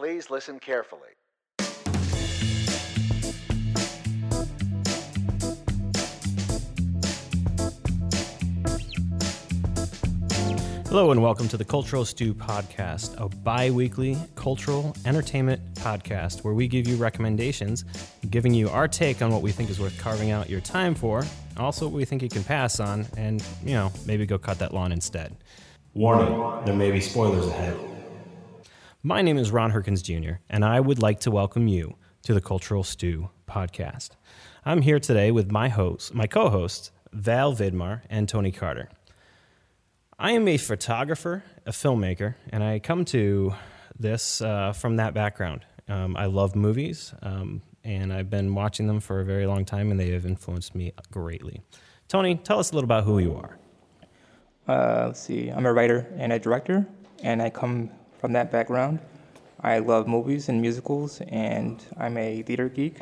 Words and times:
Please 0.00 0.30
listen 0.30 0.58
carefully. 0.58 1.10
Hello, 10.86 11.10
and 11.10 11.22
welcome 11.22 11.48
to 11.48 11.58
the 11.58 11.66
Cultural 11.66 12.06
Stew 12.06 12.32
Podcast, 12.32 13.14
a 13.20 13.28
bi 13.28 13.70
weekly 13.70 14.16
cultural 14.36 14.96
entertainment 15.04 15.60
podcast 15.74 16.44
where 16.44 16.54
we 16.54 16.66
give 16.66 16.88
you 16.88 16.96
recommendations, 16.96 17.84
giving 18.30 18.54
you 18.54 18.70
our 18.70 18.88
take 18.88 19.20
on 19.20 19.30
what 19.30 19.42
we 19.42 19.52
think 19.52 19.68
is 19.68 19.78
worth 19.78 19.98
carving 20.00 20.30
out 20.30 20.48
your 20.48 20.62
time 20.62 20.94
for, 20.94 21.26
also 21.58 21.84
what 21.86 21.94
we 21.94 22.06
think 22.06 22.22
you 22.22 22.30
can 22.30 22.42
pass 22.42 22.80
on, 22.80 23.04
and, 23.18 23.44
you 23.62 23.74
know, 23.74 23.92
maybe 24.06 24.24
go 24.24 24.38
cut 24.38 24.58
that 24.60 24.72
lawn 24.72 24.92
instead. 24.92 25.36
Warning, 25.92 26.64
there 26.64 26.74
may 26.74 26.90
be 26.90 27.02
spoilers 27.02 27.46
ahead. 27.48 27.89
My 29.02 29.22
name 29.22 29.38
is 29.38 29.50
Ron 29.50 29.72
Herkins 29.72 30.02
Jr., 30.02 30.40
and 30.50 30.62
I 30.62 30.78
would 30.78 31.00
like 31.00 31.20
to 31.20 31.30
welcome 31.30 31.68
you 31.68 31.96
to 32.24 32.34
the 32.34 32.40
Cultural 32.42 32.84
Stew 32.84 33.30
Podcast. 33.48 34.10
I'm 34.62 34.82
here 34.82 35.00
today 35.00 35.30
with 35.30 35.50
my 35.50 35.70
host, 35.70 36.12
my 36.12 36.26
co 36.26 36.50
hosts, 36.50 36.90
Val 37.10 37.54
Vidmar 37.54 38.02
and 38.10 38.28
Tony 38.28 38.52
Carter. 38.52 38.90
I 40.18 40.32
am 40.32 40.46
a 40.46 40.58
photographer, 40.58 41.42
a 41.64 41.70
filmmaker, 41.70 42.34
and 42.50 42.62
I 42.62 42.78
come 42.78 43.06
to 43.06 43.54
this 43.98 44.42
uh, 44.42 44.74
from 44.74 44.96
that 44.96 45.14
background. 45.14 45.64
Um, 45.88 46.14
I 46.14 46.26
love 46.26 46.54
movies, 46.54 47.14
um, 47.22 47.62
and 47.82 48.12
I've 48.12 48.28
been 48.28 48.54
watching 48.54 48.86
them 48.86 49.00
for 49.00 49.20
a 49.20 49.24
very 49.24 49.46
long 49.46 49.64
time, 49.64 49.90
and 49.90 49.98
they 49.98 50.10
have 50.10 50.26
influenced 50.26 50.74
me 50.74 50.92
greatly. 51.10 51.62
Tony, 52.06 52.34
tell 52.34 52.58
us 52.58 52.70
a 52.70 52.74
little 52.74 52.84
about 52.84 53.04
who 53.04 53.18
you 53.18 53.34
are. 53.34 53.58
Uh, 54.68 55.06
let's 55.06 55.20
see, 55.20 55.48
I'm 55.48 55.64
a 55.64 55.72
writer 55.72 56.06
and 56.18 56.34
a 56.34 56.38
director, 56.38 56.86
and 57.22 57.40
I 57.40 57.48
come 57.48 57.90
from 58.20 58.32
that 58.34 58.52
background. 58.52 59.00
I 59.62 59.78
love 59.78 60.06
movies 60.06 60.48
and 60.48 60.60
musicals, 60.60 61.20
and 61.28 61.82
I'm 61.98 62.16
a 62.16 62.42
theater 62.42 62.68
geek, 62.68 62.98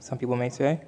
some 0.00 0.18
people 0.18 0.36
may 0.36 0.48
say. 0.48 0.80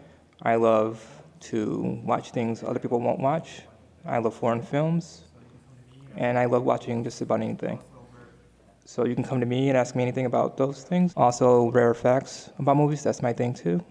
I 0.42 0.56
love 0.56 1.04
to 1.50 2.00
watch 2.04 2.30
things 2.30 2.62
other 2.62 2.78
people 2.78 3.00
won't 3.00 3.20
watch. 3.20 3.62
I 4.04 4.19
love 4.19 4.34
foreign 4.34 4.62
films, 4.62 5.24
and 6.16 6.36
I 6.38 6.46
love 6.46 6.64
watching 6.64 7.04
just 7.04 7.20
about 7.20 7.41
anything. 7.41 7.78
So 8.84 9.06
you 9.06 9.14
can 9.14 9.24
come 9.24 9.41
to 9.41 9.46
me 9.46 9.69
and 9.69 9.78
ask 9.78 9.94
me 9.94 10.02
anything 10.02 10.26
about 10.26 10.56
those 10.56 10.82
things. 10.82 11.12
Also, 11.16 11.70
rare 11.70 11.94
facts 11.94 12.50
about 12.58 12.76
movies, 12.76 13.02
that's 13.02 13.22
my 13.22 13.32
thing 13.32 13.54
too. 13.54 13.82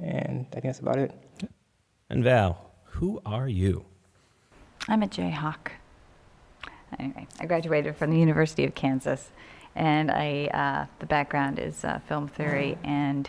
And 0.00 0.46
I 0.50 0.60
think 0.60 0.64
that's 0.64 0.80
about 0.80 0.98
it. 0.98 1.12
And 2.08 2.24
Val, 2.24 2.72
who 2.84 3.20
are 3.26 3.48
you? 3.48 3.84
I'm 4.88 5.02
a 5.02 5.06
Jayhawk. 5.06 5.77
Anyway, 6.98 7.26
I 7.40 7.46
graduated 7.46 7.96
from 7.96 8.10
the 8.10 8.18
University 8.18 8.64
of 8.64 8.74
Kansas, 8.74 9.30
and 9.74 10.10
I 10.10 10.46
uh, 10.46 10.86
the 10.98 11.06
background 11.06 11.58
is 11.58 11.84
uh, 11.84 12.00
film 12.08 12.28
theory 12.28 12.78
and 12.84 13.28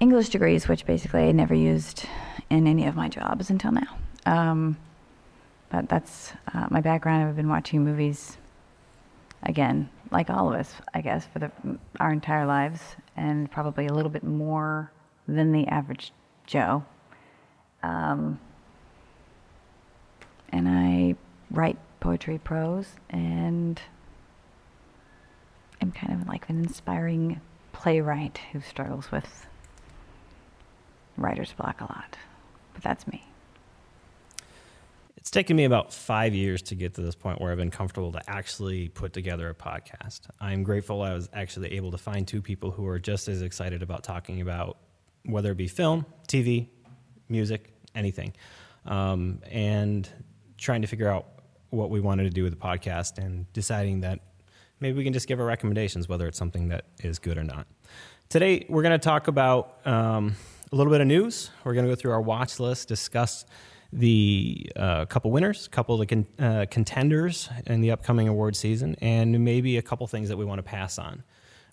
English 0.00 0.28
degrees, 0.28 0.68
which 0.68 0.86
basically 0.86 1.28
I 1.28 1.32
never 1.32 1.54
used 1.54 2.06
in 2.50 2.66
any 2.66 2.86
of 2.86 2.94
my 2.96 3.08
jobs 3.08 3.50
until 3.50 3.72
now. 3.72 3.96
Um, 4.26 4.76
but 5.70 5.88
that's 5.88 6.32
uh, 6.54 6.66
my 6.70 6.80
background. 6.80 7.28
I've 7.28 7.36
been 7.36 7.48
watching 7.48 7.84
movies 7.84 8.36
again, 9.42 9.88
like 10.10 10.30
all 10.30 10.52
of 10.52 10.58
us, 10.58 10.72
I 10.94 11.00
guess, 11.00 11.26
for 11.26 11.38
the, 11.38 11.50
our 11.98 12.12
entire 12.12 12.46
lives, 12.46 12.80
and 13.16 13.50
probably 13.50 13.86
a 13.86 13.92
little 13.92 14.10
bit 14.10 14.24
more 14.24 14.90
than 15.26 15.52
the 15.52 15.66
average 15.68 16.12
Joe. 16.46 16.84
Um, 17.82 18.38
and 20.50 20.68
I 20.68 21.14
write 21.50 21.78
poetry, 22.06 22.38
prose, 22.38 22.86
and 23.10 23.82
I'm 25.82 25.90
kind 25.90 26.12
of 26.12 26.28
like 26.28 26.48
an 26.48 26.56
inspiring 26.56 27.40
playwright 27.72 28.38
who 28.52 28.60
struggles 28.60 29.10
with 29.10 29.44
writer's 31.16 31.52
block 31.54 31.80
a 31.80 31.84
lot. 31.84 32.16
But 32.74 32.84
that's 32.84 33.08
me. 33.08 33.26
It's 35.16 35.32
taken 35.32 35.56
me 35.56 35.64
about 35.64 35.92
five 35.92 36.32
years 36.32 36.62
to 36.62 36.76
get 36.76 36.94
to 36.94 37.00
this 37.00 37.16
point 37.16 37.40
where 37.40 37.50
I've 37.50 37.58
been 37.58 37.72
comfortable 37.72 38.12
to 38.12 38.20
actually 38.30 38.88
put 38.88 39.12
together 39.12 39.48
a 39.48 39.54
podcast. 39.54 40.20
I'm 40.40 40.62
grateful 40.62 41.02
I 41.02 41.12
was 41.12 41.28
actually 41.32 41.72
able 41.72 41.90
to 41.90 41.98
find 41.98 42.28
two 42.28 42.40
people 42.40 42.70
who 42.70 42.86
are 42.86 43.00
just 43.00 43.26
as 43.26 43.42
excited 43.42 43.82
about 43.82 44.04
talking 44.04 44.40
about 44.40 44.78
whether 45.24 45.50
it 45.50 45.56
be 45.56 45.66
film, 45.66 46.06
TV, 46.28 46.68
music, 47.28 47.74
anything, 47.96 48.32
um, 48.84 49.40
and 49.50 50.08
trying 50.56 50.82
to 50.82 50.86
figure 50.86 51.08
out 51.08 51.35
what 51.76 51.90
we 51.90 52.00
wanted 52.00 52.24
to 52.24 52.30
do 52.30 52.42
with 52.42 52.52
the 52.52 52.58
podcast 52.58 53.18
and 53.18 53.50
deciding 53.52 54.00
that 54.00 54.20
maybe 54.80 54.98
we 54.98 55.04
can 55.04 55.12
just 55.12 55.28
give 55.28 55.38
our 55.40 55.46
recommendations, 55.46 56.08
whether 56.08 56.26
it's 56.26 56.38
something 56.38 56.68
that 56.68 56.86
is 57.02 57.18
good 57.18 57.38
or 57.38 57.44
not. 57.44 57.66
Today, 58.28 58.66
we're 58.68 58.82
going 58.82 58.98
to 58.98 59.04
talk 59.04 59.28
about 59.28 59.86
um, 59.86 60.34
a 60.72 60.76
little 60.76 60.92
bit 60.92 61.00
of 61.00 61.06
news. 61.06 61.50
We're 61.64 61.74
going 61.74 61.86
to 61.86 61.92
go 61.92 61.94
through 61.94 62.12
our 62.12 62.20
watch 62.20 62.58
list, 62.58 62.88
discuss 62.88 63.44
the 63.92 64.70
uh, 64.74 65.04
couple 65.06 65.30
winners, 65.30 65.68
couple 65.68 65.94
of 65.94 66.00
the 66.00 66.06
con- 66.06 66.26
uh, 66.38 66.66
contenders 66.70 67.48
in 67.66 67.80
the 67.80 67.92
upcoming 67.92 68.28
award 68.28 68.56
season, 68.56 68.96
and 69.00 69.44
maybe 69.44 69.76
a 69.76 69.82
couple 69.82 70.06
things 70.06 70.28
that 70.28 70.36
we 70.36 70.44
want 70.44 70.58
to 70.58 70.64
pass 70.64 70.98
on. 70.98 71.22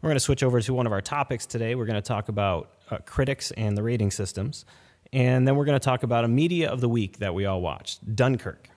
We're 0.02 0.10
going 0.10 0.18
to 0.18 0.20
switch 0.20 0.44
over 0.44 0.62
to 0.62 0.74
one 0.74 0.86
of 0.86 0.92
our 0.92 1.02
topics 1.02 1.46
today. 1.46 1.76
We're 1.76 1.86
going 1.86 1.96
to 1.96 2.02
talk 2.02 2.30
about 2.30 2.72
uh, 2.92 2.98
critics 3.06 3.52
and 3.52 3.78
the 3.78 3.84
rating 3.84 4.12
systems, 4.12 4.66
and 5.12 5.48
then 5.48 5.56
we're 5.56 5.66
going 5.66 5.80
to 5.80 5.84
talk 5.84 6.04
about 6.04 6.24
a 6.24 6.28
media 6.28 6.70
of 6.70 6.82
the 6.82 6.90
week 6.90 7.18
that 7.18 7.34
we 7.34 7.46
all 7.46 7.62
watched, 7.62 8.16
Dunkirk. 8.16 8.70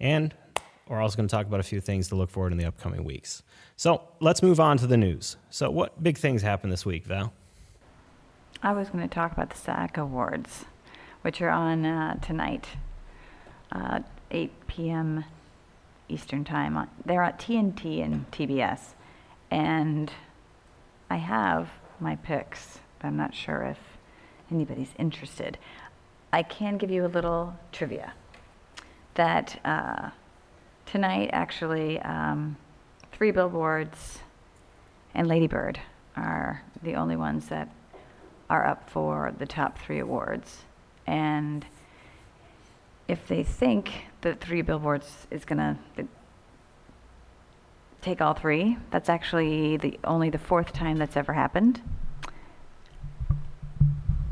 And 0.00 0.34
we're 0.88 1.00
also 1.00 1.16
going 1.16 1.28
to 1.28 1.34
talk 1.34 1.46
about 1.46 1.60
a 1.60 1.64
few 1.64 1.80
things 1.80 2.08
to 2.08 2.16
look 2.16 2.30
forward 2.30 2.52
in 2.52 2.58
the 2.58 2.64
upcoming 2.64 3.04
weeks. 3.04 3.42
So 3.76 4.02
let's 4.20 4.42
move 4.42 4.58
on 4.60 4.78
to 4.78 4.86
the 4.86 4.96
news. 4.96 5.36
So, 5.50 5.70
what 5.70 6.02
big 6.02 6.16
things 6.16 6.42
happened 6.42 6.72
this 6.72 6.86
week, 6.86 7.04
Val? 7.04 7.32
I 8.62 8.72
was 8.72 8.88
going 8.88 9.06
to 9.06 9.14
talk 9.14 9.32
about 9.32 9.50
the 9.50 9.56
SAG 9.56 9.98
Awards, 9.98 10.64
which 11.22 11.40
are 11.42 11.50
on 11.50 11.84
uh, 11.84 12.14
tonight, 12.20 12.66
uh, 13.70 14.00
8 14.30 14.50
p.m. 14.66 15.24
Eastern 16.08 16.44
Time. 16.44 16.88
They're 17.04 17.22
at 17.22 17.38
TNT 17.38 18.02
and 18.02 18.28
TBS. 18.30 18.94
And 19.50 20.12
I 21.10 21.16
have 21.16 21.70
my 22.00 22.16
picks, 22.16 22.80
but 22.98 23.08
I'm 23.08 23.16
not 23.16 23.34
sure 23.34 23.62
if 23.62 23.78
anybody's 24.50 24.90
interested. 24.98 25.58
I 26.32 26.42
can 26.42 26.78
give 26.78 26.90
you 26.90 27.06
a 27.06 27.08
little 27.08 27.56
trivia 27.72 28.12
that 29.18 29.60
uh, 29.64 30.10
tonight, 30.86 31.30
actually, 31.32 32.00
um, 32.00 32.56
Three 33.12 33.32
Billboards 33.32 34.20
and 35.12 35.26
Ladybird 35.26 35.80
are 36.16 36.62
the 36.82 36.94
only 36.94 37.16
ones 37.16 37.48
that 37.48 37.68
are 38.48 38.64
up 38.64 38.88
for 38.88 39.34
the 39.36 39.44
top 39.44 39.76
three 39.78 39.98
awards. 39.98 40.64
And 41.06 41.66
if 43.08 43.26
they 43.26 43.42
think 43.42 44.06
that 44.20 44.40
Three 44.40 44.62
Billboards 44.62 45.26
is 45.32 45.44
going 45.44 45.58
to 45.58 46.06
take 48.00 48.20
all 48.20 48.34
three, 48.34 48.78
that's 48.92 49.08
actually 49.08 49.78
the 49.78 49.98
only 50.04 50.30
the 50.30 50.38
fourth 50.38 50.72
time 50.72 50.96
that's 50.96 51.16
ever 51.16 51.32
happened. 51.32 51.82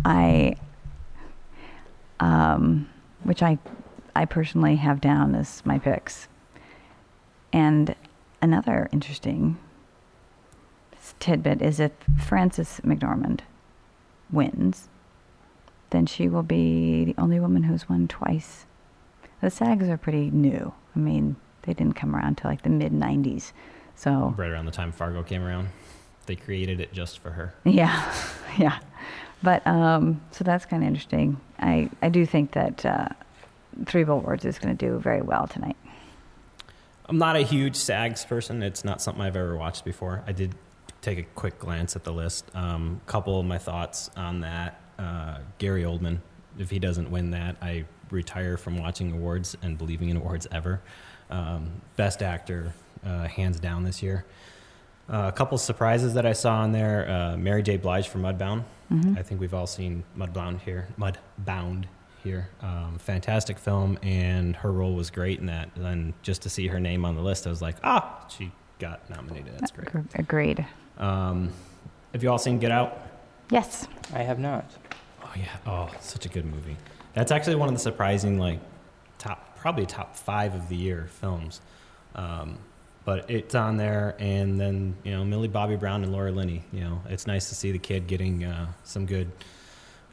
I, 0.04 0.54
um, 2.20 2.88
which 3.24 3.42
I, 3.42 3.58
I 4.16 4.24
personally 4.24 4.76
have 4.76 5.00
down 5.00 5.34
as 5.34 5.64
my 5.66 5.78
picks. 5.78 6.28
And 7.52 7.94
another 8.40 8.88
interesting 8.92 9.58
tidbit 11.20 11.62
is 11.62 11.78
if 11.78 11.92
Frances 12.24 12.80
McDormand 12.82 13.40
wins, 14.30 14.88
then 15.90 16.06
she 16.06 16.28
will 16.28 16.42
be 16.42 17.04
the 17.04 17.14
only 17.18 17.38
woman 17.38 17.64
who's 17.64 17.88
won 17.88 18.08
twice. 18.08 18.66
The 19.40 19.50
SAGs 19.50 19.88
are 19.88 19.98
pretty 19.98 20.30
new. 20.30 20.72
I 20.94 20.98
mean, 20.98 21.36
they 21.62 21.74
didn't 21.74 21.94
come 21.94 22.16
around 22.16 22.28
until 22.28 22.50
like 22.50 22.62
the 22.62 22.70
mid 22.70 22.92
90s. 22.92 23.52
So, 23.94 24.34
Right 24.36 24.50
around 24.50 24.64
the 24.64 24.72
time 24.72 24.92
Fargo 24.92 25.22
came 25.22 25.42
around, 25.42 25.68
they 26.24 26.36
created 26.36 26.80
it 26.80 26.92
just 26.92 27.18
for 27.18 27.30
her. 27.30 27.54
yeah, 27.64 28.12
yeah. 28.58 28.78
But 29.42 29.66
um, 29.66 30.22
so 30.30 30.42
that's 30.42 30.64
kind 30.64 30.82
of 30.82 30.86
interesting. 30.88 31.38
I, 31.58 31.90
I 32.02 32.08
do 32.08 32.24
think 32.26 32.52
that 32.52 32.84
uh, 32.84 33.08
Three 33.84 34.04
Billboards 34.04 34.44
is 34.44 34.58
going 34.58 34.76
to 34.76 34.86
do 34.86 34.98
very 34.98 35.22
well 35.22 35.46
tonight. 35.46 35.76
I'm 37.08 37.18
not 37.18 37.36
a 37.36 37.42
huge 37.42 37.76
SAGs 37.76 38.26
person. 38.26 38.62
It's 38.62 38.84
not 38.84 39.00
something 39.00 39.22
I've 39.22 39.36
ever 39.36 39.56
watched 39.56 39.84
before. 39.84 40.24
I 40.26 40.32
did 40.32 40.54
take 41.02 41.18
a 41.18 41.22
quick 41.22 41.58
glance 41.58 41.94
at 41.94 42.04
the 42.04 42.12
list. 42.12 42.50
A 42.54 42.58
um, 42.58 43.00
couple 43.06 43.38
of 43.38 43.46
my 43.46 43.58
thoughts 43.58 44.10
on 44.16 44.40
that. 44.40 44.80
Uh, 44.98 45.38
Gary 45.58 45.84
Oldman, 45.84 46.18
if 46.58 46.70
he 46.70 46.78
doesn't 46.78 47.10
win 47.10 47.30
that, 47.30 47.56
I 47.62 47.84
retire 48.10 48.56
from 48.56 48.78
watching 48.78 49.12
awards 49.12 49.56
and 49.62 49.78
believing 49.78 50.08
in 50.08 50.16
awards 50.16 50.48
ever. 50.50 50.80
Um, 51.30 51.80
best 51.96 52.22
actor, 52.22 52.72
uh, 53.04 53.28
hands 53.28 53.60
down 53.60 53.84
this 53.84 54.02
year. 54.02 54.24
Uh, 55.08 55.30
a 55.32 55.32
couple 55.32 55.56
surprises 55.58 56.14
that 56.14 56.26
I 56.26 56.32
saw 56.32 56.54
on 56.56 56.72
there. 56.72 57.08
Uh, 57.08 57.36
Mary 57.36 57.62
J. 57.62 57.76
Blige 57.76 58.08
for 58.08 58.18
Mudbound. 58.18 58.64
I 59.16 59.22
think 59.22 59.40
we've 59.40 59.54
all 59.54 59.66
seen 59.66 60.04
Mudbound 60.16 60.60
here. 60.60 60.88
Mudbound 60.98 61.84
here. 62.26 62.48
Um, 62.60 62.98
fantastic 62.98 63.58
film, 63.58 63.98
and 64.02 64.56
her 64.56 64.72
role 64.72 64.94
was 64.94 65.10
great 65.10 65.38
in 65.38 65.46
that. 65.46 65.70
And 65.76 66.12
just 66.22 66.42
to 66.42 66.50
see 66.50 66.66
her 66.66 66.80
name 66.80 67.04
on 67.04 67.14
the 67.14 67.22
list, 67.22 67.46
I 67.46 67.50
was 67.50 67.62
like, 67.62 67.76
ah, 67.84 68.26
she 68.28 68.52
got 68.78 69.08
nominated. 69.08 69.54
That's 69.58 69.70
great. 69.70 69.88
Agreed. 70.14 70.66
Um, 70.98 71.52
have 72.12 72.22
you 72.22 72.30
all 72.30 72.38
seen 72.38 72.58
Get 72.58 72.72
Out? 72.72 72.98
Yes. 73.50 73.86
I 74.12 74.22
have 74.22 74.38
not. 74.38 74.70
Oh 75.22 75.32
yeah. 75.36 75.56
Oh, 75.66 75.90
such 76.00 76.26
a 76.26 76.28
good 76.28 76.44
movie. 76.44 76.76
That's 77.14 77.30
actually 77.30 77.56
one 77.56 77.68
of 77.68 77.74
the 77.74 77.80
surprising, 77.80 78.38
like, 78.38 78.58
top, 79.18 79.56
probably 79.56 79.86
top 79.86 80.16
five 80.16 80.54
of 80.54 80.68
the 80.68 80.76
year 80.76 81.08
films. 81.20 81.60
Um, 82.14 82.58
but 83.04 83.30
it's 83.30 83.54
on 83.54 83.76
there, 83.76 84.16
and 84.18 84.60
then 84.60 84.96
you 85.04 85.12
know 85.12 85.24
Millie 85.24 85.46
Bobby 85.46 85.76
Brown 85.76 86.02
and 86.02 86.12
Laura 86.12 86.32
Linney. 86.32 86.64
You 86.72 86.80
know, 86.80 87.02
it's 87.08 87.26
nice 87.26 87.48
to 87.50 87.54
see 87.54 87.70
the 87.70 87.78
kid 87.78 88.08
getting 88.08 88.42
uh, 88.42 88.66
some 88.82 89.06
good 89.06 89.30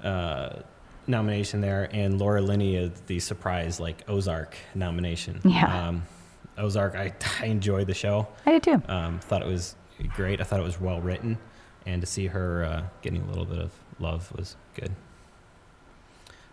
uh, 0.03 0.59
nomination 1.07 1.61
there, 1.61 1.89
and 1.91 2.19
Laura 2.19 2.41
Linney 2.41 2.75
is 2.75 2.91
the 3.07 3.19
surprise 3.19 3.79
like 3.79 4.03
Ozark 4.07 4.55
nomination. 4.75 5.41
Yeah. 5.43 5.87
Um, 5.87 6.03
Ozark, 6.57 6.95
I, 6.95 7.13
I 7.39 7.45
enjoyed 7.45 7.87
the 7.87 7.93
show. 7.93 8.27
I 8.45 8.51
did 8.51 8.63
too. 8.63 8.81
Um, 8.87 9.19
thought 9.19 9.41
it 9.41 9.47
was 9.47 9.75
great. 10.15 10.41
I 10.41 10.43
thought 10.43 10.59
it 10.59 10.63
was 10.63 10.79
well 10.79 11.01
written, 11.01 11.37
and 11.85 12.01
to 12.01 12.07
see 12.07 12.27
her 12.27 12.63
uh, 12.63 12.83
getting 13.01 13.21
a 13.21 13.27
little 13.27 13.45
bit 13.45 13.59
of 13.59 13.71
love 13.99 14.31
was 14.35 14.55
good. 14.75 14.91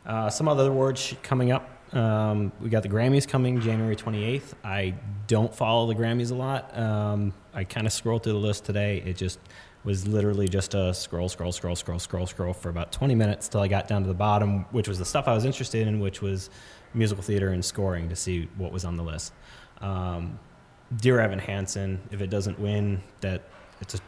Uh, 0.05 0.31
some 0.31 0.49
other 0.49 0.69
awards 0.69 1.15
coming 1.23 1.53
up. 1.53 1.69
Um, 1.95 2.53
we 2.61 2.71
got 2.71 2.83
the 2.83 2.89
Grammys 2.89 3.27
coming 3.27 3.61
January 3.61 3.97
28th. 3.97 4.55
I 4.65 4.95
don't 5.27 5.55
follow 5.55 5.87
the 5.93 5.95
Grammys 5.95 6.31
a 6.31 6.35
lot. 6.35 6.77
Um, 6.79 7.33
I 7.53 7.65
kind 7.65 7.87
of 7.87 7.93
scrolled 7.93 8.23
through 8.23 8.35
the 8.35 8.39
list 8.39 8.65
today. 8.65 9.03
It 9.05 9.17
just 9.17 9.41
was 9.85 10.07
literally 10.07 10.49
just 10.49 10.75
a 10.75 10.93
scroll, 10.93 11.29
scroll, 11.29 11.53
scroll, 11.53 11.75
scroll, 11.75 11.99
scroll, 11.99 12.27
scroll 12.27 12.53
for 12.53 12.69
about 12.69 12.93
20 12.93 13.15
minutes 13.15 13.49
till 13.49 13.61
I 13.61 13.69
got 13.69 13.89
down 13.89 14.03
to 14.03 14.09
the 14.09 14.15
bottom, 14.15 14.67
which 14.73 14.89
was 14.89 14.99
the 14.99 15.05
stuff 15.05 15.27
I 15.27 15.35
was 15.35 15.45
interested 15.45 15.87
in, 15.87 16.01
which 16.01 16.21
was 16.21 16.51
musical 16.93 17.23
theater 17.23 17.49
and 17.51 17.65
scoring 17.65 18.09
to 18.09 18.17
see 18.17 18.49
what 18.57 18.73
was 18.73 18.85
on 18.85 18.97
the 18.97 19.03
list. 19.03 19.33
Um, 19.81 20.39
Dear 20.97 21.21
Evan 21.21 21.39
Hansen, 21.39 22.01
if 22.11 22.21
it 22.21 22.31
doesn't 22.31 22.59
win, 22.59 23.01
that 23.21 23.43
it's 23.81 23.95
a 23.95 23.99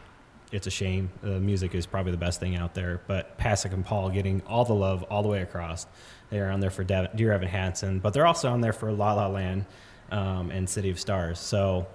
it's 0.51 0.67
a 0.67 0.71
shame. 0.71 1.09
The 1.23 1.39
music 1.39 1.73
is 1.73 1.87
probably 1.87 2.11
the 2.11 2.17
best 2.17 2.39
thing 2.39 2.55
out 2.55 2.75
there, 2.75 3.01
but 3.07 3.39
Pasek 3.39 3.73
and 3.73 3.83
Paul 3.83 4.11
getting 4.11 4.43
all 4.45 4.65
the 4.65 4.75
love 4.75 5.01
all 5.03 5.23
the 5.23 5.29
way 5.29 5.41
across. 5.41 5.87
They 6.29 6.39
are 6.39 6.51
on 6.51 6.59
there 6.59 6.69
for 6.69 6.83
Dear 6.83 7.31
Evan 7.31 7.47
Hansen, 7.47 7.99
but 7.99 8.13
they're 8.13 8.27
also 8.27 8.51
on 8.51 8.61
there 8.61 8.73
for 8.73 8.91
La 8.91 9.13
La 9.13 9.27
Land 9.27 9.65
um, 10.11 10.51
and 10.51 10.69
City 10.69 10.91
of 10.91 10.99
Stars. 10.99 11.39
So 11.39 11.87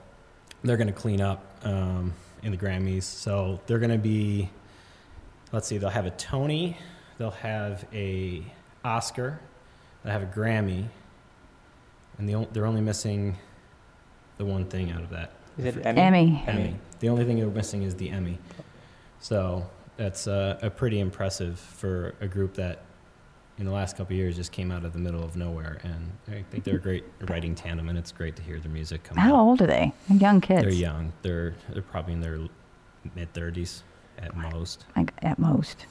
they're 0.65 0.77
going 0.77 0.89
to 0.89 0.93
clean 0.93 1.21
up 1.21 1.45
um, 1.63 2.13
in 2.43 2.53
the 2.53 2.57
Grammys. 2.57 3.03
So 3.03 3.61
they're 3.67 3.79
going 3.79 3.91
to 3.91 3.99
be, 3.99 4.51
let's 5.53 5.67
see, 5.67 5.79
they'll 5.79 5.91
have 5.91 6.07
a 6.07 6.11
Tony, 6.11 6.77
they'll 7.19 7.31
have 7.31 7.87
a 7.93 8.43
Oscar, 8.85 9.41
they'll 10.03 10.13
have 10.13 10.23
a 10.23 10.27
Grammy, 10.27 10.87
and 12.19 12.29
the, 12.29 12.47
they're 12.53 12.67
only 12.67 12.81
missing 12.81 13.37
the 14.39 14.45
one 14.45 14.65
thing 14.67 14.91
out 14.91 15.03
of 15.03 15.11
that. 15.11 15.33
Is 15.57 15.65
it 15.65 15.85
Emmy? 15.85 15.99
Emmy. 16.01 16.45
Emmy. 16.47 16.77
The 17.01 17.09
only 17.09 17.25
thing 17.25 17.39
they're 17.39 17.49
missing 17.49 17.83
is 17.83 17.95
the 17.97 18.11
Emmy. 18.11 18.39
So 19.21 19.69
that's 19.97 20.29
uh, 20.29 20.59
a 20.63 20.71
pretty 20.71 21.01
impressive 21.01 21.59
for 21.59 22.15
a 22.21 22.29
group 22.29 22.55
that 22.55 22.83
in 23.59 23.65
the 23.65 23.73
last 23.73 23.97
couple 23.97 24.15
of 24.15 24.19
years 24.19 24.37
just 24.37 24.53
came 24.53 24.71
out 24.71 24.85
of 24.85 24.93
the 24.93 24.99
middle 24.99 25.23
of 25.23 25.37
nowhere. 25.37 25.79
And 25.83 26.13
I 26.29 26.45
think 26.51 26.65
they're 26.65 26.77
a 26.77 26.81
great 26.81 27.05
writing 27.29 27.55
tandem, 27.55 27.89
and 27.89 27.99
it's 27.99 28.13
great 28.13 28.37
to 28.37 28.43
hear 28.43 28.61
their 28.61 28.71
music 28.71 29.03
come 29.03 29.17
How 29.17 29.35
out. 29.35 29.41
old 29.41 29.63
are 29.63 29.67
they? 29.67 29.93
They're 30.09 30.19
young 30.19 30.41
kids. 30.41 30.63
They're 30.63 30.71
young. 30.73 31.13
They're 31.23 31.55
they're 31.73 31.83
probably 31.83 32.15
in 32.15 32.21
their 32.21 32.39
mid 33.15 33.33
thirties 33.35 33.83
at 34.19 34.37
most. 34.37 34.87
Like 34.97 35.13
at 35.23 35.39
most. 35.39 35.87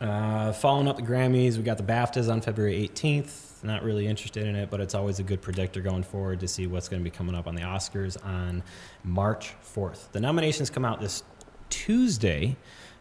Uh, 0.00 0.52
following 0.52 0.88
up 0.88 0.96
the 0.96 1.02
Grammys, 1.02 1.56
we 1.56 1.62
got 1.62 1.76
the 1.76 1.84
BAFTAs 1.84 2.28
on 2.28 2.40
February 2.40 2.88
18th. 2.92 3.62
Not 3.62 3.84
really 3.84 4.08
interested 4.08 4.44
in 4.44 4.56
it, 4.56 4.68
but 4.68 4.80
it's 4.80 4.96
always 4.96 5.20
a 5.20 5.22
good 5.22 5.40
predictor 5.40 5.80
going 5.80 6.02
forward 6.02 6.40
to 6.40 6.48
see 6.48 6.66
what's 6.66 6.88
going 6.88 7.00
to 7.00 7.04
be 7.08 7.14
coming 7.14 7.36
up 7.36 7.46
on 7.46 7.54
the 7.54 7.62
Oscars 7.62 8.16
on 8.26 8.64
March 9.04 9.54
4th. 9.64 10.10
The 10.10 10.18
nominations 10.18 10.70
come 10.70 10.84
out 10.84 11.00
this 11.00 11.22
Tuesday, 11.70 12.56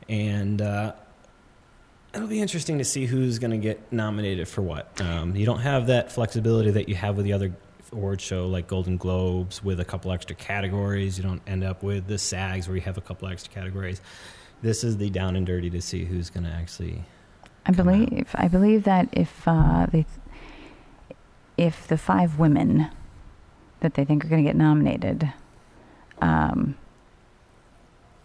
and 0.08 0.62
uh, 0.62 0.94
it'll 2.14 2.28
be 2.28 2.42
interesting 2.42 2.78
to 2.78 2.84
see 2.84 3.06
who's 3.06 3.40
going 3.40 3.52
to 3.52 3.58
get 3.58 3.92
nominated 3.92 4.48
for 4.48 4.62
what. 4.62 5.00
Um, 5.02 5.36
you 5.36 5.46
don't 5.46 5.60
have 5.60 5.88
that 5.88 6.12
flexibility 6.12 6.72
that 6.72 6.90
you 6.90 6.96
have 6.96 7.16
with 7.16 7.26
the 7.26 7.34
other 7.34 7.54
award 7.92 8.22
show 8.22 8.48
like 8.48 8.68
Golden 8.68 8.98
Globes 8.98 9.64
with 9.64 9.80
a 9.80 9.86
couple 9.86 10.12
extra 10.12 10.36
categories. 10.36 11.18
You 11.18 11.24
don't 11.24 11.42
end 11.48 11.64
up 11.64 11.84
with 11.84 12.08
the 12.08 12.18
SAGs 12.18 12.68
where 12.68 12.76
you 12.76 12.82
have 12.82 12.98
a 12.98 13.02
couple 13.02 13.28
extra 13.28 13.54
categories. 13.54 14.02
This 14.62 14.84
is 14.84 14.98
the 14.98 15.10
down 15.10 15.36
and 15.36 15.46
dirty 15.46 15.70
to 15.70 15.82
see 15.82 16.06
who's 16.06 16.30
going 16.30 16.44
to 16.44 16.52
actually 16.52 17.04
I 17.66 17.72
come 17.72 17.90
out. 17.90 18.10
believe. 18.10 18.30
I 18.36 18.48
believe 18.48 18.84
that 18.84 19.10
if 19.12 19.48
uh, 19.48 19.88
they, 19.92 20.06
if 21.58 21.88
the 21.88 21.98
five 21.98 22.40
women 22.40 22.90
that 23.80 23.96
they 23.96 24.06
think 24.06 24.24
are 24.24 24.28
going 24.28 24.44
to 24.44 24.48
get 24.48 24.56
nominated, 24.56 25.34
um, 26.22 26.78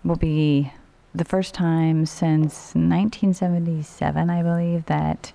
will 0.05 0.17
be 0.17 0.73
the 1.17 1.25
first 1.25 1.55
time 1.55 2.05
since 2.05 2.75
1977, 2.75 4.31
I 4.31 4.43
believe, 4.43 4.87
that 4.87 5.33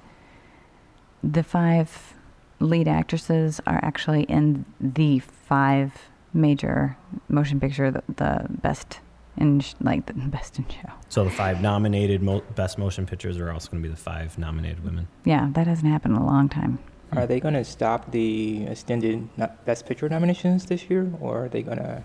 the 1.24 1.44
five 1.44 2.14
lead 2.60 2.88
actresses 2.88 3.60
are 3.66 3.80
actually 3.84 4.24
in 4.24 4.66
the 4.80 5.20
five 5.20 6.10
major 6.34 6.98
motion 7.30 7.60
picture, 7.60 7.90
the, 7.90 8.04
the 8.16 8.46
best 8.62 9.00
in 9.38 9.60
sh- 9.60 9.74
like 9.82 10.06
the 10.06 10.14
best 10.14 10.60
in 10.60 10.68
show. 10.70 10.92
So 11.10 11.24
the 11.24 11.32
five 11.32 11.62
nominated 11.62 12.22
mo- 12.22 12.44
best 12.56 12.78
motion 12.78 13.06
pictures 13.06 13.38
are 13.38 13.52
also 13.52 13.72
going 13.72 13.82
to 13.82 13.90
be 13.90 13.94
the 13.94 14.00
five 14.00 14.38
nominated 14.38 14.84
women. 14.84 15.08
Yeah, 15.26 15.50
that 15.54 15.66
hasn't 15.66 15.92
happened 15.92 16.16
in 16.16 16.22
a 16.22 16.26
long 16.26 16.48
time. 16.48 16.80
Are 17.14 17.26
they 17.28 17.40
going 17.42 17.56
to 17.56 17.66
stop 17.66 18.12
the 18.12 18.66
extended 18.68 19.28
Best 19.66 19.86
Picture 19.86 20.08
nominations 20.08 20.68
this 20.68 20.90
year, 20.90 21.12
or 21.20 21.46
are 21.46 21.50
they 21.50 21.62
going 21.62 21.78
to 21.78 22.02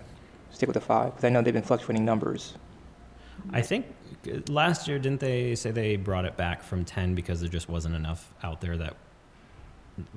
stick 0.49 0.67
with 0.67 0.73
the 0.73 0.81
five? 0.81 1.11
Because 1.11 1.23
I 1.23 1.29
know 1.29 1.41
they've 1.41 1.53
been 1.53 1.63
fluctuating 1.63 2.03
numbers. 2.03 2.55
I 3.53 3.61
think 3.61 3.85
last 4.49 4.87
year 4.87 4.99
didn't 4.99 5.19
they 5.19 5.55
say 5.55 5.71
they 5.71 5.95
brought 5.95 6.25
it 6.25 6.37
back 6.37 6.63
from 6.63 6.83
ten 6.85 7.15
because 7.15 7.39
there 7.39 7.49
just 7.49 7.69
wasn't 7.69 7.95
enough 7.95 8.33
out 8.43 8.61
there 8.61 8.77
that 8.77 8.95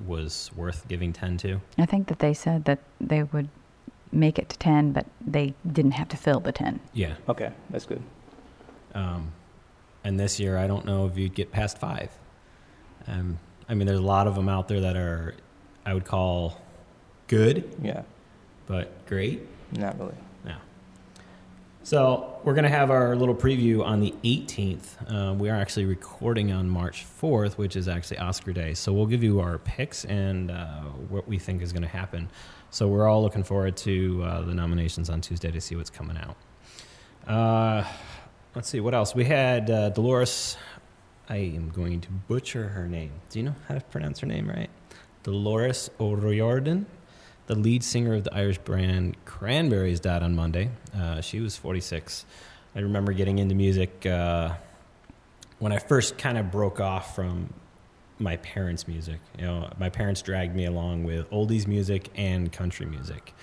was 0.05 0.51
worth 0.55 0.87
giving 0.87 1.13
ten 1.13 1.37
to. 1.37 1.59
I 1.77 1.85
think 1.85 2.07
that 2.07 2.19
they 2.19 2.33
said 2.33 2.65
that 2.65 2.79
they 2.99 3.23
would 3.23 3.49
make 4.11 4.37
it 4.37 4.49
to 4.49 4.57
10, 4.59 4.91
but 4.91 5.05
they 5.25 5.53
didn't 5.71 5.91
have 5.91 6.09
to 6.09 6.17
fill 6.17 6.41
the 6.41 6.51
10. 6.51 6.81
Yeah. 6.93 7.15
Okay, 7.29 7.51
that's 7.69 7.85
good. 7.85 8.01
Um, 8.93 9.31
and 10.03 10.19
this 10.19 10.37
year, 10.37 10.57
I 10.57 10.67
don't 10.67 10.83
know 10.85 11.05
if 11.05 11.17
you'd 11.17 11.33
get 11.33 11.49
past 11.51 11.77
five. 11.77 12.11
Um, 13.07 13.39
I 13.69 13.73
mean, 13.73 13.87
there's 13.87 13.99
a 13.99 14.03
lot 14.03 14.27
of 14.27 14.35
them 14.35 14.49
out 14.49 14.67
there 14.67 14.81
that 14.81 14.97
are, 14.97 15.35
I 15.85 15.93
would 15.93 16.03
call 16.03 16.59
good, 17.27 17.73
Yeah, 17.81 18.01
but 18.67 19.05
great. 19.07 19.47
not 19.71 19.97
really. 19.97 20.13
So 21.91 22.39
we're 22.45 22.53
going 22.53 22.63
to 22.63 22.69
have 22.69 22.89
our 22.89 23.17
little 23.17 23.35
preview 23.35 23.83
on 23.83 23.99
the 23.99 24.15
18th. 24.23 24.83
Uh, 25.13 25.33
we 25.33 25.49
are 25.49 25.57
actually 25.57 25.83
recording 25.83 26.49
on 26.53 26.69
March 26.69 27.05
4th, 27.21 27.57
which 27.57 27.75
is 27.75 27.89
actually 27.89 28.19
Oscar 28.19 28.53
Day. 28.53 28.75
So 28.75 28.93
we'll 28.93 29.07
give 29.07 29.25
you 29.25 29.41
our 29.41 29.57
picks 29.57 30.05
and 30.05 30.51
uh, 30.51 30.83
what 31.09 31.27
we 31.27 31.37
think 31.37 31.61
is 31.61 31.73
going 31.73 31.81
to 31.81 31.89
happen. 31.89 32.29
So 32.69 32.87
we're 32.87 33.09
all 33.09 33.21
looking 33.21 33.43
forward 33.43 33.75
to 33.75 34.23
uh, 34.23 34.41
the 34.43 34.53
nominations 34.53 35.09
on 35.09 35.19
Tuesday 35.19 35.51
to 35.51 35.59
see 35.59 35.75
what's 35.75 35.89
coming 35.89 36.15
out. 36.15 36.37
Uh, 37.29 37.85
let's 38.55 38.69
see 38.69 38.79
what 38.79 38.93
else 38.93 39.13
we 39.13 39.25
had. 39.25 39.69
Uh, 39.69 39.89
Dolores. 39.89 40.55
I 41.27 41.39
am 41.39 41.71
going 41.71 41.99
to 41.99 42.09
butcher 42.09 42.69
her 42.69 42.87
name. 42.87 43.11
Do 43.29 43.39
you 43.39 43.43
know 43.43 43.55
how 43.67 43.75
to 43.75 43.81
pronounce 43.81 44.19
her 44.19 44.27
name 44.27 44.47
right? 44.47 44.69
Dolores 45.23 45.91
O'Riordan 45.99 46.85
the 47.47 47.55
lead 47.55 47.83
singer 47.83 48.15
of 48.15 48.23
the 48.23 48.33
Irish 48.33 48.57
band 48.59 49.17
Cranberries 49.25 49.99
died 49.99 50.23
on 50.23 50.35
Monday. 50.35 50.69
Uh, 50.95 51.21
she 51.21 51.39
was 51.39 51.57
46. 51.57 52.25
I 52.75 52.79
remember 52.79 53.11
getting 53.13 53.39
into 53.39 53.55
music 53.55 54.05
uh, 54.05 54.53
when 55.59 55.71
I 55.71 55.79
first 55.79 56.17
kind 56.17 56.37
of 56.37 56.51
broke 56.51 56.79
off 56.79 57.15
from 57.15 57.53
my 58.19 58.37
parents' 58.37 58.87
music. 58.87 59.19
You 59.37 59.45
know, 59.45 59.69
my 59.79 59.89
parents 59.89 60.21
dragged 60.21 60.55
me 60.55 60.65
along 60.65 61.03
with 61.03 61.29
oldies 61.31 61.67
music 61.67 62.09
and 62.15 62.51
country 62.51 62.85
music 62.85 63.33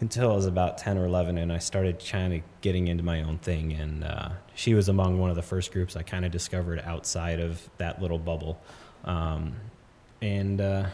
until 0.00 0.32
I 0.32 0.34
was 0.34 0.46
about 0.46 0.78
10 0.78 0.96
or 0.96 1.04
11, 1.04 1.36
and 1.36 1.52
I 1.52 1.58
started 1.58 2.02
kind 2.04 2.32
of 2.32 2.40
getting 2.62 2.88
into 2.88 3.04
my 3.04 3.22
own 3.22 3.38
thing. 3.38 3.72
And 3.72 4.02
uh, 4.02 4.30
she 4.54 4.74
was 4.74 4.88
among 4.88 5.18
one 5.18 5.28
of 5.30 5.36
the 5.36 5.42
first 5.42 5.72
groups 5.72 5.94
I 5.94 6.02
kind 6.02 6.24
of 6.24 6.32
discovered 6.32 6.80
outside 6.84 7.38
of 7.38 7.68
that 7.76 8.00
little 8.00 8.18
bubble. 8.18 8.60
Um, 9.04 9.54
and 10.22 10.60
uh, 10.60 10.86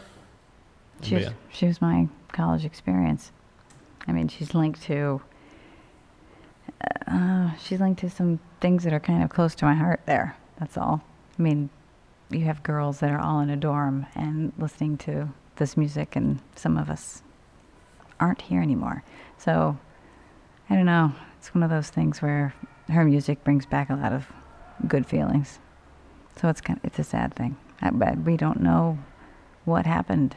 She 1.01 1.15
was, 1.15 1.23
yeah. 1.25 1.33
she 1.51 1.67
was 1.67 1.81
my 1.81 2.07
college 2.31 2.65
experience. 2.65 3.31
I 4.07 4.11
mean, 4.11 4.27
she's 4.27 4.53
linked 4.53 4.81
to. 4.83 5.21
Uh, 7.07 7.51
she's 7.55 7.79
linked 7.79 7.99
to 8.01 8.09
some 8.09 8.39
things 8.61 8.83
that 8.83 8.93
are 8.93 8.99
kind 8.99 9.23
of 9.23 9.29
close 9.29 9.55
to 9.55 9.65
my 9.65 9.73
heart. 9.73 10.01
There, 10.05 10.35
that's 10.59 10.77
all. 10.77 11.03
I 11.37 11.41
mean, 11.41 11.69
you 12.29 12.41
have 12.41 12.63
girls 12.63 12.99
that 12.99 13.09
are 13.11 13.19
all 13.19 13.39
in 13.39 13.49
a 13.49 13.55
dorm 13.55 14.05
and 14.15 14.53
listening 14.57 14.97
to 14.99 15.29
this 15.55 15.77
music, 15.77 16.15
and 16.15 16.39
some 16.55 16.77
of 16.77 16.89
us 16.89 17.23
aren't 18.19 18.41
here 18.43 18.61
anymore. 18.61 19.03
So, 19.37 19.77
I 20.69 20.75
don't 20.75 20.85
know. 20.85 21.13
It's 21.37 21.53
one 21.53 21.63
of 21.63 21.69
those 21.69 21.89
things 21.89 22.21
where 22.21 22.53
her 22.89 23.03
music 23.03 23.43
brings 23.43 23.65
back 23.65 23.89
a 23.89 23.95
lot 23.95 24.13
of 24.13 24.27
good 24.87 25.05
feelings. 25.05 25.59
So 26.39 26.49
it's 26.49 26.61
kind. 26.61 26.77
of, 26.79 26.85
it's 26.85 26.99
a 26.99 27.03
sad 27.03 27.33
thing. 27.33 27.57
I, 27.81 27.89
but 27.91 28.19
we 28.19 28.37
don't 28.37 28.61
know 28.61 28.97
what 29.65 29.85
happened. 29.85 30.35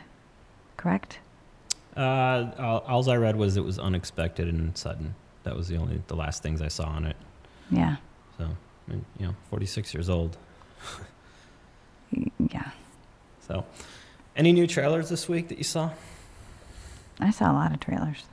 Correct. 0.80 1.18
Uh, 1.94 2.52
all, 2.58 2.84
alls 2.88 3.06
I 3.06 3.16
read 3.16 3.36
was 3.36 3.58
it 3.58 3.64
was 3.64 3.78
unexpected 3.78 4.48
and 4.48 4.74
sudden. 4.78 5.14
That 5.42 5.54
was 5.54 5.68
the 5.68 5.76
only 5.76 6.00
the 6.06 6.16
last 6.16 6.42
things 6.42 6.62
I 6.62 6.68
saw 6.68 6.84
on 6.84 7.04
it. 7.04 7.16
Yeah. 7.70 7.96
So, 8.38 8.44
I 8.44 8.90
mean, 8.90 9.04
you 9.18 9.26
know, 9.26 9.34
46 9.50 9.92
years 9.92 10.08
old. 10.08 10.38
Yeah. 12.52 12.70
So, 13.46 13.64
any 14.34 14.50
new 14.50 14.66
trailers 14.66 15.10
this 15.10 15.28
week 15.28 15.46
that 15.48 15.58
you 15.58 15.62
saw? 15.64 15.90
I 17.20 17.30
saw 17.30 17.52
a 17.52 17.54
lot 17.54 17.72
of 17.72 17.78
trailers. 17.78 18.24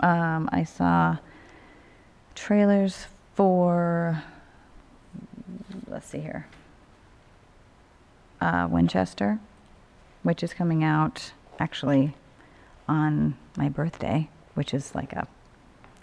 Um, 0.00 0.50
I 0.52 0.64
saw 0.64 1.16
trailers 2.34 3.06
for, 3.34 4.22
let's 5.88 6.06
see 6.06 6.18
here, 6.18 6.46
uh, 8.42 8.68
Winchester, 8.70 9.38
which 10.22 10.42
is 10.42 10.52
coming 10.52 10.84
out 10.84 11.32
actually 11.62 12.12
on 12.88 13.36
my 13.56 13.68
birthday, 13.68 14.28
which 14.54 14.74
is 14.74 14.94
like 14.94 15.12
a 15.12 15.26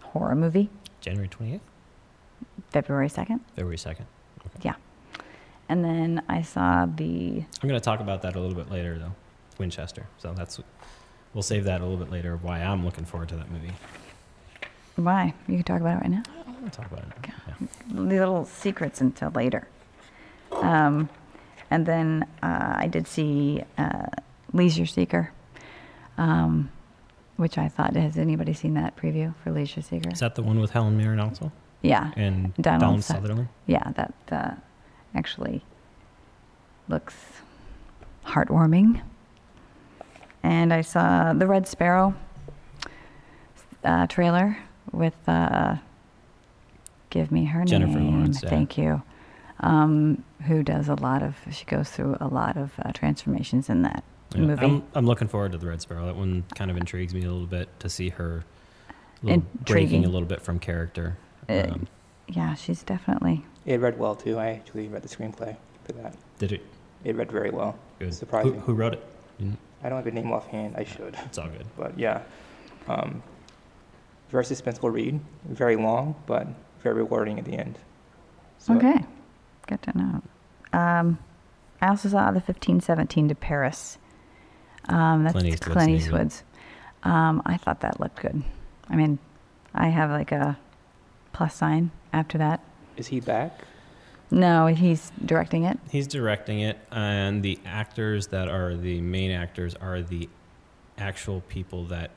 horror 0.02 0.36
movie, 0.36 0.70
January 1.02 1.28
28th, 1.28 1.60
February 2.70 3.10
2nd. 3.10 3.42
February 3.56 3.78
2nd. 3.78 4.06
Yeah. 4.62 4.76
And 5.68 5.84
then 5.84 6.24
I 6.30 6.42
saw 6.42 6.86
the, 6.86 7.44
I'm 7.62 7.70
going 7.70 7.80
to 7.80 7.84
talk 7.84 8.00
about 8.00 8.22
that 8.24 8.36
a 8.36 8.40
little 8.40 8.56
bit 8.56 8.72
later, 8.72 8.98
though. 8.98 9.14
Winchester. 9.60 10.08
So 10.18 10.34
that's 10.34 10.60
we'll 11.34 11.44
save 11.44 11.66
that 11.66 11.82
a 11.82 11.84
little 11.84 12.00
bit 12.04 12.10
later. 12.12 12.38
Why 12.42 12.62
I'm 12.62 12.86
looking 12.86 13.06
forward 13.06 13.30
to 13.30 13.36
that 13.36 13.52
movie. 13.52 13.74
why? 14.96 15.34
You 15.48 15.56
can 15.56 15.64
talk 15.64 15.82
about 15.82 15.98
it 15.98 16.02
right 16.02 16.12
now. 16.12 16.24
We'll 16.62 16.72
talk 16.72 16.90
about 16.92 17.04
it. 17.04 17.12
Okay. 17.20 17.34
Yeah. 17.48 17.68
the 17.92 18.02
little 18.02 18.46
secrets 18.46 19.02
until 19.02 19.30
later. 19.32 19.68
Um, 20.54 21.10
and 21.70 21.86
then 21.86 22.26
uh, 22.42 22.76
I 22.78 22.88
did 22.88 23.08
see 23.08 23.64
uh, 23.78 24.08
Leisure 24.54 24.86
Seeker, 24.86 25.32
um, 26.20 26.70
which 27.38 27.58
I 27.58 27.70
thought, 27.70 27.96
has 27.96 28.18
anybody 28.18 28.54
seen 28.54 28.74
that 28.74 28.98
preview 28.98 29.34
for 29.42 29.52
Leisure 29.52 29.82
Seeker? 29.82 30.12
Is 30.12 30.20
that 30.20 30.36
the 30.36 30.44
one 30.44 30.60
with 30.60 30.72
Helen 30.72 30.98
Mirren 30.98 31.20
also 31.20 31.52
yeah, 31.82 32.12
and 32.18 32.54
Donald 32.56 32.82
Donald 32.82 33.04
Su- 33.04 33.14
Sutherland? 33.14 33.48
yeah, 33.66 33.92
that 33.96 34.14
uh, 34.32 34.52
actually 35.16 35.64
looks 36.90 37.16
heartwarming. 38.26 39.02
And 40.44 40.74
I 40.74 40.82
saw 40.82 41.34
the 41.34 41.48
Red 41.48 41.68
Sparrow 41.68 42.14
uh, 43.84 44.08
trailer 44.08 44.58
with 44.92 45.16
uh, 45.28 45.78
give 47.10 47.32
me 47.32 47.46
her 47.46 47.64
Jennifer 47.64 48.00
name. 48.00 48.12
Lawrence, 48.12 48.44
yeah. 48.44 48.50
Thank 48.50 48.78
you. 48.78 49.02
Um, 49.62 50.24
who 50.48 50.64
does 50.64 50.90
a 50.90 50.96
lot 50.96 51.24
of? 51.24 51.36
She 51.52 51.66
goes 51.66 51.90
through 51.90 52.18
a 52.20 52.28
lot 52.28 52.58
of 52.58 52.72
uh, 52.84 52.92
transformations 52.92 53.70
in 53.70 53.82
that 53.84 54.04
Yeah, 54.36 54.42
movie. 54.42 54.66
I'm, 54.66 54.84
I'm 54.94 55.06
looking 55.06 55.28
forward 55.28 55.54
to 55.54 55.58
the 55.58 55.68
Red 55.68 55.82
Sparrow. 55.82 56.06
That 56.06 56.16
one 56.16 56.44
kind 56.56 56.70
of 56.70 56.78
intrigues 56.78 57.14
me 57.14 57.22
a 57.24 57.32
little 57.32 57.48
bit 57.48 57.68
to 57.80 57.90
see 57.90 58.10
her 58.10 58.44
little 59.24 59.40
breaking 59.42 59.60
Intriguing. 59.60 60.06
a 60.06 60.10
little 60.10 60.28
bit 60.28 60.42
from 60.42 60.60
character. 60.60 61.18
Uh, 61.48 61.66
Um, 61.72 61.88
yeah, 62.28 62.54
she's 62.54 62.84
definitely. 62.84 63.44
It 63.66 63.80
read 63.80 63.98
well 63.98 64.16
too. 64.16 64.38
I 64.38 64.50
actually 64.52 64.88
read 64.88 65.02
the 65.02 65.10
screenplay 65.10 65.56
for 65.84 65.94
that. 65.94 66.16
did 66.38 66.52
it 66.52 66.62
It 67.04 67.16
read 67.16 67.32
very 67.32 67.50
well. 67.50 67.78
good? 67.98 68.14
Surprising. 68.14 68.54
Who, 68.54 68.60
who 68.60 68.74
wrote 68.74 68.94
it? 68.94 69.04
You- 69.40 69.58
I 69.84 69.88
don't 69.90 69.98
have 69.98 70.08
a 70.08 70.12
name 70.12 70.32
offhand. 70.32 70.76
I 70.78 70.84
should. 70.84 71.16
It's 71.26 71.38
all 71.38 71.48
good. 71.48 71.66
But 71.78 71.98
yeah, 71.98 72.22
um, 72.90 73.24
very 74.30 74.44
suspenseful 74.44 74.92
read. 74.94 75.20
Very 75.46 75.78
long, 75.78 76.16
but 76.28 76.48
very 76.84 76.96
rewarding 76.96 77.40
at 77.40 77.46
the 77.46 77.54
end. 77.54 77.80
So 78.60 78.76
Okay, 78.76 79.06
good 79.68 79.82
to 79.84 79.98
know. 79.98 80.22
Um, 80.74 81.18
I 81.82 81.88
also 81.88 82.10
saw 82.10 82.30
the 82.32 82.42
fifteen 82.42 82.82
seventeen 82.82 83.28
to 83.30 83.36
Paris. 83.36 83.98
Um, 84.90 85.24
that's 85.24 85.34
Clint 85.34 85.48
Eastwood's 85.48 85.74
Clint. 85.74 85.90
Eastwood's. 85.92 86.44
Um, 87.04 87.42
I 87.46 87.58
thought 87.58 87.82
that 87.82 88.00
looked 88.00 88.22
good. 88.22 88.42
I 88.90 88.96
mean, 88.96 89.20
I 89.74 89.88
have 89.88 90.10
like 90.10 90.32
a 90.32 90.58
plus 91.32 91.56
sign 91.56 91.92
after 92.12 92.38
that. 92.40 92.62
Is 92.98 93.08
he 93.08 93.20
back? 93.20 93.62
No, 94.32 94.68
he's 94.68 95.12
directing 95.26 95.64
it. 95.64 95.80
He's 95.90 96.06
directing 96.08 96.60
it, 96.60 96.78
and 96.92 97.42
the 97.42 97.58
actors 97.66 98.28
that 98.28 98.48
are 98.48 98.76
the 98.76 99.02
main 99.02 99.32
actors 99.32 99.74
are 99.76 100.02
the 100.02 100.30
actual 100.98 101.42
people 101.48 101.86
that 101.86 102.12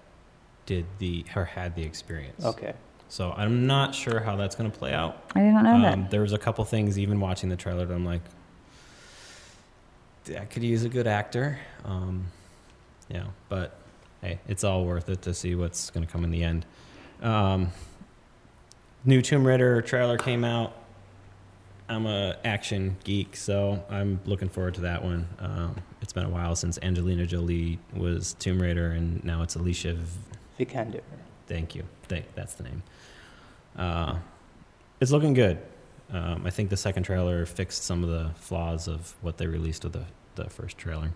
did 0.66 0.84
the 0.98 1.24
or 1.36 1.44
had 1.44 1.74
the 1.74 1.82
experience. 1.82 2.44
Okay. 2.44 2.74
So 3.08 3.32
I'm 3.36 3.66
not 3.66 3.94
sure 3.94 4.20
how 4.20 4.36
that's 4.36 4.56
going 4.56 4.70
to 4.70 4.76
play 4.78 4.92
out. 4.92 5.22
I 5.34 5.40
did 5.40 5.52
not 5.52 5.64
know 5.64 5.74
Um, 5.74 5.82
that. 5.82 6.10
there 6.10 6.22
was 6.22 6.32
a 6.32 6.38
couple 6.38 6.64
things, 6.64 6.98
even 6.98 7.20
watching 7.20 7.48
the 7.50 7.56
trailer, 7.56 7.84
that 7.86 7.94
I'm 7.94 8.04
like, 8.06 8.22
I 10.38 10.44
could 10.46 10.62
use 10.62 10.84
a 10.84 10.88
good 10.88 11.06
actor. 11.06 11.58
Um, 11.84 12.26
yeah, 13.12 13.26
but 13.49 13.76
hey, 14.23 14.40
it's 14.49 14.64
all 14.64 14.85
worth 14.85 15.09
it 15.09 15.23
to 15.23 15.35
see 15.35 15.54
what's 15.54 15.90
going 15.90 16.04
to 16.04 16.11
come 16.11 16.25
in 16.25 16.31
the 16.31 16.42
end. 16.42 16.64
Um, 17.21 17.69
new 19.04 19.21
Tomb 19.23 19.47
Raider 19.47 19.83
trailer 19.83 20.16
came 20.16 20.45
out. 20.45 20.73
I'm 21.88 22.07
a 22.07 22.37
action 22.45 22.97
geek, 23.04 23.37
so 23.37 23.85
I'm 23.90 24.19
looking 24.25 24.49
forward 24.49 24.75
to 24.75 24.81
that 24.83 25.04
one. 25.04 25.28
Um, 25.38 25.76
it's 26.00 26.12
been 26.12 26.25
a 26.25 26.31
while 26.31 26.57
since 26.57 26.78
Angelina 26.81 27.26
Jolie 27.26 27.78
was 27.95 28.35
Tomb 28.38 28.62
Raider, 28.62 28.92
and 28.92 29.23
now 29.25 29.42
it's 29.42 29.57
Alicia 29.57 29.95
v- 29.95 30.64
Vikander. 30.64 31.02
Thank 31.47 31.75
you. 31.75 31.83
Thank, 32.09 32.35
that's 32.35 32.54
the 32.54 32.62
name. 32.62 32.83
Uh, 33.76 34.16
it's 35.00 35.11
looking 35.11 35.35
good. 35.35 35.59
Um, 36.11 36.47
I 36.47 36.50
think 36.50 36.71
the 36.71 36.76
second 36.76 37.02
trailer 37.02 37.45
fixed 37.45 37.85
some 37.85 38.02
of 38.04 38.11
the 38.11 38.31
flaws 38.37 38.88
of 38.88 39.14
what 39.21 39.37
they 39.38 39.47
released 39.47 39.85
with 39.85 39.92
the, 39.92 40.04
the 40.37 40.49
first 40.49 40.78
trailer. 40.78 41.11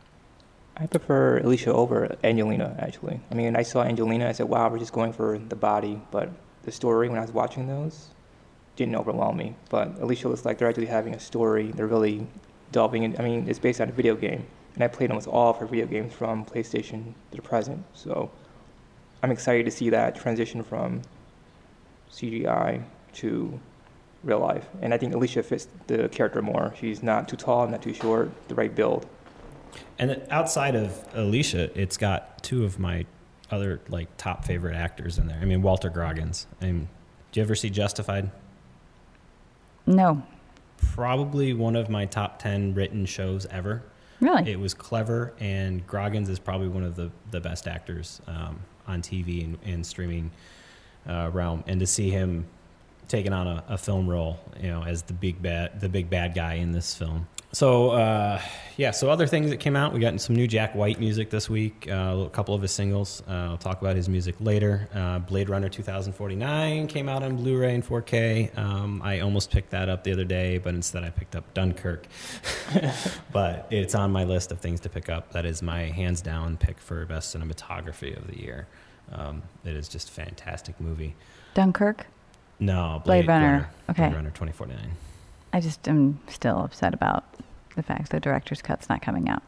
I 0.78 0.87
prefer 0.87 1.38
Alicia 1.38 1.73
over 1.73 2.16
Angelina, 2.23 2.76
actually. 2.78 3.18
I 3.30 3.35
mean, 3.35 3.56
I 3.56 3.62
saw 3.62 3.83
Angelina, 3.83 4.28
I 4.28 4.33
said, 4.33 4.49
wow, 4.49 4.68
we're 4.68 4.78
just 4.78 4.92
going 4.92 5.12
for 5.12 5.38
the 5.38 5.56
body, 5.56 6.00
but 6.11 6.30
the 6.64 6.73
story, 6.73 7.09
when 7.09 7.18
I 7.18 7.23
was 7.23 7.33
watching 7.33 7.66
those, 7.66 8.09
didn't 8.76 8.95
overwhelm 8.95 9.38
me. 9.38 9.56
But 9.71 9.99
Alicia 10.00 10.28
looks 10.28 10.45
like 10.45 10.59
they're 10.59 10.68
actually 10.68 10.87
having 10.87 11.14
a 11.14 11.21
story. 11.21 11.73
They're 11.73 11.87
really 11.87 12.26
delving 12.73 13.04
in. 13.04 13.18
I 13.18 13.23
mean, 13.23 13.49
it's 13.49 13.59
based 13.59 13.80
on 13.80 13.88
a 13.88 13.92
video 13.92 14.14
game, 14.14 14.47
and 14.75 14.85
I 14.85 14.88
played 14.88 15.11
almost 15.11 15.28
all 15.28 15.50
of 15.50 15.56
her 15.59 15.66
video 15.66 15.87
games 15.87 16.12
from 16.12 16.45
PlayStation 16.45 17.14
to 17.30 17.37
the 17.37 17.42
present. 17.42 17.83
So 17.95 18.30
I'm 19.23 19.30
excited 19.30 19.64
to 19.64 19.71
see 19.71 19.88
that 19.90 20.14
transition 20.14 20.62
from 20.62 21.00
CGI 22.12 22.83
to 23.14 23.59
real 24.23 24.40
life. 24.40 24.68
And 24.83 24.92
I 24.92 24.99
think 24.99 25.14
Alicia 25.14 25.42
fits 25.42 25.68
the 25.87 26.11
character 26.11 26.42
more. 26.42 26.75
She's 26.78 27.02
not 27.02 27.28
too 27.28 27.37
tall, 27.37 27.66
not 27.66 27.80
too 27.80 27.95
short, 27.95 28.30
the 28.49 28.54
right 28.54 28.75
build. 28.75 29.06
And 29.99 30.23
outside 30.30 30.75
of 30.75 31.04
Alicia, 31.14 31.78
it's 31.78 31.97
got 31.97 32.42
two 32.42 32.64
of 32.64 32.78
my 32.78 33.06
other 33.50 33.80
like 33.88 34.09
top 34.16 34.45
favorite 34.45 34.75
actors 34.76 35.18
in 35.18 35.26
there. 35.28 35.38
I 35.40 35.45
mean, 35.45 35.62
Walter 35.62 35.88
Goggins. 35.90 36.47
And 36.61 36.88
do 37.33 37.40
you 37.40 37.45
ever 37.45 37.54
see 37.54 37.71
Justified? 37.71 38.30
No, 39.87 40.23
Probably 40.92 41.52
one 41.54 41.76
of 41.76 41.88
my 41.88 42.06
top 42.06 42.38
ten 42.38 42.75
written 42.75 43.06
shows 43.06 43.47
ever. 43.47 43.83
really. 44.21 44.50
It 44.50 44.61
was 44.61 44.75
clever, 44.75 45.33
and 45.40 45.87
Groggins 45.87 46.28
is 46.28 46.38
probably 46.38 46.68
one 46.68 46.83
of 46.83 46.97
the, 46.97 47.11
the 47.30 47.40
best 47.40 47.66
actors 47.66 48.21
um, 48.26 48.61
on 48.87 49.00
TV 49.02 49.45
and, 49.45 49.59
and 49.64 49.87
streaming 49.87 50.30
uh, 51.09 51.30
realm. 51.33 51.64
And 51.66 51.80
to 51.80 51.87
see 51.87 52.11
him 52.11 52.47
taking 53.09 53.33
on 53.33 53.47
a, 53.47 53.64
a 53.68 53.78
film 53.78 54.09
role, 54.09 54.38
you 54.61 54.68
know, 54.68 54.85
as 54.85 55.02
the 55.02 55.12
big 55.12 55.40
bad 55.40 55.80
the 55.80 55.88
big 55.88 56.11
bad 56.11 56.35
guy 56.35 56.54
in 56.54 56.73
this 56.73 56.95
film. 56.95 57.26
So 57.56 57.88
uh, 57.92 58.42
yeah, 58.76 58.90
so 58.90 59.08
other 59.08 59.26
things 59.26 59.48
that 59.48 59.56
came 59.56 59.76
out, 59.76 59.94
we 59.94 59.98
got 59.98 60.20
some 60.20 60.36
new 60.36 60.46
Jack 60.46 60.75
White 60.75 61.00
music 61.00 61.30
this 61.30 61.48
week. 61.48 61.88
Uh, 61.90 62.25
a 62.26 62.28
couple 62.28 62.54
of 62.54 62.60
his 62.60 62.70
singles. 62.70 63.22
Uh, 63.26 63.32
I'll 63.32 63.56
talk 63.56 63.80
about 63.80 63.96
his 63.96 64.10
music 64.10 64.34
later. 64.40 64.90
Uh, 64.94 65.20
Blade 65.20 65.48
Runner 65.48 65.70
2049 65.70 66.86
came 66.86 67.08
out 67.08 67.22
on 67.22 67.36
Blu-ray 67.36 67.75
and 67.75 67.82
4K. 67.82 68.58
Um, 68.58 69.00
I 69.02 69.20
almost 69.20 69.50
picked 69.50 69.70
that 69.70 69.88
up 69.88 70.04
the 70.04 70.12
other 70.12 70.26
day, 70.26 70.58
but 70.58 70.75
instead 70.75 71.02
I 71.02 71.08
picked 71.08 71.34
up 71.34 71.54
Dunkirk 71.54 72.06
but 73.32 73.66
it's 73.70 73.94
on 73.94 74.12
my 74.12 74.25
list 74.25 74.52
of 74.52 74.60
things 74.60 74.80
to 74.80 74.90
pick 74.90 75.08
up. 75.08 75.32
That 75.32 75.46
is 75.46 75.62
my 75.62 75.84
hands 75.84 76.20
down 76.20 76.58
pick 76.58 76.78
for 76.78 77.06
best 77.06 77.34
cinematography 77.34 78.14
of 78.18 78.26
the 78.26 78.38
year. 78.38 78.66
Um, 79.12 79.42
it 79.64 79.75
is 79.75 79.88
just 79.88 80.10
a 80.10 80.12
fantastic 80.12 80.78
movie. 80.78 81.16
Dunkirk. 81.54 82.06
No, 82.60 83.00
Blade 83.02 83.26
Runner. 83.26 83.70
Okay. 83.88 84.02
Blade 84.02 84.14
Runner 84.14 84.28
2049. 84.28 84.90
I 85.54 85.60
just 85.60 85.88
am 85.88 86.20
still 86.28 86.58
upset 86.62 86.92
about 86.92 87.25
the 87.76 87.83
fact 87.83 88.11
the 88.11 88.18
director's 88.21 88.62
cut's 88.62 88.88
not 88.88 89.02
coming 89.02 89.28
out. 89.28 89.42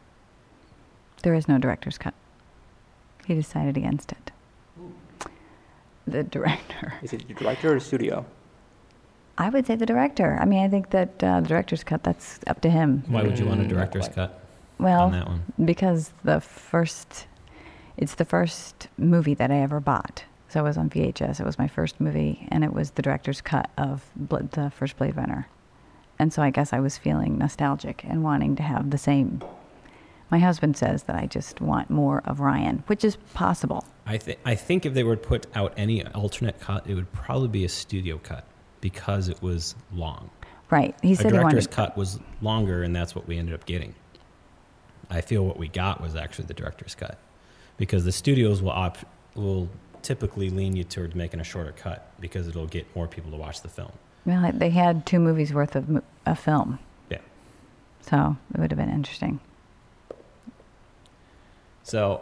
There 1.23 1.33
is 1.33 1.47
no 1.47 1.57
director's 1.57 1.97
cut. 1.97 2.13
He 3.25 3.33
decided 3.33 3.75
against 3.75 4.11
it. 4.13 4.31
The 6.07 6.23
director. 6.23 6.93
Is 7.03 7.13
it 7.13 7.27
the 7.27 7.33
director 7.33 7.71
or 7.71 7.75
the 7.75 7.79
studio? 7.81 8.25
I 9.37 9.49
would 9.49 9.65
say 9.67 9.75
the 9.75 9.85
director. 9.85 10.37
I 10.41 10.45
mean, 10.45 10.63
I 10.63 10.67
think 10.67 10.89
that 10.91 11.23
uh, 11.23 11.41
the 11.41 11.47
director's 11.47 11.83
cut, 11.83 12.03
that's 12.03 12.39
up 12.47 12.61
to 12.61 12.69
him. 12.69 13.03
Why 13.07 13.23
would 13.23 13.37
you 13.37 13.45
want 13.45 13.61
a 13.61 13.63
Mm, 13.65 13.69
director's 13.69 14.07
not 14.07 14.15
cut 14.15 14.29
on 14.79 14.85
Well, 14.85 15.09
that 15.11 15.27
one? 15.27 15.43
because 15.63 16.11
the 16.23 16.39
first, 16.41 17.27
it's 17.97 18.15
the 18.15 18.25
first 18.25 18.87
movie 18.97 19.33
that 19.35 19.51
I 19.51 19.57
ever 19.61 19.79
bought. 19.79 20.23
So 20.49 20.61
it 20.61 20.63
was 20.63 20.77
on 20.77 20.89
VHS. 20.89 21.39
It 21.39 21.45
was 21.45 21.59
my 21.59 21.67
first 21.67 22.01
movie, 22.01 22.47
and 22.49 22.63
it 22.63 22.73
was 22.73 22.91
the 22.91 23.01
director's 23.03 23.39
cut 23.39 23.69
of 23.77 24.03
Bla- 24.15 24.43
the 24.43 24.71
first 24.71 24.97
Blade 24.97 25.15
Runner. 25.15 25.47
And 26.19 26.33
so 26.33 26.41
I 26.41 26.49
guess 26.49 26.73
I 26.73 26.79
was 26.79 26.97
feeling 26.97 27.37
nostalgic 27.37 28.03
and 28.03 28.23
wanting 28.23 28.55
to 28.57 28.63
have 28.63 28.89
the 28.91 28.97
same 28.97 29.41
My 30.31 30.37
husband 30.39 30.77
says 30.77 31.03
that 31.03 31.15
I 31.15 31.25
just 31.25 31.59
want 31.61 31.89
more 31.89 32.21
of 32.25 32.39
Ryan, 32.39 32.83
which 32.87 33.03
is 33.03 33.15
possible. 33.33 33.83
I, 34.05 34.17
th- 34.17 34.37
I 34.45 34.53
think 34.55 34.85
if 34.85 34.93
they 34.93 35.03
were 35.03 35.15
to 35.15 35.27
put 35.27 35.47
out 35.55 35.73
any 35.77 36.05
alternate 36.07 36.59
cut, 36.59 36.85
it 36.87 36.93
would 36.93 37.11
probably 37.13 37.47
be 37.47 37.65
a 37.65 37.69
studio 37.69 38.19
cut 38.19 38.45
because 38.81 39.27
it 39.29 39.41
was 39.41 39.75
long. 39.93 40.29
Right. 40.69 40.95
He 41.01 41.13
A 41.13 41.15
said 41.15 41.25
he 41.27 41.31
director's 41.31 41.65
wanted. 41.67 41.71
cut 41.71 41.97
was 41.97 42.19
longer, 42.41 42.83
and 42.83 42.95
that's 42.95 43.15
what 43.15 43.27
we 43.27 43.37
ended 43.39 43.55
up 43.55 43.65
getting. 43.65 43.95
I 45.09 45.21
feel 45.21 45.43
what 45.45 45.57
we 45.57 45.67
got 45.67 45.99
was 45.99 46.15
actually 46.15 46.45
the 46.45 46.53
director's 46.53 46.93
cut 46.93 47.17
because 47.77 48.05
the 48.05 48.11
studios 48.11 48.61
will 48.61 48.69
op- 48.71 48.99
will 49.33 49.67
typically 50.03 50.49
lean 50.51 50.75
you 50.75 50.83
towards 50.83 51.15
making 51.15 51.39
a 51.39 51.43
shorter 51.43 51.71
cut 51.71 52.11
because 52.19 52.47
it'll 52.47 52.67
get 52.67 52.85
more 52.95 53.07
people 53.07 53.31
to 53.31 53.37
watch 53.37 53.61
the 53.61 53.69
film. 53.69 53.91
Well, 54.25 54.51
they 54.53 54.69
had 54.69 55.05
two 55.05 55.19
movies 55.19 55.53
worth 55.53 55.75
of 55.75 56.03
a 56.25 56.35
film, 56.35 56.79
Yeah. 57.09 57.19
so 58.01 58.35
it 58.53 58.59
would 58.59 58.71
have 58.71 58.77
been 58.77 58.89
interesting. 58.91 59.39
So 61.83 62.21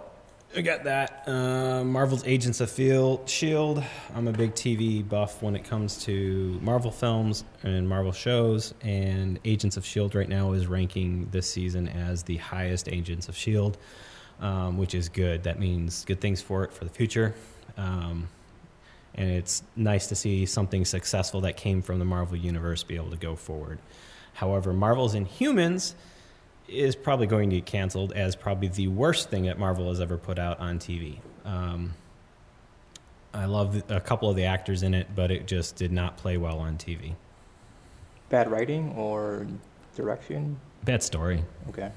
I 0.56 0.62
got 0.62 0.86
that. 0.86 1.24
Uh, 1.28 1.84
Marvel's 1.84 2.26
Agents 2.26 2.62
of 2.62 2.72
Field 2.72 3.28
Shield. 3.30 3.84
I'm 4.16 4.28
a 4.28 4.32
big 4.32 4.54
TV 4.56 5.08
buff 5.08 5.42
when 5.44 5.56
it 5.56 5.66
comes 5.66 6.04
to 6.06 6.58
Marvel 6.62 6.92
films 6.92 7.44
and 7.64 7.88
Marvel 7.90 8.14
shows. 8.14 8.74
And 8.82 9.40
Agents 9.44 9.76
of 9.76 9.86
Shield 9.86 10.16
right 10.16 10.30
now 10.30 10.54
is 10.54 10.68
ranking 10.68 11.28
this 11.32 11.50
season 11.52 11.90
as 11.90 12.24
the 12.24 12.38
highest 12.38 12.88
Agents 12.88 13.28
of 13.28 13.36
Shield, 13.36 13.78
um, 14.40 14.78
which 14.78 14.96
is 14.96 15.10
good. 15.10 15.44
That 15.44 15.60
means 15.60 16.06
good 16.06 16.22
things 16.22 16.42
for 16.42 16.64
it 16.64 16.72
for 16.72 16.86
the 16.86 16.92
future. 16.92 17.36
Um, 17.78 18.30
and 19.18 19.30
it's 19.30 19.64
nice 19.76 20.08
to 20.08 20.16
see 20.16 20.46
something 20.46 20.86
successful 20.86 21.42
that 21.42 21.58
came 21.58 21.82
from 21.82 22.00
the 22.00 22.06
Marvel 22.06 22.38
universe 22.38 22.84
be 22.84 22.96
able 22.96 23.10
to 23.10 23.18
go 23.18 23.36
forward. 23.36 23.80
However, 24.34 24.72
Marvel's 24.72 25.16
Inhumans 25.16 25.96
is 26.68 26.96
probably 26.96 27.28
going 27.28 27.50
to 27.50 27.56
get 27.58 27.66
canceled 27.66 28.14
as 28.14 28.36
probably 28.36 28.68
the 28.68 28.88
worst 28.88 29.30
thing 29.30 29.46
that 29.46 29.58
Marvel 29.58 29.90
has 29.90 30.00
ever 30.00 30.18
put 30.18 30.38
out 30.38 30.60
on 30.60 30.80
TV. 30.80 31.18
Um, 31.46 31.94
I 33.34 33.46
love 33.46 33.84
a 33.90 34.00
couple 34.00 34.30
of 34.30 34.36
the 34.36 34.46
actors 34.46 34.84
in 34.84 34.94
it, 34.94 35.08
but 35.16 35.32
it 35.32 35.48
just 35.48 35.76
did 35.76 35.92
not 35.92 36.18
play 36.18 36.38
well 36.38 36.60
on 36.60 36.78
TV. 36.78 37.14
Bad 38.30 38.52
writing 38.52 38.94
or 38.96 39.48
direction? 39.96 40.60
Bad 40.84 41.02
story. 41.02 41.44
Okay. 41.70 41.92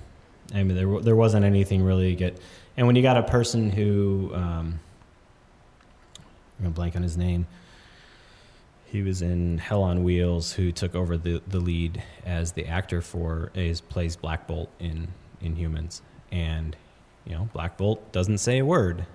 I 0.55 0.63
mean, 0.63 0.77
there 0.77 1.01
there 1.01 1.17
wasn't 1.17 1.45
anything 1.45 1.83
really 1.83 2.15
good. 2.17 2.39
And 2.77 2.87
when 2.87 2.97
you 2.97 3.03
got 3.03 3.17
a 3.17 3.23
person 3.23 3.71
who, 3.71 4.31
um, 4.35 4.81
I'm 6.61 6.65
gonna 6.65 6.75
blank 6.75 6.95
on 6.95 7.03
his 7.03 7.17
name. 7.17 7.47
He 8.85 9.03
was 9.03 9.23
in 9.23 9.57
Hell 9.57 9.83
on 9.83 10.05
Wheels, 10.05 10.53
who 10.53 10.73
took 10.73 10.95
over 10.95 11.17
the, 11.17 11.41
the 11.49 11.59
lead 11.59 12.03
as 12.27 12.53
the 12.53 12.67
actor 12.67 13.01
for 13.01 13.51
is 13.55 13.81
plays 13.81 14.15
Black 14.15 14.47
Bolt 14.47 14.69
in 14.79 15.09
Inhumans, 15.43 16.03
and 16.31 16.77
you 17.25 17.33
know 17.33 17.49
Black 17.55 17.79
Bolt 17.79 18.13
doesn't 18.13 18.39
say 18.39 18.59
a 18.59 18.65
word, 18.65 19.07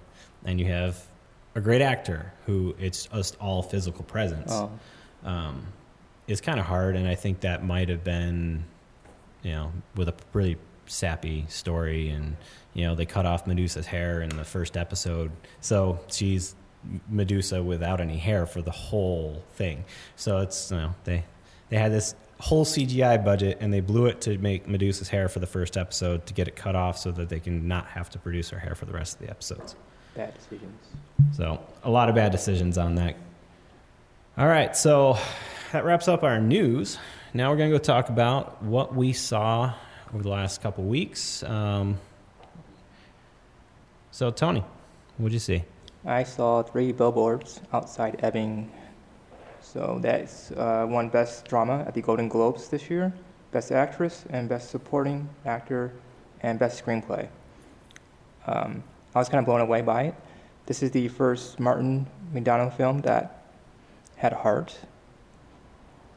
and 0.44 0.60
you 0.60 0.66
have 0.66 1.06
a 1.54 1.62
great 1.62 1.82
actor 1.82 2.34
who 2.48 2.75
it's 2.80 3.06
just 3.06 3.38
all 3.40 3.62
physical 3.62 4.04
presence. 4.04 4.52
Oh, 4.52 4.72
um, 5.24 5.68
is 6.28 6.42
kind 6.42 6.60
of 6.60 6.66
hard, 6.66 6.96
and 6.96 7.08
I 7.08 7.14
think 7.14 7.42
that 7.42 7.64
might 7.64 7.90
have 7.90 8.04
been, 8.04 8.64
you 9.44 9.52
know, 9.52 9.72
with 9.96 10.10
a 10.10 10.16
really 10.34 10.58
sappy 10.88 11.46
story, 11.48 12.10
and 12.10 12.38
you 12.74 12.86
know 12.86 12.96
they 12.96 13.06
cut 13.06 13.28
off 13.28 13.46
Medusa's 13.46 13.86
hair 13.86 14.24
in 14.24 14.30
the 14.30 14.46
first 14.46 14.78
episode, 14.78 15.32
so 15.62 16.00
she's 16.08 16.56
Medusa 17.10 17.63
without 17.63 18.01
any 18.01 18.18
hair 18.18 18.46
for 18.46 18.62
the 18.62 18.72
whole 18.72 19.44
thing. 19.54 19.86
So 20.15 20.39
it's 20.39 20.72
you 20.72 20.77
know 20.77 20.96
they 21.04 21.24
they 21.70 21.77
had 21.77 21.92
this 21.92 22.15
whole 22.39 22.65
CGI 22.65 23.24
budget 23.24 23.58
and 23.62 23.74
they 23.74 23.80
blew 23.80 24.08
it 24.08 24.22
to 24.22 24.38
make 24.38 24.68
Medusa's 24.68 25.10
hair 25.10 25.30
for 25.30 25.39
the 25.39 25.48
first 25.48 25.77
episode 25.77 26.25
to 26.25 26.34
get 26.34 26.48
it 26.48 26.56
cut 26.56 26.75
off 26.75 26.98
so 26.98 27.12
that 27.12 27.30
they 27.30 27.39
can 27.39 27.68
not 27.68 27.88
have 27.88 28.10
to 28.12 28.20
produce 28.20 28.50
her 28.50 28.60
hair 28.60 28.75
for 28.75 28.86
the 28.86 28.92
rest 28.94 29.15
of 29.15 29.25
the 29.25 29.30
episodes. 29.30 29.75
bad 30.15 30.34
decisions. 30.34 30.88
So 31.32 31.60
a 31.84 31.89
lot 31.89 32.10
of 32.10 32.15
bad 32.15 32.32
decisions 32.32 32.77
on 32.77 32.96
that. 32.96 33.15
All 34.38 34.48
right, 34.48 34.75
so 34.75 35.18
that 35.72 35.86
wraps 35.86 36.08
up 36.08 36.24
our 36.24 36.39
news. 36.39 36.98
Now 37.34 37.50
we're 37.51 37.58
going 37.58 37.72
to 37.72 37.77
go 37.77 37.84
talk 37.84 38.10
about 38.10 38.62
what 38.62 38.94
we 38.96 39.14
saw 39.14 39.74
over 40.14 40.24
the 40.24 40.29
last 40.29 40.62
couple 40.62 40.83
weeks. 40.83 41.42
Um, 41.44 42.00
so 44.12 44.31
Tony, 44.31 44.64
what'd 45.18 45.33
you 45.33 45.40
see? 45.40 45.64
I 46.05 46.24
saw 46.24 46.61
three 46.61 46.91
billboards 46.91 47.61
outside 47.74 48.20
Ebbing. 48.22 48.70
So 49.61 49.98
that's 50.01 50.51
uh, 50.51 50.85
won 50.87 51.09
Best 51.09 51.48
Drama 51.48 51.83
at 51.87 51.96
the 51.96 52.01
Golden 52.01 52.29
Globes 52.29 52.68
this 52.68 52.89
year, 52.89 53.11
Best 53.51 53.72
Actress, 53.72 54.24
and 54.29 54.48
Best 54.48 54.70
Supporting 54.70 55.27
Actor, 55.46 55.91
and 56.41 56.59
Best 56.59 56.83
Screenplay. 56.83 57.27
Um, 58.46 58.83
I 59.15 59.20
was 59.20 59.29
kind 59.29 59.39
of 59.39 59.46
blown 59.46 59.61
away 59.61 59.81
by 59.81 60.03
it. 60.03 60.15
This 60.68 60.83
is 60.83 60.91
the 60.91 61.07
first 61.07 61.59
Martin 61.59 62.05
McDonagh 62.33 62.77
film 62.77 63.01
that 63.01 63.44
had 64.15 64.33
heart. 64.33 64.77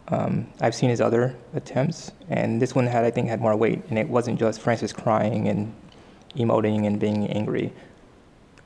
Um, 0.09 0.49
I've 0.61 0.75
seen 0.75 0.91
his 0.91 1.01
other 1.01 1.35
attempts, 1.55 2.13
and 2.29 2.61
this 2.61 2.75
one 2.75 2.87
had, 2.87 3.05
I 3.05 3.11
think, 3.11 3.29
had 3.29 3.41
more 3.41 3.57
weight, 3.57 3.83
and 3.89 3.99
it 3.99 4.09
wasn't 4.09 4.39
just 4.39 4.61
Frances 4.61 4.93
crying 4.93 5.49
and 5.49 5.75
emoting 6.37 6.87
and 6.87 7.01
being 7.01 7.27
angry. 7.29 7.73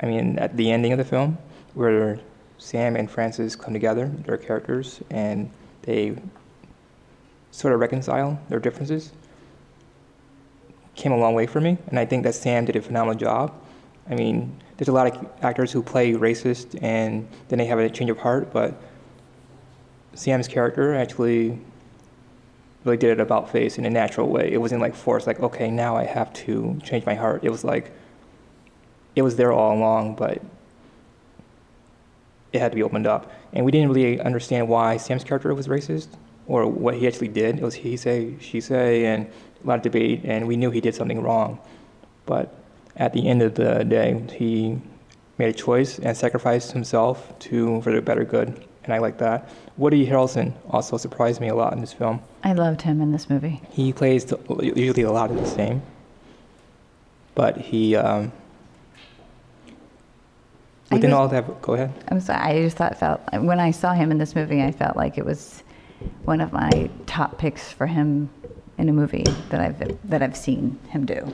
I 0.03 0.07
mean, 0.07 0.38
at 0.38 0.57
the 0.57 0.71
ending 0.71 0.93
of 0.93 0.99
the 0.99 1.05
film, 1.05 1.38
where 1.75 2.19
Sam 2.59 2.97
and 2.97 3.11
Frances 3.11 3.57
come 3.57 3.73
together, 3.73 4.07
their 4.27 4.37
characters, 4.37 5.01
and 5.11 5.51
they 5.83 6.17
sort 7.53 7.73
of 7.73 7.81
reconcile 7.81 8.41
their 8.49 8.59
differences, 8.59 9.12
came 10.95 11.12
a 11.12 11.17
long 11.17 11.35
way 11.35 11.47
for 11.47 11.61
me. 11.61 11.79
And 11.87 11.99
I 11.99 12.05
think 12.05 12.25
that 12.25 12.35
Sam 12.35 12.65
did 12.65 12.77
a 12.77 12.83
phenomenal 12.83 13.19
job. 13.19 13.55
I 14.11 14.15
mean, 14.15 14.61
there's 14.77 14.88
a 14.88 14.93
lot 14.93 15.07
of 15.07 15.29
actors 15.43 15.71
who 15.71 15.83
play 15.83 16.12
racist 16.12 16.83
and 16.83 17.29
then 17.49 17.59
they 17.59 17.67
have 17.67 17.79
a 17.79 17.88
change 17.88 18.11
of 18.11 18.19
heart, 18.19 18.53
but 18.53 18.81
Sam's 20.15 20.49
character 20.49 20.95
actually 20.95 21.59
really 22.85 22.97
did 22.97 23.11
it 23.11 23.21
about 23.21 23.51
face 23.51 23.79
in 23.79 23.85
a 23.85 23.91
natural 23.91 24.29
way. 24.29 24.53
It 24.53 24.59
wasn't 24.59 24.81
like 24.81 24.95
forced, 24.95 25.27
like, 25.27 25.41
okay, 25.41 25.71
now 25.71 25.97
I 25.97 26.05
have 26.05 26.33
to 26.35 26.79
change 26.83 27.07
my 27.07 27.15
heart. 27.15 27.45
It 27.45 27.51
was 27.51 27.65
like, 27.65 27.93
it 29.14 29.22
was 29.22 29.37
there 29.37 29.53
all 29.53 29.77
along, 29.77 30.14
but 30.14 30.42
it 32.53 32.61
had 32.61 32.72
to 32.72 32.77
be 32.77 32.83
opened 32.83 33.07
up. 33.07 33.31
And 33.53 33.64
we 33.64 33.72
didn't 33.72 33.92
really 33.92 34.20
understand 34.20 34.68
why 34.68 34.96
Sam's 34.96 35.25
character 35.25 35.55
was 35.55 35.68
racist 35.68 36.09
or 36.46 36.66
what 36.66 36.94
he 36.94 37.07
actually 37.07 37.29
did. 37.29 37.59
It 37.59 37.62
was 37.62 37.75
he 37.75 37.96
say, 37.96 38.37
she 38.40 38.61
say, 38.61 39.07
and 39.07 39.27
a 39.62 39.66
lot 39.66 39.77
of 39.77 39.83
debate, 39.83 40.22
and 40.25 40.46
we 40.46 40.57
knew 40.57 40.70
he 40.70 40.81
did 40.81 40.94
something 40.94 41.22
wrong. 41.22 41.59
But 42.27 42.55
at 42.96 43.12
the 43.12 43.27
end 43.29 43.42
of 43.42 43.55
the 43.55 43.85
day, 43.85 44.22
he 44.33 44.81
made 45.38 45.48
a 45.48 45.53
choice 45.53 45.98
and 45.98 46.16
sacrificed 46.16 46.72
himself 46.72 47.38
to 47.40 47.81
for 47.83 47.92
the 47.92 48.03
better 48.03 48.25
good, 48.25 48.66
and 48.85 48.92
I 48.92 48.98
like 48.98 49.18
that. 49.18 49.48
Woody 49.77 50.07
Harrelson 50.07 50.53
also 50.68 50.96
surprised 50.96 51.40
me 51.40 51.48
a 51.48 51.55
lot 51.55 51.72
in 51.72 51.81
this 51.81 51.92
film. 51.92 52.20
I 52.44 52.53
loved 52.53 52.83
him 52.83 53.01
in 53.01 53.12
this 53.12 53.31
movie. 53.31 53.62
He 53.70 53.92
plays 53.92 54.33
usually 54.61 55.03
a 55.03 55.12
lot 55.12 55.31
of 55.31 55.38
the 55.38 55.46
same, 55.46 55.83
but 57.35 57.57
he 57.57 57.96
um, 57.96 58.33
within 60.92 61.11
just- 61.11 61.18
all 61.20 61.28
that. 61.28 61.62
Go 61.62 61.74
ahead. 61.74 61.92
I'm 62.09 62.20
sorry. 62.20 62.40
I 62.40 62.62
just 62.62 62.76
thought 62.76 62.98
felt 62.98 63.20
when 63.33 63.61
I 63.61 63.70
saw 63.70 63.92
him 63.94 64.11
in 64.11 64.18
this 64.18 64.35
movie, 64.35 64.62
I 64.62 64.72
felt 64.72 64.96
like 64.96 65.18
it 65.18 65.24
was 65.24 65.62
one 66.24 66.40
of 66.40 66.52
my 66.52 66.90
top 67.07 67.38
picks 67.38 67.72
for 67.72 67.87
him 67.87 68.31
in 68.78 68.88
a 68.88 68.92
movie 68.92 69.24
that 69.50 69.61
I've 69.61 70.09
that 70.09 70.22
I've 70.22 70.37
seen 70.37 70.78
him 70.88 71.07
do. 71.07 71.33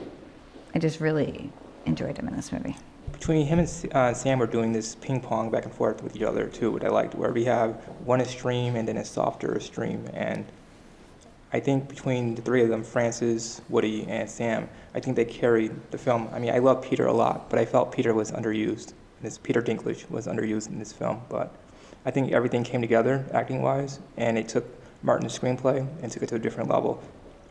I 0.75 0.79
just 0.79 0.99
really 0.99 1.51
enjoyed 1.85 2.17
him 2.17 2.27
in 2.27 2.35
this 2.35 2.51
movie. 2.51 2.75
Between 3.11 3.45
him 3.47 3.59
and 3.59 3.93
uh, 3.93 4.13
Sam, 4.13 4.39
we're 4.39 4.45
doing 4.45 4.71
this 4.71 4.95
ping 4.95 5.19
pong 5.19 5.49
back 5.49 5.65
and 5.65 5.73
forth 5.73 6.01
with 6.03 6.15
each 6.15 6.21
other 6.21 6.47
too, 6.47 6.71
which 6.71 6.83
I 6.83 6.89
liked, 6.89 7.15
where 7.15 7.31
we 7.31 7.43
have 7.45 7.75
one 8.05 8.21
extreme 8.21 8.75
and 8.75 8.87
then 8.87 8.97
a 8.97 9.03
softer 9.03 9.55
extreme. 9.55 10.07
And 10.13 10.45
I 11.51 11.59
think 11.59 11.89
between 11.89 12.35
the 12.35 12.41
three 12.41 12.61
of 12.61 12.69
them, 12.69 12.83
Frances, 12.83 13.61
Woody, 13.67 14.05
and 14.07 14.29
Sam, 14.29 14.69
I 14.93 14.99
think 14.99 15.15
they 15.15 15.25
carried 15.25 15.71
the 15.91 15.97
film. 15.97 16.29
I 16.31 16.39
mean, 16.39 16.53
I 16.53 16.59
love 16.59 16.81
Peter 16.83 17.07
a 17.07 17.13
lot, 17.13 17.49
but 17.49 17.57
I 17.59 17.65
felt 17.65 17.91
Peter 17.91 18.13
was 18.13 18.31
underused. 18.31 18.93
This 19.21 19.37
Peter 19.37 19.61
Dinklage 19.61 20.09
was 20.09 20.27
underused 20.27 20.69
in 20.69 20.79
this 20.79 20.93
film, 20.93 21.21
but 21.29 21.53
I 22.05 22.11
think 22.11 22.31
everything 22.31 22.63
came 22.63 22.81
together 22.81 23.25
acting-wise, 23.33 23.99
and 24.17 24.37
it 24.37 24.47
took 24.47 24.65
Martin's 25.03 25.37
screenplay 25.37 25.87
and 26.01 26.11
took 26.11 26.23
it 26.23 26.29
to 26.29 26.35
a 26.35 26.39
different 26.39 26.69
level. 26.69 27.01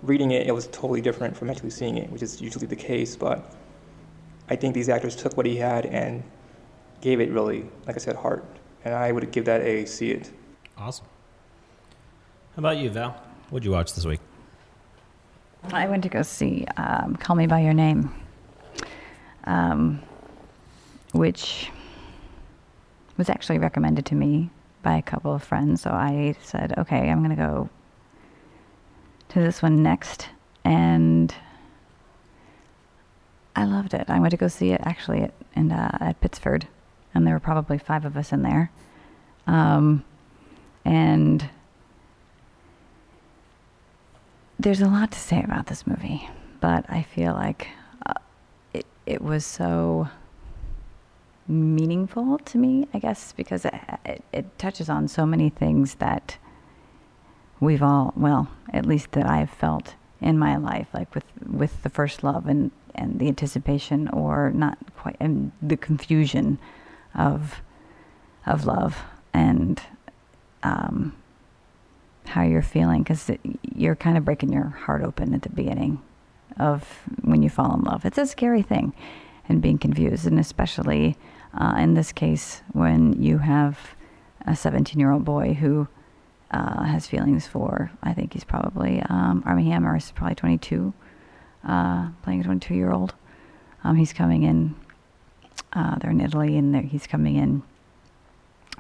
Reading 0.03 0.31
it, 0.31 0.47
it 0.47 0.53
was 0.53 0.67
totally 0.69 1.01
different 1.01 1.37
from 1.37 1.51
actually 1.51 1.71
seeing 1.71 1.99
it, 1.99 2.11
which 2.11 2.23
is 2.23 2.41
usually 2.41 2.67
the 2.67 2.77
case, 2.77 3.17
but 3.17 3.55
I 4.49 4.57
think 4.57 4.75
these 4.75 4.89
actors 4.89 5.15
took 5.15 5.37
what 5.37 5.45
he 5.45 5.57
had 5.57 5.87
and 5.87 6.23
gave 7.01 7.21
it 7.21 7.31
really, 7.31 7.69
like 7.87 7.97
I 7.97 7.99
said, 7.99 8.17
heart. 8.17 8.45
And 8.85 8.95
I 8.95 9.13
would 9.13 9.31
give 9.31 9.45
that 9.45 9.61
a 9.61 9.85
see 9.85 10.13
it. 10.13 10.31
Awesome. 10.77 11.07
How 12.55 12.61
about 12.61 12.79
you, 12.79 12.91
Val? 12.91 13.21
What'd 13.51 13.65
you 13.65 13.73
watch 13.73 13.95
this 13.95 14.07
week? 14.07 14.21
I 15.73 15.87
went 15.89 16.03
to 16.05 16.09
go 16.09 16.23
see 16.23 16.65
um, 16.77 17.17
Call 17.17 17.37
Me 17.37 17.47
by 17.47 17.61
Your 17.61 17.75
Name, 17.75 18.15
um, 19.45 20.01
which 21.13 21.71
was 23.17 23.29
actually 23.29 23.59
recommended 23.59 24.07
to 24.07 24.15
me 24.15 24.51
by 24.83 24.97
a 24.97 25.03
couple 25.03 25.35
of 25.35 25.43
friends. 25.43 25.83
So 25.83 25.91
I 25.91 26.35
said, 26.43 26.75
okay, 26.79 27.11
I'm 27.11 27.19
going 27.19 27.37
to 27.37 27.37
go 27.37 27.69
to 29.31 29.41
this 29.41 29.63
one 29.63 29.83
next. 29.83 30.29
And 30.65 31.35
I 33.57 33.65
loved 33.65 33.95
it. 33.95 34.05
I 34.09 34.21
went 34.21 34.31
to 34.31 34.37
go 34.37 34.49
see 34.49 34.71
it 34.71 34.81
actually 34.85 35.23
at, 35.23 35.33
uh, 35.57 35.99
at 36.01 36.21
Pittsford, 36.21 36.69
and 37.13 37.27
there 37.27 37.35
were 37.35 37.41
probably 37.41 37.79
five 37.79 38.05
of 38.05 38.17
us 38.17 38.33
in 38.33 38.43
there. 38.43 38.71
Um, 39.49 40.05
and 40.85 41.49
there's 44.61 44.81
a 44.81 44.87
lot 44.87 45.11
to 45.13 45.19
say 45.19 45.43
about 45.43 45.67
this 45.67 45.87
movie, 45.87 46.29
but 46.61 46.85
I 46.89 47.03
feel 47.03 47.33
like 47.33 47.69
uh, 48.07 48.15
it, 48.73 48.87
it 49.07 49.23
was 49.23 49.45
so 49.45 50.09
meaningful 51.49 52.39
to 52.39 52.59
me, 52.59 52.87
I 52.93 52.99
guess, 52.99 53.33
because 53.33 53.65
it, 53.65 53.75
it, 54.05 54.23
it 54.33 54.59
touches 54.59 54.89
on 54.89 55.09
so 55.09 55.25
many 55.25 55.49
things 55.49 55.95
that 55.97 56.37
we've 57.61 57.83
all, 57.83 58.13
well, 58.17 58.49
at 58.73 58.87
least 58.87 59.13
that 59.13 59.27
I've 59.27 59.51
felt 59.51 59.95
in 60.21 60.39
my 60.39 60.57
life, 60.57 60.89
like 60.93 61.15
with, 61.15 61.25
with 61.47 61.83
the 61.83 61.89
first 61.89 62.23
love 62.23 62.47
and, 62.47 62.71
and 62.95 63.19
the 63.19 63.29
anticipation 63.29 64.09
or 64.09 64.51
not 64.51 64.79
quite, 64.97 65.17
and 65.21 65.53
the 65.63 65.77
confusion 65.77 66.59
of, 67.15 67.63
of 68.47 68.67
love 68.67 68.99
and 69.33 69.81
um, 70.63 71.15
how 72.27 72.43
you're 72.43 72.63
feeling 72.63 73.03
because 73.03 73.31
you're 73.75 73.97
kind 73.97 74.19
of 74.19 74.25
breaking 74.25 74.53
your 74.53 74.65
heart 74.65 75.03
open 75.03 75.35
at 75.35 75.43
the 75.43 75.49
beginning 75.49 76.01
of 76.59 77.01
when 77.23 77.43
you 77.43 77.49
fall 77.49 77.75
in 77.75 77.83
love. 77.83 78.05
It's 78.05 78.19
a 78.19 78.27
scary 78.27 78.63
thing 78.63 78.93
and 79.49 79.63
being 79.63 79.79
confused, 79.79 80.27
and 80.27 80.39
especially 80.39 81.17
uh, 81.59 81.75
in 81.79 81.95
this 81.95 82.13
case 82.13 82.63
when 82.73 83.21
you 83.21 83.39
have 83.39 83.79
a 84.47 84.57
17 84.57 84.99
year 84.99 85.11
old 85.11 85.25
boy 85.25 85.55
who 85.55 85.89
uh, 86.51 86.85
has 86.85 87.07
feelings 87.07 87.47
for, 87.47 87.91
I 88.03 88.15
think 88.15 88.33
he's 88.33 88.45
probably, 88.45 89.03
um, 89.11 89.43
Armie 89.45 89.71
Hammer 89.71 89.97
is 89.97 90.11
probably 90.13 90.37
22, 90.37 90.95
uh, 91.65 92.09
playing 92.23 92.41
a 92.41 92.45
22 92.45 92.75
year 92.75 92.91
old. 92.91 93.15
Um, 93.85 93.97
he's 93.97 94.13
coming 94.13 94.45
in, 94.45 94.75
uh, 95.73 95.99
they're 95.99 96.11
in 96.11 96.21
Italy, 96.21 96.57
and 96.57 96.75
he's 96.87 97.07
coming 97.07 97.37
in 97.37 97.63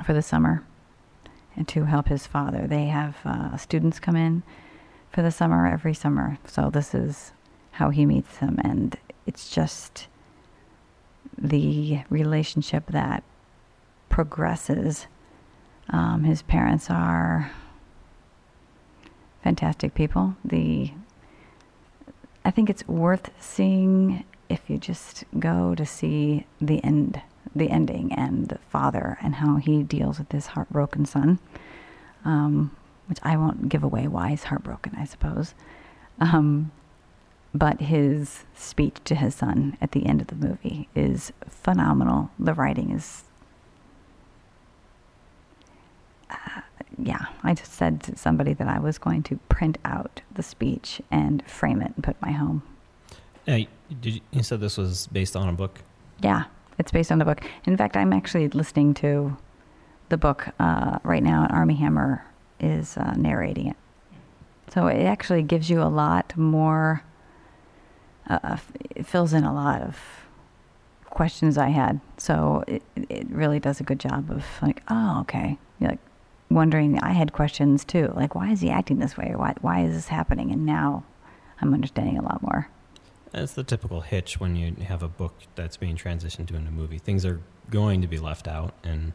for 0.04 0.12
the 0.12 0.22
summer 0.22 0.64
and 1.56 1.66
to 1.68 1.84
help 1.84 2.08
his 2.08 2.26
father. 2.26 2.66
They 2.66 2.86
have 2.86 3.16
uh, 3.24 3.56
students 3.56 3.98
come 4.00 4.16
in 4.16 4.44
for 5.10 5.22
the 5.22 5.30
summer 5.30 5.66
every 5.66 5.94
summer. 5.94 6.38
So 6.46 6.70
this 6.70 6.94
is 6.94 7.32
how 7.72 7.90
he 7.90 8.06
meets 8.06 8.38
them, 8.38 8.58
and 8.62 8.96
it's 9.26 9.50
just 9.50 10.06
the 11.40 12.00
relationship 12.10 12.86
that 12.90 13.22
progresses. 14.08 15.06
Um, 15.90 16.24
his 16.24 16.42
parents 16.42 16.90
are 16.90 17.50
fantastic 19.42 19.94
people. 19.94 20.36
The 20.44 20.92
I 22.44 22.50
think 22.50 22.70
it's 22.70 22.86
worth 22.88 23.30
seeing 23.38 24.24
if 24.48 24.60
you 24.68 24.78
just 24.78 25.24
go 25.38 25.74
to 25.74 25.84
see 25.84 26.46
the 26.60 26.82
end 26.82 27.20
the 27.54 27.70
ending 27.70 28.12
and 28.12 28.48
the 28.48 28.58
father 28.70 29.18
and 29.22 29.36
how 29.36 29.56
he 29.56 29.82
deals 29.82 30.18
with 30.18 30.30
his 30.32 30.48
heartbroken 30.48 31.04
son, 31.06 31.38
um, 32.24 32.74
which 33.06 33.18
I 33.22 33.36
won't 33.36 33.68
give 33.68 33.82
away 33.82 34.06
why 34.06 34.30
he's 34.30 34.44
heartbroken, 34.44 34.94
I 34.98 35.04
suppose. 35.04 35.54
Um, 36.20 36.70
but 37.54 37.80
his 37.80 38.44
speech 38.54 38.96
to 39.04 39.14
his 39.14 39.34
son 39.34 39.76
at 39.80 39.92
the 39.92 40.06
end 40.06 40.20
of 40.20 40.26
the 40.28 40.34
movie 40.34 40.88
is 40.94 41.32
phenomenal. 41.48 42.30
The 42.38 42.54
writing 42.54 42.90
is. 42.90 43.24
Uh, 46.30 46.60
yeah, 46.98 47.26
I 47.42 47.54
just 47.54 47.72
said 47.72 48.02
to 48.04 48.16
somebody 48.16 48.52
that 48.54 48.68
I 48.68 48.78
was 48.78 48.98
going 48.98 49.22
to 49.24 49.36
print 49.48 49.78
out 49.84 50.20
the 50.34 50.42
speech 50.42 51.00
and 51.10 51.42
frame 51.46 51.80
it 51.80 51.92
and 51.94 52.04
put 52.04 52.20
my 52.20 52.32
home. 52.32 52.62
Hey, 53.46 53.68
did 54.00 54.16
you, 54.16 54.20
you 54.30 54.42
said 54.42 54.60
this 54.60 54.76
was 54.76 55.06
based 55.06 55.34
on 55.34 55.48
a 55.48 55.52
book? 55.52 55.80
Yeah, 56.20 56.44
it's 56.78 56.92
based 56.92 57.10
on 57.10 57.18
the 57.18 57.24
book. 57.24 57.42
In 57.64 57.76
fact, 57.76 57.96
I'm 57.96 58.12
actually 58.12 58.48
listening 58.48 58.92
to 58.94 59.36
the 60.10 60.18
book 60.18 60.48
uh, 60.58 60.98
right 61.02 61.22
now, 61.22 61.44
and 61.44 61.52
Armie 61.52 61.76
Hammer 61.76 62.24
is 62.60 62.96
uh, 62.96 63.14
narrating 63.16 63.68
it. 63.68 63.76
So 64.72 64.86
it 64.86 65.04
actually 65.04 65.42
gives 65.42 65.70
you 65.70 65.82
a 65.82 65.88
lot 65.88 66.36
more. 66.36 67.02
Uh, 68.28 68.38
uh 68.42 68.56
it 68.94 69.06
fills 69.06 69.32
in 69.32 69.44
a 69.44 69.52
lot 69.52 69.82
of 69.82 69.96
questions 71.04 71.58
I 71.58 71.68
had. 71.68 72.00
So 72.16 72.64
it 72.66 72.82
it 72.96 73.28
really 73.30 73.60
does 73.60 73.80
a 73.80 73.84
good 73.84 74.00
job 74.00 74.30
of 74.30 74.44
like, 74.62 74.82
oh, 74.88 75.20
okay, 75.22 75.58
You're 75.78 75.90
like 75.90 76.00
wondering. 76.50 76.98
I 77.00 77.12
had 77.12 77.32
questions 77.32 77.84
too, 77.84 78.12
like 78.14 78.34
why 78.34 78.52
is 78.52 78.60
he 78.60 78.70
acting 78.70 78.98
this 78.98 79.16
way? 79.16 79.32
Why 79.34 79.54
why 79.60 79.80
is 79.80 79.94
this 79.94 80.08
happening? 80.08 80.50
And 80.50 80.64
now 80.66 81.04
I'm 81.60 81.74
understanding 81.74 82.18
a 82.18 82.22
lot 82.22 82.42
more. 82.42 82.68
That's 83.32 83.52
the 83.52 83.64
typical 83.64 84.00
hitch 84.00 84.40
when 84.40 84.56
you 84.56 84.74
have 84.84 85.02
a 85.02 85.08
book 85.08 85.34
that's 85.54 85.76
being 85.76 85.96
transitioned 85.96 86.46
to 86.48 86.56
a 86.56 86.60
movie. 86.60 86.98
Things 86.98 87.26
are 87.26 87.40
going 87.70 88.00
to 88.00 88.08
be 88.08 88.18
left 88.18 88.48
out, 88.48 88.74
and 88.82 89.12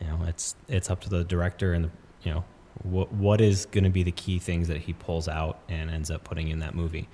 you 0.00 0.06
know 0.06 0.20
it's 0.26 0.54
it's 0.68 0.90
up 0.90 1.00
to 1.02 1.08
the 1.08 1.24
director 1.24 1.72
and 1.72 1.84
the 1.84 1.90
you 2.22 2.32
know 2.32 2.44
what 2.82 3.12
what 3.12 3.40
is 3.40 3.66
going 3.66 3.84
to 3.84 3.90
be 3.90 4.02
the 4.02 4.12
key 4.12 4.38
things 4.38 4.68
that 4.68 4.78
he 4.78 4.92
pulls 4.92 5.28
out 5.28 5.58
and 5.68 5.90
ends 5.90 6.10
up 6.10 6.24
putting 6.24 6.48
in 6.48 6.58
that 6.58 6.74
movie, 6.74 7.08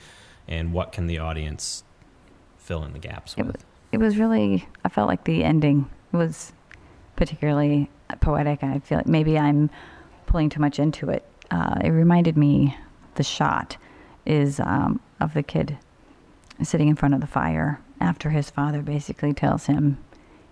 and 0.49 0.73
what 0.73 0.93
can 0.93 1.07
the 1.07 1.19
audience 1.19 1.85
fill 2.59 2.85
in 2.85 2.93
the 2.93 2.99
gaps 2.99 3.35
it 3.37 3.47
with. 3.47 3.57
Was, 3.57 3.65
it 3.93 3.99
was 3.99 4.17
really 4.17 4.69
I 4.85 4.89
felt 4.89 5.09
like 5.09 5.25
the 5.25 5.45
ending 5.45 5.89
was 6.13 6.53
particularly 7.17 7.91
poetic. 8.21 8.63
I 8.63 8.79
feel 8.81 8.99
like 8.99 9.07
maybe 9.07 9.39
I'm 9.39 9.71
pulling 10.27 10.49
too 10.49 10.61
much 10.61 10.79
into 10.79 11.11
it. 11.11 11.25
Uh, 11.51 11.77
it 11.83 11.91
reminded 11.91 12.37
me 12.37 12.77
the 13.15 13.23
shot 13.23 13.77
is 14.27 14.61
um, 14.61 15.01
of 15.21 15.35
the 15.35 15.43
kid 15.43 15.79
sitting 16.63 16.89
in 16.89 16.97
front 16.97 17.15
of 17.15 17.21
the 17.21 17.27
fire 17.27 17.81
after 18.01 18.31
his 18.31 18.51
father 18.51 18.83
basically 18.83 19.33
tells 19.33 19.67
him, 19.67 19.99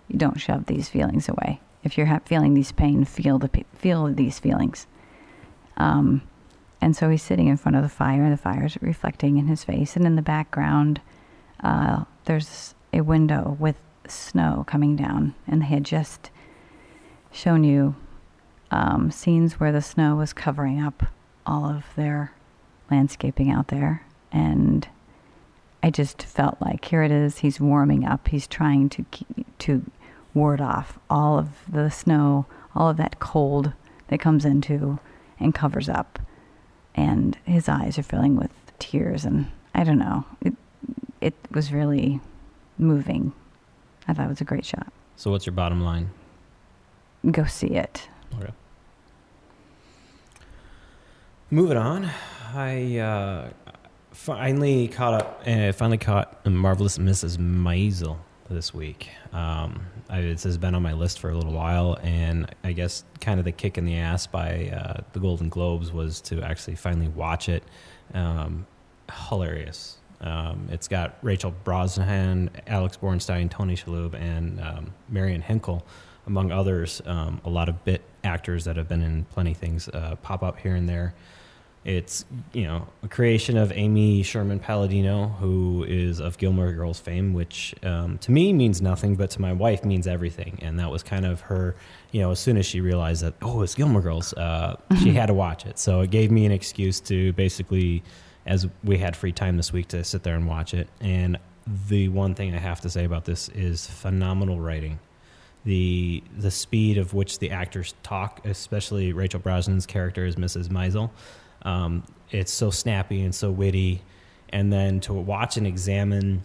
"You 0.07 0.17
don't 0.17 0.39
shove 0.39 0.65
these 0.65 0.89
feelings 0.89 1.27
away. 1.27 1.59
If 1.83 1.97
you're 1.97 2.21
feeling 2.25 2.53
these 2.53 2.71
pain, 2.71 3.05
feel 3.05 3.39
the 3.39 3.49
feel 3.75 4.13
these 4.13 4.39
feelings." 4.39 4.87
Um, 5.77 6.21
and 6.83 6.97
so 6.97 7.09
he's 7.09 7.23
sitting 7.23 7.47
in 7.47 7.55
front 7.55 7.77
of 7.77 7.81
the 7.81 7.87
fire, 7.87 8.23
and 8.23 8.33
the 8.33 8.37
fire 8.37 8.65
is 8.65 8.77
reflecting 8.81 9.37
in 9.37 9.47
his 9.47 9.63
face, 9.63 9.95
and 9.95 10.05
in 10.05 10.17
the 10.17 10.21
background, 10.21 10.99
uh, 11.63 12.03
there's 12.25 12.75
a 12.91 12.99
window 12.99 13.55
with 13.57 13.77
snow 14.05 14.65
coming 14.67 14.97
down, 14.97 15.33
and 15.47 15.61
they 15.61 15.67
had 15.67 15.85
just 15.85 16.29
shown 17.31 17.63
you 17.63 17.95
um, 18.69 19.09
scenes 19.11 19.61
where 19.61 19.71
the 19.71 19.81
snow 19.81 20.17
was 20.17 20.33
covering 20.33 20.81
up 20.81 21.03
all 21.45 21.65
of 21.65 21.85
their 21.95 22.33
landscaping 22.91 23.49
out 23.49 23.69
there, 23.69 24.05
and 24.29 24.89
I 25.81 25.89
just 25.89 26.21
felt 26.23 26.57
like 26.59 26.83
here 26.83 27.01
it 27.01 27.11
is. 27.11 27.37
He's 27.37 27.61
warming 27.61 28.05
up. 28.05 28.27
He's 28.27 28.45
trying 28.45 28.89
to 28.89 29.05
to 29.59 29.89
ward 30.33 30.59
off 30.59 30.99
all 31.09 31.39
of 31.39 31.47
the 31.65 31.89
snow, 31.89 32.45
all 32.75 32.89
of 32.89 32.97
that 32.97 33.21
cold 33.21 33.71
that 34.09 34.19
comes 34.19 34.43
into 34.43 34.99
and 35.39 35.55
covers 35.55 35.87
up. 35.87 36.19
And 36.95 37.37
his 37.45 37.67
eyes 37.67 37.97
are 37.97 38.03
filling 38.03 38.35
with 38.35 38.51
tears, 38.79 39.25
and 39.25 39.51
I 39.73 39.83
don't 39.83 39.97
know. 39.97 40.25
It 40.41 40.53
it 41.21 41.33
was 41.51 41.71
really 41.71 42.19
moving. 42.77 43.33
I 44.07 44.13
thought 44.13 44.25
it 44.25 44.29
was 44.29 44.41
a 44.41 44.45
great 44.45 44.65
shot. 44.65 44.91
So, 45.15 45.31
what's 45.31 45.45
your 45.45 45.53
bottom 45.53 45.81
line? 45.81 46.09
Go 47.29 47.45
see 47.45 47.67
it. 47.67 48.07
Okay. 48.37 48.51
Moving 51.49 51.77
on, 51.77 52.09
I 52.53 52.97
uh, 52.97 53.49
finally 54.11 54.87
caught 54.87 55.13
up. 55.13 55.43
Uh, 55.45 55.71
finally 55.71 55.97
caught 55.97 56.45
marvelous 56.45 56.97
Mrs. 56.97 57.37
Maisel 57.37 58.17
this 58.49 58.73
week. 58.73 59.09
Um, 59.31 59.85
I, 60.09 60.21
this 60.21 60.43
has 60.43 60.57
been 60.57 60.75
on 60.75 60.81
my 60.81 60.93
list 60.93 61.19
for 61.19 61.29
a 61.29 61.35
little 61.35 61.53
while, 61.53 61.97
and 62.03 62.53
I 62.63 62.73
guess 62.73 63.03
kind 63.21 63.39
of 63.39 63.45
the 63.45 63.51
kick 63.51 63.77
in 63.77 63.85
the 63.85 63.97
ass 63.97 64.27
by 64.27 64.69
uh, 64.69 65.01
the 65.13 65.19
Golden 65.19 65.49
Globes 65.49 65.91
was 65.91 66.21
to 66.21 66.41
actually 66.41 66.75
finally 66.75 67.07
watch 67.07 67.49
it. 67.49 67.63
Um, 68.13 68.67
hilarious. 69.29 69.97
Um, 70.21 70.67
it's 70.71 70.87
got 70.87 71.17
Rachel 71.21 71.53
Brosnahan, 71.65 72.49
Alex 72.67 72.97
Borstein, 72.97 73.49
Tony 73.49 73.75
Shalhoub, 73.75 74.13
and 74.13 74.59
um, 74.61 74.93
Marin 75.09 75.41
Hinkle, 75.41 75.85
among 76.27 76.51
others. 76.51 77.01
Um, 77.05 77.41
a 77.43 77.49
lot 77.49 77.67
of 77.67 77.83
bit 77.83 78.01
actors 78.23 78.63
that 78.65 78.77
have 78.77 78.87
been 78.87 79.01
in 79.01 79.25
plenty 79.25 79.53
things 79.53 79.89
uh, 79.89 80.15
pop 80.21 80.43
up 80.43 80.59
here 80.59 80.75
and 80.75 80.87
there. 80.87 81.13
It's 81.85 82.23
you 82.53 82.63
know 82.63 82.87
a 83.03 83.09
creation 83.09 83.57
of 83.57 83.71
Amy 83.73 84.23
Sherman 84.23 84.59
Palladino, 84.59 85.27
who 85.39 85.83
is 85.83 86.19
of 86.19 86.37
Gilmore 86.37 86.71
Girls 86.71 86.99
fame, 86.99 87.33
which 87.33 87.75
um, 87.83 88.17
to 88.19 88.31
me 88.31 88.53
means 88.53 88.81
nothing, 88.81 89.15
but 89.15 89.29
to 89.31 89.41
my 89.41 89.51
wife 89.51 89.83
means 89.83 90.07
everything. 90.07 90.59
And 90.61 90.79
that 90.79 90.89
was 90.89 91.03
kind 91.03 91.25
of 91.25 91.41
her, 91.41 91.75
you 92.11 92.21
know, 92.21 92.31
as 92.31 92.39
soon 92.39 92.55
as 92.57 92.65
she 92.65 92.79
realized 92.79 93.23
that 93.23 93.33
oh, 93.41 93.61
it's 93.61 93.75
Gilmore 93.75 94.01
Girls, 94.01 94.33
uh, 94.33 94.77
she 94.99 95.11
had 95.11 95.25
to 95.25 95.33
watch 95.33 95.65
it. 95.65 95.77
So 95.77 96.01
it 96.01 96.11
gave 96.11 96.31
me 96.31 96.45
an 96.45 96.53
excuse 96.53 97.01
to 97.01 97.33
basically, 97.33 98.01
as 98.45 98.65
we 98.83 98.97
had 98.97 99.17
free 99.17 99.33
time 99.33 99.57
this 99.57 99.73
week, 99.73 99.89
to 99.89 100.05
sit 100.05 100.23
there 100.23 100.35
and 100.35 100.47
watch 100.47 100.73
it. 100.73 100.87
And 101.01 101.37
the 101.89 102.07
one 102.07 102.33
thing 102.33 102.55
I 102.55 102.59
have 102.59 102.79
to 102.81 102.89
say 102.89 103.03
about 103.03 103.25
this 103.25 103.49
is 103.49 103.87
phenomenal 103.87 104.59
writing. 104.61 104.99
The 105.65 106.23
the 106.37 106.51
speed 106.51 106.97
of 106.97 107.13
which 107.13 107.39
the 107.39 107.51
actors 107.51 107.93
talk, 108.03 108.45
especially 108.45 109.11
Rachel 109.11 109.41
Brosnahan's 109.41 109.85
character 109.85 110.25
as 110.25 110.37
Mrs. 110.37 110.69
Maisel 110.69 111.09
um, 111.63 112.03
it's 112.31 112.51
so 112.51 112.69
snappy 112.69 113.21
and 113.21 113.33
so 113.33 113.51
witty, 113.51 114.01
and 114.49 114.71
then 114.71 114.99
to 115.01 115.13
watch 115.13 115.57
and 115.57 115.65
examine 115.65 116.43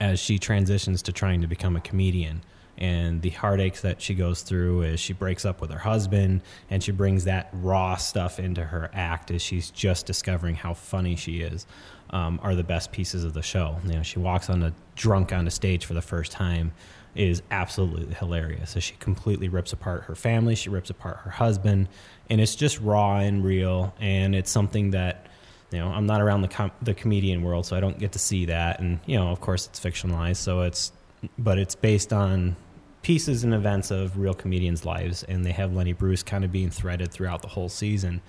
as 0.00 0.20
she 0.20 0.38
transitions 0.38 1.02
to 1.02 1.12
trying 1.12 1.40
to 1.40 1.46
become 1.46 1.76
a 1.76 1.80
comedian. 1.80 2.42
And 2.76 3.22
the 3.22 3.30
heartaches 3.30 3.82
that 3.82 4.02
she 4.02 4.14
goes 4.14 4.42
through 4.42 4.82
as 4.82 4.98
she 4.98 5.12
breaks 5.12 5.44
up 5.44 5.60
with 5.60 5.70
her 5.70 5.78
husband 5.78 6.40
and 6.68 6.82
she 6.82 6.90
brings 6.90 7.24
that 7.24 7.48
raw 7.52 7.94
stuff 7.94 8.40
into 8.40 8.64
her 8.64 8.90
act 8.92 9.30
as 9.30 9.40
she's 9.40 9.70
just 9.70 10.06
discovering 10.06 10.56
how 10.56 10.74
funny 10.74 11.14
she 11.14 11.40
is 11.40 11.66
um, 12.10 12.40
are 12.42 12.56
the 12.56 12.64
best 12.64 12.90
pieces 12.90 13.22
of 13.22 13.32
the 13.32 13.42
show. 13.42 13.76
You 13.84 13.94
know 13.94 14.02
she 14.02 14.18
walks 14.18 14.50
on 14.50 14.64
a 14.64 14.72
drunk 14.96 15.32
on 15.32 15.46
a 15.46 15.52
stage 15.52 15.84
for 15.84 15.94
the 15.94 16.02
first 16.02 16.32
time 16.32 16.72
is 17.14 17.42
absolutely 17.50 18.14
hilarious 18.14 18.70
So 18.70 18.80
she 18.80 18.94
completely 18.96 19.48
rips 19.48 19.72
apart 19.72 20.04
her 20.04 20.14
family 20.14 20.54
she 20.54 20.68
rips 20.68 20.90
apart 20.90 21.18
her 21.18 21.30
husband 21.30 21.88
and 22.28 22.40
it's 22.40 22.54
just 22.54 22.80
raw 22.80 23.18
and 23.18 23.44
real 23.44 23.94
and 24.00 24.34
it's 24.34 24.50
something 24.50 24.90
that 24.90 25.26
you 25.70 25.78
know 25.78 25.88
i'm 25.88 26.06
not 26.06 26.20
around 26.20 26.42
the 26.42 26.48
com- 26.48 26.72
the 26.82 26.94
comedian 26.94 27.42
world 27.42 27.66
so 27.66 27.76
i 27.76 27.80
don't 27.80 27.98
get 27.98 28.12
to 28.12 28.18
see 28.18 28.46
that 28.46 28.80
and 28.80 28.98
you 29.06 29.16
know 29.16 29.28
of 29.28 29.40
course 29.40 29.66
it's 29.66 29.80
fictionalized 29.80 30.36
so 30.36 30.62
it's 30.62 30.92
but 31.38 31.58
it's 31.58 31.74
based 31.74 32.12
on 32.12 32.56
pieces 33.04 33.44
and 33.44 33.54
events 33.54 33.90
of 33.90 34.18
real 34.18 34.34
comedians' 34.34 34.84
lives, 34.84 35.22
and 35.24 35.44
they 35.44 35.52
have 35.52 35.74
Lenny 35.74 35.92
Bruce 35.92 36.22
kind 36.22 36.42
of 36.42 36.50
being 36.50 36.70
threaded 36.70 37.12
throughout 37.12 37.42
the 37.42 37.48
whole 37.48 37.68
season. 37.68 38.20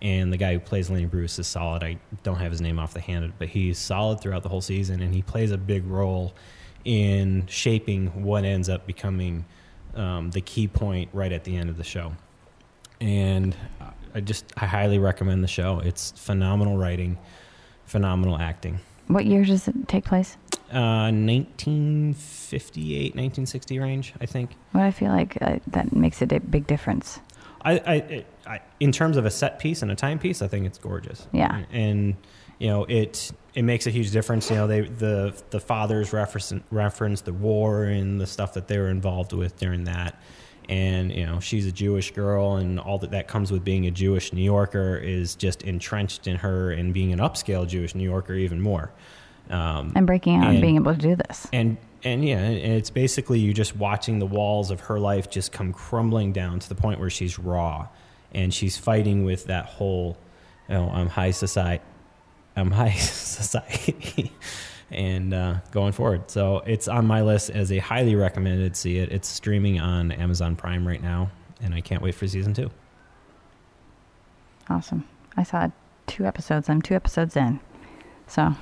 And 0.00 0.32
the 0.32 0.36
guy 0.36 0.54
who 0.54 0.58
plays 0.58 0.90
Lenny 0.90 1.04
Bruce 1.04 1.38
is 1.38 1.46
solid. 1.46 1.84
I 1.84 1.98
don't 2.24 2.38
have 2.38 2.50
his 2.50 2.60
name 2.60 2.80
off 2.80 2.92
the 2.92 3.00
hand, 3.00 3.34
but 3.38 3.48
he's 3.48 3.78
solid 3.78 4.20
throughout 4.20 4.42
the 4.42 4.48
whole 4.48 4.62
season, 4.62 5.00
and 5.00 5.14
he 5.14 5.22
plays 5.22 5.52
a 5.52 5.58
big 5.58 5.86
role 5.86 6.34
in 6.84 7.46
shaping 7.46 8.22
what 8.22 8.44
ends 8.44 8.68
up 8.68 8.86
becoming 8.86 9.44
um, 9.94 10.30
the 10.30 10.40
key 10.40 10.68
point 10.68 11.10
right 11.12 11.32
at 11.32 11.44
the 11.44 11.56
end 11.56 11.70
of 11.70 11.76
the 11.76 11.84
show. 11.84 12.12
And 13.00 13.56
I 14.14 14.20
just 14.20 14.44
I 14.56 14.66
highly 14.66 14.98
recommend 14.98 15.42
the 15.42 15.48
show. 15.48 15.80
It's 15.80 16.12
phenomenal 16.12 16.76
writing, 16.76 17.18
phenomenal 17.84 18.38
acting. 18.38 18.80
What 19.08 19.26
year 19.26 19.44
does 19.44 19.68
it 19.68 19.88
take 19.88 20.04
place? 20.04 20.36
Uh, 20.72 21.12
1958, 21.12 23.14
1960 23.14 23.78
range, 23.78 24.14
I 24.20 24.26
think. 24.26 24.56
Well, 24.72 24.84
I 24.84 24.90
feel 24.90 25.10
like 25.10 25.36
uh, 25.42 25.58
that 25.66 25.94
makes 25.94 26.22
a 26.22 26.26
big 26.26 26.66
difference. 26.66 27.20
I, 27.64 27.72
I, 27.72 28.24
I, 28.46 28.60
in 28.80 28.90
terms 28.90 29.16
of 29.16 29.26
a 29.26 29.30
set 29.30 29.58
piece 29.58 29.82
and 29.82 29.90
a 29.90 29.94
time 29.94 30.18
piece, 30.18 30.40
I 30.40 30.48
think 30.48 30.66
it's 30.66 30.78
gorgeous. 30.78 31.26
Yeah. 31.32 31.64
and 31.70 32.16
you 32.62 32.68
know 32.68 32.84
it 32.84 33.32
it 33.54 33.62
makes 33.62 33.86
a 33.86 33.90
huge 33.90 34.10
difference. 34.12 34.48
You 34.50 34.56
know, 34.56 34.66
they 34.66 34.80
the 34.82 35.34
the 35.50 35.60
fathers 35.60 36.12
reference 36.12 36.52
reference 36.70 37.20
the 37.22 37.32
war 37.32 37.84
and 37.84 38.20
the 38.20 38.26
stuff 38.26 38.54
that 38.54 38.68
they 38.68 38.78
were 38.78 38.88
involved 38.88 39.32
with 39.32 39.58
during 39.58 39.84
that. 39.84 40.12
And 40.68 41.12
you 41.12 41.26
know, 41.26 41.40
she's 41.40 41.66
a 41.66 41.72
Jewish 41.72 42.12
girl, 42.12 42.56
and 42.56 42.78
all 42.78 42.98
that 43.00 43.10
that 43.10 43.26
comes 43.26 43.50
with 43.50 43.64
being 43.64 43.86
a 43.86 43.90
Jewish 43.90 44.32
New 44.32 44.44
Yorker 44.44 44.96
is 44.96 45.34
just 45.34 45.62
entrenched 45.62 46.28
in 46.28 46.36
her, 46.36 46.70
and 46.70 46.94
being 46.94 47.12
an 47.12 47.18
upscale 47.18 47.66
Jewish 47.66 47.94
New 47.96 48.04
Yorker 48.08 48.34
even 48.34 48.60
more. 48.60 48.92
Um, 49.50 49.92
And 49.96 50.06
breaking 50.06 50.36
out 50.36 50.44
and, 50.44 50.52
And- 50.54 50.62
being 50.62 50.76
able 50.76 50.94
to 50.94 51.00
do 51.00 51.16
this. 51.16 51.48
and 51.52 51.76
and 52.04 52.24
yeah, 52.24 52.38
and 52.38 52.72
it's 52.74 52.90
basically 52.90 53.38
you 53.40 53.52
just 53.52 53.76
watching 53.76 54.18
the 54.20 54.26
walls 54.26 54.70
of 54.70 54.80
her 54.82 54.98
life 55.00 55.28
just 55.30 55.50
come 55.52 55.72
crumbling 55.72 56.32
down 56.32 56.58
to 56.60 56.68
the 56.68 56.74
point 56.76 57.00
where 57.00 57.10
she's 57.10 57.38
raw, 57.40 57.88
and 58.32 58.54
she's 58.54 58.76
fighting 58.78 59.24
with 59.24 59.46
that 59.46 59.66
whole, 59.66 60.16
you 60.68 60.74
know, 60.76 60.90
I'm 60.94 61.08
high 61.08 61.32
society, 61.32 61.82
I'm 62.56 62.70
high 62.70 62.90
society, 62.96 64.32
and 64.90 65.32
uh, 65.32 65.56
going 65.70 65.92
forward. 65.92 66.30
So 66.30 66.58
it's 66.66 66.88
on 66.88 67.06
my 67.06 67.22
list 67.22 67.50
as 67.50 67.72
a 67.72 67.78
highly 67.78 68.14
recommended. 68.14 68.76
See 68.76 68.98
it. 68.98 69.10
It's 69.10 69.28
streaming 69.28 69.80
on 69.80 70.12
Amazon 70.12 70.56
Prime 70.56 70.86
right 70.86 71.02
now, 71.02 71.30
and 71.62 71.74
I 71.74 71.80
can't 71.80 72.02
wait 72.02 72.14
for 72.14 72.26
season 72.28 72.54
two. 72.54 72.70
Awesome. 74.68 75.04
I 75.36 75.42
saw 75.42 75.70
two 76.06 76.24
episodes. 76.24 76.68
I'm 76.68 76.82
two 76.82 76.94
episodes 76.94 77.36
in. 77.36 77.60
So 78.26 78.54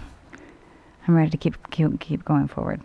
I'm 1.06 1.14
ready 1.14 1.30
to 1.30 1.36
keep 1.36 1.70
keep, 1.70 2.00
keep 2.00 2.24
going 2.24 2.48
forward. 2.48 2.80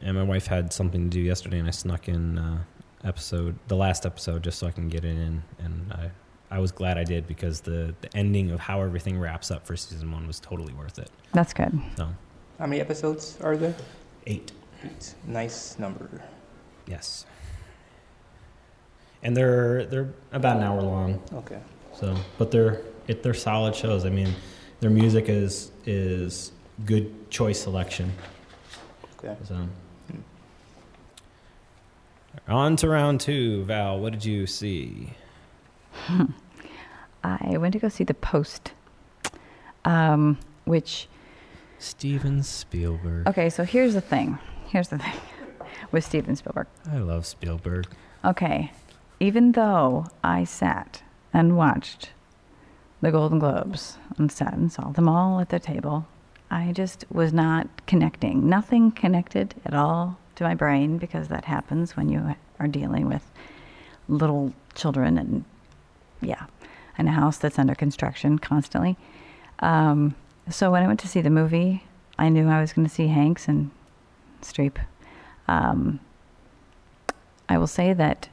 And 0.00 0.16
my 0.16 0.22
wife 0.22 0.46
had 0.46 0.72
something 0.72 1.04
to 1.04 1.10
do 1.10 1.20
yesterday, 1.20 1.58
and 1.58 1.68
I 1.68 1.70
snuck 1.70 2.08
in 2.08 2.38
uh, 2.38 2.64
episode 3.04 3.58
the 3.68 3.76
last 3.76 4.04
episode 4.04 4.42
just 4.42 4.58
so 4.58 4.66
I 4.66 4.70
can 4.70 4.88
get 4.88 5.04
it 5.04 5.16
in, 5.16 5.42
and 5.58 5.92
I 5.92 6.10
I 6.50 6.58
was 6.58 6.70
glad 6.72 6.98
I 6.98 7.04
did 7.04 7.26
because 7.26 7.60
the 7.62 7.94
the 8.00 8.16
ending 8.16 8.50
of 8.50 8.60
how 8.60 8.80
everything 8.82 9.18
wraps 9.18 9.50
up 9.50 9.66
for 9.66 9.76
season 9.76 10.10
one 10.12 10.26
was 10.26 10.38
totally 10.40 10.72
worth 10.74 10.98
it. 10.98 11.10
That's 11.32 11.52
good. 11.52 11.78
So 11.96 12.08
How 12.58 12.66
many 12.66 12.80
episodes 12.80 13.38
are 13.42 13.56
there? 13.56 13.74
eight, 14.26 14.52
Eight. 14.84 15.14
Nice 15.26 15.78
number. 15.78 16.08
yes, 16.86 17.26
and 19.22 19.36
they're 19.36 19.86
they're 19.86 20.08
about 20.32 20.58
an 20.58 20.62
hour 20.62 20.82
long. 20.82 21.20
Okay. 21.32 21.58
So, 21.94 22.16
but 22.38 22.50
they're 22.50 22.82
it, 23.08 23.22
they're 23.22 23.34
solid 23.34 23.74
shows. 23.74 24.04
I 24.04 24.10
mean, 24.10 24.32
their 24.80 24.90
music 24.90 25.28
is 25.28 25.70
is 25.86 26.52
good 26.84 27.30
choice 27.30 27.60
selection. 27.62 28.12
Okay. 29.18 29.36
So, 29.44 29.54
hmm. 29.54 30.18
on 32.48 32.76
to 32.76 32.88
round 32.88 33.20
two. 33.20 33.64
Val, 33.64 33.98
what 33.98 34.12
did 34.12 34.24
you 34.24 34.46
see? 34.46 35.10
I 37.24 37.56
went 37.56 37.72
to 37.72 37.78
go 37.78 37.88
see 37.88 38.04
The 38.04 38.14
Post, 38.14 38.72
um, 39.84 40.38
which 40.64 41.08
Steven 41.78 42.42
Spielberg. 42.42 43.28
okay. 43.28 43.50
So 43.50 43.64
here's 43.64 43.94
the 43.94 44.00
thing. 44.00 44.38
Here's 44.66 44.88
the 44.88 44.98
thing 44.98 45.14
with 45.92 46.04
Steven 46.04 46.36
Spielberg. 46.36 46.66
I 46.90 46.98
love 46.98 47.26
Spielberg. 47.26 47.86
Okay, 48.24 48.72
even 49.20 49.52
though 49.52 50.06
I 50.22 50.44
sat 50.44 51.02
and 51.32 51.56
watched 51.56 52.10
the 53.02 53.10
Golden 53.10 53.38
Globes 53.38 53.98
and 54.16 54.32
sat 54.32 54.54
and 54.54 54.72
saw 54.72 54.90
them 54.90 55.08
all 55.08 55.40
at 55.40 55.50
the 55.50 55.58
table, 55.58 56.06
I 56.50 56.72
just 56.72 57.04
was 57.10 57.32
not 57.32 57.68
connecting. 57.86 58.48
Nothing 58.48 58.90
connected 58.90 59.54
at 59.66 59.74
all 59.74 60.18
to 60.36 60.44
my 60.44 60.54
brain 60.54 60.96
because 60.98 61.28
that 61.28 61.44
happens 61.44 61.96
when 61.96 62.08
you 62.08 62.34
are 62.58 62.66
dealing 62.68 63.08
with 63.08 63.30
little 64.08 64.52
children 64.74 65.18
and, 65.18 65.44
yeah, 66.24 66.46
and 66.98 67.08
a 67.08 67.12
house 67.12 67.38
that's 67.38 67.58
under 67.58 67.74
construction 67.74 68.38
constantly. 68.38 68.96
Um, 69.60 70.14
so 70.50 70.70
when 70.70 70.82
I 70.82 70.86
went 70.86 71.00
to 71.00 71.08
see 71.08 71.20
the 71.20 71.30
movie, 71.30 71.84
I 72.18 72.28
knew 72.28 72.48
I 72.48 72.60
was 72.60 72.72
going 72.72 72.86
to 72.86 72.92
see 72.92 73.08
Hanks 73.08 73.48
and 73.48 73.70
Streep. 74.42 74.76
Um, 75.48 76.00
I 77.48 77.58
will 77.58 77.66
say 77.66 77.92
that 77.92 78.28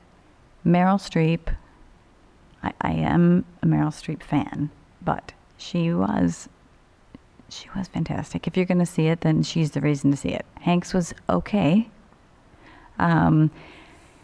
Meryl 0.65 0.99
Streep, 0.99 1.56
I, 2.63 2.73
I 2.82 2.91
am 2.91 3.45
a 3.62 3.65
Meryl 3.65 3.89
Streep 3.89 4.23
fan, 4.23 4.69
but 5.01 5.34
she 5.58 5.93
was 5.93 6.49
she 7.49 7.67
was 7.75 7.88
fantastic. 7.89 8.47
If 8.47 8.56
you're 8.56 8.65
going 8.65 8.80
to 8.80 8.86
see 8.86 9.08
it, 9.08 9.21
then 9.21 9.43
she's 9.43 9.71
the 9.71 9.82
reason 9.82 10.10
to 10.12 10.17
see 10.17 10.30
it. 10.30 10.45
Hanks 10.62 10.93
was 10.93 11.13
okay. 11.30 11.89
Um, 12.97 13.51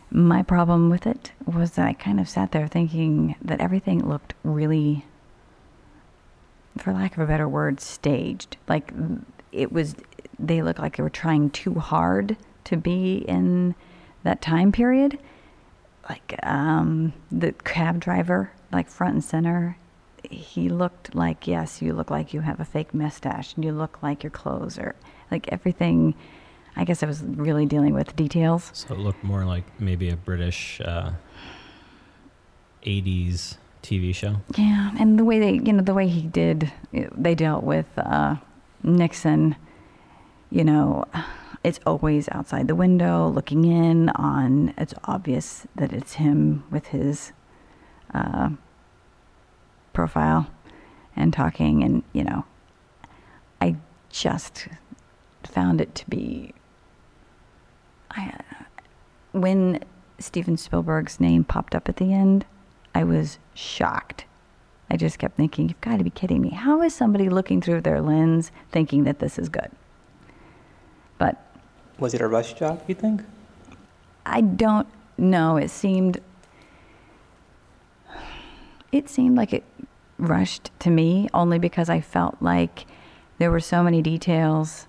my 0.10 0.42
problem 0.42 0.90
with 0.90 1.06
it 1.06 1.32
was 1.46 1.72
that 1.72 1.88
I 1.88 1.94
kind 1.94 2.20
of 2.20 2.30
sat 2.30 2.52
there 2.52 2.68
thinking 2.68 3.36
that 3.42 3.60
everything 3.60 4.08
looked 4.08 4.34
really, 4.44 5.06
for 6.78 6.94
lack 6.94 7.18
of 7.18 7.24
a 7.24 7.28
better 7.28 7.48
word, 7.48 7.80
staged. 7.80 8.58
Like 8.68 8.92
it 9.52 9.72
was, 9.72 9.96
they 10.40 10.62
looked 10.62 10.80
like 10.80 10.98
they 10.98 11.04
were 11.04 11.10
trying 11.10 11.50
too 11.50 11.76
hard 11.76 12.38
to 12.66 12.78
be 12.78 13.18
in 13.28 13.76
that 14.24 14.42
time 14.42 14.72
period. 14.72 15.20
Like 16.10 16.40
um, 16.44 17.14
the 17.32 17.52
cab 17.52 18.00
driver, 18.00 18.52
like 18.72 18.90
front 18.90 19.14
and 19.16 19.24
center, 19.24 19.78
he 20.30 20.70
looked 20.70 21.16
like 21.16 21.48
yes, 21.48 21.82
you 21.82 21.94
look 21.94 22.10
like 22.10 22.34
you 22.34 22.42
have 22.42 22.60
a 22.60 22.66
fake 22.66 22.94
mustache, 22.94 23.54
and 23.56 23.64
you 23.64 23.72
look 23.72 24.02
like 24.02 24.24
your 24.24 24.32
clothes 24.32 24.78
are 24.78 24.96
like 25.32 25.48
everything. 25.50 26.16
I 26.78 26.84
guess 26.84 27.02
I 27.02 27.08
was 27.08 27.24
really 27.24 27.66
dealing 27.66 27.94
with 27.94 28.16
details. 28.16 28.70
So 28.74 28.94
it 28.94 29.00
looked 29.00 29.24
more 29.24 29.46
like 29.46 29.64
maybe 29.80 30.10
a 30.10 30.16
British 30.16 30.80
uh, 30.82 31.12
80s 32.86 33.58
TV 33.82 34.14
show. 34.14 34.38
Yeah, 34.58 34.92
and 35.00 35.18
the 35.18 35.24
way 35.26 35.40
they, 35.40 35.54
you 35.54 35.74
know, 35.74 35.82
the 35.82 35.94
way 35.96 36.08
he 36.08 36.22
did, 36.22 36.72
they 36.94 37.34
dealt 37.34 37.64
with 37.64 37.88
uh, 37.98 38.36
Nixon. 38.84 39.56
You 40.52 40.64
know, 40.64 41.06
it's 41.64 41.80
always 41.86 42.30
outside 42.32 42.68
the 42.68 42.76
window, 42.76 43.28
looking 43.28 43.66
in 43.66 44.10
on. 44.10 44.74
It's 44.78 44.94
obvious 45.06 45.66
that 45.76 45.92
it's 45.92 46.14
him 46.14 46.64
with 46.70 46.88
his 46.88 47.32
uh, 48.14 48.52
profile 49.94 50.48
and 51.16 51.34
talking, 51.34 51.84
and 51.84 52.04
you 52.14 52.24
know, 52.24 52.46
I 53.60 53.78
just 54.10 54.68
found 55.44 55.82
it 55.82 55.96
to 55.96 56.10
be. 56.10 56.54
I, 58.18 58.42
when 59.32 59.84
Steven 60.20 60.58
Spielberg's 60.58 61.20
name 61.20 61.44
popped 61.44 61.76
up 61.76 61.88
at 61.88 61.98
the 61.98 62.12
end, 62.14 62.46
I 62.96 63.04
was 63.04 63.38
shocked. 63.54 64.26
I 64.90 64.98
just 64.98 65.20
kept 65.20 65.38
thinking, 65.38 65.68
you've 65.70 65.82
got 65.82 65.98
to 65.98 66.04
be 66.04 66.10
kidding 66.10 66.42
me. 66.42 66.50
How 66.50 66.82
is 66.82 66.94
somebody 66.96 67.30
looking 67.30 67.62
through 67.62 67.82
their 67.82 68.02
lens 68.02 68.52
thinking 68.72 69.04
that 69.04 69.20
this 69.20 69.38
is 69.38 69.50
good? 69.50 69.70
But 71.18 71.36
Was 72.00 72.14
it 72.14 72.22
a 72.22 72.28
rush 72.28 72.54
job, 72.54 72.82
you 72.88 72.96
think? 72.96 73.24
I 74.26 74.42
don't 74.42 74.88
know. 75.18 75.58
It 75.58 75.70
seemed 75.70 76.22
it 78.92 79.10
seemed 79.10 79.36
like 79.38 79.54
it 79.54 79.64
rushed 80.18 80.72
to 80.80 80.90
me 80.90 81.28
only 81.34 81.60
because 81.60 81.90
I 81.90 82.00
felt 82.02 82.38
like 82.42 82.86
there 83.38 83.52
were 83.52 83.60
so 83.60 83.84
many 83.84 84.02
details 84.02 84.88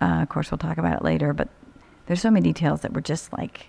Uh, 0.00 0.20
of 0.22 0.28
course, 0.28 0.50
we'll 0.50 0.58
talk 0.58 0.76
about 0.76 0.96
it 0.96 1.02
later, 1.02 1.32
but 1.32 1.48
there's 2.06 2.20
so 2.20 2.30
many 2.30 2.42
details 2.42 2.82
that 2.82 2.92
were 2.92 3.00
just 3.00 3.32
like 3.32 3.68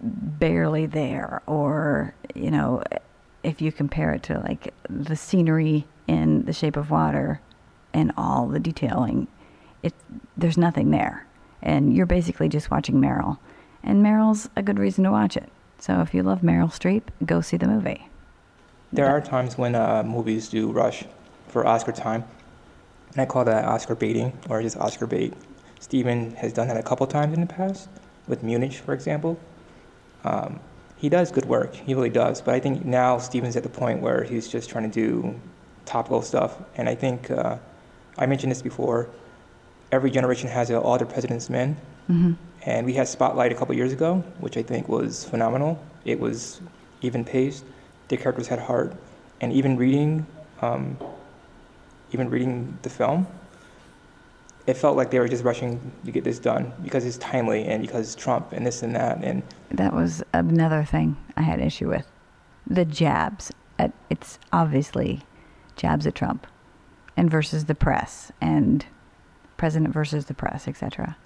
barely 0.00 0.86
there, 0.86 1.42
or 1.46 2.14
you 2.34 2.50
know, 2.50 2.82
if 3.42 3.60
you 3.60 3.72
compare 3.72 4.12
it 4.12 4.22
to 4.24 4.38
like 4.40 4.72
the 4.88 5.16
scenery 5.16 5.86
in 6.06 6.44
The 6.44 6.52
Shape 6.52 6.76
of 6.76 6.90
Water 6.90 7.40
and 7.92 8.12
all 8.16 8.48
the 8.48 8.60
detailing, 8.60 9.28
it 9.82 9.94
there's 10.36 10.58
nothing 10.58 10.90
there, 10.90 11.26
and 11.62 11.94
you're 11.94 12.06
basically 12.06 12.48
just 12.48 12.70
watching 12.70 12.96
Meryl, 12.96 13.38
and 13.82 14.04
Meryl's 14.04 14.48
a 14.56 14.62
good 14.62 14.78
reason 14.78 15.04
to 15.04 15.10
watch 15.10 15.36
it. 15.36 15.50
So 15.78 16.00
if 16.00 16.12
you 16.12 16.22
love 16.22 16.40
Meryl 16.40 16.70
Streep, 16.70 17.04
go 17.24 17.40
see 17.40 17.56
the 17.56 17.68
movie. 17.68 18.08
There 18.92 19.06
are 19.06 19.20
times 19.20 19.56
when 19.56 19.74
uh, 19.74 20.02
movies 20.02 20.48
do 20.48 20.72
rush 20.72 21.04
for 21.46 21.66
Oscar 21.66 21.92
time, 21.92 22.24
and 23.12 23.20
I 23.20 23.26
call 23.26 23.44
that 23.44 23.64
Oscar 23.64 23.94
baiting 23.94 24.36
or 24.48 24.60
just 24.62 24.76
Oscar 24.76 25.06
bait. 25.06 25.34
Steven 25.80 26.34
has 26.36 26.52
done 26.52 26.68
that 26.68 26.76
a 26.76 26.82
couple 26.82 27.06
times 27.06 27.34
in 27.34 27.40
the 27.40 27.46
past, 27.46 27.88
with 28.26 28.42
Munich, 28.42 28.72
for 28.74 28.92
example. 28.94 29.38
Um, 30.24 30.60
he 30.96 31.08
does 31.08 31.30
good 31.30 31.44
work, 31.44 31.74
he 31.74 31.94
really 31.94 32.10
does, 32.10 32.40
but 32.40 32.54
I 32.54 32.60
think 32.60 32.84
now 32.84 33.18
Steven's 33.18 33.56
at 33.56 33.62
the 33.62 33.68
point 33.68 34.00
where 34.00 34.24
he's 34.24 34.48
just 34.48 34.68
trying 34.68 34.90
to 34.90 34.94
do 34.94 35.40
topical 35.84 36.22
stuff, 36.22 36.58
and 36.76 36.88
I 36.88 36.94
think 36.94 37.30
uh, 37.30 37.56
I 38.18 38.26
mentioned 38.26 38.50
this 38.50 38.62
before. 38.62 39.08
Every 39.92 40.10
generation 40.10 40.48
has 40.50 40.68
a 40.70 40.78
All 40.80 40.98
the 40.98 41.06
President's 41.06 41.48
Men, 41.48 41.76
Mm-hmm. 42.10 42.32
and 42.62 42.86
we 42.86 42.94
had 42.94 43.06
Spotlight 43.06 43.52
a 43.52 43.54
couple 43.54 43.74
years 43.74 43.92
ago, 43.92 44.24
which 44.40 44.56
I 44.56 44.62
think 44.62 44.88
was 44.88 45.26
phenomenal. 45.26 45.78
It 46.06 46.18
was 46.18 46.60
even 47.02 47.22
paced, 47.22 47.64
the 48.08 48.16
characters 48.16 48.48
had 48.48 48.58
heart, 48.58 48.94
and 49.42 49.52
even 49.52 49.76
reading, 49.76 50.26
um, 50.62 50.96
even 52.12 52.30
reading 52.30 52.78
the 52.82 52.88
film, 52.88 53.26
it 54.68 54.76
felt 54.76 54.98
like 54.98 55.10
they 55.10 55.18
were 55.18 55.28
just 55.28 55.44
rushing 55.44 55.80
to 56.04 56.10
get 56.10 56.24
this 56.24 56.38
done 56.38 56.70
because 56.82 57.06
it's 57.06 57.16
timely 57.16 57.64
and 57.64 57.80
because 57.80 58.14
Trump 58.14 58.52
and 58.52 58.66
this 58.66 58.82
and 58.82 58.94
that. 58.94 59.24
And 59.24 59.42
That 59.70 59.94
was 59.94 60.22
another 60.34 60.84
thing 60.84 61.16
I 61.38 61.42
had 61.42 61.58
issue 61.58 61.88
with. 61.88 62.06
The 62.66 62.84
jabs. 62.84 63.50
At, 63.78 63.92
it's 64.10 64.38
obviously 64.52 65.22
jabs 65.76 66.06
at 66.06 66.14
Trump 66.14 66.46
and 67.16 67.30
versus 67.30 67.64
the 67.64 67.74
press 67.74 68.30
and 68.42 68.84
president 69.56 69.94
versus 69.94 70.26
the 70.26 70.34
press, 70.34 70.68
etc. 70.68 71.16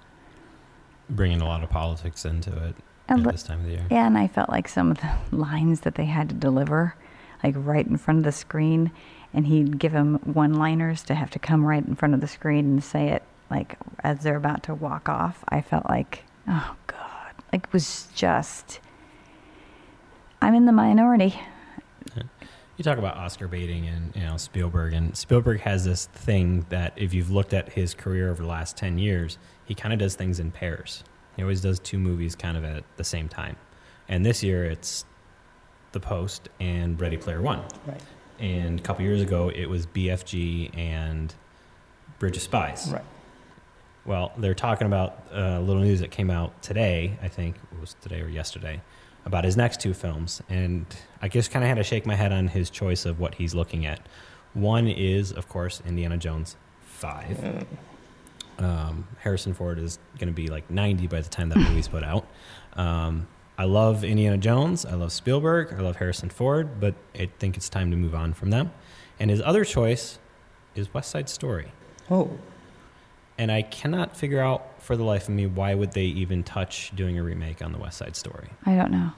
Bringing 1.09 1.41
a 1.41 1.45
lot 1.45 1.63
of 1.63 1.69
politics 1.69 2.23
into 2.23 2.49
it 2.65 2.75
at 3.09 3.19
li- 3.19 3.31
this 3.31 3.43
time 3.43 3.59
of 3.59 3.65
the 3.65 3.71
year. 3.71 3.85
Yeah, 3.91 4.07
and 4.07 4.17
I 4.17 4.29
felt 4.29 4.49
like 4.49 4.69
some 4.69 4.89
of 4.89 4.99
the 4.99 5.11
lines 5.35 5.81
that 5.81 5.95
they 5.95 6.05
had 6.05 6.29
to 6.29 6.35
deliver, 6.35 6.95
like 7.43 7.55
right 7.57 7.85
in 7.85 7.97
front 7.97 8.19
of 8.19 8.23
the 8.23 8.31
screen, 8.31 8.91
and 9.33 9.47
he'd 9.47 9.79
give 9.79 9.91
them 9.91 10.19
one 10.23 10.53
liners 10.53 11.03
to 11.03 11.15
have 11.15 11.29
to 11.31 11.39
come 11.39 11.65
right 11.65 11.85
in 11.85 11.95
front 11.95 12.13
of 12.13 12.21
the 12.21 12.27
screen 12.27 12.65
and 12.65 12.81
say 12.81 13.09
it 13.09 13.23
like 13.49 13.77
as 14.03 14.19
they're 14.19 14.37
about 14.37 14.63
to 14.63 14.73
walk 14.73 15.09
off. 15.09 15.43
I 15.49 15.61
felt 15.61 15.87
like, 15.89 16.23
oh 16.47 16.75
God, 16.87 17.33
like 17.51 17.65
it 17.65 17.73
was 17.73 18.07
just, 18.15 18.79
I'm 20.41 20.53
in 20.55 20.65
the 20.65 20.71
minority. 20.71 21.39
You 22.75 22.83
talk 22.83 22.97
about 22.97 23.17
Oscar 23.17 23.47
baiting 23.47 23.87
and 23.87 24.15
you 24.15 24.23
know 24.23 24.35
Spielberg, 24.37 24.93
and 24.93 25.15
Spielberg 25.15 25.59
has 25.61 25.85
this 25.85 26.07
thing 26.07 26.65
that 26.69 26.93
if 26.95 27.13
you've 27.13 27.29
looked 27.29 27.53
at 27.53 27.69
his 27.71 27.93
career 27.93 28.31
over 28.31 28.41
the 28.41 28.49
last 28.49 28.75
ten 28.75 28.97
years, 28.97 29.37
he 29.65 29.75
kind 29.75 29.93
of 29.93 29.99
does 29.99 30.15
things 30.15 30.39
in 30.39 30.49
pairs. 30.51 31.03
He 31.35 31.43
always 31.43 31.61
does 31.61 31.79
two 31.79 31.99
movies 31.99 32.35
kind 32.35 32.57
of 32.57 32.63
at 32.63 32.83
the 32.97 33.03
same 33.03 33.29
time, 33.29 33.57
and 34.09 34.25
this 34.25 34.41
year 34.41 34.65
it's 34.65 35.05
The 35.91 35.99
Post 35.99 36.49
and 36.59 36.99
Ready 36.99 37.15
Player 37.17 37.43
One. 37.43 37.61
right, 37.85 38.01
And 38.39 38.79
a 38.79 38.83
couple 38.83 39.05
years 39.05 39.21
ago, 39.21 39.49
it 39.53 39.67
was 39.67 39.85
BFG 39.85 40.75
and 40.75 41.33
Bridge 42.17 42.37
of 42.37 42.41
Spies. 42.43 42.89
right. 42.91 43.03
Well, 44.05 44.33
they're 44.37 44.53
talking 44.53 44.87
about 44.87 45.27
uh, 45.33 45.57
a 45.57 45.61
little 45.61 45.81
news 45.81 46.01
that 46.01 46.11
came 46.11 46.29
out 46.29 46.61
today, 46.61 47.17
I 47.21 47.29
think 47.29 47.55
it 47.71 47.79
was 47.79 47.95
today 48.01 48.21
or 48.21 48.27
yesterday, 48.27 48.81
about 49.25 49.45
his 49.45 49.55
next 49.55 49.79
two 49.79 49.93
films. 49.93 50.41
And 50.49 50.85
I 51.21 51.29
just 51.29 51.51
kind 51.51 51.63
of 51.63 51.69
had 51.69 51.77
to 51.77 51.83
shake 51.83 52.05
my 52.05 52.15
head 52.15 52.33
on 52.33 52.49
his 52.49 52.69
choice 52.69 53.05
of 53.05 53.19
what 53.19 53.35
he's 53.35 53.55
looking 53.55 53.85
at. 53.85 54.05
One 54.53 54.87
is, 54.87 55.31
of 55.31 55.47
course, 55.47 55.81
Indiana 55.85 56.17
Jones 56.17 56.57
5. 56.81 57.25
Mm. 57.27 57.65
Um, 58.63 59.07
Harrison 59.19 59.53
Ford 59.53 59.79
is 59.79 59.99
going 60.19 60.27
to 60.27 60.33
be 60.33 60.47
like 60.47 60.69
90 60.69 61.07
by 61.07 61.21
the 61.21 61.29
time 61.29 61.49
that 61.49 61.57
movie's 61.57 61.87
put 61.87 62.03
out. 62.03 62.27
Um, 62.73 63.27
I 63.57 63.65
love 63.65 64.03
Indiana 64.03 64.37
Jones. 64.37 64.85
I 64.85 64.95
love 64.95 65.11
Spielberg. 65.11 65.73
I 65.73 65.81
love 65.81 65.95
Harrison 65.95 66.29
Ford, 66.29 66.79
but 66.79 66.95
I 67.15 67.29
think 67.39 67.55
it's 67.55 67.69
time 67.69 67.91
to 67.91 67.97
move 67.97 68.13
on 68.13 68.33
from 68.33 68.49
them. 68.49 68.71
And 69.19 69.29
his 69.29 69.41
other 69.41 69.63
choice 69.63 70.19
is 70.75 70.93
West 70.93 71.11
Side 71.11 71.29
Story 71.29 71.71
Oh, 72.09 72.37
and 73.37 73.51
I 73.51 73.61
cannot 73.61 74.15
figure 74.15 74.41
out 74.41 74.81
for 74.81 74.95
the 74.95 75.03
life 75.03 75.23
of 75.23 75.33
me 75.33 75.45
why 75.45 75.73
would 75.73 75.93
they 75.93 76.05
even 76.05 76.43
touch 76.43 76.91
doing 76.95 77.17
a 77.17 77.23
remake 77.23 77.61
on 77.61 77.71
the 77.71 77.77
West 77.77 77.97
Side 77.97 78.15
Story. 78.15 78.49
I 78.65 78.75
don't 78.75 78.91
know. 78.91 79.11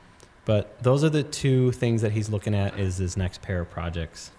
But 0.46 0.82
those 0.84 1.04
are 1.04 1.10
the 1.10 1.24
two 1.24 1.72
things 1.72 2.02
that 2.04 2.12
he's 2.12 2.30
looking 2.30 2.54
at 2.54 2.80
is 2.80 2.98
his 2.98 3.18
next 3.18 3.42
pair 3.42 3.62
of 3.62 3.70
projects. 3.70 4.32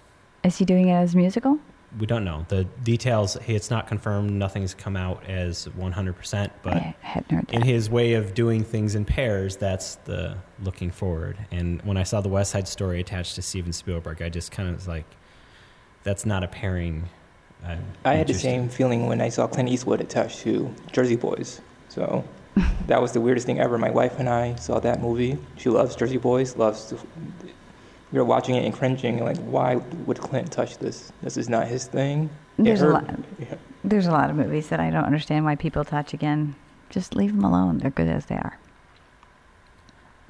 Is 0.45 0.57
he 0.57 0.65
doing 0.65 0.89
it 0.89 0.95
as 0.95 1.17
musical? 1.17 1.59
We 1.99 2.07
don't 2.07 2.25
know 2.25 2.45
the 2.49 2.65
details. 2.85 3.37
It's 3.47 3.71
not 3.71 3.87
confirmed. 3.89 4.31
Nothing's 4.31 4.75
come 4.75 4.97
out 4.97 5.25
as 5.25 5.67
100%. 5.79 6.51
But 6.63 6.75
I 6.75 6.95
hadn't 7.01 7.31
heard 7.31 7.51
in 7.51 7.63
his 7.63 7.91
way 7.91 8.15
of 8.15 8.35
doing 8.35 8.63
things 8.63 8.95
in 8.95 9.05
pairs, 9.05 9.57
that's 9.57 9.97
the 10.05 10.37
looking 10.63 10.91
forward. 10.91 11.39
And 11.51 11.83
when 11.83 11.97
I 11.97 12.03
saw 12.03 12.21
the 12.21 12.29
West 12.29 12.53
Side 12.53 12.69
Story 12.69 13.01
attached 13.01 13.35
to 13.37 13.43
Steven 13.43 13.73
Spielberg, 13.73 14.23
I 14.23 14.29
just 14.29 14.53
kind 14.53 14.69
of 14.69 14.77
was 14.77 14.87
like, 14.87 15.07
that's 16.03 16.25
not 16.25 16.45
a 16.45 16.49
pairing. 16.49 17.09
I'm 17.67 17.85
I 18.05 18.15
had 18.15 18.27
the 18.27 18.35
same 18.35 18.69
feeling 18.69 19.07
when 19.07 19.21
I 19.21 19.29
saw 19.29 19.47
Clint 19.47 19.69
Eastwood 19.69 20.01
attached 20.01 20.41
to 20.41 20.73
Jersey 20.93 21.17
Boys. 21.17 21.61
So 21.89 22.25
that 22.87 23.01
was 23.01 23.13
the 23.13 23.21
weirdest 23.21 23.47
thing 23.47 23.59
ever. 23.61 23.79
My 23.79 23.91
wife 23.91 24.19
and 24.19 24.29
I 24.29 24.55
saw 24.57 24.81
that 24.81 25.01
movie. 25.01 25.39
She 25.57 25.69
loves 25.69 25.97
Jersey 25.97 26.19
Boys, 26.19 26.57
loves. 26.57 26.87
To, 26.87 26.99
we 28.13 28.19
were 28.19 28.25
watching 28.25 28.55
it 28.55 28.65
and 28.65 28.73
cringing, 28.73 29.23
like, 29.25 29.37
why 29.39 29.77
would 30.07 30.19
Clint 30.19 30.53
touch 30.53 30.79
this? 30.79 31.13
This 31.23 31.37
is 31.37 31.49
not 31.49 31.67
his 31.67 31.87
thing. 31.87 32.31
There's 32.57 32.83
a 32.83 32.89
lot. 32.89 33.05
yeah. 33.39 33.57
There's 33.85 34.07
a 34.07 34.13
lot 34.13 34.31
of 34.31 34.37
movies 34.37 34.69
that 34.69 34.81
I 34.81 34.91
don't 34.91 35.05
understand 35.05 35.45
why 35.45 35.57
people 35.57 35.85
touch 35.85 36.15
again. 36.15 36.55
Just 36.89 37.15
leave 37.17 37.35
them 37.35 37.45
alone. 37.45 37.79
They're 37.79 37.91
good 37.91 38.09
as 38.09 38.27
they 38.27 38.37
are. 38.37 38.59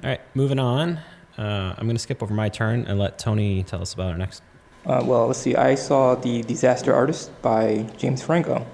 All 0.03 0.09
right, 0.09 0.21
moving 0.35 0.59
on. 0.59 0.99
Uh, 1.37 1.75
I'm 1.77 1.85
going 1.85 1.95
to 1.95 2.01
skip 2.01 2.23
over 2.23 2.33
my 2.33 2.49
turn 2.49 2.85
and 2.85 2.97
let 2.97 3.19
Tony 3.19 3.63
tell 3.63 3.81
us 3.81 3.93
about 3.93 4.11
our 4.11 4.17
next. 4.17 4.41
Uh, 4.87 5.03
well, 5.03 5.27
let's 5.27 5.39
see. 5.39 5.53
I 5.53 5.75
saw 5.75 6.15
The 6.15 6.43
Disaster 6.43 6.93
Artist 6.93 7.29
by 7.41 7.85
James 7.97 8.23
Franco. 8.23 8.65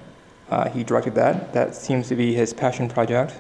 Uh, 0.50 0.70
he 0.70 0.84
directed 0.84 1.16
that. 1.16 1.54
That 1.54 1.74
seems 1.74 2.08
to 2.10 2.16
be 2.16 2.36
his 2.36 2.54
passion 2.54 2.88
project. 2.88 3.34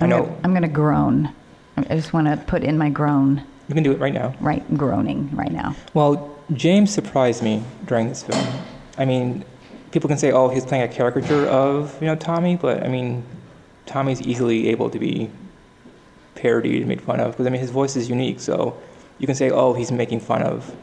I 0.00 0.04
I'm 0.04 0.10
know. 0.10 0.24
Gonna, 0.24 0.40
I'm 0.42 0.50
going 0.50 0.62
to 0.62 0.68
groan. 0.68 1.32
I 1.76 1.94
just 1.94 2.12
want 2.12 2.26
to 2.26 2.36
put 2.36 2.64
in 2.64 2.76
my 2.76 2.90
groan. 2.90 3.46
You 3.68 3.74
can 3.74 3.84
do 3.84 3.92
it 3.92 4.00
right 4.00 4.12
now. 4.12 4.34
Right, 4.40 4.64
groaning 4.76 5.30
right 5.36 5.52
now. 5.52 5.76
Well, 5.94 6.36
James 6.52 6.92
surprised 6.92 7.44
me 7.44 7.62
during 7.84 8.08
this 8.08 8.24
film. 8.24 8.44
I 8.98 9.04
mean, 9.04 9.44
people 9.92 10.08
can 10.08 10.18
say, 10.18 10.32
"Oh, 10.32 10.48
he's 10.48 10.64
playing 10.64 10.84
a 10.84 10.88
caricature 10.88 11.46
of 11.46 12.00
you 12.00 12.06
know 12.06 12.16
Tommy," 12.16 12.56
but 12.56 12.82
I 12.84 12.88
mean, 12.88 13.24
Tommy's 13.84 14.22
easily 14.22 14.68
able 14.68 14.88
to 14.90 14.98
be 14.98 15.30
parodied 16.34 16.76
and 16.82 16.88
made 16.88 17.02
fun 17.02 17.20
of 17.20 17.32
because 17.32 17.46
I 17.46 17.50
mean 17.50 17.60
his 17.60 17.70
voice 17.70 17.96
is 17.96 18.08
unique. 18.08 18.40
So 18.40 18.76
you 19.18 19.26
can 19.26 19.36
say, 19.36 19.50
"Oh, 19.50 19.74
he's 19.74 19.92
making 19.92 20.20
fun 20.20 20.42
of 20.42 20.74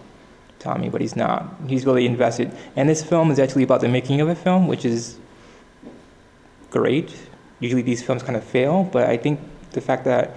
Tommy," 0.64 0.90
but 0.90 1.02
he's 1.02 1.16
not. 1.16 1.54
He's 1.68 1.86
really 1.86 2.06
invested. 2.06 2.52
And 2.76 2.90
this 2.90 3.04
film 3.04 3.30
is 3.30 3.40
actually 3.40 3.64
about 3.64 3.82
the 3.82 3.90
making 3.90 4.22
of 4.22 4.30
a 4.30 4.36
film, 4.36 4.68
which 4.68 4.86
is 4.86 5.20
great. 6.72 7.16
Usually 7.60 7.82
these 7.82 8.02
films 8.02 8.24
kind 8.24 8.36
of 8.36 8.44
fail, 8.44 8.84
but 8.92 9.10
I 9.10 9.18
think 9.18 9.40
the 9.72 9.82
fact 9.82 10.06
that 10.06 10.36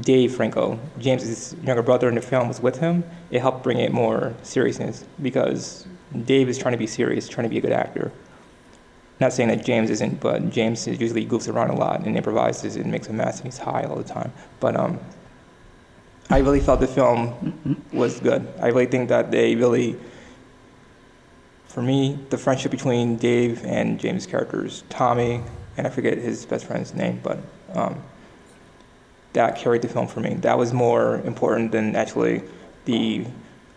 Dave 0.00 0.34
Franco, 0.34 0.78
James's 0.98 1.54
younger 1.62 1.82
brother 1.82 2.08
in 2.08 2.14
the 2.14 2.20
film, 2.20 2.48
was 2.48 2.60
with 2.60 2.78
him, 2.78 3.04
it 3.30 3.40
helped 3.40 3.62
bring 3.62 3.78
it 3.78 3.92
more 3.92 4.34
seriousness 4.42 5.04
because 5.20 5.86
Dave 6.24 6.48
is 6.48 6.58
trying 6.58 6.72
to 6.72 6.78
be 6.78 6.86
serious, 6.86 7.28
trying 7.28 7.44
to 7.44 7.50
be 7.50 7.58
a 7.58 7.60
good 7.60 7.72
actor. 7.72 8.12
Not 9.20 9.32
saying 9.32 9.48
that 9.48 9.64
James 9.64 9.90
isn't, 9.90 10.20
but 10.20 10.50
James 10.50 10.86
usually 10.86 11.26
goofs 11.26 11.52
around 11.52 11.70
a 11.70 11.76
lot 11.76 12.06
and 12.06 12.16
improvises 12.16 12.76
and 12.76 12.90
makes 12.90 13.08
a 13.08 13.12
mess 13.12 13.38
and 13.38 13.46
he's 13.46 13.58
high 13.58 13.82
all 13.82 13.96
the 13.96 14.04
time. 14.04 14.32
But 14.60 14.76
um, 14.76 15.00
I 16.30 16.38
really 16.38 16.60
felt 16.60 16.80
the 16.80 16.86
film 16.86 17.82
was 17.92 18.20
good. 18.20 18.46
I 18.60 18.66
really 18.68 18.86
think 18.86 19.08
that 19.08 19.30
they 19.30 19.54
really, 19.54 19.96
for 21.68 21.82
me, 21.82 22.18
the 22.28 22.36
friendship 22.36 22.70
between 22.70 23.16
Dave 23.16 23.64
and 23.64 23.98
James' 23.98 24.26
characters, 24.26 24.84
Tommy, 24.90 25.42
and 25.78 25.86
I 25.86 25.90
forget 25.90 26.18
his 26.18 26.44
best 26.44 26.66
friend's 26.66 26.92
name, 26.92 27.20
but 27.22 27.38
um, 27.72 28.02
that 29.32 29.56
carried 29.56 29.80
the 29.80 29.88
film 29.88 30.06
for 30.06 30.20
me. 30.20 30.34
That 30.34 30.58
was 30.58 30.72
more 30.74 31.16
important 31.20 31.72
than 31.72 31.96
actually 31.96 32.42
the 32.84 33.24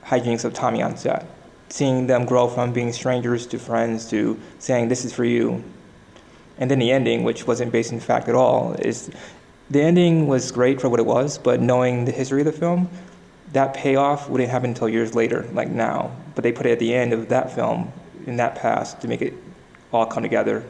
hijinks 0.03 0.43
of 0.43 0.53
Tommy 0.53 0.81
on 0.81 0.97
set. 0.97 1.25
Seeing 1.69 2.07
them 2.07 2.25
grow 2.25 2.49
from 2.49 2.73
being 2.73 2.91
strangers 2.91 3.47
to 3.47 3.59
friends 3.59 4.09
to 4.09 4.37
saying, 4.59 4.89
This 4.89 5.05
is 5.05 5.13
for 5.13 5.23
you. 5.23 5.63
And 6.57 6.69
then 6.69 6.79
the 6.79 6.91
ending, 6.91 7.23
which 7.23 7.47
wasn't 7.47 7.71
based 7.71 7.93
in 7.93 7.99
fact 7.99 8.27
at 8.27 8.35
all, 8.35 8.73
is 8.73 9.09
the 9.71 9.81
ending 9.81 10.27
was 10.27 10.51
great 10.51 10.81
for 10.81 10.89
what 10.89 10.99
it 10.99 11.05
was, 11.05 11.37
but 11.37 11.61
knowing 11.61 12.05
the 12.05 12.11
history 12.11 12.41
of 12.41 12.45
the 12.45 12.51
film, 12.51 12.89
that 13.53 13.73
payoff 13.73 14.29
wouldn't 14.29 14.49
happen 14.49 14.69
until 14.71 14.89
years 14.89 15.15
later, 15.15 15.47
like 15.53 15.69
now. 15.69 16.11
But 16.35 16.43
they 16.43 16.51
put 16.51 16.65
it 16.65 16.71
at 16.73 16.79
the 16.79 16.93
end 16.93 17.13
of 17.13 17.29
that 17.29 17.53
film, 17.55 17.91
in 18.27 18.35
that 18.37 18.55
past, 18.55 19.01
to 19.01 19.07
make 19.07 19.21
it 19.21 19.33
all 19.91 20.05
come 20.05 20.23
together. 20.23 20.63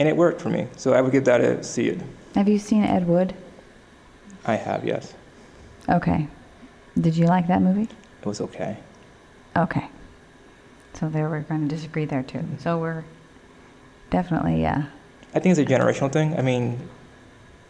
and 0.00 0.08
it 0.08 0.16
worked 0.16 0.40
for 0.40 0.48
me. 0.50 0.68
So 0.76 0.92
I 0.94 1.00
would 1.00 1.10
give 1.10 1.24
that 1.24 1.40
a 1.40 1.62
see 1.64 1.88
it. 1.88 2.00
Have 2.36 2.48
you 2.48 2.58
seen 2.58 2.84
Ed 2.84 3.06
Wood? 3.08 3.34
I 4.46 4.54
have, 4.54 4.84
yes. 4.84 5.12
Okay. 5.88 6.28
Did 7.00 7.16
you 7.16 7.26
like 7.26 7.48
that 7.48 7.60
movie? 7.62 7.88
It 8.20 8.26
was 8.26 8.40
okay. 8.40 8.76
Okay. 9.56 9.88
So 10.94 11.08
there 11.08 11.28
we're 11.28 11.40
going 11.40 11.68
to 11.68 11.74
disagree 11.74 12.04
there 12.04 12.22
too. 12.22 12.44
So 12.60 12.78
we're 12.78 13.04
definitely, 14.10 14.64
uh, 14.66 14.82
I 15.34 15.40
think 15.40 15.58
it's 15.58 15.68
a 15.68 15.72
generational 15.74 16.12
thing. 16.12 16.38
I 16.38 16.42
mean, 16.42 16.78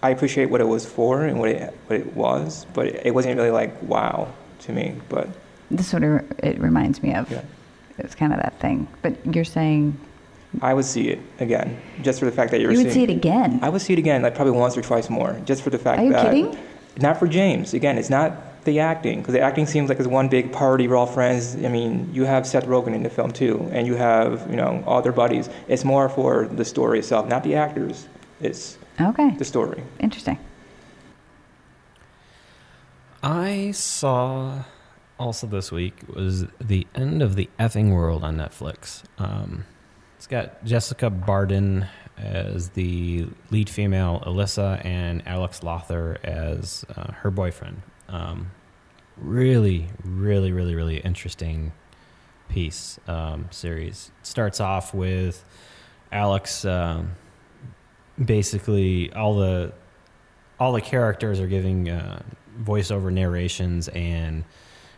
I 0.03 0.11
appreciate 0.11 0.51
what 0.51 0.61
it 0.61 0.69
was 0.69 0.87
for 0.87 1.25
and 1.25 1.41
what 1.41 1.49
it 1.51 1.75
what 1.87 1.99
it 2.01 2.15
was, 2.15 2.67
but 2.73 2.87
it 2.87 3.15
wasn't 3.15 3.37
really 3.37 3.51
like 3.51 3.81
wow 3.83 4.33
to 4.61 4.73
me. 4.73 4.95
But 5.09 5.29
this 5.71 5.89
sort 5.89 6.05
of 6.05 6.25
it 6.43 6.59
reminds 6.61 7.03
me 7.03 7.15
of. 7.15 7.31
yeah, 7.31 7.43
It's 7.99 8.15
kind 8.15 8.33
of 8.33 8.39
that 8.41 8.59
thing. 8.61 8.87
But 9.03 9.15
you're 9.35 9.45
saying 9.45 9.99
I 10.63 10.73
would 10.73 10.85
see 10.85 11.09
it 11.09 11.19
again 11.41 11.81
just 12.03 12.21
for 12.21 12.27
the 12.27 12.33
fact 12.33 12.53
that 12.53 12.61
you're 12.61 12.71
you 12.73 12.85
would 12.85 12.93
see 12.93 13.03
it 13.03 13.11
again. 13.11 13.59
I 13.61 13.69
would 13.69 13.81
see 13.83 13.93
it 13.93 13.99
again, 13.99 14.23
like 14.23 14.35
probably 14.35 14.53
once 14.53 14.77
or 14.77 14.83
twice 14.83 15.11
more, 15.11 15.41
just 15.45 15.63
for 15.63 15.71
the 15.71 15.79
fact 15.79 16.01
Are 16.01 16.05
you 16.05 16.13
that. 16.13 16.27
kidding? 16.27 16.57
Not 17.01 17.19
for 17.19 17.27
James. 17.27 17.75
Again, 17.75 17.99
it's 17.99 18.11
not 18.11 18.65
the 18.65 18.81
acting 18.81 19.21
because 19.21 19.35
the 19.35 19.41
acting 19.41 19.67
seems 19.67 19.89
like 19.89 19.99
it's 19.99 20.09
one 20.09 20.29
big 20.29 20.53
party. 20.53 20.87
We're 20.87 20.97
all 20.97 21.07
friends. 21.07 21.57
I 21.57 21.69
mean, 21.69 22.09
you 22.13 22.25
have 22.25 22.47
Seth 22.47 22.67
Rogen 22.67 22.95
in 22.95 23.03
the 23.03 23.11
film 23.11 23.33
too, 23.33 23.69
and 23.73 23.87
you 23.87 23.97
have 23.97 24.49
you 24.49 24.57
know 24.57 24.83
all 24.87 25.03
their 25.03 25.13
buddies. 25.13 25.51
It's 25.67 25.85
more 25.85 26.09
for 26.09 26.47
the 26.47 26.65
story 26.65 27.01
itself, 27.01 27.29
not 27.29 27.43
the 27.43 27.57
actors. 27.57 28.07
It's 28.41 28.79
Okay. 29.01 29.31
the 29.31 29.45
story. 29.45 29.83
Interesting. 30.01 30.39
I 33.23 33.73
saw 33.73 34.65
also 35.19 35.47
this 35.47 35.73
week 35.73 35.95
was 36.13 36.47
the 36.61 36.87
end 36.95 37.23
of 37.23 37.37
the 37.37 37.49
effing 37.59 37.93
world 37.93 38.25
on 38.25 38.37
Netflix. 38.37 39.03
Um, 39.19 39.65
it's 40.17 40.27
got 40.27 40.65
Jessica 40.65 41.11
Barden 41.11 41.87
as 42.17 42.71
the 42.71 43.27
lead 43.51 43.69
female, 43.71 44.23
Alyssa, 44.27 44.85
and 44.85 45.27
Alex 45.27 45.63
Lawther 45.63 46.19
as 46.25 46.85
uh, 46.97 47.13
her 47.13 47.31
boyfriend. 47.31 47.83
Um, 48.09 48.51
really, 49.17 49.89
really, 50.05 50.53
really, 50.53 50.75
really 50.75 50.99
interesting 50.99 51.73
piece 52.49 52.99
um, 53.07 53.47
series. 53.51 54.11
starts 54.23 54.61
off 54.61 54.95
with 54.95 55.45
Alex. 56.11 56.65
Um, 56.65 57.13
basically, 58.23 59.13
all 59.13 59.37
the 59.37 59.73
all 60.61 60.73
the 60.73 60.81
characters 60.81 61.41
are 61.41 61.47
giving 61.47 61.89
uh, 61.89 62.23
voiceover 62.63 63.13
narrations 63.13 63.89
and 63.89 64.45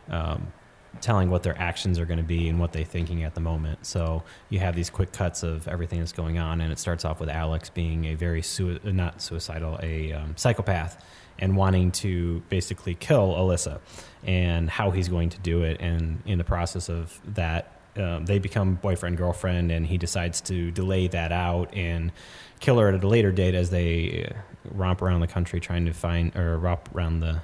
um, 0.08 0.52
telling 1.00 1.30
what 1.30 1.42
their 1.42 1.56
actions 1.58 1.98
are 1.98 2.06
going 2.06 2.18
to 2.18 2.24
be 2.24 2.48
and 2.48 2.58
what 2.58 2.72
they're 2.72 2.84
thinking 2.84 3.22
at 3.24 3.34
the 3.34 3.40
moment. 3.40 3.86
So 3.86 4.22
you 4.48 4.58
have 4.58 4.74
these 4.74 4.90
quick 4.90 5.12
cuts 5.12 5.42
of 5.42 5.68
everything 5.68 6.00
that's 6.00 6.12
going 6.12 6.38
on, 6.38 6.60
and 6.60 6.72
it 6.72 6.78
starts 6.78 7.04
off 7.04 7.20
with 7.20 7.28
Alex 7.28 7.70
being 7.70 8.06
a 8.06 8.14
very 8.14 8.42
sui- 8.42 8.80
uh, 8.84 8.90
not 8.90 9.22
suicidal, 9.22 9.78
a 9.82 10.12
um, 10.12 10.36
psychopath, 10.36 11.02
and 11.38 11.56
wanting 11.56 11.90
to 11.92 12.42
basically 12.48 12.94
kill 12.94 13.34
Alyssa, 13.34 13.80
and 14.24 14.68
how 14.68 14.90
he's 14.90 15.08
going 15.08 15.30
to 15.30 15.38
do 15.38 15.62
it. 15.62 15.80
And 15.80 16.22
in 16.26 16.38
the 16.38 16.44
process 16.44 16.88
of 16.88 17.18
that, 17.34 17.72
um, 17.96 18.24
they 18.26 18.38
become 18.38 18.74
boyfriend 18.74 19.16
girlfriend, 19.16 19.70
and 19.70 19.86
he 19.86 19.98
decides 19.98 20.40
to 20.42 20.70
delay 20.70 21.08
that 21.08 21.32
out 21.32 21.74
and 21.74 22.12
kill 22.60 22.78
her 22.78 22.88
at 22.88 23.02
a 23.02 23.08
later 23.08 23.32
date 23.32 23.54
as 23.54 23.70
they 23.70 24.30
uh, 24.30 24.38
romp 24.72 25.02
around 25.02 25.20
the 25.20 25.26
country 25.26 25.60
trying 25.60 25.86
to 25.86 25.92
find 25.92 26.34
or 26.36 26.58
romp 26.58 26.94
around 26.94 27.20
the 27.20 27.40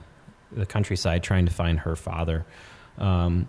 the 0.52 0.66
countryside 0.66 1.22
trying 1.22 1.46
to 1.46 1.52
find 1.52 1.80
her 1.80 1.96
father. 1.96 2.46
Um, 2.98 3.48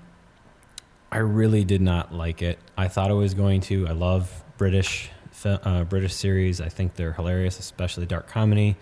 I 1.11 1.19
really 1.19 1.63
did 1.63 1.81
not 1.81 2.13
like 2.13 2.41
it. 2.41 2.59
I 2.77 2.87
thought 2.87 3.11
I 3.11 3.13
was 3.13 3.33
going 3.33 3.61
to. 3.61 3.87
I 3.87 3.91
love 3.91 4.43
British 4.57 5.09
uh, 5.45 5.83
British 5.83 6.13
series. 6.13 6.59
I 6.59 6.69
think 6.69 6.95
they're 6.95 7.13
hilarious, 7.13 7.59
especially 7.59 8.05
dark 8.05 8.27
comedy. 8.27 8.75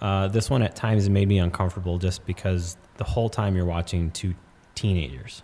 Uh, 0.00 0.28
this 0.28 0.48
one 0.48 0.62
at 0.62 0.76
times 0.76 1.08
made 1.10 1.28
me 1.28 1.38
uncomfortable 1.38 1.98
just 1.98 2.24
because 2.24 2.76
the 2.96 3.04
whole 3.04 3.28
time 3.28 3.56
you're 3.56 3.66
watching 3.66 4.10
two 4.10 4.34
teenagers. 4.74 5.42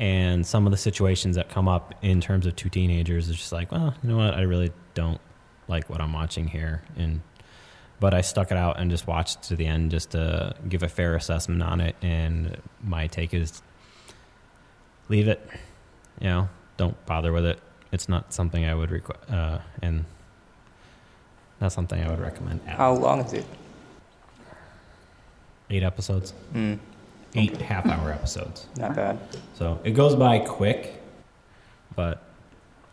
And 0.00 0.44
some 0.44 0.66
of 0.66 0.72
the 0.72 0.76
situations 0.76 1.36
that 1.36 1.48
come 1.48 1.68
up 1.68 1.94
in 2.02 2.20
terms 2.20 2.46
of 2.46 2.56
two 2.56 2.68
teenagers 2.68 3.28
is 3.28 3.36
just 3.36 3.52
like, 3.52 3.70
well, 3.70 3.94
you 4.02 4.10
know 4.10 4.16
what? 4.16 4.34
I 4.34 4.42
really 4.42 4.72
don't 4.94 5.20
like 5.68 5.88
what 5.90 6.00
I'm 6.00 6.12
watching 6.12 6.48
here. 6.48 6.82
And 6.96 7.20
but 8.00 8.12
I 8.12 8.20
stuck 8.20 8.50
it 8.50 8.56
out 8.58 8.78
and 8.78 8.90
just 8.90 9.06
watched 9.06 9.42
to 9.44 9.56
the 9.56 9.66
end 9.66 9.90
just 9.90 10.10
to 10.10 10.54
give 10.68 10.82
a 10.82 10.88
fair 10.88 11.14
assessment 11.16 11.62
on 11.62 11.80
it. 11.80 11.96
And 12.02 12.56
my 12.82 13.06
take 13.06 13.32
is 13.32 13.62
leave 15.08 15.28
it. 15.28 15.46
You 16.20 16.26
know, 16.28 16.48
don't 16.76 17.06
bother 17.06 17.32
with 17.32 17.44
it. 17.46 17.60
It's 17.92 18.08
not 18.08 18.32
something 18.32 18.64
I 18.64 18.74
would 18.74 18.90
requ- 18.90 19.32
uh, 19.32 19.58
and 19.80 20.04
not 21.60 21.72
something 21.72 22.02
I 22.02 22.08
would 22.10 22.20
recommend. 22.20 22.60
At 22.66 22.76
How 22.76 22.92
long 22.94 23.20
is 23.20 23.32
it? 23.32 23.46
Eight 25.70 25.82
episodes, 25.82 26.34
Mm, 26.52 26.78
eight 27.36 27.56
half-hour 27.60 28.12
episodes. 28.12 28.66
not 28.76 28.94
bad. 28.94 29.18
So 29.54 29.80
it 29.82 29.92
goes 29.92 30.14
by 30.14 30.40
quick, 30.40 31.00
but 31.96 32.22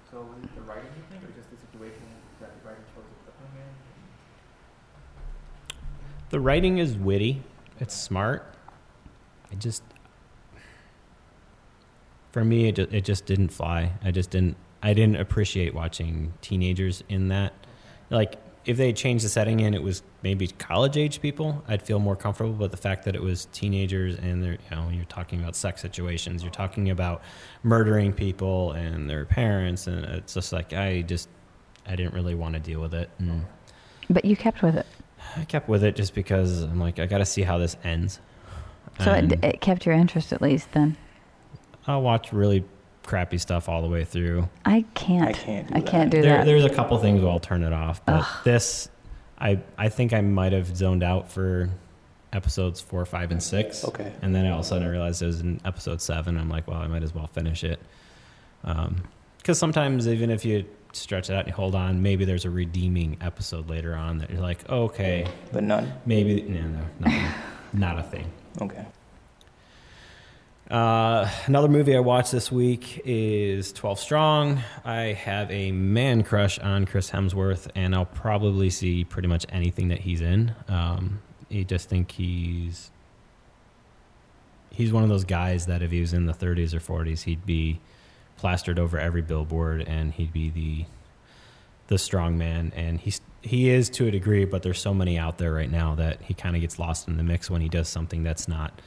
So 0.09 0.19
was 0.19 0.43
it 0.43 0.55
the 0.55 0.61
writing 0.61 0.85
you 0.95 1.03
think, 1.11 1.23
or 1.23 1.27
just 1.35 1.49
the 1.51 1.57
situation 1.57 1.99
that 2.39 2.49
the 2.63 2.69
writing 2.69 2.83
chose 2.95 3.03
to 3.03 3.31
put 3.31 3.35
them 3.39 3.61
in? 3.61 3.67
The 6.31 6.39
writing 6.39 6.79
is 6.79 6.97
witty. 6.97 7.43
It's 7.79 7.95
smart. 7.95 8.45
I 9.51 9.55
just, 9.55 9.83
for 12.31 12.43
me, 12.43 12.69
it 12.69 12.75
just, 12.75 12.91
it 12.91 13.05
just 13.05 13.25
didn't 13.25 13.49
fly. 13.49 13.91
I 14.03 14.11
just 14.11 14.31
didn't. 14.31 14.57
I 14.83 14.93
didn't 14.93 15.17
appreciate 15.17 15.75
watching 15.75 16.33
teenagers 16.41 17.03
in 17.07 17.27
that. 17.27 17.53
Like, 18.09 18.37
if 18.65 18.77
they 18.77 18.93
changed 18.93 19.23
the 19.23 19.29
setting 19.29 19.61
and 19.61 19.75
it 19.75 19.83
was 19.83 20.01
maybe 20.23 20.47
college 20.47 20.97
age 20.97 21.21
people, 21.21 21.63
I'd 21.67 21.83
feel 21.83 21.99
more 21.99 22.15
comfortable. 22.15 22.53
But 22.53 22.71
the 22.71 22.77
fact 22.77 23.05
that 23.05 23.15
it 23.15 23.21
was 23.21 23.45
teenagers 23.51 24.15
and 24.15 24.41
they're, 24.41 24.53
you 24.53 24.75
know, 24.75 24.89
you're 24.89 25.05
talking 25.05 25.39
about 25.39 25.55
sex 25.55 25.81
situations, 25.81 26.41
you're 26.41 26.51
talking 26.51 26.89
about 26.89 27.21
murdering 27.63 28.13
people 28.13 28.71
and 28.71 29.09
their 29.09 29.25
parents, 29.25 29.85
and 29.85 30.03
it's 30.05 30.33
just 30.33 30.51
like 30.51 30.73
I 30.73 31.01
just, 31.01 31.29
I 31.85 31.95
didn't 31.95 32.13
really 32.13 32.35
want 32.35 32.53
to 32.55 32.59
deal 32.59 32.81
with 32.81 32.93
it. 32.93 33.09
And 33.19 33.45
But 34.09 34.25
you 34.25 34.35
kept 34.35 34.61
with 34.63 34.75
it. 34.75 34.85
I 35.37 35.45
kept 35.45 35.69
with 35.69 35.83
it 35.83 35.95
just 35.95 36.13
because 36.13 36.61
I'm 36.63 36.79
like, 36.79 36.99
I 36.99 37.05
got 37.05 37.19
to 37.19 37.25
see 37.25 37.41
how 37.43 37.57
this 37.57 37.77
ends. 37.83 38.19
So 38.99 39.13
it, 39.13 39.43
it 39.43 39.61
kept 39.61 39.85
your 39.85 39.95
interest 39.95 40.33
at 40.33 40.41
least 40.41 40.67
then. 40.73 40.97
I'll 41.87 42.01
watch 42.01 42.31
really 42.33 42.63
crappy 43.03 43.37
stuff 43.37 43.67
all 43.69 43.81
the 43.81 43.87
way 43.87 44.03
through. 44.05 44.47
I 44.65 44.85
can't. 44.93 45.27
I 45.27 45.31
can't 45.33 45.67
do 45.67 45.75
I 45.75 45.81
can't 45.81 46.11
do 46.11 46.21
There, 46.21 46.37
that. 46.37 46.45
there's 46.45 46.65
a 46.65 46.69
couple 46.69 46.97
things 46.99 47.21
where 47.21 47.31
I'll 47.31 47.39
turn 47.39 47.63
it 47.63 47.73
off, 47.73 48.05
but 48.05 48.21
Ugh. 48.21 48.43
this, 48.43 48.89
I, 49.39 49.59
I 49.77 49.89
think 49.89 50.13
I 50.13 50.21
might 50.21 50.51
have 50.51 50.75
zoned 50.75 51.01
out 51.03 51.31
for 51.31 51.69
episodes 52.33 52.79
four, 52.79 53.05
five, 53.05 53.31
and 53.31 53.41
six. 53.41 53.83
Okay. 53.85 54.11
And 54.21 54.35
then 54.35 54.45
I 54.45 54.51
all 54.51 54.59
of 54.59 54.65
a 54.65 54.67
sudden 54.67 54.87
I 54.87 54.91
realized 54.91 55.21
it 55.21 55.27
was 55.27 55.41
in 55.41 55.59
episode 55.65 56.01
seven. 56.01 56.37
I'm 56.37 56.49
like, 56.49 56.67
well, 56.67 56.77
I 56.77 56.87
might 56.87 57.03
as 57.03 57.13
well 57.15 57.27
finish 57.27 57.63
it. 57.63 57.79
Um, 58.63 59.03
because 59.37 59.57
sometimes 59.57 60.07
even 60.07 60.29
if 60.29 60.45
you 60.45 60.65
stretch 60.93 61.29
it 61.29 61.33
out 61.33 61.39
and 61.39 61.47
you 61.49 61.53
hold 61.53 61.75
on, 61.75 62.01
maybe 62.01 62.25
there's 62.25 62.45
a 62.45 62.49
redeeming 62.49 63.17
episode 63.21 63.69
later 63.69 63.95
on 63.95 64.17
that 64.19 64.29
you're 64.29 64.41
like, 64.41 64.67
okay, 64.69 65.27
But 65.51 65.63
none. 65.63 65.91
maybe 66.05 66.41
no, 66.43 66.61
no, 66.67 66.79
not, 66.99 67.35
not 67.73 67.99
a 67.99 68.03
thing. 68.03 68.31
Okay. 68.61 68.85
Uh, 70.69 71.29
another 71.47 71.67
movie 71.67 71.95
I 71.95 71.99
watched 71.99 72.31
this 72.31 72.49
week 72.49 73.01
is 73.03 73.73
12 73.73 73.99
Strong. 73.99 74.63
I 74.85 75.01
have 75.13 75.51
a 75.51 75.73
man 75.73 76.23
crush 76.23 76.59
on 76.59 76.85
Chris 76.85 77.11
Hemsworth, 77.11 77.67
and 77.75 77.93
I'll 77.93 78.05
probably 78.05 78.69
see 78.69 79.03
pretty 79.03 79.27
much 79.27 79.45
anything 79.49 79.89
that 79.89 79.99
he's 79.99 80.21
in. 80.21 80.53
Um, 80.69 81.19
I 81.51 81.63
just 81.63 81.89
think 81.89 82.11
he's 82.11 82.89
he's 84.73 84.93
one 84.93 85.03
of 85.03 85.09
those 85.09 85.25
guys 85.25 85.65
that 85.65 85.81
if 85.81 85.91
he 85.91 85.99
was 85.99 86.13
in 86.13 86.25
the 86.25 86.33
30s 86.33 86.73
or 86.73 86.79
40s, 86.79 87.23
he'd 87.23 87.45
be 87.45 87.81
plastered 88.41 88.79
over 88.79 88.97
every 88.97 89.21
billboard, 89.21 89.87
and 89.87 90.11
he'd 90.11 90.33
be 90.33 90.49
the 90.49 90.85
the 91.87 91.97
strong 91.97 92.37
man. 92.37 92.73
And 92.75 92.99
he's 92.99 93.21
he 93.41 93.69
is 93.69 93.89
to 93.91 94.07
a 94.07 94.11
degree, 94.11 94.45
but 94.45 94.63
there's 94.63 94.79
so 94.79 94.93
many 94.93 95.17
out 95.17 95.37
there 95.37 95.53
right 95.53 95.69
now 95.69 95.93
that 95.95 96.21
he 96.23 96.33
kind 96.33 96.55
of 96.55 96.61
gets 96.61 96.79
lost 96.79 97.07
in 97.07 97.17
the 97.17 97.23
mix 97.23 97.49
when 97.51 97.61
he 97.61 97.69
does 97.69 97.87
something 97.87 98.23
that's 98.23 98.47
not 98.47 98.81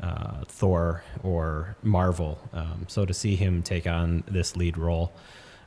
uh, 0.00 0.44
Thor 0.46 1.02
or 1.24 1.76
Marvel. 1.82 2.38
Um, 2.52 2.86
so 2.86 3.04
to 3.04 3.12
see 3.12 3.34
him 3.34 3.62
take 3.62 3.86
on 3.86 4.22
this 4.28 4.56
lead 4.56 4.78
role. 4.78 5.12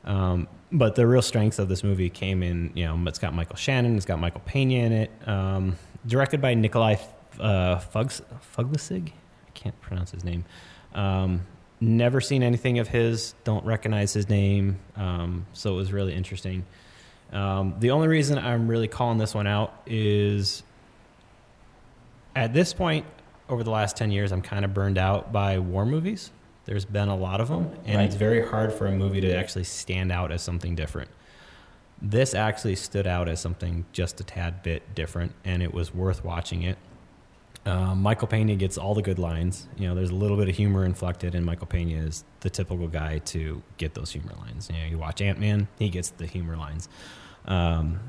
Um, 0.04 0.48
but 0.72 0.94
the 0.94 1.06
real 1.06 1.22
strength 1.22 1.58
of 1.58 1.68
this 1.68 1.84
movie 1.84 2.08
came 2.08 2.42
in, 2.42 2.72
you 2.74 2.86
know, 2.86 2.98
it's 3.06 3.18
got 3.18 3.34
Michael 3.34 3.56
Shannon, 3.56 3.96
it's 3.96 4.06
got 4.06 4.18
Michael 4.18 4.42
Pena 4.46 4.74
in 4.84 4.92
it, 4.92 5.10
um, 5.26 5.76
directed 6.06 6.40
by 6.40 6.54
Nikolai 6.54 6.96
uh, 7.40 7.78
Fugs, 7.78 8.22
Fuglisig. 8.56 9.08
I 9.46 9.50
can't 9.52 9.78
pronounce 9.82 10.12
his 10.12 10.24
name. 10.24 10.44
Um, 10.94 11.42
never 11.80 12.20
seen 12.20 12.42
anything 12.42 12.78
of 12.78 12.88
his, 12.88 13.34
don't 13.44 13.64
recognize 13.64 14.12
his 14.12 14.28
name. 14.28 14.78
Um, 14.96 15.46
so 15.52 15.74
it 15.74 15.76
was 15.76 15.92
really 15.92 16.14
interesting. 16.14 16.64
Um, 17.32 17.74
the 17.78 17.90
only 17.90 18.08
reason 18.08 18.38
I'm 18.38 18.68
really 18.68 18.88
calling 18.88 19.18
this 19.18 19.34
one 19.34 19.46
out 19.46 19.74
is 19.86 20.62
at 22.34 22.52
this 22.52 22.72
point, 22.72 23.04
over 23.48 23.62
the 23.64 23.70
last 23.70 23.96
10 23.96 24.10
years, 24.10 24.32
I'm 24.32 24.42
kind 24.42 24.64
of 24.64 24.74
burned 24.74 24.98
out 24.98 25.32
by 25.32 25.58
war 25.58 25.86
movies. 25.86 26.30
There's 26.66 26.84
been 26.84 27.08
a 27.08 27.16
lot 27.16 27.40
of 27.40 27.48
them, 27.48 27.70
and 27.86 27.96
Right. 27.96 28.04
it's 28.04 28.14
very 28.14 28.46
hard 28.46 28.72
for 28.72 28.86
a 28.86 28.92
movie 28.92 29.22
to 29.22 29.34
actually 29.34 29.64
stand 29.64 30.12
out 30.12 30.30
as 30.30 30.42
something 30.42 30.74
different. 30.74 31.10
This 32.00 32.34
actually 32.34 32.76
stood 32.76 33.06
out 33.06 33.28
as 33.28 33.40
something 33.40 33.86
just 33.92 34.20
a 34.20 34.24
tad 34.24 34.62
bit 34.62 34.94
different, 34.94 35.32
and 35.44 35.62
it 35.62 35.72
was 35.72 35.94
worth 35.94 36.24
watching 36.24 36.62
it. 36.62 36.76
Um, 37.68 38.00
Michael 38.02 38.28
Pena 38.28 38.56
gets 38.56 38.78
all 38.78 38.94
the 38.94 39.02
good 39.02 39.18
lines. 39.18 39.68
You 39.76 39.88
know, 39.88 39.94
there's 39.94 40.10
a 40.10 40.14
little 40.14 40.38
bit 40.38 40.48
of 40.48 40.56
humor 40.56 40.84
inflected, 40.84 41.34
and 41.34 41.44
Michael 41.44 41.66
Pena 41.66 42.02
is 42.02 42.24
the 42.40 42.48
typical 42.48 42.88
guy 42.88 43.18
to 43.18 43.62
get 43.76 43.92
those 43.92 44.10
humor 44.10 44.32
lines. 44.38 44.70
You 44.72 44.80
know, 44.80 44.86
you 44.86 44.98
watch 44.98 45.20
Ant 45.20 45.38
Man, 45.38 45.68
he 45.78 45.90
gets 45.90 46.08
the 46.10 46.26
humor 46.26 46.56
lines. 46.56 46.88
Um, 47.44 48.00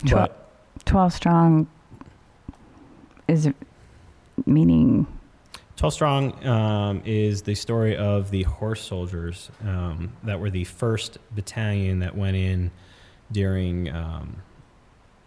Twe- 0.00 0.10
but 0.10 0.50
12 0.84 1.12
strong 1.12 1.66
is 3.26 3.48
meaning 4.46 5.06
12 5.76 5.94
Strong 5.94 6.44
um, 6.44 7.02
is 7.04 7.42
the 7.42 7.54
story 7.54 7.96
of 7.96 8.30
the 8.30 8.42
horse 8.42 8.80
soldiers 8.80 9.48
um, 9.64 10.12
that 10.24 10.40
were 10.40 10.50
the 10.50 10.64
first 10.64 11.18
battalion 11.30 12.00
that 12.00 12.16
went 12.16 12.36
in 12.36 12.72
during 13.30 13.88
um, 13.94 14.42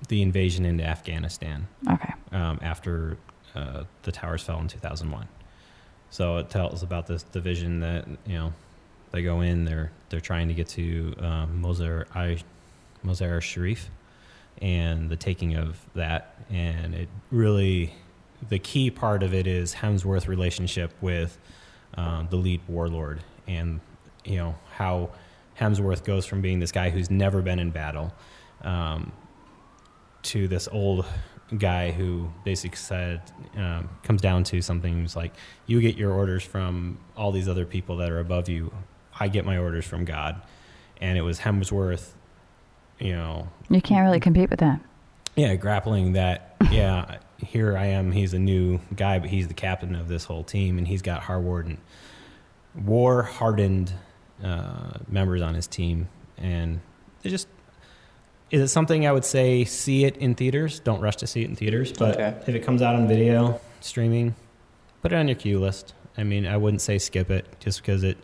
the 0.10 0.22
invasion 0.22 0.66
into 0.66 0.84
Afghanistan 0.84 1.68
okay. 1.90 2.14
um, 2.34 2.60
after 2.62 3.18
uh, 3.56 3.84
the 4.04 4.12
towers 4.12 4.44
fell 4.44 4.60
in 4.60 4.68
2001. 4.68 5.28
So 6.10 6.38
it 6.38 6.50
tells 6.50 6.84
about 6.84 7.08
this 7.08 7.24
division 7.24 7.80
that 7.80 8.06
you 8.26 8.38
know 8.38 8.54
they 9.12 9.24
go 9.24 9.42
in. 9.42 9.66
They're 9.66 9.92
they're 10.10 10.20
trying 10.20 10.48
to 10.50 10.54
get 10.54 10.68
to 10.70 11.14
um, 11.20 11.62
Mozar 11.64 12.06
I 12.14 12.38
Mozar 13.06 13.42
Sharif 13.42 13.90
and 14.62 15.10
the 15.10 15.16
taking 15.16 15.56
of 15.56 15.80
that. 15.96 16.36
And 16.50 16.94
it 16.94 17.10
really 17.32 17.94
the 18.50 18.60
key 18.60 18.92
part 18.92 19.24
of 19.24 19.34
it 19.34 19.48
is 19.48 19.76
Hemsworth 19.76 20.28
relationship 20.28 20.92
with 21.02 21.38
um, 21.96 22.28
the 22.30 22.38
lead 22.38 22.62
warlord 22.68 23.22
and 23.48 23.80
you 24.24 24.38
know 24.38 24.56
how 24.74 25.10
Hemsworth 25.60 26.04
goes 26.04 26.26
from 26.26 26.42
being 26.42 26.60
this 26.60 26.72
guy 26.72 26.90
who's 26.90 27.12
never 27.12 27.42
been 27.42 27.60
in 27.60 27.72
battle 27.72 28.14
um, 28.64 29.12
to 30.24 30.48
this 30.48 30.68
old 30.72 31.06
guy 31.58 31.92
who 31.92 32.30
basically 32.44 32.78
said 32.78 33.22
um, 33.58 33.90
comes 34.04 34.22
down 34.22 34.44
to 34.46 34.62
something 34.62 34.94
who's 34.94 35.16
like 35.16 35.34
you 35.66 35.82
get 35.82 35.98
your 35.98 36.12
orders 36.12 36.44
from 36.44 36.98
all 37.18 37.32
these 37.32 37.48
other 37.48 37.66
people 37.66 37.98
that 37.98 38.10
are 38.10 38.20
above 38.20 38.50
you. 38.50 38.74
I 39.20 39.28
get 39.28 39.46
my 39.46 39.58
orders 39.58 39.86
from 39.86 40.06
god. 40.06 40.42
And 41.00 41.18
it 41.18 41.22
was 41.22 41.40
hemsworth 41.40 42.12
you 43.00 43.14
know. 43.14 43.50
You 43.70 43.82
can't 43.82 44.06
really 44.06 44.20
compete 44.20 44.50
with 44.50 44.60
that. 44.60 44.80
yeah 45.36 45.56
grappling 45.56 46.14
that 46.14 46.56
yeah 46.72 47.18
here 47.38 47.76
i 47.76 47.86
am 47.88 48.12
he's 48.12 48.34
a 48.36 48.40
new 48.40 48.80
guy 48.96 49.18
but 49.18 49.30
he's 49.30 49.48
the 49.48 49.54
captain 49.56 49.96
of 49.96 50.08
this 50.08 50.26
whole 50.26 50.44
team 50.44 50.78
and 50.78 50.88
he's 50.88 51.02
got 51.02 51.24
hardened 51.24 51.78
war 52.76 53.24
hardened 53.24 53.92
uh, 54.44 54.94
members 55.08 55.42
on 55.42 55.54
his 55.54 55.68
team. 55.68 56.10
And 56.38 56.82
they 57.22 57.30
just 57.30 57.48
is 58.52 58.62
it 58.62 58.68
something 58.68 59.08
i 59.08 59.12
would 59.12 59.26
say 59.26 59.64
see 59.66 60.06
it 60.06 60.18
in 60.18 60.36
theaters? 60.36 60.80
Don't 60.80 61.02
rush 61.02 61.16
to 61.18 61.28
see 61.28 61.42
it 61.44 61.50
in 61.50 61.56
theaters 61.56 61.92
but 61.98 62.16
Okay. 62.16 62.38
if 62.48 62.50
it 62.50 62.64
comes 62.64 62.82
out 62.82 62.96
on 62.96 63.08
video 63.08 63.60
streaming 63.80 64.36
put 65.02 65.12
it 65.12 65.16
on 65.16 65.28
your 65.28 65.36
queue 65.36 65.60
list. 65.60 65.94
I 66.18 66.24
mean 66.24 66.46
i 66.46 66.58
wouldn't 66.58 66.82
say 66.82 66.98
skip 67.00 67.30
it 67.32 67.46
just 67.60 67.82
because 67.82 68.04
it 68.04 68.18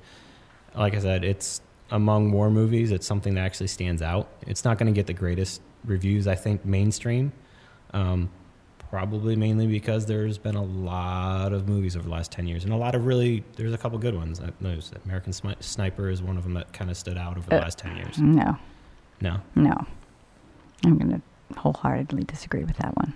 like 0.76 0.94
i 0.94 1.00
said 1.00 1.24
it's 1.24 1.62
among 1.92 2.32
war 2.32 2.50
movies 2.52 2.92
it's 2.92 3.08
something 3.08 3.34
that 3.36 3.42
actually 3.46 3.68
stands 3.68 4.02
out. 4.02 4.28
It's 4.46 4.66
not 4.66 4.78
going 4.78 4.88
to 4.94 4.96
get 4.96 5.08
the 5.08 5.14
greatest 5.14 5.62
reviews 5.86 6.28
i 6.28 6.36
think 6.36 6.66
mainstream 6.66 7.32
um, 7.94 8.30
probably 8.90 9.36
mainly 9.38 9.68
because 9.68 10.06
there's 10.06 10.38
been 10.38 10.56
a 10.56 10.64
lot 10.64 11.54
of 11.54 11.68
movies 11.70 11.96
over 11.96 12.04
the 12.04 12.12
last 12.14 12.32
10 12.32 12.46
years 12.48 12.66
and 12.66 12.74
a 12.74 12.76
lot 12.78 12.94
of 12.96 13.06
really 13.06 13.44
there's 13.56 13.74
a 13.74 13.78
couple 13.78 13.98
good 13.98 14.16
ones. 14.16 14.42
I- 14.42 14.52
there's 14.60 14.92
american 15.06 15.32
sniper 15.62 16.10
is 16.10 16.22
one 16.22 16.36
of 16.38 16.44
them 16.44 16.54
that 16.56 16.74
kind 16.74 16.92
of 16.92 16.98
stood 16.98 17.18
out 17.18 17.38
over 17.38 17.50
the 17.50 17.58
Uh, 17.58 17.62
last 17.62 17.78
10 17.78 17.96
years. 17.96 18.18
No, 18.20 18.58
no? 19.22 19.40
No. 19.56 19.86
I'm 20.86 20.98
going 20.98 21.12
to 21.12 21.22
wholeheartedly 21.60 22.24
disagree 22.24 22.64
with 22.64 22.78
that 22.78 22.96
one. 22.98 23.14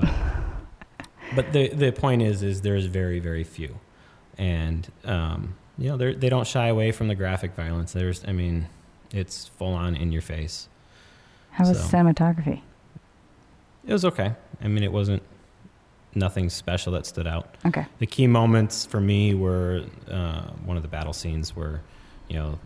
but 1.34 1.52
the 1.52 1.68
the 1.68 1.92
point 1.92 2.22
is 2.22 2.42
is 2.42 2.60
there's 2.62 2.86
very 2.86 3.18
very 3.18 3.44
few 3.44 3.78
and 4.38 4.90
um, 5.04 5.54
you 5.76 5.88
know 5.88 5.96
they 5.96 6.14
they 6.14 6.28
don't 6.28 6.46
shy 6.46 6.68
away 6.68 6.92
from 6.92 7.08
the 7.08 7.14
graphic 7.14 7.54
violence 7.54 7.92
there's 7.92 8.24
i 8.26 8.32
mean 8.32 8.66
it's 9.12 9.48
full 9.48 9.74
on 9.74 9.96
in 9.96 10.12
your 10.12 10.22
face 10.22 10.68
How 11.50 11.68
was 11.68 11.78
So- 11.80 11.96
cinematography? 11.96 12.60
it 13.86 13.92
was 13.92 14.04
okay 14.04 14.34
i 14.62 14.68
mean 14.68 14.82
it 14.84 14.92
wasn't 14.92 15.22
nothing 16.14 16.48
special 16.48 16.92
that 16.92 17.04
stood 17.06 17.26
out 17.26 17.54
Okay. 17.66 17.86
the 17.98 18.06
key 18.06 18.26
moments 18.26 18.86
for 18.86 19.00
me 19.00 19.34
were 19.34 19.84
uh, 20.10 20.42
one 20.64 20.76
of 20.76 20.82
the 20.82 20.88
battle 20.88 21.12
scenes 21.12 21.54
where 21.56 21.82
you 22.28 22.36
know 22.36 22.58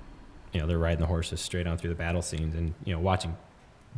you 0.53 0.61
know 0.61 0.67
they're 0.67 0.79
riding 0.79 1.01
the 1.01 1.07
horses 1.07 1.41
straight 1.41 1.67
on 1.67 1.79
through 1.79 1.91
the 1.91 1.97
battle 1.97 2.23
scenes 2.23 2.55
and 2.55 2.75
you 2.85 2.93
know 2.95 3.01
watching 3.01 3.35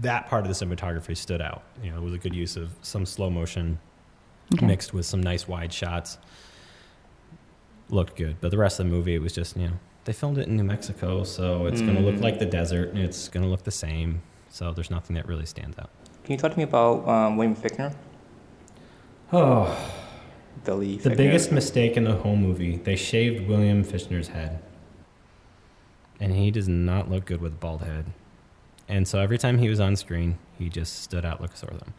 that 0.01 0.27
part 0.29 0.47
of 0.47 0.49
the 0.59 0.65
cinematography 0.67 1.17
stood 1.17 1.41
out 1.41 1.63
you 1.83 1.91
know 1.91 1.97
it 1.99 2.03
was 2.03 2.15
a 2.15 2.19
good 2.19 2.35
use 2.35 2.57
of 2.57 2.71
some 2.83 3.07
slow 3.07 3.31
motion 3.31 3.79
Okay. 4.53 4.67
mixed 4.67 4.93
with 4.93 5.07
some 5.07 5.23
nice 5.23 5.49
wide 5.49 5.73
shots 5.73 6.19
looked 7.89 8.17
good 8.17 8.37
but 8.41 8.51
the 8.51 8.59
rest 8.59 8.79
of 8.81 8.87
the 8.87 8.93
movie 8.93 9.15
it 9.15 9.23
was 9.23 9.33
just 9.33 9.57
you 9.57 9.69
know 9.69 9.73
they 10.05 10.13
filmed 10.13 10.37
it 10.39 10.47
in 10.49 10.57
new 10.57 10.65
mexico 10.65 11.25
so 11.25 11.67
it's 11.67 11.81
going 11.81 11.95
to 11.95 12.01
look 12.03 12.17
Mm. 12.17 12.23
like 12.23 12.39
the 12.39 12.47
desert 12.47 12.91
and 12.91 12.99
it's 12.99 13.29
going 13.29 13.43
to 13.43 13.49
look 13.49 13.63
the 13.65 13.71
same 13.71 14.21
so 14.51 14.73
there's 14.73 14.91
nothing 14.91 15.15
that 15.17 15.27
really 15.27 15.47
stands 15.47 15.79
out 15.79 15.91
Can 16.25 16.33
you 16.33 16.39
talk 16.39 16.53
to 16.53 16.59
me 16.59 16.65
about 16.65 17.09
um, 17.09 17.37
William 17.37 17.57
Fichtner? 17.57 17.95
oh 19.33 19.93
Billy 20.65 20.97
The 20.99 21.11
Fichtner. 21.11 21.17
biggest 21.17 21.53
mistake 21.53 21.97
in 21.97 22.05
the 22.05 22.15
whole 22.17 22.37
movie, 22.37 22.77
they 22.77 22.97
shaved 22.97 23.47
William 23.49 23.85
Fichtner's 23.85 24.29
head. 24.29 24.63
And 26.21 26.33
he 26.33 26.51
does 26.51 26.69
not 26.69 27.11
look 27.11 27.27
good 27.27 27.41
with 27.43 27.53
a 27.53 27.57
bald 27.57 27.83
head. 27.83 28.07
And 28.89 29.07
so 29.09 29.19
every 29.19 29.39
time 29.39 29.59
he 29.59 29.69
was 29.69 29.81
on 29.81 29.97
screen, 29.97 30.39
he 30.59 30.69
just 30.69 31.03
stood 31.03 31.25
out 31.25 31.41
like 31.41 31.53
a 31.55 31.57
sore 31.57 31.71
thumb. 31.71 31.95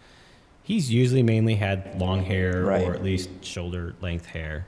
He's 0.63 0.91
usually 0.91 1.23
mainly 1.23 1.55
had 1.55 1.99
long 1.99 2.23
hair 2.23 2.63
Right. 2.63 2.83
or 2.87 2.93
at 2.93 3.03
least 3.03 3.29
shoulder 3.43 3.95
length 4.01 4.25
hair. 4.27 4.65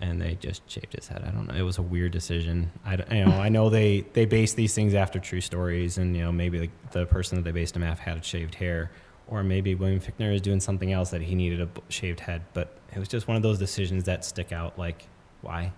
And 0.00 0.20
they 0.20 0.34
just 0.34 0.68
shaved 0.68 0.92
his 0.94 1.08
head. 1.08 1.22
I 1.26 1.30
don't 1.30 1.46
know. 1.46 1.54
It 1.54 1.62
was 1.62 1.78
a 1.78 1.82
weird 1.82 2.12
decision. 2.12 2.70
I, 2.84 2.96
you 3.14 3.24
know, 3.24 3.30
I 3.40 3.48
know 3.48 3.70
they, 3.70 4.00
they 4.12 4.24
base 4.26 4.52
these 4.52 4.74
things 4.74 4.92
after 4.92 5.18
true 5.20 5.40
stories, 5.40 5.98
and 5.98 6.16
you 6.16 6.22
know 6.22 6.32
maybe 6.32 6.58
the, 6.58 6.70
the 6.90 7.06
person 7.06 7.36
that 7.36 7.42
they 7.44 7.52
based 7.52 7.76
him 7.76 7.84
off 7.84 8.00
had 8.00 8.22
shaved 8.24 8.56
hair, 8.56 8.90
or 9.28 9.44
maybe 9.44 9.74
William 9.76 10.00
Fichtner 10.00 10.34
is 10.34 10.40
doing 10.40 10.58
something 10.60 10.92
else 10.92 11.10
that 11.10 11.22
he 11.22 11.36
needed 11.36 11.60
a 11.60 11.68
shaved 11.90 12.20
head. 12.20 12.42
But 12.54 12.76
it 12.92 12.98
was 12.98 13.08
just 13.08 13.28
one 13.28 13.36
of 13.36 13.42
those 13.44 13.58
decisions 13.58 14.04
that 14.04 14.24
stick 14.24 14.52
out. 14.52 14.76
Like, 14.78 15.06
why? 15.42 15.72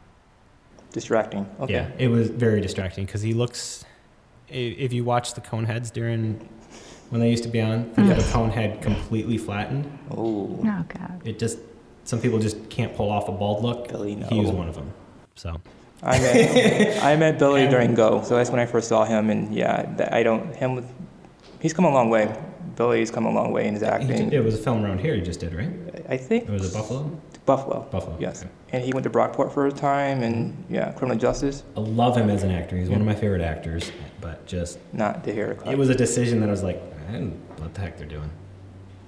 Distracting. 0.92 1.46
Okay. 1.60 1.74
Yeah, 1.74 1.90
it 1.98 2.08
was 2.08 2.30
very 2.30 2.60
distracting 2.62 3.04
because 3.04 3.20
he 3.22 3.34
looks. 3.34 3.84
I- 4.50 4.54
If 4.54 4.92
you 4.92 5.04
watch 5.04 5.34
the 5.34 5.40
cone 5.40 5.64
heads 5.64 5.90
during 5.90 6.48
when 7.10 7.20
they 7.20 7.30
used 7.30 7.44
to 7.44 7.48
be 7.48 7.60
on, 7.60 7.90
they 7.96 8.02
have 8.02 8.18
a 8.18 8.32
cone 8.32 8.50
head 8.50 8.82
completely 8.82 9.38
flattened. 9.38 9.86
Oh. 10.10 10.58
Oh, 10.64 10.84
God. 10.88 11.20
It 11.24 11.38
just 11.38 11.58
some 12.04 12.20
people 12.20 12.38
just 12.38 12.68
can't 12.68 12.94
pull 12.96 13.10
off 13.10 13.28
a 13.28 13.32
bald 13.32 13.62
look. 13.62 13.88
Billy, 13.88 14.14
He 14.28 14.40
was 14.40 14.50
one 14.50 14.68
of 14.68 14.74
them. 14.74 14.92
So 15.34 15.60
I 16.02 16.18
met 16.18 17.02
I 17.04 17.16
met 17.16 17.38
Billy 17.42 17.66
during 17.68 17.94
Go, 17.94 18.22
so 18.22 18.36
that's 18.36 18.50
when 18.50 18.60
I 18.60 18.66
first 18.66 18.88
saw 18.88 19.04
him, 19.04 19.30
and 19.30 19.54
yeah, 19.54 20.08
I 20.12 20.22
don't 20.22 20.54
him 20.54 20.74
with 20.76 20.84
he's 21.60 21.72
come 21.72 21.84
a 21.84 21.90
long 21.90 22.10
way. 22.10 22.34
Billy's 22.76 23.10
come 23.10 23.24
a 23.26 23.30
long 23.32 23.52
way 23.52 23.66
in 23.66 23.72
his 23.74 23.82
he 23.82 23.88
acting. 23.88 24.28
did, 24.28 24.34
it 24.34 24.44
was 24.44 24.54
a 24.54 24.58
film 24.58 24.84
around 24.84 25.00
here. 25.00 25.14
He 25.14 25.20
just 25.22 25.40
did 25.40 25.54
right. 25.54 25.70
I 26.08 26.16
think 26.16 26.44
It 26.44 26.50
was 26.50 26.74
a 26.74 26.76
Buffalo. 26.78 27.10
Buffalo. 27.46 27.86
Buffalo. 27.92 28.16
Yes, 28.18 28.42
okay. 28.42 28.50
and 28.72 28.84
he 28.84 28.92
went 28.92 29.04
to 29.04 29.10
Brockport 29.10 29.52
for 29.52 29.66
a 29.66 29.72
time, 29.72 30.22
and 30.22 30.64
yeah, 30.68 30.90
criminal 30.92 31.18
justice. 31.18 31.62
I 31.76 31.80
love 31.80 32.16
him 32.16 32.28
as 32.28 32.42
an 32.42 32.50
actor. 32.50 32.76
He's 32.76 32.90
one 32.90 33.00
of 33.00 33.06
my 33.06 33.14
favorite 33.14 33.40
actors. 33.40 33.90
But 34.20 34.44
just 34.46 34.78
Not 34.92 35.22
to 35.24 35.32
hear 35.32 35.52
it 35.52 35.66
It 35.66 35.78
was 35.78 35.88
a 35.88 35.94
decision 35.94 36.40
that 36.40 36.48
I 36.48 36.50
was 36.50 36.64
like, 36.64 36.82
I 37.08 37.12
don't 37.12 37.30
what 37.58 37.72
the 37.74 37.80
heck 37.80 37.96
they're 37.96 38.06
doing. 38.06 38.30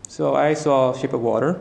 So 0.06 0.36
I 0.36 0.54
saw 0.54 0.96
Shape 0.96 1.12
of 1.12 1.20
Water, 1.20 1.60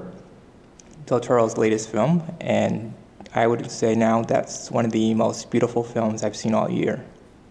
Del 1.07 1.19
Toro's 1.19 1.57
latest 1.57 1.89
film, 1.89 2.23
and 2.39 2.93
I 3.33 3.47
would 3.47 3.69
say 3.71 3.95
now 3.95 4.21
that's 4.21 4.69
one 4.69 4.85
of 4.85 4.91
the 4.91 5.13
most 5.15 5.49
beautiful 5.49 5.83
films 5.83 6.23
I've 6.23 6.35
seen 6.35 6.53
all 6.53 6.69
year. 6.69 7.03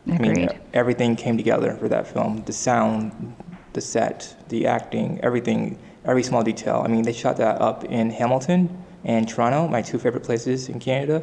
I 0.06 0.18
mean, 0.18 0.30
Agreed. 0.30 0.60
everything 0.72 1.16
came 1.16 1.36
together 1.36 1.74
for 1.74 1.88
that 1.88 2.06
film. 2.06 2.44
The 2.44 2.52
sound, 2.52 3.34
the 3.72 3.80
set, 3.80 4.36
the 4.48 4.68
acting, 4.68 5.18
everything, 5.22 5.78
every 6.04 6.22
small 6.22 6.44
detail. 6.44 6.82
I 6.84 6.88
mean, 6.88 7.02
they 7.02 7.12
shot 7.12 7.36
that 7.38 7.60
up 7.60 7.84
in 7.84 8.10
Hamilton 8.10 8.84
and 9.06 9.28
Toronto, 9.28 9.68
my 9.68 9.80
two 9.80 9.98
favorite 9.98 10.24
places 10.24 10.68
in 10.68 10.80
Canada, 10.80 11.22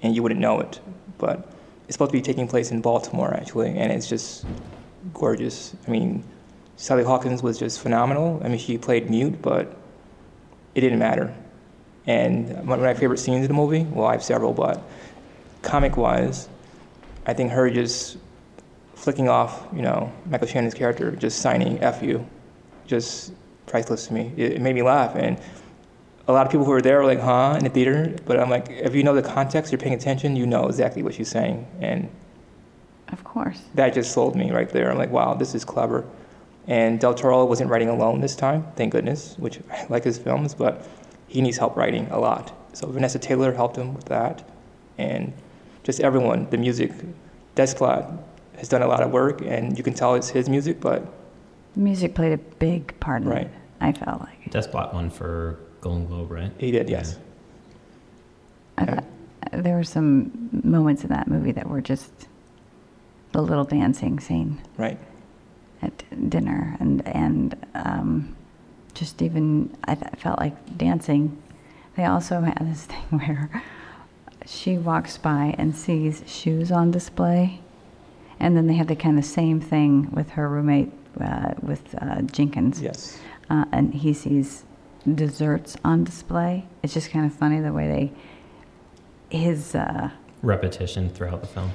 and 0.00 0.14
you 0.14 0.22
wouldn't 0.22 0.40
know 0.40 0.60
it. 0.60 0.80
But 1.18 1.52
it's 1.86 1.94
supposed 1.96 2.12
to 2.12 2.16
be 2.16 2.22
taking 2.22 2.48
place 2.48 2.70
in 2.70 2.80
Baltimore, 2.80 3.34
actually, 3.34 3.76
and 3.76 3.92
it's 3.92 4.08
just 4.08 4.46
gorgeous. 5.12 5.74
I 5.86 5.90
mean, 5.90 6.24
Sally 6.76 7.02
Hawkins 7.02 7.42
was 7.42 7.58
just 7.58 7.80
phenomenal. 7.80 8.40
I 8.44 8.48
mean, 8.48 8.58
she 8.58 8.78
played 8.78 9.10
mute, 9.10 9.42
but 9.42 9.76
it 10.74 10.80
didn't 10.80 11.00
matter. 11.00 11.34
And 12.06 12.66
one 12.66 12.78
of 12.78 12.84
my 12.84 12.94
favorite 12.94 13.18
scenes 13.18 13.42
in 13.42 13.48
the 13.48 13.54
movie, 13.54 13.82
well, 13.82 14.06
I 14.06 14.12
have 14.12 14.22
several, 14.22 14.52
but 14.52 14.80
comic 15.62 15.96
wise, 15.96 16.48
I 17.26 17.34
think 17.34 17.50
her 17.50 17.68
just 17.70 18.18
flicking 18.94 19.28
off, 19.28 19.66
you 19.74 19.82
know, 19.82 20.12
Michael 20.26 20.46
Shannon's 20.46 20.74
character, 20.74 21.10
just 21.10 21.40
signing 21.40 21.82
F 21.82 22.02
you, 22.02 22.24
just 22.86 23.32
priceless 23.66 24.06
to 24.06 24.14
me. 24.14 24.32
It, 24.36 24.52
it 24.52 24.60
made 24.60 24.74
me 24.76 24.82
laugh. 24.82 25.16
And 25.16 25.40
a 26.30 26.32
lot 26.32 26.46
of 26.46 26.52
people 26.52 26.64
who 26.64 26.70
were 26.72 26.80
there 26.82 26.98
were 26.98 27.04
like, 27.06 27.20
huh, 27.20 27.54
in 27.58 27.64
the 27.64 27.70
theater. 27.70 28.14
But 28.24 28.38
I'm 28.40 28.48
like, 28.50 28.68
if 28.70 28.94
you 28.94 29.02
know 29.02 29.14
the 29.14 29.22
context, 29.22 29.72
you're 29.72 29.78
paying 29.78 29.94
attention, 29.94 30.36
you 30.36 30.46
know 30.46 30.66
exactly 30.66 31.02
what 31.02 31.14
she's 31.14 31.28
saying. 31.28 31.66
And 31.80 32.08
Of 33.08 33.24
course. 33.24 33.60
that 33.74 33.92
just 33.94 34.12
sold 34.12 34.36
me 34.36 34.50
right 34.50 34.68
there. 34.68 34.90
I'm 34.90 34.98
like, 34.98 35.10
wow, 35.10 35.34
this 35.34 35.54
is 35.54 35.64
clever. 35.64 36.04
And 36.66 37.00
Del 37.00 37.14
Toro 37.14 37.44
wasn't 37.44 37.68
writing 37.70 37.88
alone 37.88 38.20
this 38.20 38.36
time, 38.36 38.64
thank 38.76 38.92
goodness, 38.92 39.34
which 39.38 39.58
I 39.72 39.86
like 39.88 40.04
his 40.04 40.18
films, 40.18 40.54
but 40.54 40.86
he 41.26 41.40
needs 41.42 41.58
help 41.58 41.76
writing 41.76 42.06
a 42.10 42.18
lot. 42.18 42.52
So 42.72 42.86
Vanessa 42.86 43.18
Taylor 43.18 43.52
helped 43.52 43.76
him 43.76 43.94
with 43.94 44.04
that. 44.06 44.48
And 44.98 45.32
just 45.82 46.00
everyone, 46.00 46.48
the 46.50 46.58
music, 46.58 46.92
Desplat 47.56 48.16
has 48.58 48.68
done 48.68 48.82
a 48.82 48.86
lot 48.86 49.02
of 49.02 49.10
work, 49.10 49.40
and 49.42 49.76
you 49.76 49.82
can 49.82 49.94
tell 49.94 50.14
it's 50.14 50.28
his 50.28 50.48
music, 50.48 50.80
but 50.80 51.02
The 51.74 51.80
music 51.80 52.14
played 52.14 52.32
a 52.32 52.38
big 52.38 52.98
part 53.00 53.22
in 53.22 53.28
Right. 53.28 53.46
it, 53.46 53.50
I 53.80 53.92
felt 53.92 54.20
like. 54.20 54.50
Desplat 54.50 54.92
won 54.94 55.08
for 55.10 55.58
Golden 55.80 56.06
Globe, 56.06 56.30
right? 56.30 56.52
he 56.58 56.70
did, 56.70 56.88
yes. 56.90 57.18
I 58.78 58.84
thought, 58.86 59.04
there 59.52 59.76
were 59.76 59.84
some 59.84 60.48
moments 60.64 61.02
in 61.02 61.08
that 61.10 61.28
movie 61.28 61.52
that 61.52 61.68
were 61.68 61.80
just 61.80 62.12
the 63.32 63.42
little 63.42 63.64
dancing 63.64 64.20
scene 64.20 64.60
Right. 64.76 64.98
at 65.82 66.02
dinner 66.30 66.76
and 66.80 67.06
and 67.06 67.56
um, 67.74 68.36
just 68.94 69.22
even 69.22 69.74
I 69.84 69.94
th- 69.94 70.12
felt 70.18 70.38
like 70.38 70.76
dancing. 70.78 71.40
They 71.96 72.04
also 72.04 72.40
had 72.40 72.58
this 72.70 72.84
thing 72.92 73.02
where 73.18 73.50
she 74.46 74.78
walks 74.78 75.16
by 75.18 75.54
and 75.58 75.74
sees 75.76 76.22
shoes 76.26 76.70
on 76.72 76.90
display, 76.90 77.60
and 78.38 78.56
then 78.56 78.66
they 78.66 78.74
have 78.74 78.88
the 78.88 78.96
kind 78.96 79.18
of 79.18 79.24
same 79.24 79.60
thing 79.60 80.10
with 80.12 80.30
her 80.30 80.48
roommate 80.48 80.92
uh, 81.20 81.54
with 81.62 81.94
uh, 82.00 82.22
Jenkins, 82.22 82.80
Yes. 82.80 83.18
uh, 83.50 83.64
and 83.72 83.94
he 83.94 84.12
sees 84.14 84.64
desserts 85.16 85.76
on 85.84 86.04
display. 86.04 86.66
It's 86.82 86.94
just 86.94 87.10
kind 87.10 87.26
of 87.26 87.32
funny 87.32 87.60
the 87.60 87.72
way 87.72 88.10
they 89.30 89.36
his. 89.38 89.74
Uh, 89.74 90.10
Repetition 90.42 91.10
throughout 91.10 91.42
the 91.42 91.46
film. 91.46 91.70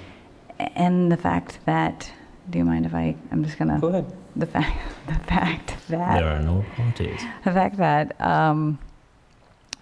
and 0.57 1.11
the 1.11 1.17
fact 1.17 1.59
that 1.65 2.11
do 2.49 2.57
you 2.59 2.65
mind 2.65 2.85
if 2.85 2.93
I 2.95 3.15
I'm 3.31 3.43
just 3.43 3.57
gonna 3.59 3.79
Go 3.79 3.87
ahead. 3.89 4.11
the 4.35 4.45
fact 4.47 4.77
the 5.07 5.13
fact 5.15 5.75
that 5.89 6.19
There 6.19 6.29
are 6.29 6.41
no 6.41 6.65
apologies. 6.73 7.21
the 7.43 7.51
fact 7.51 7.77
that 7.77 8.19
um, 8.19 8.79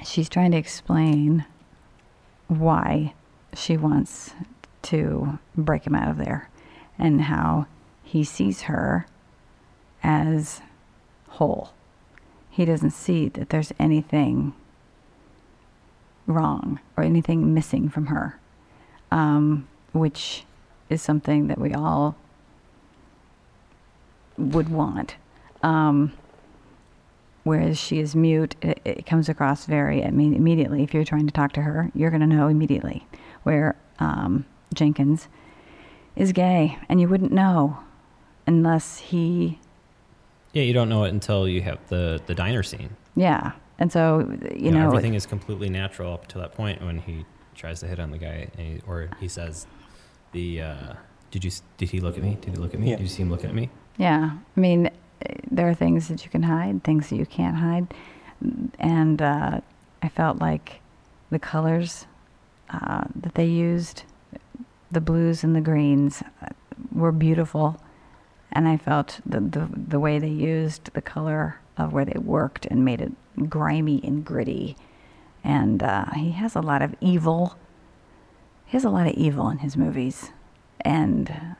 she's 0.05 0.27
trying 0.29 0.51
to 0.51 0.57
explain 0.57 1.45
why 2.49 3.13
she 3.53 3.77
wants 3.77 4.33
to 4.83 5.39
break 5.55 5.87
him 5.87 5.95
out 5.95 6.09
of 6.09 6.17
there 6.17 6.49
and 6.99 7.21
how 7.21 7.65
he 8.03 8.23
sees 8.23 8.63
her 8.63 9.05
as 10.03 10.61
whole. 11.29 11.71
He 12.53 12.65
doesn't 12.65 12.91
see 12.91 13.29
that 13.29 13.49
there's 13.49 13.73
anything 13.79 14.53
wrong 16.27 16.79
or 16.95 17.03
anything 17.03 17.51
missing 17.51 17.89
from 17.89 18.05
her, 18.05 18.39
um, 19.09 19.67
which 19.91 20.45
is 20.87 21.01
something 21.01 21.47
that 21.47 21.57
we 21.57 21.73
all 21.73 22.15
would 24.37 24.69
want. 24.69 25.15
Um, 25.63 26.13
whereas 27.43 27.79
she 27.79 27.99
is 27.99 28.15
mute, 28.15 28.55
it, 28.61 28.79
it 28.85 29.05
comes 29.07 29.29
across 29.29 29.65
very 29.65 30.05
I 30.05 30.11
mean, 30.11 30.35
immediately. 30.35 30.83
If 30.83 30.93
you're 30.93 31.03
trying 31.03 31.25
to 31.25 31.33
talk 31.33 31.53
to 31.53 31.61
her, 31.63 31.89
you're 31.95 32.11
going 32.11 32.21
to 32.21 32.27
know 32.27 32.49
immediately. 32.49 33.07
Where 33.41 33.75
um, 33.97 34.45
Jenkins 34.75 35.27
is 36.15 36.33
gay, 36.33 36.77
and 36.87 37.01
you 37.01 37.09
wouldn't 37.09 37.31
know 37.31 37.79
unless 38.45 38.99
he, 38.99 39.59
Yeah, 40.53 40.63
you 40.63 40.73
don't 40.73 40.89
know 40.89 41.03
it 41.03 41.09
until 41.09 41.47
you 41.47 41.61
have 41.61 41.79
the, 41.89 42.21
the 42.25 42.35
diner 42.35 42.63
scene. 42.63 42.95
yeah. 43.15 43.53
And 43.79 43.91
so 43.91 44.19
you, 44.55 44.71
know, 44.71 44.85
everything 44.85 45.15
is 45.15 45.25
completely 45.25 45.67
natural 45.67 46.13
up 46.13 46.27
to 46.27 46.37
that 46.37 46.53
point 46.53 46.81
when 46.83 46.99
he 46.99 47.25
tries 47.55 47.79
to 47.79 47.87
hit 47.87 47.99
on 47.99 48.11
the 48.11 48.19
guy, 48.19 48.47
and 48.55 48.67
he, 48.67 48.81
or 48.87 49.09
he 49.19 49.27
says, 49.27 49.65
"The 50.31 50.61
uh, 50.61 50.93
did 51.31 51.43
you 51.43 51.51
did 51.77 51.89
he 51.89 51.99
look 51.99 52.15
at 52.15 52.23
me? 52.23 52.37
Did 52.39 52.51
he 52.51 52.55
look 52.57 52.75
at 52.75 52.79
me? 52.79 52.91
Yeah. 52.91 52.97
Did 52.97 53.03
you 53.03 53.09
see 53.09 53.23
him 53.23 53.31
looking 53.31 53.49
at 53.49 53.55
me?" 53.55 53.69
Yeah, 53.97 54.31
I 54.55 54.59
mean, 54.59 54.91
there 55.49 55.67
are 55.67 55.73
things 55.73 56.07
that 56.07 56.23
you 56.23 56.29
can 56.29 56.43
hide, 56.43 56.83
things 56.83 57.09
that 57.09 57.15
you 57.15 57.25
can't 57.25 57.57
hide, 57.57 57.93
and 58.79 59.21
uh, 59.21 59.61
I 60.03 60.09
felt 60.09 60.37
like 60.37 60.79
the 61.31 61.39
colors 61.39 62.05
uh, 62.69 63.05
that 63.15 63.33
they 63.33 63.45
used, 63.45 64.03
the 64.91 65.01
blues 65.01 65.43
and 65.43 65.55
the 65.55 65.61
greens, 65.61 66.21
uh, 66.43 66.49
were 66.91 67.11
beautiful, 67.11 67.81
and 68.53 68.67
I 68.67 68.77
felt 68.77 69.19
the, 69.25 69.39
the 69.41 69.67
the 69.75 69.99
way 69.99 70.19
they 70.19 70.29
used 70.29 70.93
the 70.93 71.01
color 71.01 71.59
of 71.75 71.91
where 71.91 72.05
they 72.05 72.19
worked 72.19 72.65
and 72.67 72.85
made 72.85 73.01
it 73.01 73.11
grimy 73.49 73.99
and 74.03 74.23
gritty, 74.23 74.77
and 75.43 75.81
uh, 75.83 76.05
he 76.15 76.31
has 76.31 76.55
a 76.55 76.61
lot 76.61 76.81
of 76.81 76.95
evil. 77.01 77.57
He 78.65 78.77
has 78.77 78.85
a 78.85 78.89
lot 78.89 79.07
of 79.07 79.13
evil 79.13 79.49
in 79.49 79.57
his 79.59 79.75
movies, 79.75 80.31
and 80.81 81.55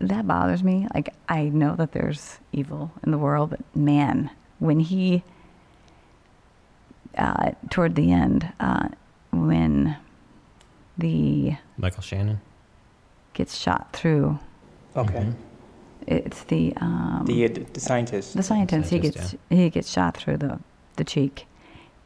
that 0.00 0.26
bothers 0.26 0.62
me. 0.62 0.86
Like 0.94 1.14
I 1.28 1.44
know 1.44 1.76
that 1.76 1.92
there's 1.92 2.38
evil 2.52 2.92
in 3.04 3.12
the 3.12 3.18
world, 3.18 3.50
but 3.50 3.60
man, 3.76 4.30
when 4.58 4.80
he 4.80 5.22
uh, 7.16 7.52
toward 7.70 7.94
the 7.94 8.10
end, 8.10 8.52
uh, 8.58 8.88
when 9.30 9.96
the 10.98 11.56
Michael 11.76 12.02
Shannon. 12.02 12.40
gets 13.34 13.56
shot 13.56 13.92
through, 13.92 14.38
Okay. 14.96 15.14
Mhm. 15.14 15.34
It's 16.06 16.44
the 16.44 16.72
um, 16.76 17.24
The, 17.26 17.44
uh, 17.44 17.64
the 17.72 17.80
scientist. 17.80 18.36
the 18.36 18.42
scientist. 18.42 18.90
He 18.90 19.00
Scientist, 19.00 19.32
gets 19.32 19.42
he 19.50 19.70
gets 19.70 19.90
shot 19.90 20.16
through 20.16 20.38
the 20.38 20.58
the 20.96 21.04
cheek, 21.04 21.46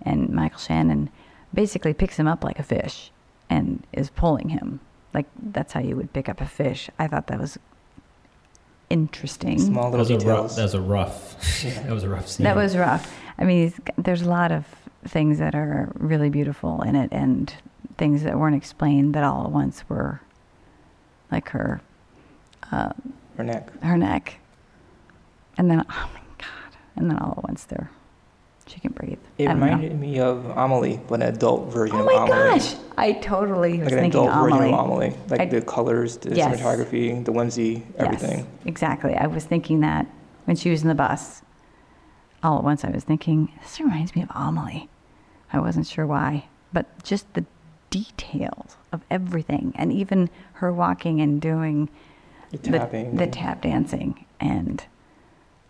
and 0.02 0.30
Michael 0.30 0.58
Shannon 0.58 1.10
basically 1.54 1.94
picks 1.94 2.16
him 2.18 2.26
up 2.26 2.44
like 2.44 2.58
a 2.58 2.62
fish, 2.62 3.10
and 3.50 3.82
is 3.92 4.10
pulling 4.10 4.50
him 4.50 4.80
like 5.14 5.26
that's 5.52 5.72
how 5.72 5.80
you 5.80 5.96
would 5.96 6.12
pick 6.12 6.28
up 6.28 6.40
a 6.40 6.46
fish. 6.46 6.90
I 6.98 7.06
thought 7.08 7.26
that 7.28 7.40
was 7.40 7.58
interesting. 8.90 9.58
Small 9.58 9.90
That 9.90 9.98
little 9.98 10.16
was 10.16 10.24
a 10.24 10.28
rough. 10.28 10.36
details. 10.50 10.56
That 10.56 10.62
was 10.62 10.74
a 10.74 10.80
rough. 10.80 11.62
Yeah. 11.64 11.82
that 11.82 11.92
was 11.92 12.04
a 12.04 12.08
rough 12.08 12.28
scene. 12.28 12.44
That 12.44 12.56
was 12.56 12.76
rough. 12.76 13.12
I 13.38 13.44
mean, 13.44 13.68
he's- 13.68 13.80
there's 13.98 14.22
a 14.22 14.28
lot 14.28 14.52
of 14.52 14.64
things 15.04 15.38
that 15.38 15.54
are 15.54 15.90
really 15.98 16.30
beautiful 16.30 16.82
in 16.82 16.94
it, 16.96 17.08
and 17.12 17.52
things 17.98 18.22
that 18.22 18.38
weren't 18.38 18.56
explained 18.56 19.14
that 19.14 19.24
all 19.24 19.44
at 19.44 19.50
once 19.50 19.88
were 19.88 20.20
like 21.32 21.48
her 21.50 21.80
uh, 22.70 22.92
Her 23.36 23.44
neck. 23.44 23.82
her 23.82 23.96
neck, 23.98 24.38
and 25.58 25.70
then 25.70 25.84
oh 25.88 26.10
my 26.14 26.20
god, 26.38 26.76
and 26.96 27.10
then 27.10 27.18
all 27.18 27.34
at 27.38 27.44
once 27.44 27.64
there, 27.64 27.90
she 28.66 28.80
can 28.80 28.92
breathe. 28.92 29.18
It 29.38 29.46
don't 29.46 29.60
know. 29.60 29.66
reminded 29.66 30.00
me 30.00 30.18
of 30.20 30.44
Amelie, 30.56 31.00
but 31.08 31.20
an 31.22 31.34
adult 31.34 31.70
version 31.72 31.96
Oh 31.96 32.00
of 32.00 32.06
Amelie. 32.06 32.22
Oh 32.22 32.26
my 32.50 32.58
gosh! 32.58 32.74
I 32.96 33.12
totally 33.12 33.72
was 33.78 33.84
Like 33.86 33.92
an 33.92 33.98
thinking 33.98 34.20
adult 34.22 34.50
version 34.50 34.74
of 34.74 34.80
Amelie. 34.86 35.14
Like 35.28 35.40
I- 35.40 35.46
the 35.46 35.60
colors, 35.62 36.16
the 36.16 36.34
Yes. 36.34 36.60
cinematography, 36.60 37.24
the 37.24 37.32
whimsy, 37.32 37.84
everything. 37.98 38.38
Yes, 38.38 38.46
exactly. 38.64 39.14
I 39.14 39.26
was 39.26 39.44
thinking 39.44 39.80
that 39.80 40.06
when 40.46 40.56
she 40.56 40.70
was 40.70 40.82
in 40.82 40.88
the 40.88 40.94
bus. 40.94 41.42
All 42.42 42.58
at 42.58 42.64
once, 42.64 42.84
I 42.84 42.90
was 42.90 43.02
thinking, 43.02 43.50
this 43.60 43.80
reminds 43.80 44.14
me 44.14 44.22
of 44.22 44.28
Amelie. 44.32 44.88
I 45.52 45.58
wasn't 45.58 45.86
sure 45.86 46.06
why, 46.06 46.44
but 46.72 47.02
just 47.02 47.32
the 47.34 47.44
details 47.90 48.76
of 48.92 49.00
everything, 49.10 49.72
and 49.76 49.92
even 49.92 50.30
her 50.54 50.72
walking 50.72 51.20
and 51.20 51.40
doing 51.40 51.88
The 52.62 52.70
the, 52.70 53.10
the 53.14 53.26
tap 53.26 53.62
dancing. 53.62 54.24
And 54.40 54.84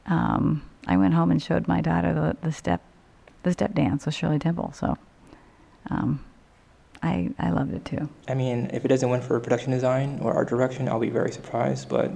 um, 0.07 0.63
I 0.87 0.97
went 0.97 1.15
home 1.15 1.31
and 1.31 1.43
showed 1.43 1.69
my 1.69 1.81
daughter 1.81 2.13
the, 2.13 2.37
the 2.47 2.53
step, 2.53 2.83
the 3.43 3.53
step 3.53 3.75
dance 3.75 4.07
with 4.07 4.15
Shirley 4.15 4.39
Temple. 4.39 4.73
So 4.75 4.97
um, 5.91 6.25
I 7.03 7.31
I 7.39 7.51
loved 7.51 7.75
it 7.75 7.85
too. 7.85 8.09
I 8.29 8.35
mean, 8.35 8.71
if 8.73 8.85
it 8.85 8.89
doesn't 8.89 9.09
win 9.09 9.21
for 9.21 9.39
production 9.41 9.73
design 9.73 10.19
or 10.23 10.35
art 10.35 10.49
direction, 10.49 10.89
I'll 10.89 11.01
be 11.01 11.11
very 11.11 11.33
surprised. 11.33 11.89
But 11.89 12.11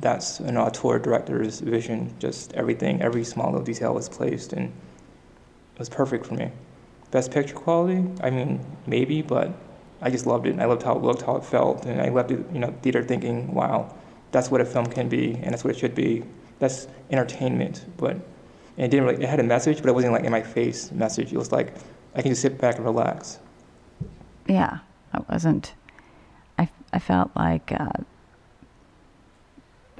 that's 0.00 0.40
an 0.40 0.56
auteur 0.56 0.98
director's 0.98 1.60
vision. 1.60 2.14
Just 2.18 2.52
everything, 2.54 3.02
every 3.02 3.24
small 3.24 3.50
little 3.50 3.64
detail 3.64 3.94
was 3.94 4.08
placed, 4.08 4.52
and 4.52 4.66
it 4.66 5.78
was 5.78 5.88
perfect 5.88 6.26
for 6.26 6.34
me. 6.34 6.50
Best 7.10 7.30
picture 7.30 7.54
quality? 7.54 8.04
I 8.22 8.30
mean, 8.30 8.64
maybe, 8.86 9.22
but 9.22 9.52
I 10.00 10.10
just 10.10 10.26
loved 10.26 10.46
it. 10.46 10.50
And 10.50 10.62
I 10.62 10.66
loved 10.66 10.82
how 10.82 10.96
it 10.96 11.02
looked, 11.02 11.22
how 11.22 11.36
it 11.36 11.44
felt, 11.44 11.86
and 11.86 12.00
I 12.00 12.08
left 12.10 12.30
you 12.30 12.44
know, 12.52 12.74
theater 12.82 13.02
thinking, 13.02 13.52
wow, 13.54 13.94
that's 14.32 14.50
what 14.50 14.60
a 14.60 14.64
film 14.64 14.86
can 14.86 15.08
be, 15.08 15.34
and 15.34 15.52
that's 15.52 15.64
what 15.64 15.74
it 15.74 15.78
should 15.78 15.94
be. 15.94 16.22
That's 16.58 16.88
entertainment, 17.10 17.84
but 17.96 18.16
it 18.76 18.90
didn't 18.90 19.06
really. 19.06 19.22
It 19.22 19.28
had 19.28 19.40
a 19.40 19.44
message, 19.44 19.80
but 19.80 19.88
it 19.88 19.94
wasn't 19.94 20.12
like 20.12 20.24
in 20.24 20.32
my 20.32 20.42
face 20.42 20.90
message. 20.92 21.32
It 21.32 21.38
was 21.38 21.52
like 21.52 21.74
I 22.14 22.22
can 22.22 22.30
just 22.30 22.42
sit 22.42 22.58
back 22.58 22.76
and 22.76 22.84
relax. 22.84 23.38
Yeah, 24.46 24.78
I 25.12 25.20
wasn't. 25.30 25.74
I, 26.58 26.68
I 26.92 26.98
felt 26.98 27.30
like 27.36 27.72
uh, 27.72 27.88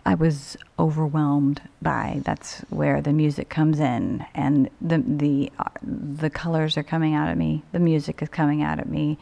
I 0.05 0.15
was 0.15 0.57
overwhelmed 0.79 1.63
by 1.83 2.21
that's 2.25 2.61
where 2.71 3.01
the 3.01 3.13
music 3.13 3.49
comes 3.49 3.81
in, 3.81 4.25
and 4.35 4.71
the 4.81 4.99
the 4.99 5.53
uh, 5.59 5.71
the 5.83 6.31
colors 6.31 6.77
are 6.77 6.83
coming 6.83 7.15
out 7.15 7.29
at 7.29 7.37
me. 7.37 7.63
The 7.73 7.81
music 7.81 8.23
is 8.23 8.29
coming 8.29 8.63
out 8.63 8.79
at 8.79 8.89
me. 8.89 9.19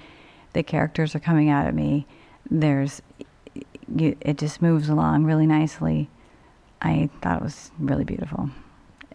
The 0.54 0.62
characters 0.62 1.14
are 1.14 1.20
coming 1.20 1.50
out 1.50 1.66
at 1.66 1.74
me. 1.74 2.06
There's, 2.50 3.02
it 3.96 4.38
just 4.38 4.62
moves 4.62 4.88
along 4.88 5.24
really 5.24 5.46
nicely. 5.46 6.08
I 6.80 7.10
thought 7.22 7.38
it 7.40 7.44
was 7.44 7.70
really 7.78 8.04
beautiful. 8.04 8.50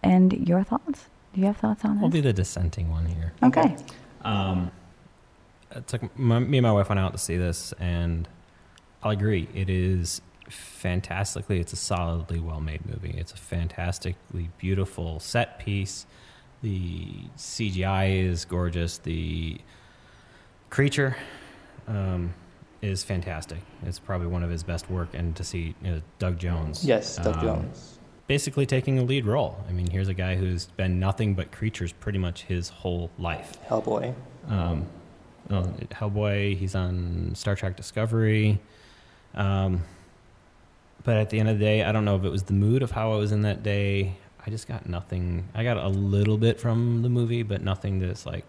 And 0.02 0.48
your 0.48 0.62
thoughts? 0.64 1.06
Do 1.32 1.40
you 1.40 1.46
have 1.46 1.56
thoughts 1.56 1.84
on 1.84 1.96
this 1.96 2.04
I'll 2.04 2.10
be 2.10 2.20
the 2.20 2.32
dissenting 2.32 2.90
one 2.90 3.06
here. 3.06 3.32
Okay. 3.42 3.76
Um, 4.22 4.70
it 5.74 5.86
took 5.86 6.18
my, 6.18 6.38
me 6.40 6.58
and 6.58 6.64
my 6.64 6.72
wife 6.72 6.88
went 6.88 6.98
out 6.98 7.12
to 7.12 7.18
see 7.18 7.36
this, 7.36 7.72
and 7.78 8.28
I'll 9.02 9.12
agree. 9.12 9.48
It 9.54 9.70
is 9.70 10.20
fantastically. 10.48 11.60
It's 11.60 11.72
a 11.72 11.76
solidly 11.76 12.40
well-made 12.40 12.84
movie. 12.86 13.14
It's 13.16 13.32
a 13.32 13.36
fantastically 13.36 14.50
beautiful 14.58 15.20
set 15.20 15.58
piece. 15.60 16.06
The 16.62 17.12
CGI 17.36 18.24
is 18.24 18.44
gorgeous. 18.44 18.98
The 18.98 19.60
creature 20.70 21.16
um, 21.88 22.32
is 22.80 23.04
fantastic. 23.04 23.58
It's 23.84 23.98
probably 23.98 24.28
one 24.28 24.42
of 24.42 24.50
his 24.50 24.62
best 24.62 24.90
work. 24.90 25.08
And 25.12 25.36
to 25.36 25.44
see 25.44 25.74
you 25.82 25.90
know, 25.90 26.02
Doug 26.18 26.38
Jones, 26.38 26.84
Yes, 26.84 27.16
Doug 27.16 27.36
um, 27.36 27.40
Jones. 27.42 27.98
basically 28.26 28.66
taking 28.66 28.98
a 28.98 29.02
lead 29.02 29.26
role. 29.26 29.62
I 29.68 29.72
mean, 29.72 29.88
here's 29.90 30.08
a 30.08 30.14
guy 30.14 30.36
who's 30.36 30.66
been 30.66 30.98
nothing 30.98 31.34
but 31.34 31.52
creatures 31.52 31.92
pretty 31.92 32.18
much 32.18 32.42
his 32.44 32.68
whole 32.68 33.10
life. 33.18 33.58
Hellboy. 33.68 34.14
Um, 34.48 34.86
well, 35.48 35.64
Hellboy, 35.90 36.56
he's 36.56 36.74
on 36.74 37.32
Star 37.34 37.56
Trek 37.56 37.76
Discovery. 37.76 38.60
Um, 39.34 39.82
but 41.02 41.16
at 41.16 41.30
the 41.30 41.40
end 41.40 41.48
of 41.48 41.58
the 41.58 41.64
day, 41.64 41.82
I 41.82 41.92
don't 41.92 42.04
know 42.04 42.16
if 42.16 42.24
it 42.24 42.30
was 42.30 42.44
the 42.44 42.52
mood 42.52 42.82
of 42.82 42.90
how 42.92 43.12
I 43.12 43.16
was 43.16 43.32
in 43.32 43.42
that 43.42 43.62
day. 43.62 44.16
I 44.44 44.50
just 44.50 44.68
got 44.68 44.88
nothing. 44.88 45.48
I 45.54 45.64
got 45.64 45.76
a 45.76 45.88
little 45.88 46.38
bit 46.38 46.60
from 46.60 47.02
the 47.02 47.08
movie, 47.08 47.42
but 47.42 47.62
nothing 47.62 47.98
that's 48.00 48.26
like, 48.26 48.44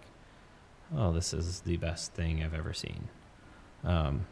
oh, 0.96 1.12
this 1.12 1.32
is 1.32 1.60
the 1.60 1.76
best 1.76 2.12
thing 2.12 2.42
I've 2.42 2.54
ever 2.54 2.72
seen. 2.72 3.08
Um, 3.84 4.26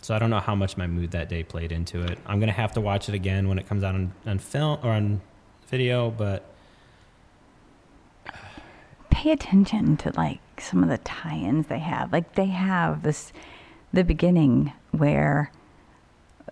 so 0.00 0.14
I 0.14 0.18
don't 0.18 0.30
know 0.30 0.40
how 0.40 0.54
much 0.54 0.76
my 0.76 0.86
mood 0.86 1.10
that 1.10 1.28
day 1.28 1.42
played 1.42 1.72
into 1.72 2.02
it. 2.02 2.18
I'm 2.26 2.40
gonna 2.40 2.52
have 2.52 2.72
to 2.72 2.80
watch 2.80 3.08
it 3.08 3.14
again 3.14 3.48
when 3.48 3.58
it 3.58 3.66
comes 3.66 3.84
out 3.84 3.94
on, 3.94 4.12
on 4.26 4.38
film 4.38 4.78
or 4.82 4.90
on 4.90 5.20
video, 5.68 6.10
but 6.10 6.44
pay 9.10 9.32
attention 9.32 9.96
to 9.98 10.12
like 10.16 10.40
some 10.58 10.82
of 10.82 10.88
the 10.88 10.98
tie-ins 10.98 11.66
they 11.66 11.78
have. 11.78 12.12
Like 12.12 12.34
they 12.34 12.46
have 12.46 13.02
this 13.02 13.32
the 13.92 14.04
beginning 14.04 14.72
where 14.92 15.50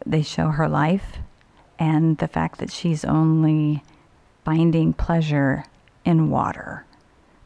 they 0.04 0.22
show 0.22 0.48
her 0.48 0.68
life 0.68 1.18
and 1.78 2.18
the 2.18 2.28
fact 2.28 2.58
that 2.58 2.70
she's 2.70 3.04
only 3.04 3.82
finding 4.44 4.92
pleasure 4.92 5.64
in 6.04 6.30
water. 6.30 6.84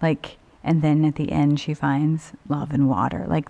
Like 0.00 0.38
and 0.64 0.82
then 0.82 1.04
at 1.04 1.16
the 1.16 1.32
end 1.32 1.60
she 1.60 1.74
finds 1.74 2.32
love 2.48 2.72
in 2.72 2.88
water. 2.88 3.24
Like 3.28 3.48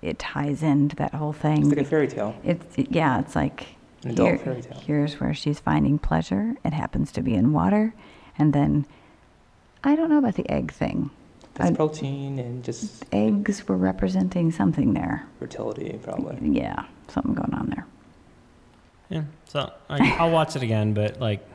it 0.00 0.18
ties 0.18 0.62
into 0.62 0.96
that 0.96 1.14
whole 1.14 1.32
thing. 1.32 1.58
It's 1.60 1.68
like 1.68 1.78
a 1.78 1.84
fairy 1.84 2.08
tale. 2.08 2.34
It's 2.44 2.76
yeah, 2.76 3.20
it's 3.20 3.34
like 3.36 3.66
An 4.04 4.10
adult 4.12 4.28
here- 4.28 4.38
fairy 4.38 4.62
tale. 4.62 4.80
here's 4.86 5.20
where 5.20 5.34
she's 5.34 5.60
finding 5.60 5.98
pleasure. 5.98 6.56
It 6.64 6.72
happens 6.72 7.12
to 7.12 7.22
be 7.22 7.34
in 7.34 7.52
water, 7.52 7.94
and 8.38 8.52
then 8.52 8.86
I 9.84 9.96
don't 9.96 10.08
know 10.10 10.18
about 10.18 10.34
the 10.36 10.48
egg 10.50 10.72
thing. 10.72 11.10
That's 11.54 11.70
I- 11.70 11.74
protein 11.74 12.38
and 12.38 12.64
just 12.64 13.04
Eggs 13.12 13.68
were 13.68 13.76
representing 13.76 14.50
something 14.52 14.94
there. 14.94 15.26
fertility, 15.38 15.98
probably. 16.02 16.38
Yeah, 16.48 16.84
something 17.08 17.34
going 17.34 17.52
on 17.54 17.66
there. 17.68 17.86
Yeah, 19.10 19.24
so 19.46 19.70
I, 19.90 20.16
I'll 20.18 20.30
watch 20.30 20.56
it 20.56 20.62
again, 20.62 20.94
but 20.94 21.20
like 21.20 21.46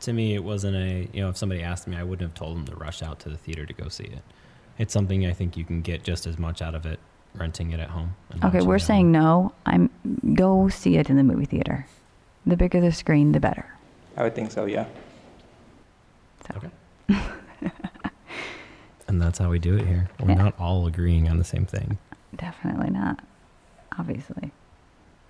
to 0.00 0.12
me, 0.12 0.34
it 0.34 0.44
wasn't 0.44 0.76
a 0.76 1.08
you 1.12 1.20
know 1.22 1.28
if 1.30 1.36
somebody 1.36 1.62
asked 1.62 1.86
me, 1.86 1.96
I 1.96 2.02
wouldn't 2.02 2.28
have 2.30 2.34
told 2.38 2.56
them 2.56 2.66
to 2.66 2.76
rush 2.76 3.02
out 3.02 3.18
to 3.20 3.28
the 3.28 3.36
theater 3.36 3.66
to 3.66 3.72
go 3.72 3.88
see 3.88 4.04
it. 4.04 4.22
It's 4.78 4.92
something 4.92 5.26
I 5.26 5.32
think 5.32 5.56
you 5.56 5.64
can 5.64 5.80
get 5.82 6.04
just 6.04 6.26
as 6.26 6.38
much 6.38 6.62
out 6.62 6.74
of 6.74 6.86
it 6.86 7.00
renting 7.34 7.72
it 7.72 7.80
at 7.80 7.90
home. 7.90 8.14
Okay, 8.44 8.60
we're 8.62 8.78
saying 8.78 9.12
home. 9.14 9.22
no. 9.22 9.52
I'm 9.66 9.90
go 10.34 10.68
see 10.68 10.96
it 10.96 11.10
in 11.10 11.16
the 11.16 11.22
movie 11.24 11.44
theater. 11.46 11.86
The 12.46 12.56
bigger 12.56 12.80
the 12.80 12.92
screen, 12.92 13.32
the 13.32 13.40
better. 13.40 13.66
I 14.16 14.22
would 14.22 14.34
think 14.34 14.50
so, 14.50 14.64
yeah. 14.66 14.86
So, 16.46 16.54
Okay. 16.56 16.70
and 19.08 19.20
that's 19.20 19.38
how 19.38 19.50
we 19.50 19.58
do 19.58 19.76
it 19.76 19.86
here. 19.86 20.08
We're 20.20 20.30
Yeah. 20.30 20.34
not 20.34 20.54
all 20.58 20.86
agreeing 20.86 21.28
on 21.28 21.38
the 21.38 21.44
same 21.44 21.66
thing. 21.66 21.98
Definitely 22.36 22.90
not. 22.90 23.20
Obviously. 23.98 24.50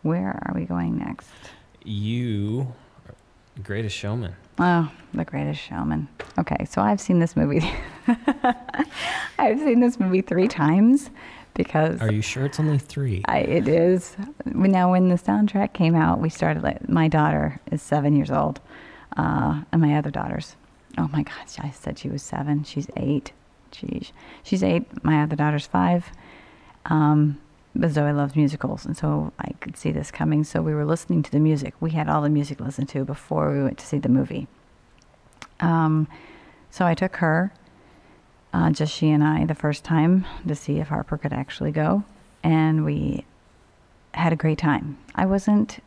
Where 0.03 0.29
are 0.47 0.53
we 0.55 0.65
going 0.65 0.99
next? 0.99 1.29
You, 1.85 2.61
are 2.63 2.67
the 3.59 3.65
greatest 3.65 3.97
showman. 3.97 4.35
Oh, 4.61 4.91
The 5.15 5.25
Greatest 5.25 5.61
Showman. 5.61 6.09
Okay, 6.39 6.65
so 6.65 6.81
I've 6.81 7.01
seen 7.01 7.19
this 7.19 7.37
movie. 7.37 7.69
I've 9.39 9.59
seen 9.59 9.81
this 9.81 10.01
movie 10.01 10.21
three 10.21 10.49
times 10.49 11.11
because 11.55 12.01
Are 12.01 12.13
you 12.13 12.23
sure 12.23 12.45
it's 12.45 12.59
only 12.59 12.79
three? 12.79 13.23
I, 13.27 13.39
it 13.39 13.69
is. 13.69 14.17
Now, 14.45 14.91
when 14.93 15.09
the 15.09 15.15
soundtrack 15.17 15.75
came 15.75 15.95
out, 15.95 16.21
we 16.21 16.29
started. 16.29 16.63
Like, 16.63 16.89
my 16.89 17.09
daughter 17.09 17.61
is 17.71 17.83
seven 17.83 18.17
years 18.17 18.31
old, 18.31 18.61
uh, 19.17 19.63
and 19.73 19.81
my 19.81 19.97
other 19.97 20.11
daughters. 20.11 20.57
Oh 20.97 21.09
my 21.13 21.23
gosh, 21.23 21.59
I 21.61 21.71
said 21.71 21.99
she 21.99 22.09
was 22.09 22.23
seven. 22.23 22.65
She's 22.65 22.89
eight. 22.97 23.33
She's 23.73 24.13
she's 24.43 24.63
eight. 24.65 25.05
My 25.05 25.23
other 25.23 25.37
daughter's 25.37 25.67
five. 25.67 26.11
Um, 26.87 27.39
but 27.75 27.91
Zoe 27.91 28.13
loves 28.13 28.35
musicals, 28.35 28.85
and 28.85 28.97
so 28.97 29.33
I 29.39 29.53
could 29.61 29.77
see 29.77 29.93
this 29.93 30.11
coming. 30.11 30.45
So 30.45 30.63
we 30.63 30.75
were 30.75 30.85
listening 30.85 31.23
to 31.23 31.31
the 31.31 31.41
music. 31.41 31.75
We 31.81 31.91
had 31.91 32.09
all 32.09 32.23
the 32.23 32.31
music 32.31 32.61
listened 32.61 32.89
to 32.91 33.05
before 33.05 33.53
we 33.53 33.63
went 33.63 33.79
to 33.79 33.87
see 33.87 33.99
the 33.99 34.09
movie. 34.09 34.49
Um, 35.61 36.09
so 36.71 36.87
I 36.87 36.95
took 36.95 37.17
her, 37.17 37.53
uh, 38.53 38.71
just 38.71 38.93
she 38.93 39.11
and 39.11 39.23
I, 39.23 39.45
the 39.45 39.55
first 39.55 39.85
time 39.85 40.27
to 40.47 40.55
see 40.55 40.79
if 40.79 40.89
Harper 40.89 41.19
could 41.19 41.33
actually 41.33 41.73
go, 41.73 42.05
and 42.43 42.85
we 42.85 43.25
had 44.15 44.33
a 44.33 44.37
great 44.37 44.59
time. 44.59 44.99
I 45.15 45.27
wasn't 45.27 45.83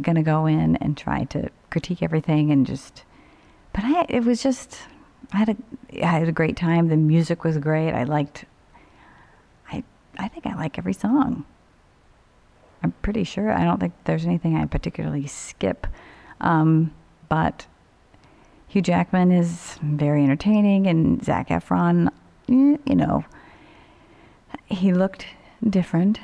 gonna 0.00 0.22
go 0.22 0.46
in 0.46 0.76
and 0.76 0.96
try 0.96 1.24
to 1.24 1.50
critique 1.70 2.02
everything 2.02 2.50
and 2.50 2.66
just, 2.66 3.02
but 3.72 3.84
I 3.84 4.06
it 4.08 4.24
was 4.24 4.42
just 4.42 4.80
I 5.32 5.38
had 5.38 5.48
a 5.50 5.56
I 6.02 6.06
had 6.06 6.28
a 6.28 6.32
great 6.32 6.56
time. 6.56 6.88
The 6.88 6.96
music 6.96 7.44
was 7.44 7.58
great. 7.58 7.92
I 7.92 8.04
liked. 8.04 8.44
I 10.18 10.28
think 10.28 10.46
I 10.46 10.54
like 10.54 10.78
every 10.78 10.92
song. 10.92 11.44
I'm 12.82 12.92
pretty 13.02 13.24
sure. 13.24 13.50
I 13.50 13.64
don't 13.64 13.80
think 13.80 13.94
there's 14.04 14.26
anything 14.26 14.56
I 14.56 14.66
particularly 14.66 15.26
skip, 15.26 15.86
um, 16.40 16.92
but 17.28 17.66
Hugh 18.68 18.82
Jackman 18.82 19.32
is 19.32 19.78
very 19.82 20.22
entertaining, 20.22 20.86
and 20.86 21.24
Zac 21.24 21.48
Efron, 21.48 22.10
mm, 22.48 22.78
you 22.84 22.94
know, 22.94 23.24
he 24.66 24.92
looked 24.92 25.26
different. 25.68 26.20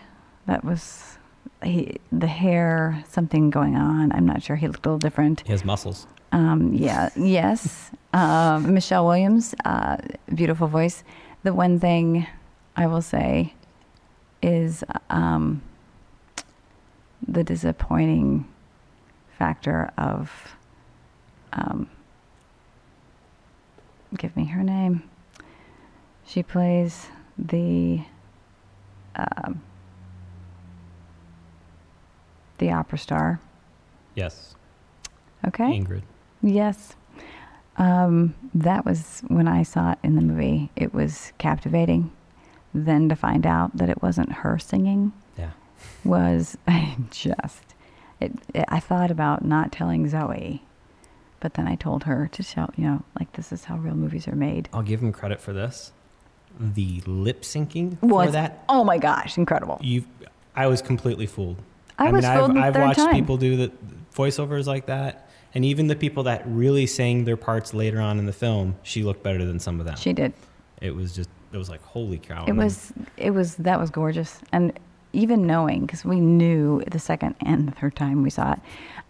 That 0.46 0.64
was 0.64 1.18
he, 1.62 1.98
the 2.12 2.26
hair, 2.26 3.04
something 3.08 3.50
going 3.50 3.76
on. 3.76 4.12
I'm 4.12 4.26
not 4.26 4.42
sure. 4.42 4.56
He 4.56 4.66
looked 4.66 4.84
a 4.84 4.90
little 4.90 4.98
different. 4.98 5.42
He 5.46 5.52
has 5.52 5.64
muscles. 5.64 6.06
Um, 6.32 6.72
yeah, 6.74 7.10
yes. 7.16 7.90
Um, 8.12 8.74
Michelle 8.74 9.06
Williams, 9.06 9.54
uh, 9.64 9.96
beautiful 10.34 10.68
voice. 10.68 11.04
The 11.42 11.54
one 11.54 11.80
thing 11.80 12.26
I 12.76 12.86
will 12.86 13.02
say 13.02 13.54
is 14.42 14.84
um, 15.08 15.62
the 17.26 17.44
disappointing 17.44 18.46
factor 19.38 19.90
of, 19.96 20.30
um, 21.52 21.88
give 24.16 24.36
me 24.36 24.44
her 24.46 24.62
name. 24.62 25.02
She 26.26 26.42
plays 26.42 27.08
the 27.38 28.02
um, 29.16 29.62
the 32.58 32.70
opera 32.70 32.98
star. 32.98 33.40
Yes. 34.14 34.54
Okay. 35.46 35.78
Ingrid. 35.80 36.02
Yes. 36.42 36.94
Um, 37.76 38.34
that 38.54 38.84
was 38.84 39.22
when 39.28 39.48
I 39.48 39.62
saw 39.62 39.92
it 39.92 39.98
in 40.02 40.14
the 40.14 40.22
movie. 40.22 40.70
It 40.76 40.92
was 40.94 41.32
captivating. 41.38 42.12
Then 42.72 43.08
to 43.08 43.16
find 43.16 43.46
out 43.46 43.76
that 43.76 43.88
it 43.88 44.02
wasn't 44.02 44.30
her 44.32 44.58
singing 44.58 45.12
Yeah. 45.38 45.50
was 46.04 46.56
I 46.66 46.96
just. 47.10 47.62
It, 48.20 48.32
it, 48.54 48.64
I 48.68 48.80
thought 48.80 49.10
about 49.10 49.44
not 49.44 49.72
telling 49.72 50.08
Zoe, 50.08 50.62
but 51.40 51.54
then 51.54 51.66
I 51.66 51.74
told 51.74 52.04
her 52.04 52.28
to 52.32 52.42
tell, 52.44 52.70
you 52.76 52.84
know, 52.84 53.02
like 53.18 53.32
this 53.32 53.50
is 53.50 53.64
how 53.64 53.76
real 53.76 53.94
movies 53.94 54.28
are 54.28 54.36
made. 54.36 54.68
I'll 54.74 54.82
give 54.82 55.02
him 55.02 55.10
credit 55.12 55.40
for 55.40 55.52
this. 55.52 55.92
The 56.58 57.02
lip 57.06 57.42
syncing 57.42 58.00
Was 58.02 58.26
for 58.26 58.32
that 58.32 58.64
oh 58.68 58.84
my 58.84 58.98
gosh, 58.98 59.38
incredible! 59.38 59.78
you 59.80 60.04
I 60.54 60.66
was 60.66 60.82
completely 60.82 61.26
fooled. 61.26 61.62
I 61.98 62.10
was 62.10 62.24
mean, 62.24 62.36
fooled 62.36 62.50
I've, 62.50 62.54
the 62.56 62.60
I've 62.60 62.74
third 62.74 62.82
watched 62.82 62.98
time. 62.98 63.14
people 63.14 63.36
do 63.36 63.56
the 63.56 63.72
voiceovers 64.14 64.66
like 64.66 64.86
that, 64.86 65.28
and 65.54 65.64
even 65.64 65.86
the 65.86 65.94
people 65.96 66.24
that 66.24 66.42
really 66.46 66.86
sang 66.86 67.24
their 67.24 67.36
parts 67.36 67.72
later 67.72 68.00
on 68.00 68.18
in 68.18 68.26
the 68.26 68.32
film, 68.32 68.76
she 68.82 69.02
looked 69.02 69.22
better 69.22 69.44
than 69.46 69.58
some 69.60 69.78
of 69.80 69.86
them. 69.86 69.96
She 69.96 70.12
did. 70.12 70.32
it 70.82 70.94
was 70.94 71.14
just 71.14 71.30
it 71.52 71.56
was 71.56 71.68
like 71.68 71.82
holy 71.82 72.18
cow. 72.18 72.44
It 72.46 72.52
was 72.52 72.92
it 73.16 73.30
was 73.30 73.56
that 73.56 73.78
was 73.78 73.90
gorgeous, 73.90 74.40
and 74.52 74.78
even 75.12 75.46
knowing 75.46 75.86
because 75.86 76.04
we 76.04 76.20
knew 76.20 76.82
the 76.90 76.98
second 76.98 77.34
and 77.44 77.66
the 77.66 77.72
third 77.72 77.96
time 77.96 78.22
we 78.22 78.30
saw 78.30 78.52
it, 78.52 78.60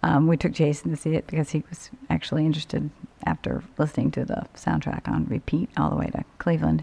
um, 0.03 0.27
we 0.27 0.37
took 0.37 0.53
Jason 0.53 0.91
to 0.91 0.97
see 0.97 1.15
it 1.15 1.27
because 1.27 1.51
he 1.51 1.63
was 1.69 1.91
actually 2.09 2.47
interested 2.47 2.91
after 3.27 3.63
listening 3.79 4.11
to 4.13 4.25
the 4.25 4.47
soundtrack 4.55 5.07
on 5.09 5.27
repeat 5.27 5.69
all 5.77 5.91
the 5.91 5.97
way 5.97 6.07
to 6.07 6.25
Cleveland. 6.39 6.83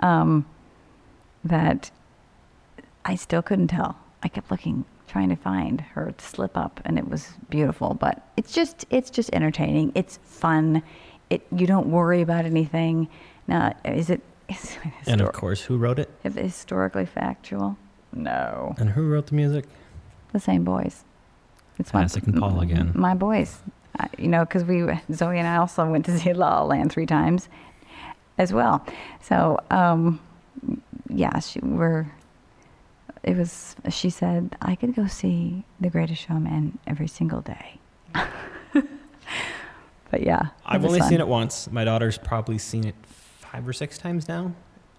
Um, 0.00 0.46
that 1.44 1.90
I 3.04 3.14
still 3.14 3.42
couldn't 3.42 3.68
tell. 3.68 3.96
I 4.22 4.28
kept 4.28 4.50
looking, 4.50 4.84
trying 5.08 5.30
to 5.30 5.36
find 5.36 5.80
her 5.80 6.14
slip 6.18 6.56
up, 6.56 6.80
and 6.84 6.98
it 6.98 7.08
was 7.08 7.30
beautiful. 7.48 7.94
But 7.94 8.22
it's 8.36 8.52
just 8.52 8.84
it's 8.90 9.10
just 9.10 9.30
entertaining. 9.32 9.92
It's 9.94 10.18
fun. 10.24 10.82
It 11.30 11.46
you 11.56 11.66
don't 11.66 11.90
worry 11.90 12.20
about 12.20 12.44
anything. 12.44 13.08
Now, 13.46 13.74
is 13.84 14.10
it? 14.10 14.20
And 15.06 15.20
of 15.20 15.32
course, 15.32 15.62
who 15.62 15.76
wrote 15.76 15.98
it 15.98 16.10
if 16.24 16.34
historically 16.34 17.06
factual? 17.06 17.76
No. 18.12 18.74
and 18.78 18.90
who 18.90 19.08
wrote 19.08 19.28
the 19.28 19.34
music? 19.34 19.66
the 20.32 20.40
same 20.40 20.64
boys. 20.64 21.04
It's 21.78 21.90
Pasek 21.90 22.26
and 22.26 22.36
Paul 22.36 22.60
again. 22.60 22.92
My 22.94 23.14
boys, 23.14 23.58
I, 23.98 24.08
you 24.18 24.28
know, 24.28 24.44
because 24.44 24.64
we 24.64 24.84
Zoe 25.12 25.38
and 25.38 25.48
I 25.48 25.56
also 25.56 25.88
went 25.90 26.04
to 26.06 26.18
see 26.18 26.32
La 26.32 26.60
La 26.60 26.64
Land 26.64 26.92
three 26.92 27.06
times, 27.06 27.48
as 28.38 28.52
well. 28.52 28.84
So 29.20 29.58
um, 29.70 30.20
yeah, 31.08 31.38
she, 31.40 31.60
we're. 31.60 32.06
It 33.22 33.36
was. 33.36 33.76
She 33.90 34.10
said 34.10 34.56
I 34.62 34.74
could 34.74 34.94
go 34.94 35.06
see 35.06 35.64
The 35.80 35.90
Greatest 35.90 36.22
Showman 36.22 36.78
every 36.86 37.08
single 37.08 37.40
day. 37.40 37.78
but 40.10 40.22
yeah, 40.22 40.48
I've 40.64 40.84
only 40.84 41.00
fun. 41.00 41.08
seen 41.08 41.20
it 41.20 41.28
once. 41.28 41.70
My 41.70 41.84
daughter's 41.84 42.18
probably 42.18 42.58
seen 42.58 42.84
it 42.86 42.94
five 43.52 43.66
or 43.66 43.72
six 43.72 43.98
times 43.98 44.28
now. 44.28 44.52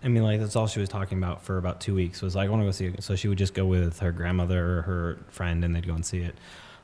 I 0.04 0.08
mean, 0.08 0.24
like 0.24 0.40
that's 0.40 0.56
all 0.56 0.68
she 0.68 0.80
was 0.80 0.90
talking 0.90 1.18
about 1.18 1.44
for 1.44 1.58
about 1.58 1.80
two 1.80 1.94
weeks. 1.94 2.22
Was 2.22 2.36
like, 2.36 2.48
I 2.48 2.50
want 2.50 2.62
to 2.62 2.66
go 2.66 2.72
see 2.72 2.88
it. 2.88 3.04
So 3.04 3.16
she 3.16 3.28
would 3.28 3.38
just 3.38 3.54
go 3.54 3.66
with 3.66 4.00
her 4.00 4.12
grandmother 4.12 4.80
or 4.80 4.82
her 4.82 5.18
friend, 5.30 5.64
and 5.64 5.76
they'd 5.76 5.86
go 5.86 5.94
and 5.94 6.06
see 6.06 6.20
it. 6.20 6.36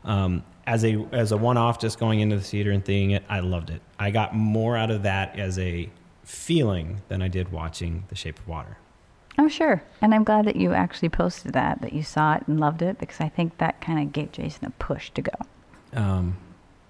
Um, 0.03 0.43
as 0.67 0.85
a 0.85 1.05
as 1.11 1.31
a 1.31 1.37
one 1.37 1.57
off, 1.57 1.79
just 1.79 1.99
going 1.99 2.19
into 2.19 2.35
the 2.35 2.43
theater 2.43 2.71
and 2.71 2.85
seeing 2.85 3.11
it, 3.11 3.23
I 3.27 3.39
loved 3.39 3.69
it. 3.69 3.81
I 3.97 4.11
got 4.11 4.35
more 4.35 4.77
out 4.77 4.91
of 4.91 5.03
that 5.03 5.39
as 5.39 5.57
a 5.57 5.89
feeling 6.23 7.01
than 7.07 7.21
I 7.21 7.27
did 7.27 7.51
watching 7.51 8.03
The 8.09 8.15
Shape 8.15 8.37
of 8.37 8.47
Water. 8.47 8.77
Oh, 9.39 9.47
sure. 9.47 9.81
And 10.01 10.13
I'm 10.13 10.23
glad 10.23 10.45
that 10.45 10.55
you 10.55 10.73
actually 10.73 11.09
posted 11.09 11.53
that, 11.53 11.81
that 11.81 11.93
you 11.93 12.03
saw 12.03 12.35
it 12.35 12.43
and 12.47 12.59
loved 12.59 12.81
it, 12.81 12.99
because 12.99 13.21
I 13.21 13.29
think 13.29 13.57
that 13.59 13.81
kind 13.81 13.99
of 13.99 14.11
gave 14.11 14.31
Jason 14.31 14.65
a 14.65 14.71
push 14.71 15.09
to 15.11 15.21
go. 15.21 15.31
Um, 15.93 16.37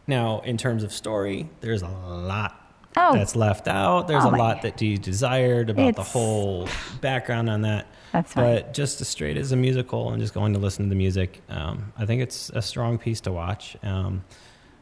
now, 0.07 0.39
in 0.41 0.57
terms 0.57 0.83
of 0.83 0.91
story, 0.91 1.49
there's 1.61 1.81
a 1.81 1.89
lot 1.89 2.66
Oh. 2.97 3.13
that's 3.13 3.35
left 3.35 3.67
out. 3.67 4.07
There's 4.07 4.25
Oh 4.25 4.29
a 4.29 4.35
lot 4.35 4.63
that 4.63 4.81
you 4.81 4.97
desired 4.97 5.69
about 5.69 5.95
the 5.95 6.03
whole 6.03 6.67
background 7.01 7.49
on 7.49 7.61
that. 7.61 7.87
That's 8.11 8.33
fine. 8.33 8.43
But 8.55 8.73
just 8.73 8.99
as 9.01 9.07
straight 9.07 9.37
as 9.37 9.51
a 9.51 9.55
musical 9.55 10.11
and 10.11 10.21
just 10.21 10.33
going 10.33 10.53
to 10.53 10.59
listen 10.59 10.85
to 10.85 10.89
the 10.89 10.95
music, 10.95 11.41
um, 11.49 11.93
I 11.97 12.05
think 12.05 12.21
it's 12.21 12.49
a 12.49 12.61
strong 12.61 12.97
piece 12.97 13.21
to 13.21 13.31
watch. 13.31 13.77
Um, 13.83 14.23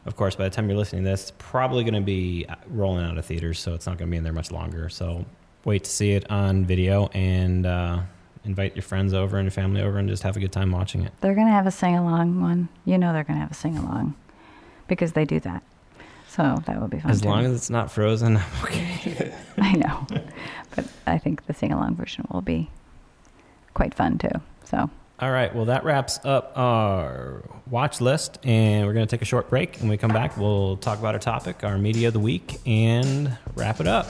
of 0.06 0.16
course, 0.16 0.36
by 0.36 0.44
the 0.44 0.50
time 0.50 0.68
you're 0.68 0.78
listening 0.78 1.02
to 1.04 1.10
this, 1.10 1.22
it's 1.22 1.32
probably 1.38 1.82
going 1.82 1.94
to 1.94 2.00
be 2.00 2.46
rolling 2.68 3.04
out 3.04 3.18
of 3.18 3.24
theaters, 3.24 3.58
so 3.58 3.74
it's 3.74 3.86
not 3.86 3.98
going 3.98 4.08
to 4.08 4.10
be 4.10 4.16
in 4.16 4.24
there 4.24 4.32
much 4.32 4.52
longer. 4.52 4.88
So 4.88 5.26
wait 5.64 5.84
to 5.84 5.90
see 5.90 6.12
it 6.12 6.30
on 6.30 6.64
video 6.64 7.08
and 7.08 7.66
uh, 7.66 8.00
invite 8.44 8.76
your 8.76 8.84
friends 8.84 9.12
over 9.12 9.36
and 9.36 9.44
your 9.46 9.50
family 9.50 9.82
over 9.82 9.98
and 9.98 10.08
just 10.08 10.22
have 10.22 10.36
a 10.36 10.40
good 10.40 10.52
time 10.52 10.70
watching 10.70 11.02
it. 11.02 11.12
They're 11.20 11.34
going 11.34 11.48
to 11.48 11.52
have 11.52 11.66
a 11.66 11.72
sing 11.72 11.96
along 11.96 12.40
one. 12.40 12.68
You 12.84 12.96
know 12.98 13.12
they're 13.12 13.24
going 13.24 13.36
to 13.36 13.40
have 13.40 13.50
a 13.50 13.54
sing 13.54 13.76
along 13.76 14.14
because 14.86 15.12
they 15.12 15.24
do 15.24 15.40
that. 15.40 15.62
So 16.36 16.62
that 16.66 16.78
will 16.78 16.88
be 16.88 16.98
fun. 17.00 17.10
As 17.10 17.22
too. 17.22 17.28
long 17.28 17.46
as 17.46 17.52
it's 17.52 17.70
not 17.70 17.90
frozen, 17.90 18.36
I'm 18.36 18.44
okay. 18.64 19.34
I 19.58 19.72
know. 19.72 20.06
but 20.74 20.86
I 21.06 21.16
think 21.16 21.46
the 21.46 21.54
sing 21.54 21.72
along 21.72 21.96
version 21.96 22.26
will 22.30 22.42
be 22.42 22.70
quite 23.72 23.94
fun 23.94 24.18
too. 24.18 24.28
So 24.64 24.90
All 25.18 25.30
right. 25.30 25.54
Well, 25.54 25.64
that 25.66 25.84
wraps 25.84 26.20
up 26.24 26.52
our 26.56 27.42
watch 27.70 28.02
list, 28.02 28.38
and 28.44 28.86
we're 28.86 28.92
going 28.92 29.06
to 29.06 29.10
take 29.10 29.22
a 29.22 29.26
short 29.26 29.48
break. 29.48 29.74
And 29.74 29.84
when 29.84 29.90
we 29.90 29.96
come 29.96 30.12
back, 30.12 30.36
we'll 30.36 30.76
talk 30.76 30.98
about 30.98 31.14
our 31.14 31.20
topic, 31.20 31.64
our 31.64 31.78
media 31.78 32.08
of 32.08 32.14
the 32.14 32.20
week, 32.20 32.58
and 32.66 33.36
wrap 33.54 33.80
it 33.80 33.86
up. 33.86 34.06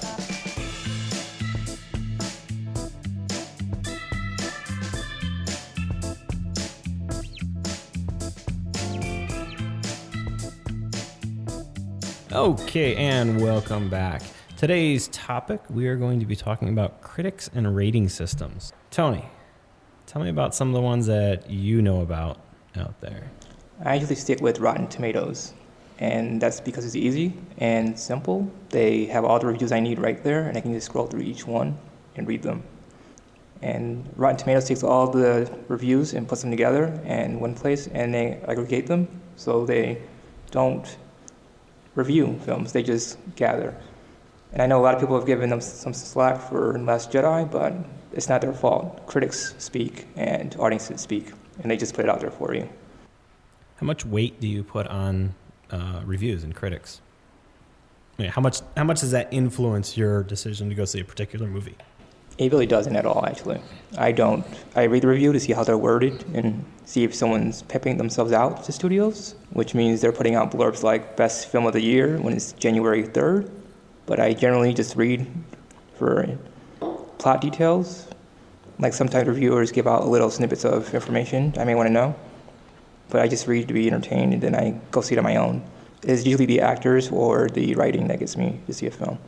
Okay, 12.36 12.94
and 12.96 13.40
welcome 13.40 13.88
back. 13.88 14.20
Today's 14.58 15.08
topic, 15.08 15.58
we 15.70 15.88
are 15.88 15.96
going 15.96 16.20
to 16.20 16.26
be 16.26 16.36
talking 16.36 16.68
about 16.68 17.00
critics 17.00 17.48
and 17.54 17.74
rating 17.74 18.10
systems. 18.10 18.74
Tony, 18.90 19.24
Tell 20.04 20.20
me 20.22 20.28
about 20.28 20.54
some 20.54 20.68
of 20.68 20.74
the 20.74 20.82
ones 20.82 21.06
that 21.06 21.48
you 21.48 21.80
know 21.80 22.02
about 22.02 22.38
out 22.76 23.00
there. 23.00 23.30
I 23.82 23.94
usually 23.94 24.16
stick 24.16 24.42
with 24.42 24.60
Rotten 24.60 24.86
Tomatoes, 24.86 25.54
and 25.98 26.38
that's 26.38 26.60
because 26.60 26.84
it's 26.84 26.94
easy 26.94 27.32
and 27.56 27.98
simple. 27.98 28.52
They 28.68 29.06
have 29.06 29.24
all 29.24 29.38
the 29.38 29.46
reviews 29.46 29.72
I 29.72 29.80
need 29.80 29.98
right 29.98 30.22
there, 30.22 30.46
and 30.46 30.58
I 30.58 30.60
can 30.60 30.74
just 30.74 30.86
scroll 30.86 31.06
through 31.06 31.22
each 31.22 31.46
one 31.46 31.78
and 32.16 32.28
read 32.28 32.42
them. 32.42 32.62
And 33.62 34.08
Rotten 34.14 34.36
Tomatoes 34.36 34.66
takes 34.66 34.82
all 34.82 35.10
the 35.10 35.50
reviews 35.68 36.12
and 36.12 36.28
puts 36.28 36.42
them 36.42 36.50
together 36.50 36.84
in 37.06 37.40
one 37.40 37.54
place, 37.54 37.88
and 37.88 38.12
they 38.12 38.40
aggregate 38.46 38.86
them 38.86 39.08
so 39.36 39.64
they 39.64 40.02
don't 40.50 40.98
review 41.96 42.38
films; 42.44 42.72
they 42.72 42.84
just 42.84 43.18
gather. 43.34 43.74
And 44.52 44.62
I 44.62 44.66
know 44.66 44.80
a 44.80 44.84
lot 44.84 44.94
of 44.94 45.00
people 45.00 45.16
have 45.16 45.26
given 45.26 45.50
them 45.50 45.60
some 45.60 45.92
slack 45.92 46.40
for 46.40 46.78
Last 46.78 47.10
Jedi, 47.10 47.50
but 47.50 47.74
it's 48.12 48.28
not 48.28 48.40
their 48.40 48.52
fault. 48.52 49.06
Critics 49.06 49.54
speak 49.58 50.06
and 50.16 50.54
audiences 50.58 51.00
speak, 51.00 51.32
and 51.60 51.70
they 51.70 51.76
just 51.76 51.94
put 51.94 52.04
it 52.04 52.10
out 52.10 52.20
there 52.20 52.30
for 52.30 52.54
you. 52.54 52.68
How 53.76 53.86
much 53.86 54.06
weight 54.06 54.40
do 54.40 54.46
you 54.46 54.62
put 54.62 54.86
on 54.86 55.34
uh, 55.70 56.00
reviews 56.04 56.44
and 56.44 56.54
critics? 56.54 57.00
Yeah, 58.18 58.30
how 58.30 58.40
much 58.40 58.60
how 58.76 58.84
much 58.84 59.00
does 59.00 59.10
that 59.10 59.28
influence 59.30 59.96
your 59.96 60.22
decision 60.22 60.70
to 60.70 60.74
go 60.74 60.84
see 60.86 61.00
a 61.00 61.04
particular 61.04 61.46
movie? 61.46 61.76
It 62.38 62.52
really 62.52 62.66
doesn't 62.66 62.94
at 62.94 63.06
all, 63.06 63.24
actually. 63.24 63.60
I 63.96 64.12
don't. 64.12 64.44
I 64.74 64.84
read 64.84 65.02
the 65.02 65.08
review 65.08 65.32
to 65.32 65.40
see 65.40 65.54
how 65.54 65.64
they're 65.64 65.78
worded 65.78 66.22
and 66.34 66.64
see 66.84 67.02
if 67.02 67.14
someone's 67.14 67.62
pepping 67.62 67.96
themselves 67.96 68.32
out 68.32 68.62
to 68.64 68.72
studios, 68.72 69.34
which 69.50 69.74
means 69.74 70.02
they're 70.02 70.12
putting 70.12 70.34
out 70.34 70.50
blurbs 70.50 70.82
like 70.82 71.16
"Best 71.16 71.48
Film 71.48 71.64
of 71.66 71.72
the 71.72 71.80
Year" 71.80 72.18
when 72.18 72.34
it's 72.34 72.52
January 72.52 73.04
3rd. 73.04 73.50
But 74.04 74.20
I 74.20 74.34
generally 74.34 74.74
just 74.74 74.96
read 74.96 75.26
for 75.94 76.38
plot 77.16 77.40
details. 77.40 78.06
Like 78.78 78.92
sometimes 78.92 79.26
reviewers 79.26 79.72
give 79.72 79.86
out 79.86 80.06
little 80.06 80.30
snippets 80.30 80.66
of 80.66 80.94
information 80.94 81.54
I 81.56 81.64
may 81.64 81.74
want 81.74 81.86
to 81.86 81.92
know. 81.92 82.14
But 83.08 83.22
I 83.22 83.28
just 83.28 83.46
read 83.46 83.66
to 83.68 83.74
be 83.74 83.86
entertained, 83.86 84.34
and 84.34 84.42
then 84.42 84.54
I 84.54 84.78
go 84.90 85.00
see 85.00 85.14
it 85.14 85.18
on 85.18 85.24
my 85.24 85.36
own. 85.36 85.64
It's 86.02 86.26
usually 86.26 86.44
the 86.44 86.60
actors 86.60 87.08
or 87.10 87.48
the 87.48 87.74
writing 87.76 88.08
that 88.08 88.18
gets 88.18 88.36
me 88.36 88.60
to 88.66 88.74
see 88.74 88.86
a 88.86 88.90
film. 88.90 89.18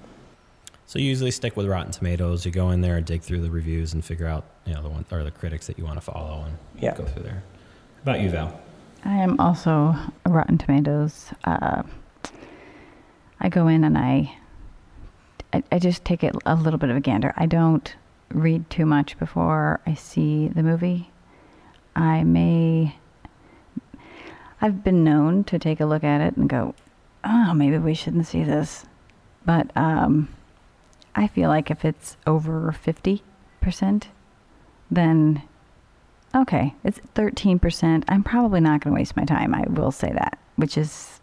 So 0.88 0.98
you 0.98 1.04
usually 1.04 1.30
stick 1.32 1.54
with 1.54 1.66
Rotten 1.66 1.92
Tomatoes. 1.92 2.46
You 2.46 2.50
go 2.50 2.70
in 2.70 2.80
there 2.80 2.96
and 2.96 3.04
dig 3.04 3.20
through 3.20 3.42
the 3.42 3.50
reviews 3.50 3.92
and 3.92 4.02
figure 4.02 4.26
out 4.26 4.44
you 4.64 4.72
know 4.72 4.82
the 4.82 4.88
one 4.88 5.04
or 5.12 5.22
the 5.22 5.30
critics 5.30 5.66
that 5.66 5.76
you 5.78 5.84
want 5.84 5.98
to 5.98 6.00
follow 6.00 6.44
and 6.46 6.56
Yeah. 6.82 6.96
go 6.96 7.04
through 7.04 7.24
there. 7.24 7.42
How 7.96 8.02
about 8.12 8.20
you, 8.20 8.30
Val? 8.30 8.58
I 9.04 9.16
am 9.16 9.38
also 9.38 9.94
a 10.24 10.30
Rotten 10.30 10.56
Tomatoes. 10.56 11.26
Uh, 11.44 11.82
I 13.38 13.50
go 13.50 13.68
in 13.68 13.84
and 13.84 13.98
I, 13.98 14.34
I, 15.52 15.62
I 15.70 15.78
just 15.78 16.06
take 16.06 16.24
it 16.24 16.34
a 16.46 16.54
little 16.54 16.78
bit 16.78 16.88
of 16.88 16.96
a 16.96 17.00
gander. 17.00 17.34
I 17.36 17.44
don't 17.44 17.94
read 18.30 18.70
too 18.70 18.86
much 18.86 19.18
before 19.18 19.80
I 19.86 19.92
see 19.92 20.48
the 20.48 20.62
movie. 20.62 21.10
I 21.94 22.24
may. 22.24 22.96
I've 24.62 24.82
been 24.82 25.04
known 25.04 25.44
to 25.44 25.58
take 25.58 25.80
a 25.80 25.86
look 25.86 26.02
at 26.02 26.22
it 26.22 26.38
and 26.38 26.48
go, 26.48 26.74
"Oh, 27.24 27.52
maybe 27.52 27.76
we 27.76 27.92
shouldn't 27.92 28.26
see 28.26 28.42
this," 28.42 28.86
but 29.44 29.70
um, 29.76 30.28
I 31.14 31.26
feel 31.26 31.48
like 31.48 31.70
if 31.70 31.84
it's 31.84 32.16
over 32.26 32.72
fifty 32.72 33.22
percent, 33.60 34.08
then 34.90 35.42
Okay, 36.34 36.74
it's 36.84 37.00
13%. 37.14 38.04
I'm 38.06 38.22
probably 38.22 38.60
not 38.60 38.80
going 38.80 38.94
to 38.94 39.00
waste 39.00 39.16
my 39.16 39.24
time. 39.24 39.54
I 39.54 39.64
will 39.68 39.90
say 39.90 40.12
that, 40.12 40.38
which 40.56 40.76
is 40.76 41.20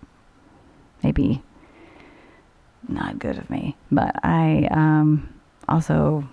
maybe 1.04 1.44
not 2.88 3.20
good 3.20 3.38
of 3.38 3.50
me. 3.50 3.78
But 3.92 4.16
I 4.24 4.68
um, 4.72 5.32
also 5.68 6.28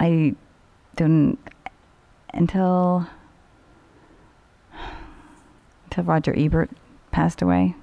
I 0.00 0.34
don't 0.96 1.38
until 2.32 3.06
until 5.84 6.04
Roger 6.04 6.34
Ebert 6.36 6.70
passed 7.10 7.42
away. 7.42 7.76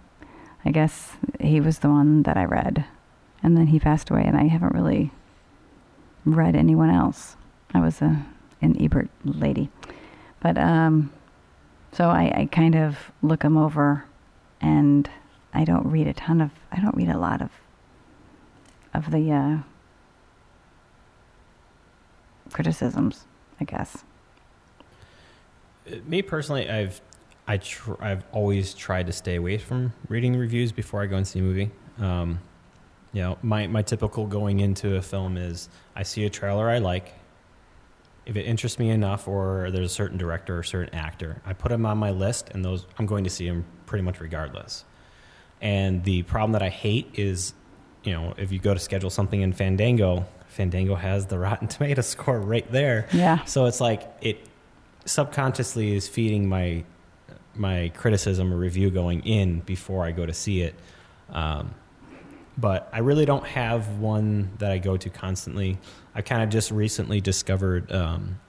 I 0.66 0.72
guess 0.72 1.14
he 1.40 1.62
was 1.62 1.80
the 1.80 1.90
one 1.90 2.24
that 2.24 2.36
I 2.36 2.44
read, 2.44 2.86
and 3.44 3.56
then 3.58 3.68
he 3.68 3.80
passed 3.80 4.10
away, 4.10 4.24
and 4.26 4.38
I 4.38 4.48
haven't 4.48 4.74
really 4.74 5.12
read 6.26 6.56
anyone 6.56 6.90
else. 6.90 7.36
I 7.74 7.80
was 7.80 8.02
a 8.02 8.26
an 8.62 8.76
Ebert 8.82 9.10
lady. 9.24 9.70
But 10.42 10.58
um, 10.58 11.12
so 11.92 12.10
I, 12.10 12.32
I 12.36 12.50
kind 12.52 12.76
of 12.76 13.12
look 13.22 13.42
them 13.42 13.58
over, 13.58 14.06
and 14.62 15.10
I 15.54 15.64
don't 15.64 15.88
read 15.88 16.08
a 16.08 16.14
ton 16.14 16.42
of. 16.42 16.52
I 16.72 16.80
don't 16.80 16.96
read 16.96 17.10
a 17.10 17.18
lot 17.18 17.42
of 17.42 17.52
of 18.94 19.12
the 19.12 19.32
uh, 19.32 19.58
criticisms. 22.52 23.26
I 23.62 23.66
guess. 23.66 24.04
Uh, 25.90 25.98
Me 26.06 26.22
personally, 26.22 26.70
I've 26.70 27.02
I 27.48 27.60
I've 28.00 28.24
always 28.32 28.74
tried 28.74 29.08
to 29.08 29.14
stay 29.14 29.36
away 29.36 29.58
from 29.58 29.94
reading 30.08 30.36
reviews 30.38 30.72
before 30.72 31.02
I 31.02 31.08
go 31.08 31.18
and 31.18 31.28
see 31.28 31.40
a 31.40 31.42
movie. 31.42 31.72
Um, 31.98 32.40
you 33.14 33.22
know, 33.22 33.38
my 33.42 33.68
my 33.68 33.82
typical 33.82 34.26
going 34.26 34.60
into 34.60 34.96
a 34.96 35.02
film 35.02 35.38
is 35.38 35.70
I 35.96 36.04
see 36.04 36.26
a 36.26 36.30
trailer 36.30 36.70
I 36.70 36.80
like. 36.80 37.14
If 38.26 38.36
it 38.36 38.46
interests 38.46 38.78
me 38.78 38.90
enough, 38.90 39.28
or 39.28 39.72
there's 39.72 39.92
a 39.92 39.94
certain 39.94 40.18
director 40.18 40.60
or 40.60 40.64
certain 40.64 40.94
actor, 40.94 41.42
I 41.46 41.54
put 41.54 41.70
them 41.70 41.86
on 41.86 41.98
my 41.98 42.12
list, 42.12 42.50
and 42.54 42.64
those 42.64 42.86
I'm 43.00 43.08
going 43.08 43.24
to 43.24 43.30
see 43.30 43.48
them 43.48 43.66
pretty 43.88 44.04
much 44.04 44.20
regardless. 44.20 44.86
And 45.62 46.04
the 46.04 46.24
problem 46.24 46.52
that 46.54 46.62
I 46.62 46.70
hate 46.70 47.10
is, 47.16 47.54
you 48.04 48.14
know, 48.14 48.34
if 48.38 48.52
you 48.52 48.60
go 48.60 48.74
to 48.74 48.80
schedule 48.80 49.10
something 49.10 49.42
in 49.42 49.52
Fandango, 49.54 50.26
Fandango 50.48 50.96
has 50.96 51.26
the 51.26 51.40
Rotten 51.40 51.68
Tomato 51.70 52.02
score 52.02 52.40
right 52.40 52.70
there. 52.72 53.08
Yeah. 53.12 53.44
So 53.46 53.66
it's 53.66 53.82
like 53.82 54.04
it 54.22 54.46
subconsciously 55.06 55.96
is 55.96 56.08
feeding 56.08 56.48
my 56.48 56.84
my 57.56 57.92
criticism 57.96 58.54
or 58.54 58.58
review 58.58 58.92
going 58.92 59.22
in 59.26 59.60
before 59.62 60.06
I 60.06 60.12
go 60.12 60.26
to 60.26 60.34
see 60.34 60.62
it. 60.62 60.76
Um, 61.30 61.74
but 62.60 62.90
I 62.92 63.00
really 63.00 63.26
don't 63.26 63.46
have 63.46 64.00
one 64.00 64.52
that 64.58 64.72
I 64.72 64.78
go 64.78 64.98
to 64.98 65.10
constantly. 65.10 65.78
I 66.16 66.22
kind 66.22 66.44
of 66.44 66.50
just 66.50 66.72
recently 66.72 67.22
discovered 67.22 67.92
um, 67.92 68.40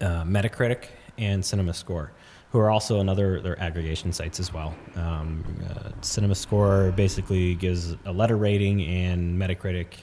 uh, 0.00 0.24
Metacritic 0.24 0.86
and 1.16 1.44
Cinema 1.44 1.74
Score, 1.74 2.12
who 2.50 2.58
are 2.58 2.70
also 2.70 3.00
another 3.00 3.40
their 3.40 3.58
aggregation 3.60 4.12
sites 4.12 4.40
as 4.40 4.52
well. 4.52 4.74
Um, 4.96 5.44
uh, 5.70 5.90
Cinema 6.02 6.34
Score 6.34 6.92
basically 6.92 7.54
gives 7.54 7.94
a 8.04 8.12
letter 8.12 8.36
rating, 8.36 8.82
and 8.82 9.40
Metacritic 9.40 9.94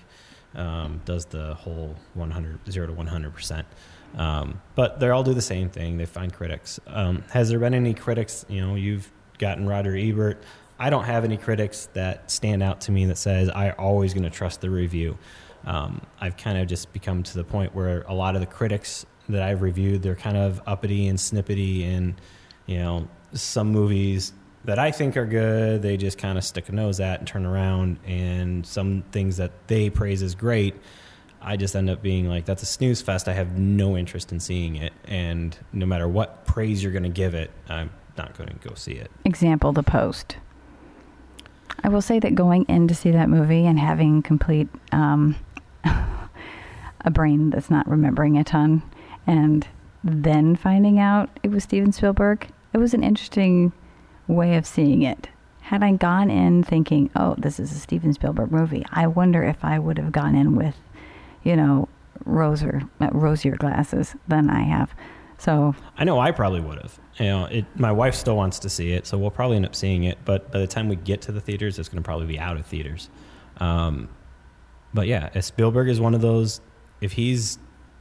um, 0.55 1.01
does 1.05 1.25
the 1.25 1.53
whole 1.55 1.95
100 2.13 2.59
zero 2.71 2.87
to 2.87 2.93
100 2.93 3.33
percent. 3.33 3.67
Um, 4.15 4.61
but 4.75 4.99
they 4.99 5.09
all 5.09 5.23
do 5.23 5.33
the 5.33 5.41
same 5.41 5.69
thing. 5.69 5.97
They 5.97 6.05
find 6.05 6.33
critics. 6.33 6.79
Um, 6.87 7.23
has 7.29 7.49
there 7.49 7.59
been 7.59 7.73
any 7.73 7.93
critics? 7.93 8.45
You 8.49 8.61
know, 8.61 8.75
you've 8.75 9.09
gotten 9.37 9.67
Roger 9.67 9.95
Ebert. 9.95 10.43
I 10.81 10.89
don't 10.89 11.03
have 11.03 11.23
any 11.23 11.37
critics 11.37 11.89
that 11.93 12.31
stand 12.31 12.63
out 12.63 12.81
to 12.81 12.91
me 12.91 13.05
that 13.05 13.17
says 13.17 13.49
I 13.49 13.69
always 13.69 14.15
going 14.15 14.23
to 14.23 14.31
trust 14.31 14.61
the 14.61 14.69
review. 14.71 15.15
Um, 15.63 16.01
I've 16.19 16.37
kind 16.37 16.57
of 16.57 16.67
just 16.67 16.91
become 16.91 17.21
to 17.21 17.35
the 17.35 17.43
point 17.43 17.75
where 17.75 18.01
a 18.07 18.15
lot 18.15 18.33
of 18.33 18.41
the 18.41 18.47
critics 18.47 19.05
that 19.29 19.43
I've 19.43 19.61
reviewed, 19.61 20.01
they're 20.01 20.15
kind 20.15 20.37
of 20.37 20.59
uppity 20.65 21.07
and 21.07 21.19
snippety, 21.19 21.85
and 21.85 22.19
you 22.65 22.79
know, 22.79 23.07
some 23.33 23.71
movies 23.71 24.33
that 24.65 24.79
I 24.79 24.89
think 24.89 25.15
are 25.17 25.25
good, 25.27 25.83
they 25.83 25.97
just 25.97 26.17
kind 26.17 26.35
of 26.35 26.43
stick 26.43 26.67
a 26.69 26.71
nose 26.71 26.99
at 26.99 27.19
and 27.19 27.27
turn 27.27 27.45
around, 27.45 27.99
and 28.03 28.65
some 28.65 29.03
things 29.11 29.37
that 29.37 29.51
they 29.67 29.91
praise 29.91 30.23
as 30.23 30.33
great 30.33 30.75
I 31.43 31.57
just 31.57 31.75
end 31.75 31.89
up 31.89 32.03
being 32.03 32.29
like, 32.29 32.45
that's 32.45 32.61
a 32.61 32.67
snooze 32.67 33.01
fest. 33.01 33.27
I 33.27 33.33
have 33.33 33.57
no 33.57 33.97
interest 33.97 34.31
in 34.31 34.39
seeing 34.39 34.75
it. 34.75 34.93
And 35.05 35.57
no 35.73 35.87
matter 35.87 36.07
what 36.07 36.45
praise 36.45 36.83
you're 36.83 36.91
going 36.91 37.01
to 37.03 37.09
give 37.09 37.33
it, 37.33 37.49
I'm 37.67 37.89
not 38.17 38.37
going 38.37 38.49
to 38.49 38.67
go 38.67 38.75
see 38.75 38.93
it. 38.93 39.09
Example 39.25 39.73
The 39.73 39.81
Post. 39.81 40.37
I 41.83 41.89
will 41.89 42.01
say 42.01 42.19
that 42.19 42.35
going 42.35 42.65
in 42.65 42.87
to 42.87 42.95
see 42.95 43.11
that 43.11 43.29
movie 43.29 43.65
and 43.65 43.79
having 43.79 44.21
complete 44.21 44.69
um, 44.91 45.35
a 45.83 47.11
brain 47.11 47.49
that's 47.49 47.69
not 47.69 47.89
remembering 47.89 48.37
a 48.37 48.43
ton, 48.43 48.83
and 49.25 49.67
then 50.03 50.55
finding 50.55 50.99
out 50.99 51.29
it 51.43 51.51
was 51.51 51.63
Steven 51.63 51.91
Spielberg, 51.91 52.47
it 52.73 52.77
was 52.77 52.93
an 52.93 53.03
interesting 53.03 53.71
way 54.27 54.55
of 54.55 54.65
seeing 54.65 55.01
it. 55.01 55.29
Had 55.61 55.83
I 55.83 55.91
gone 55.93 56.29
in 56.29 56.63
thinking, 56.63 57.09
oh, 57.15 57.35
this 57.37 57.59
is 57.59 57.71
a 57.71 57.79
Steven 57.79 58.13
Spielberg 58.13 58.51
movie, 58.51 58.85
I 58.91 59.07
wonder 59.07 59.43
if 59.43 59.63
I 59.63 59.79
would 59.79 59.97
have 59.97 60.11
gone 60.11 60.35
in 60.35 60.55
with 60.55 60.75
you 61.43 61.55
know, 61.55 61.87
rosier, 62.25 62.81
rosier 63.11 63.55
glasses 63.55 64.15
than 64.27 64.49
I 64.49 64.63
have. 64.63 64.93
So 65.41 65.73
I 65.97 66.03
know 66.03 66.19
I 66.19 66.29
probably 66.29 66.59
would 66.59 66.77
have. 66.77 66.99
You 67.17 67.25
know, 67.25 67.45
it, 67.45 67.65
my 67.75 67.91
wife 67.91 68.13
still 68.13 68.35
wants 68.37 68.59
to 68.59 68.69
see 68.69 68.91
it, 68.91 69.07
so 69.07 69.17
we'll 69.17 69.31
probably 69.31 69.55
end 69.55 69.65
up 69.65 69.73
seeing 69.73 70.03
it. 70.03 70.19
But 70.23 70.51
by 70.51 70.59
the 70.59 70.67
time 70.67 70.87
we 70.87 70.95
get 70.95 71.21
to 71.23 71.31
the 71.31 71.41
theaters, 71.41 71.79
it's 71.79 71.89
going 71.89 72.01
to 72.01 72.05
probably 72.05 72.27
be 72.27 72.37
out 72.37 72.57
of 72.57 72.65
theaters. 72.67 73.09
Um, 73.57 74.07
but 74.93 75.07
yeah, 75.07 75.39
Spielberg 75.39 75.89
is 75.89 75.99
one 75.99 76.13
of 76.13 76.21
those. 76.21 76.61
If 77.01 77.13
he's 77.13 77.57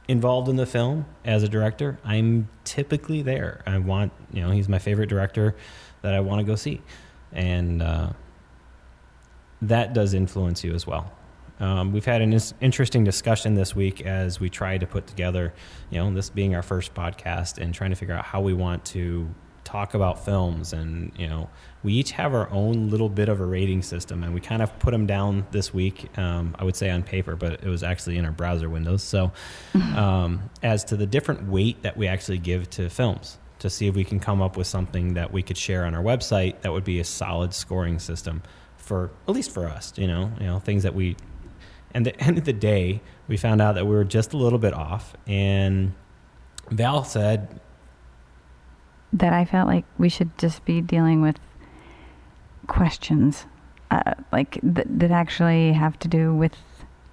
involved 0.07 0.49
in 0.49 0.55
the 0.55 0.67
film 0.67 1.07
as 1.25 1.41
a 1.41 1.49
director, 1.49 1.97
I'm 2.03 2.47
typically 2.63 3.23
there. 3.23 3.63
I 3.65 3.79
want, 3.79 4.13
you 4.31 4.43
know, 4.43 4.51
he's 4.51 4.69
my 4.69 4.77
favorite 4.77 5.09
director 5.09 5.55
that 6.03 6.13
I 6.13 6.19
want 6.19 6.41
to 6.41 6.43
go 6.43 6.55
see, 6.55 6.79
and 7.31 7.81
uh, 7.81 8.11
that 9.63 9.93
does 9.93 10.13
influence 10.13 10.63
you 10.63 10.75
as 10.75 10.85
well. 10.85 11.11
Um, 11.61 11.93
we've 11.93 12.05
had 12.05 12.21
an 12.21 12.37
interesting 12.59 13.03
discussion 13.03 13.53
this 13.53 13.75
week 13.75 14.01
as 14.01 14.39
we 14.39 14.49
try 14.49 14.79
to 14.79 14.87
put 14.87 15.05
together, 15.05 15.53
you 15.91 15.99
know, 15.99 16.11
this 16.11 16.29
being 16.29 16.55
our 16.55 16.63
first 16.63 16.95
podcast 16.95 17.59
and 17.59 17.73
trying 17.73 17.91
to 17.91 17.95
figure 17.95 18.15
out 18.15 18.25
how 18.25 18.41
we 18.41 18.53
want 18.53 18.83
to 18.85 19.29
talk 19.63 19.93
about 19.93 20.25
films. 20.25 20.73
And, 20.73 21.11
you 21.17 21.27
know, 21.27 21.49
we 21.83 21.93
each 21.93 22.11
have 22.11 22.33
our 22.33 22.49
own 22.49 22.89
little 22.89 23.09
bit 23.09 23.29
of 23.29 23.39
a 23.39 23.45
rating 23.45 23.83
system 23.83 24.23
and 24.23 24.33
we 24.33 24.41
kind 24.41 24.63
of 24.63 24.77
put 24.79 24.89
them 24.89 25.05
down 25.05 25.45
this 25.51 25.71
week, 25.71 26.09
um, 26.17 26.55
I 26.57 26.63
would 26.63 26.75
say 26.75 26.89
on 26.89 27.03
paper, 27.03 27.35
but 27.35 27.63
it 27.63 27.69
was 27.69 27.83
actually 27.83 28.17
in 28.17 28.25
our 28.25 28.31
browser 28.31 28.67
windows. 28.67 29.03
So, 29.03 29.31
um, 29.95 30.49
as 30.63 30.83
to 30.85 30.97
the 30.97 31.05
different 31.05 31.47
weight 31.47 31.83
that 31.83 31.95
we 31.95 32.07
actually 32.07 32.39
give 32.39 32.71
to 32.71 32.89
films 32.89 33.37
to 33.59 33.69
see 33.69 33.85
if 33.85 33.93
we 33.93 34.03
can 34.03 34.19
come 34.19 34.41
up 34.41 34.57
with 34.57 34.65
something 34.65 35.13
that 35.13 35.31
we 35.31 35.43
could 35.43 35.57
share 35.57 35.85
on 35.85 35.93
our 35.93 36.01
website 36.01 36.59
that 36.61 36.73
would 36.73 36.83
be 36.83 36.99
a 36.99 37.03
solid 37.03 37.53
scoring 37.53 37.99
system 37.99 38.41
for 38.77 39.11
at 39.27 39.35
least 39.35 39.51
for 39.51 39.67
us, 39.67 39.93
you 39.95 40.07
know, 40.07 40.31
you 40.39 40.47
know, 40.47 40.57
things 40.57 40.81
that 40.81 40.95
we 40.95 41.15
and 41.93 42.05
the 42.05 42.19
end 42.21 42.37
of 42.37 42.45
the 42.45 42.53
day, 42.53 43.01
we 43.27 43.37
found 43.37 43.61
out 43.61 43.75
that 43.75 43.85
we 43.85 43.91
were 43.91 44.03
just 44.03 44.33
a 44.33 44.37
little 44.37 44.59
bit 44.59 44.73
off. 44.73 45.15
And 45.27 45.93
Val 46.69 47.03
said 47.03 47.59
that 49.13 49.33
I 49.33 49.45
felt 49.45 49.67
like 49.67 49.85
we 49.97 50.09
should 50.09 50.37
just 50.37 50.63
be 50.65 50.81
dealing 50.81 51.21
with 51.21 51.37
questions, 52.67 53.45
uh, 53.89 54.13
like 54.31 54.59
th- 54.61 54.87
that 54.89 55.11
actually 55.11 55.73
have 55.73 55.99
to 55.99 56.07
do 56.07 56.33
with 56.33 56.55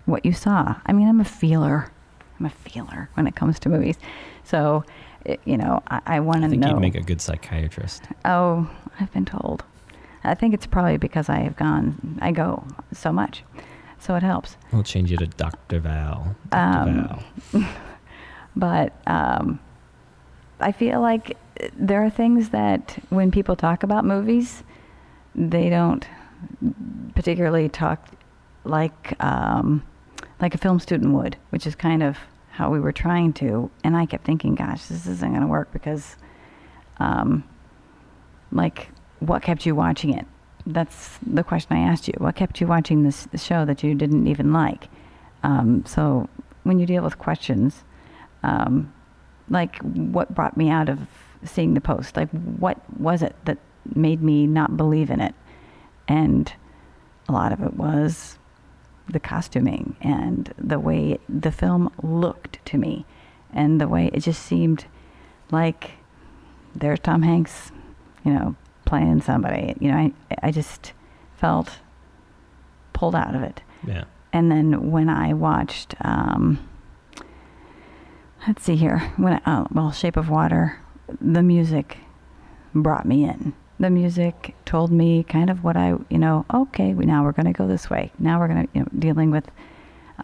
what 0.06 0.24
you 0.24 0.32
saw. 0.32 0.76
I 0.86 0.92
mean, 0.92 1.08
I'm 1.08 1.20
a 1.20 1.24
feeler. 1.24 1.90
I'm 2.38 2.46
a 2.46 2.50
feeler 2.50 3.10
when 3.14 3.26
it 3.26 3.34
comes 3.34 3.58
to 3.60 3.68
movies. 3.68 3.96
So, 4.44 4.84
it, 5.24 5.40
you 5.44 5.56
know, 5.56 5.82
I, 5.88 6.00
I 6.06 6.20
want 6.20 6.42
to 6.42 6.42
know. 6.42 6.46
I 6.46 6.50
think 6.50 6.64
you'd 6.66 6.80
make 6.80 6.94
a 6.94 7.02
good 7.02 7.20
psychiatrist. 7.20 8.04
Oh, 8.24 8.70
I've 9.00 9.12
been 9.12 9.24
told. 9.24 9.64
I 10.24 10.34
think 10.34 10.54
it's 10.54 10.66
probably 10.66 10.98
because 10.98 11.28
I 11.28 11.40
have 11.40 11.56
gone, 11.56 12.18
I 12.20 12.32
go 12.32 12.64
so 12.92 13.12
much 13.12 13.42
so 13.98 14.14
it 14.14 14.22
helps. 14.22 14.56
We'll 14.72 14.82
change 14.82 15.10
you 15.10 15.16
to 15.18 15.26
Dr. 15.26 15.80
Val. 15.80 16.36
Dr. 16.50 16.90
Um, 16.90 17.22
Val. 17.52 17.68
but 18.56 18.92
um, 19.06 19.60
I 20.60 20.72
feel 20.72 21.00
like 21.00 21.36
there 21.76 22.04
are 22.04 22.10
things 22.10 22.50
that 22.50 22.98
when 23.10 23.30
people 23.30 23.56
talk 23.56 23.82
about 23.82 24.04
movies, 24.04 24.62
they 25.34 25.68
don't 25.68 26.06
particularly 27.14 27.68
talk 27.68 28.08
like 28.64 29.22
um, 29.22 29.82
like 30.40 30.54
a 30.54 30.58
film 30.58 30.78
student 30.78 31.14
would, 31.14 31.36
which 31.50 31.66
is 31.66 31.74
kind 31.74 32.02
of 32.02 32.18
how 32.50 32.70
we 32.70 32.80
were 32.80 32.92
trying 32.92 33.32
to. 33.32 33.70
And 33.84 33.96
I 33.96 34.06
kept 34.06 34.24
thinking, 34.24 34.54
gosh, 34.54 34.86
this 34.86 35.06
isn't 35.06 35.30
going 35.30 35.42
to 35.42 35.46
work 35.48 35.72
because, 35.72 36.16
um, 36.98 37.44
like, 38.52 38.88
what 39.20 39.42
kept 39.42 39.66
you 39.66 39.74
watching 39.74 40.12
it? 40.16 40.26
That's 40.68 41.18
the 41.26 41.42
question 41.42 41.76
I 41.76 41.80
asked 41.80 42.08
you. 42.08 42.14
What 42.18 42.36
kept 42.36 42.60
you 42.60 42.66
watching 42.66 43.02
this, 43.02 43.26
show 43.36 43.64
that 43.64 43.82
you 43.82 43.94
didn't 43.94 44.26
even 44.26 44.52
like? 44.52 44.88
Um, 45.42 45.84
so 45.86 46.28
when 46.64 46.78
you 46.78 46.86
deal 46.86 47.02
with 47.02 47.18
questions, 47.18 47.84
um, 48.42 48.92
like 49.48 49.78
what 49.78 50.34
brought 50.34 50.56
me 50.56 50.68
out 50.68 50.88
of 50.88 51.00
seeing 51.44 51.74
the 51.74 51.80
post? 51.80 52.16
Like 52.16 52.30
what 52.30 52.78
was 53.00 53.22
it 53.22 53.34
that 53.46 53.58
made 53.94 54.22
me 54.22 54.46
not 54.46 54.76
believe 54.76 55.10
in 55.10 55.20
it? 55.20 55.34
And 56.06 56.52
a 57.28 57.32
lot 57.32 57.52
of 57.52 57.62
it 57.62 57.74
was 57.74 58.38
the 59.08 59.20
costuming 59.20 59.96
and 60.02 60.52
the 60.58 60.78
way 60.78 61.18
the 61.28 61.52
film 61.52 61.90
looked 62.02 62.64
to 62.66 62.78
me, 62.78 63.06
and 63.52 63.80
the 63.80 63.88
way 63.88 64.10
it 64.12 64.20
just 64.20 64.42
seemed 64.42 64.84
like 65.50 65.92
there's 66.74 67.00
Tom 67.00 67.22
Hanks, 67.22 67.72
you 68.24 68.32
know, 68.32 68.54
playing 68.88 69.20
somebody. 69.20 69.74
You 69.80 69.90
know, 69.90 69.98
I 69.98 70.12
I 70.42 70.50
just 70.50 70.92
felt 71.36 71.78
pulled 72.92 73.14
out 73.14 73.34
of 73.34 73.42
it. 73.42 73.62
Yeah. 73.86 74.04
And 74.32 74.50
then 74.50 74.90
when 74.90 75.08
I 75.08 75.32
watched, 75.34 75.94
um, 76.00 76.68
let's 78.46 78.62
see 78.64 78.76
here, 78.76 78.98
when 79.16 79.34
I, 79.34 79.40
oh, 79.46 79.66
well, 79.72 79.92
Shape 79.92 80.16
of 80.16 80.28
Water, 80.28 80.80
the 81.20 81.42
music 81.42 81.98
brought 82.74 83.06
me 83.06 83.24
in. 83.24 83.54
The 83.78 83.90
music 83.90 84.54
told 84.64 84.90
me 84.90 85.22
kind 85.22 85.48
of 85.48 85.62
what 85.62 85.76
I, 85.76 85.94
you 86.10 86.18
know, 86.18 86.44
okay, 86.52 86.92
we, 86.94 87.06
now 87.06 87.22
we're 87.24 87.32
going 87.32 87.46
to 87.46 87.52
go 87.52 87.66
this 87.68 87.88
way. 87.88 88.10
Now 88.18 88.40
we're 88.40 88.48
going 88.48 88.66
to, 88.66 88.68
you 88.74 88.80
know, 88.80 88.88
dealing 88.98 89.30
with 89.30 89.50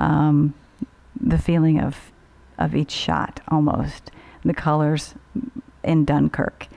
um, 0.00 0.54
the 1.20 1.38
feeling 1.38 1.80
of 1.80 2.10
of 2.56 2.74
each 2.74 2.92
shot 2.92 3.40
almost, 3.48 4.12
the 4.44 4.54
colors 4.54 5.14
in 5.82 6.04
Dunkirk 6.04 6.68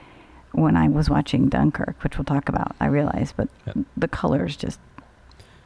when 0.52 0.76
I 0.76 0.88
was 0.88 1.10
watching 1.10 1.48
Dunkirk, 1.48 2.02
which 2.02 2.16
we'll 2.18 2.24
talk 2.24 2.48
about, 2.48 2.74
I 2.80 2.86
realized, 2.86 3.34
but 3.36 3.48
the 3.96 4.08
colors 4.08 4.56
just 4.56 4.80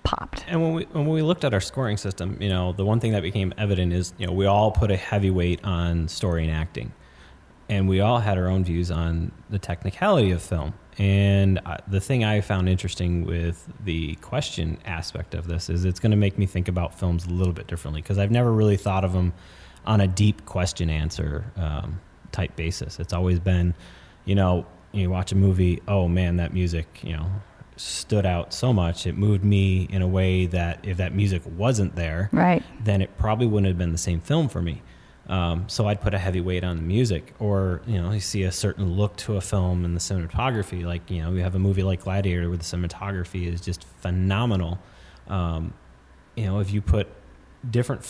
popped. 0.02 0.44
And 0.48 0.60
when 0.60 0.74
we 0.74 0.84
when 0.92 1.06
we 1.06 1.22
looked 1.22 1.44
at 1.44 1.54
our 1.54 1.60
scoring 1.60 1.96
system, 1.96 2.36
you 2.40 2.48
know, 2.48 2.72
the 2.72 2.84
one 2.84 3.00
thing 3.00 3.12
that 3.12 3.22
became 3.22 3.54
evident 3.56 3.92
is, 3.92 4.12
you 4.18 4.26
know, 4.26 4.32
we 4.32 4.46
all 4.46 4.70
put 4.72 4.90
a 4.90 4.96
heavy 4.96 5.30
weight 5.30 5.64
on 5.64 6.08
story 6.08 6.44
and 6.44 6.52
acting. 6.52 6.92
And 7.68 7.88
we 7.88 8.00
all 8.00 8.18
had 8.18 8.36
our 8.36 8.48
own 8.48 8.64
views 8.64 8.90
on 8.90 9.32
the 9.48 9.58
technicality 9.58 10.30
of 10.32 10.42
film. 10.42 10.74
And 10.98 11.58
the 11.88 12.00
thing 12.00 12.22
I 12.22 12.42
found 12.42 12.68
interesting 12.68 13.24
with 13.24 13.66
the 13.82 14.16
question 14.16 14.76
aspect 14.84 15.34
of 15.34 15.46
this 15.46 15.70
is 15.70 15.86
it's 15.86 15.98
going 15.98 16.10
to 16.10 16.16
make 16.16 16.36
me 16.36 16.44
think 16.44 16.68
about 16.68 16.98
films 16.98 17.24
a 17.24 17.30
little 17.30 17.54
bit 17.54 17.66
differently 17.66 18.02
because 18.02 18.18
I've 18.18 18.30
never 18.30 18.52
really 18.52 18.76
thought 18.76 19.04
of 19.04 19.14
them 19.14 19.32
on 19.86 20.02
a 20.02 20.06
deep 20.06 20.44
question 20.44 20.90
answer 20.90 21.44
um, 21.56 21.98
type 22.30 22.54
basis. 22.56 23.00
It's 23.00 23.14
always 23.14 23.40
been, 23.40 23.74
you 24.24 24.34
know, 24.34 24.66
you 24.92 25.10
watch 25.10 25.32
a 25.32 25.36
movie, 25.36 25.82
oh 25.88 26.08
man, 26.08 26.36
that 26.36 26.52
music, 26.52 27.00
you 27.02 27.12
know, 27.14 27.30
stood 27.76 28.26
out 28.26 28.52
so 28.52 28.72
much. 28.72 29.06
It 29.06 29.16
moved 29.16 29.44
me 29.44 29.88
in 29.90 30.02
a 30.02 30.06
way 30.06 30.46
that 30.46 30.80
if 30.82 30.98
that 30.98 31.14
music 31.14 31.42
wasn't 31.56 31.96
there, 31.96 32.28
right, 32.32 32.62
then 32.82 33.02
it 33.02 33.16
probably 33.18 33.46
wouldn't 33.46 33.68
have 33.68 33.78
been 33.78 33.92
the 33.92 33.98
same 33.98 34.20
film 34.20 34.48
for 34.48 34.62
me. 34.62 34.82
Um, 35.28 35.68
so 35.68 35.86
I'd 35.86 36.00
put 36.00 36.14
a 36.14 36.18
heavy 36.18 36.40
weight 36.40 36.64
on 36.64 36.76
the 36.76 36.82
music, 36.82 37.32
or 37.38 37.80
you 37.86 38.00
know, 38.00 38.12
you 38.12 38.20
see 38.20 38.42
a 38.42 38.52
certain 38.52 38.92
look 38.92 39.16
to 39.18 39.36
a 39.36 39.40
film 39.40 39.84
and 39.84 39.96
the 39.96 40.00
cinematography. 40.00 40.84
Like 40.84 41.10
you 41.10 41.22
know, 41.22 41.30
we 41.30 41.40
have 41.40 41.54
a 41.54 41.58
movie 41.58 41.82
like 41.82 42.02
Gladiator 42.02 42.48
where 42.48 42.58
the 42.58 42.64
cinematography 42.64 43.50
is 43.52 43.60
just 43.60 43.84
phenomenal. 43.84 44.78
Um, 45.28 45.72
you 46.36 46.44
know, 46.46 46.60
if 46.60 46.72
you 46.72 46.82
put 46.82 47.08
different 47.68 48.02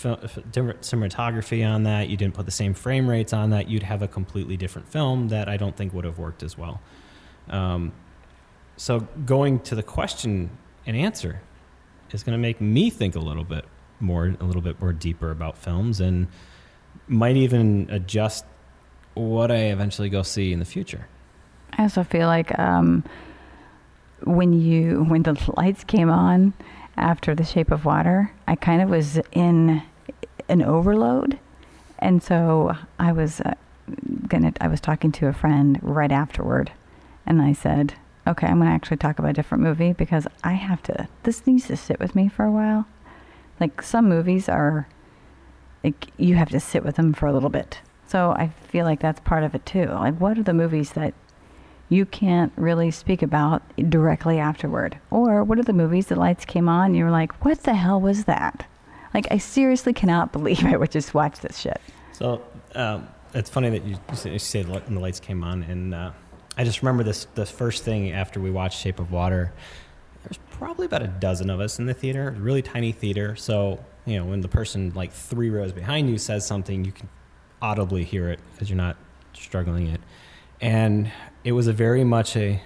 different 0.50 0.80
cinematography 0.80 1.66
on 1.66 1.82
that, 1.82 2.08
you 2.08 2.16
didn't 2.16 2.34
put 2.34 2.46
the 2.46 2.52
same 2.52 2.74
frame 2.74 3.08
rates 3.08 3.32
on 3.32 3.50
that, 3.50 3.68
you'd 3.68 3.82
have 3.82 4.02
a 4.02 4.08
completely 4.08 4.56
different 4.56 4.88
film 4.88 5.28
that 5.28 5.48
I 5.48 5.56
don't 5.56 5.76
think 5.76 5.92
would 5.92 6.04
have 6.04 6.18
worked 6.18 6.42
as 6.42 6.56
well. 6.56 6.80
Um, 7.48 7.92
so 8.76 9.00
going 9.26 9.60
to 9.60 9.74
the 9.74 9.82
question 9.82 10.50
and 10.86 10.96
answer 10.96 11.42
is 12.10 12.22
going 12.22 12.36
to 12.36 12.40
make 12.40 12.60
me 12.60 12.90
think 12.90 13.14
a 13.14 13.20
little 13.20 13.44
bit 13.44 13.64
more, 14.00 14.34
a 14.40 14.44
little 14.44 14.62
bit 14.62 14.80
more 14.80 14.92
deeper 14.92 15.30
about 15.30 15.56
films, 15.58 16.00
and 16.00 16.28
might 17.08 17.36
even 17.36 17.88
adjust 17.90 18.44
what 19.14 19.50
I 19.50 19.66
eventually 19.66 20.08
go 20.08 20.22
see 20.22 20.52
in 20.52 20.58
the 20.58 20.64
future. 20.64 21.06
I 21.72 21.82
also 21.82 22.04
feel 22.04 22.26
like 22.26 22.58
um, 22.58 23.04
when 24.24 24.52
you 24.52 25.04
when 25.04 25.22
the 25.22 25.38
lights 25.56 25.84
came 25.84 26.10
on 26.10 26.52
after 26.96 27.34
The 27.34 27.44
Shape 27.44 27.70
of 27.70 27.84
Water, 27.84 28.32
I 28.46 28.54
kind 28.54 28.82
of 28.82 28.88
was 28.88 29.20
in 29.32 29.82
an 30.48 30.62
overload, 30.62 31.38
and 31.98 32.22
so 32.22 32.76
I 32.98 33.12
was 33.12 33.40
uh, 33.40 33.54
gonna. 34.28 34.52
I 34.60 34.68
was 34.68 34.80
talking 34.80 35.12
to 35.12 35.28
a 35.28 35.32
friend 35.32 35.78
right 35.82 36.12
afterward, 36.12 36.72
and 37.26 37.40
I 37.40 37.52
said, 37.52 37.94
"Okay, 38.26 38.46
I'm 38.46 38.58
gonna 38.58 38.70
actually 38.70 38.98
talk 38.98 39.18
about 39.18 39.30
a 39.30 39.34
different 39.34 39.64
movie 39.64 39.92
because 39.92 40.26
I 40.44 40.52
have 40.52 40.82
to. 40.84 41.08
This 41.22 41.46
needs 41.46 41.66
to 41.68 41.76
sit 41.76 42.00
with 42.00 42.14
me 42.14 42.28
for 42.28 42.44
a 42.44 42.50
while. 42.50 42.86
Like 43.60 43.82
some 43.82 44.08
movies 44.08 44.48
are, 44.48 44.88
like 45.84 46.08
you 46.16 46.34
have 46.34 46.50
to 46.50 46.60
sit 46.60 46.84
with 46.84 46.96
them 46.96 47.12
for 47.12 47.26
a 47.26 47.32
little 47.32 47.50
bit. 47.50 47.80
So 48.06 48.32
I 48.32 48.48
feel 48.48 48.84
like 48.84 49.00
that's 49.00 49.20
part 49.20 49.44
of 49.44 49.54
it 49.54 49.64
too. 49.64 49.86
Like, 49.86 50.18
what 50.18 50.36
are 50.38 50.42
the 50.42 50.52
movies 50.52 50.92
that 50.92 51.14
you 51.92 52.06
can't 52.06 52.52
really 52.56 52.90
speak 52.90 53.22
about 53.22 53.62
directly 53.90 54.38
afterward? 54.38 54.98
Or 55.10 55.44
what 55.44 55.58
are 55.58 55.62
the 55.62 55.74
movies 55.74 56.06
the 56.06 56.16
lights 56.16 56.44
came 56.44 56.68
on 56.68 56.86
and 56.86 56.96
you 56.96 57.04
were 57.04 57.10
like, 57.10 57.44
what 57.44 57.62
the 57.64 57.74
hell 57.74 58.00
was 58.00 58.24
that? 58.24 58.66
Like, 59.12 59.28
I 59.30 59.38
seriously 59.38 59.92
cannot 59.92 60.32
believe 60.32 60.64
I 60.64 60.76
would 60.76 60.90
just 60.90 61.12
watch 61.12 61.40
this 61.40 61.58
shit. 61.58 61.80
So 62.12 62.42
um, 62.74 63.08
it's 63.34 63.50
funny 63.50 63.70
that 63.70 63.84
you, 63.84 63.96
say- 64.38 64.64
when 64.64 64.94
the 64.94 65.00
lights 65.00 65.20
came 65.20 65.44
on, 65.44 65.62
and 65.64 65.94
uh, 65.94 66.12
I 66.56 66.64
just 66.64 66.82
remember 66.82 67.02
this 67.02 67.26
the 67.34 67.46
first 67.46 67.84
thing 67.84 68.12
after 68.12 68.40
we 68.40 68.50
watched 68.50 68.78
Shape 68.80 68.98
of 68.98 69.10
Water. 69.10 69.52
There's 70.24 70.38
probably 70.50 70.86
about 70.86 71.02
a 71.02 71.08
dozen 71.08 71.50
of 71.50 71.60
us 71.60 71.78
in 71.78 71.86
the 71.86 71.94
theater, 71.94 72.36
really 72.38 72.62
tiny 72.62 72.92
theater. 72.92 73.34
So 73.36 73.84
you 74.06 74.18
know 74.18 74.24
when 74.26 74.40
the 74.40 74.48
person 74.48 74.92
like 74.94 75.12
three 75.12 75.50
rows 75.50 75.72
behind 75.72 76.08
you 76.08 76.18
says 76.18 76.46
something, 76.46 76.84
you 76.84 76.92
can 76.92 77.08
audibly 77.60 78.04
hear 78.04 78.28
it 78.28 78.38
because 78.52 78.68
you're 78.70 78.76
not 78.76 78.96
struggling 79.32 79.88
it. 79.88 80.00
And 80.62 81.10
it 81.44 81.52
was 81.52 81.66
a 81.66 81.72
very 81.72 82.04
much 82.04 82.36
a 82.36 82.60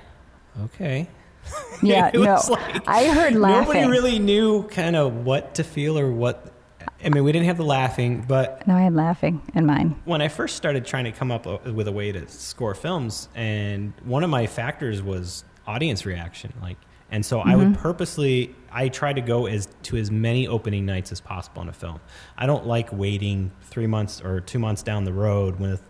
okay. 0.64 1.08
Yeah, 1.82 2.10
no. 2.14 2.40
like- 2.48 2.88
I 2.88 3.12
heard 3.12 3.34
laughing. 3.34 3.82
Nobody 3.82 3.86
really 3.86 4.18
knew 4.18 4.64
kind 4.64 4.96
of 4.96 5.24
what 5.24 5.54
to 5.56 5.64
feel 5.64 5.98
or 5.98 6.10
what. 6.10 6.52
I 7.04 7.10
mean, 7.10 7.24
we 7.24 7.32
didn't 7.32 7.46
have 7.46 7.58
the 7.58 7.64
laughing, 7.64 8.24
but 8.26 8.66
No, 8.66 8.74
I 8.74 8.80
had 8.80 8.94
laughing 8.94 9.42
in 9.54 9.66
mine. 9.66 10.00
when 10.06 10.22
I 10.22 10.28
first 10.28 10.56
started 10.56 10.86
trying 10.86 11.04
to 11.04 11.12
come 11.12 11.30
up 11.30 11.66
with 11.66 11.86
a 11.86 11.92
way 11.92 12.10
to 12.12 12.26
score 12.28 12.74
films, 12.74 13.28
and 13.34 13.92
one 14.04 14.24
of 14.24 14.30
my 14.30 14.46
factors 14.46 15.02
was 15.02 15.44
audience 15.66 16.06
reaction. 16.06 16.52
Like, 16.62 16.78
and 17.10 17.24
so 17.24 17.40
I 17.40 17.54
would 17.54 17.68
mm-hmm. 17.68 17.82
purposely 17.82 18.54
I 18.72 18.88
try 18.88 19.12
to 19.12 19.20
go 19.20 19.46
as 19.46 19.68
to 19.84 19.96
as 19.96 20.10
many 20.10 20.48
opening 20.48 20.84
nights 20.86 21.12
as 21.12 21.20
possible 21.20 21.62
in 21.62 21.68
a 21.68 21.72
film. 21.72 22.00
I 22.36 22.46
don't 22.46 22.66
like 22.66 22.92
waiting 22.92 23.52
three 23.62 23.86
months 23.86 24.20
or 24.20 24.40
two 24.40 24.58
months 24.58 24.82
down 24.82 25.04
the 25.04 25.12
road 25.12 25.60
with 25.60 25.82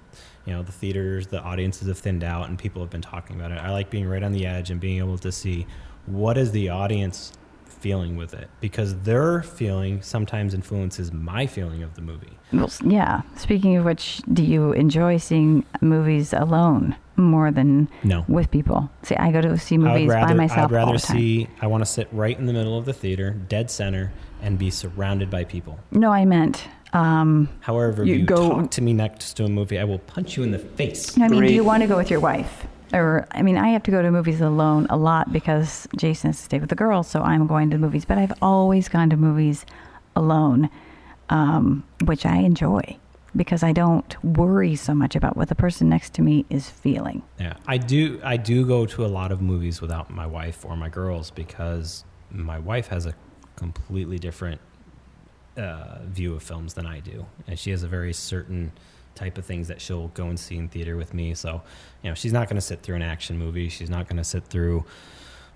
you 0.47 0.53
know 0.53 0.63
the 0.63 0.73
theaters, 0.73 1.27
the 1.27 1.43
audiences 1.43 1.89
have 1.89 1.99
thinned 1.99 2.25
out, 2.25 2.49
and 2.49 2.59
people 2.59 2.81
have 2.83 2.91
been 2.91 3.03
talking 3.03 3.37
about 3.37 3.51
it. 3.53 3.59
I 3.59 3.71
like 3.73 3.91
being 3.91 4.07
right 4.09 4.23
on 4.23 4.33
the 4.33 4.47
edge 4.47 4.71
and 4.71 4.81
being 4.81 4.99
able 4.99 5.19
to 5.19 5.33
see 5.33 5.67
what 6.07 6.39
is 6.39 6.53
the 6.53 6.69
audience 6.69 7.33
feeling 7.67 8.17
with 8.17 8.33
it 8.33 8.49
because 8.61 8.95
their 9.01 9.43
feeling 9.43 10.01
sometimes 10.01 10.55
influences 10.55 11.13
my 11.13 11.47
feeling 11.47 11.83
of 11.83 11.95
the 11.95 12.01
movie. 12.01 12.33
Well, 12.53 12.71
yeah. 12.85 13.21
Speaking 13.37 13.77
of 13.77 13.85
which, 13.85 14.23
do 14.33 14.43
you 14.43 14.73
enjoy 14.73 15.19
seeing 15.19 15.65
movies 15.81 16.33
alone 16.33 16.97
more 17.17 17.51
than 17.51 17.89
No. 18.03 18.25
with 18.29 18.51
people? 18.51 18.91
See, 19.03 19.15
I 19.17 19.31
go 19.31 19.41
to 19.41 19.59
see 19.59 19.77
movies 19.79 20.09
rather, 20.09 20.29
by 20.33 20.35
myself 20.35 20.71
I'd 20.71 20.75
rather 20.75 20.87
all 20.87 20.93
the 20.95 20.99
time. 21.01 21.17
see. 21.19 21.49
I 21.61 21.67
want 21.67 21.83
to 21.83 21.87
sit 21.87 22.09
right 22.13 22.37
in 22.39 22.47
the 22.47 22.53
middle 22.53 22.79
of 22.79 22.87
the 22.87 22.93
theater, 22.95 23.31
dead 23.31 23.71
center, 23.71 24.11
and 24.43 24.59
be 24.59 24.71
surrounded 24.71 25.31
by 25.31 25.45
people. 25.45 25.79
No, 25.91 26.11
I 26.13 26.25
meant. 26.25 26.67
Um, 26.93 27.49
However, 27.61 28.05
You 28.05 28.15
if 28.15 28.21
you 28.21 28.27
go- 28.27 28.49
talk 28.51 28.71
to 28.73 28.83
me 28.83 28.93
next 28.93 29.35
to 29.35 29.45
a 29.45 29.49
movie, 29.49 29.79
I 29.79 29.85
will 29.85 29.99
punch 29.99 30.37
you 30.37 30.43
in 30.43 30.51
the 30.51 30.59
face. 30.59 31.19
I 31.19 31.29
mean, 31.29 31.45
do 31.45 31.53
you 31.53 31.65
want 31.65 31.83
to 31.83 31.87
go 31.87 31.97
with 31.97 32.11
your 32.11 32.21
wife? 32.21 32.67
Or, 32.95 33.27
I 33.33 33.43
mean, 33.43 33.57
I 33.59 33.69
have 33.71 33.83
to 33.85 33.91
go 33.91 34.01
to 34.01 34.11
movies 34.11 34.41
alone 34.41 34.87
a 34.91 34.97
lot 34.97 35.33
because 35.33 35.89
Jason 35.97 36.29
has 36.31 36.39
to 36.39 36.43
stay 36.45 36.59
with 36.61 36.69
the 36.69 36.77
girls, 36.77 37.09
so 37.09 37.21
I'm 37.21 37.47
going 37.49 37.71
to 37.71 37.79
movies. 37.79 38.05
But 38.05 38.19
I've 38.19 38.33
always 38.41 38.89
gone 38.89 39.11
to 39.11 39.17
movies 39.17 39.67
alone, 40.15 40.71
um, 41.29 41.85
which 42.05 42.25
I 42.25 42.37
enjoy 42.39 42.97
because 43.35 43.63
I 43.63 43.73
don't 43.73 44.17
worry 44.25 44.77
so 44.77 44.95
much 44.95 45.15
about 45.17 45.37
what 45.37 45.49
the 45.49 45.55
person 45.55 45.89
next 45.91 46.15
to 46.15 46.23
me 46.23 46.47
is 46.49 46.71
feeling. 46.71 47.23
Yeah, 47.39 47.55
I 47.67 47.77
do. 47.77 48.19
I 48.25 48.37
do 48.39 48.65
go 48.65 48.87
to 48.87 49.05
a 49.05 49.09
lot 49.09 49.31
of 49.33 49.43
movies 49.43 49.83
without 49.83 50.09
my 50.09 50.27
wife 50.27 50.65
or 50.65 50.77
my 50.77 50.89
girls 50.89 51.31
because 51.33 52.05
my 52.31 52.59
wife 52.59 52.87
has 52.89 53.05
a 53.05 53.15
completely 53.57 54.19
different 54.19 54.61
uh, 55.57 55.99
view 56.05 56.35
of 56.35 56.43
films 56.43 56.75
than 56.75 56.87
I 56.87 57.01
do, 57.01 57.27
and 57.47 57.59
she 57.59 57.71
has 57.71 57.83
a 57.83 57.89
very 57.89 58.13
certain 58.13 58.73
type 59.15 59.39
of 59.39 59.47
things 59.47 59.69
that 59.69 59.81
she'll 59.81 60.09
go 60.09 60.27
and 60.29 60.39
see 60.39 60.57
in 60.59 60.69
theater 60.69 60.97
with 60.97 61.15
me. 61.15 61.33
So, 61.35 61.63
you 62.03 62.11
know, 62.11 62.15
she's 62.15 62.33
not 62.35 62.49
going 62.49 62.57
to 62.57 62.63
sit 62.63 62.83
through 62.83 62.97
an 62.97 63.03
action 63.03 63.39
movie. 63.39 63.71
She's 63.71 63.89
not 63.89 64.07
going 64.09 64.19
to 64.19 64.25
sit 64.25 64.45
through 64.45 64.85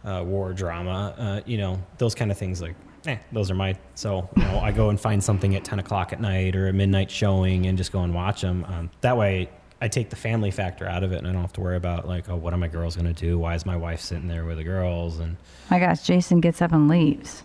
uh, 0.04 0.22
war 0.26 0.52
drama. 0.54 1.14
Uh, 1.18 1.40
you 1.44 1.58
know, 1.58 1.78
those 1.98 2.14
kind 2.14 2.30
of 2.30 2.38
things. 2.38 2.62
Like, 2.62 2.74
eh, 3.06 3.18
those 3.32 3.50
are 3.50 3.54
my. 3.54 3.76
So, 3.94 4.28
you 4.36 4.44
know, 4.44 4.60
I 4.60 4.72
go 4.72 4.88
and 4.88 4.98
find 4.98 5.22
something 5.22 5.54
at 5.56 5.64
ten 5.64 5.78
o'clock 5.78 6.14
at 6.14 6.20
night 6.20 6.56
or 6.56 6.68
a 6.68 6.72
midnight 6.72 7.10
showing 7.10 7.66
and 7.66 7.76
just 7.76 7.92
go 7.92 8.00
and 8.02 8.14
watch 8.14 8.40
them. 8.40 8.64
Um, 8.64 8.90
that 9.02 9.16
way. 9.16 9.50
I 9.82 9.88
take 9.88 10.10
the 10.10 10.16
family 10.16 10.50
factor 10.50 10.86
out 10.86 11.02
of 11.02 11.12
it, 11.12 11.16
and 11.20 11.26
I 11.26 11.32
don't 11.32 11.40
have 11.40 11.54
to 11.54 11.62
worry 11.62 11.78
about 11.78 12.06
like, 12.06 12.28
oh, 12.28 12.36
what 12.36 12.52
are 12.52 12.58
my 12.58 12.68
girls 12.68 12.96
going 12.96 13.14
to 13.14 13.18
do? 13.18 13.38
Why 13.38 13.54
is 13.54 13.64
my 13.64 13.76
wife 13.76 14.02
sitting 14.02 14.28
there 14.28 14.44
with 14.44 14.58
the 14.58 14.62
girls? 14.62 15.20
And 15.20 15.38
My 15.70 15.78
gosh, 15.78 16.02
Jason 16.02 16.42
gets 16.42 16.60
up 16.60 16.72
and 16.72 16.86
leaves. 16.86 17.42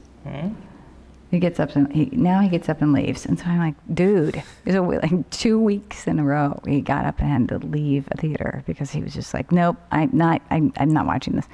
He 1.32 1.40
gets 1.40 1.60
up 1.60 1.76
and 1.76 1.92
he, 1.92 2.06
now 2.12 2.40
he 2.40 2.50
gets 2.50 2.70
up 2.70 2.82
and 2.82 2.94
leaves, 2.94 3.26
and 3.26 3.38
so 3.38 3.46
I'm 3.46 3.58
like, 3.58 3.76
dude, 3.94 4.42
it 4.66 4.80
was 4.80 5.02
like 5.02 5.30
two 5.32 5.60
weeks 5.60 6.08
in 6.08 6.20
a 6.20 6.24
row 6.24 6.62
he 6.66 6.82
got 6.82 7.06
up 7.06 7.20
and 7.20 7.30
had 7.30 7.50
to 7.50 7.58
leave 7.68 8.08
a 8.12 8.18
theater 8.18 8.64
because 8.66 8.92
he 8.92 9.02
was 9.02 9.14
just 9.14 9.34
like, 9.34 9.52
nope, 9.52 9.76
I'm 9.92 10.12
not, 10.14 10.42
I'm, 10.50 10.72
I'm 10.78 10.94
not 10.94 11.06
watching 11.06 11.36
this. 11.36 11.48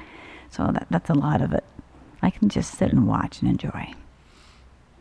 So 0.50 0.68
that, 0.68 0.88
that's 0.90 1.10
a 1.10 1.14
lot 1.14 1.42
of 1.42 1.54
it. 1.54 1.64
I 2.22 2.30
can 2.30 2.50
just 2.50 2.78
sit 2.78 2.92
and 2.92 3.08
watch 3.08 3.42
and 3.42 3.50
enjoy. 3.50 3.94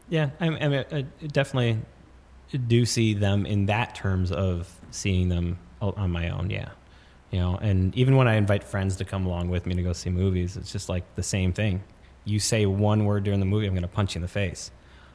Yeah, 0.08 0.30
I, 0.40 0.46
I, 0.46 0.68
mean, 0.68 0.84
I 0.92 1.02
definitely 1.26 1.78
do 2.66 2.86
see 2.86 3.14
them 3.14 3.46
in 3.46 3.66
that 3.66 3.94
terms 3.94 4.32
of 4.32 4.72
seeing 4.90 5.28
them 5.28 5.58
on 5.80 6.10
my 6.10 6.30
own. 6.30 6.50
Yeah, 6.50 6.70
you 7.30 7.38
know, 7.38 7.56
and 7.56 7.94
even 7.96 8.16
when 8.16 8.28
I 8.28 8.34
invite 8.34 8.64
friends 8.64 8.96
to 8.96 9.04
come 9.04 9.26
along 9.26 9.50
with 9.50 9.66
me 9.66 9.74
to 9.74 9.82
go 9.82 9.92
see 9.92 10.10
movies, 10.10 10.56
it's 10.56 10.72
just 10.72 10.88
like 10.88 11.04
the 11.16 11.22
same 11.22 11.52
thing. 11.52 11.82
You 12.24 12.38
say 12.38 12.66
one 12.66 13.04
word 13.04 13.24
during 13.24 13.40
the 13.40 13.46
movie, 13.46 13.66
I'm 13.66 13.72
going 13.72 13.82
to 13.82 13.88
punch 13.88 14.14
you 14.14 14.18
in 14.18 14.22
the 14.22 14.28
face. 14.28 14.70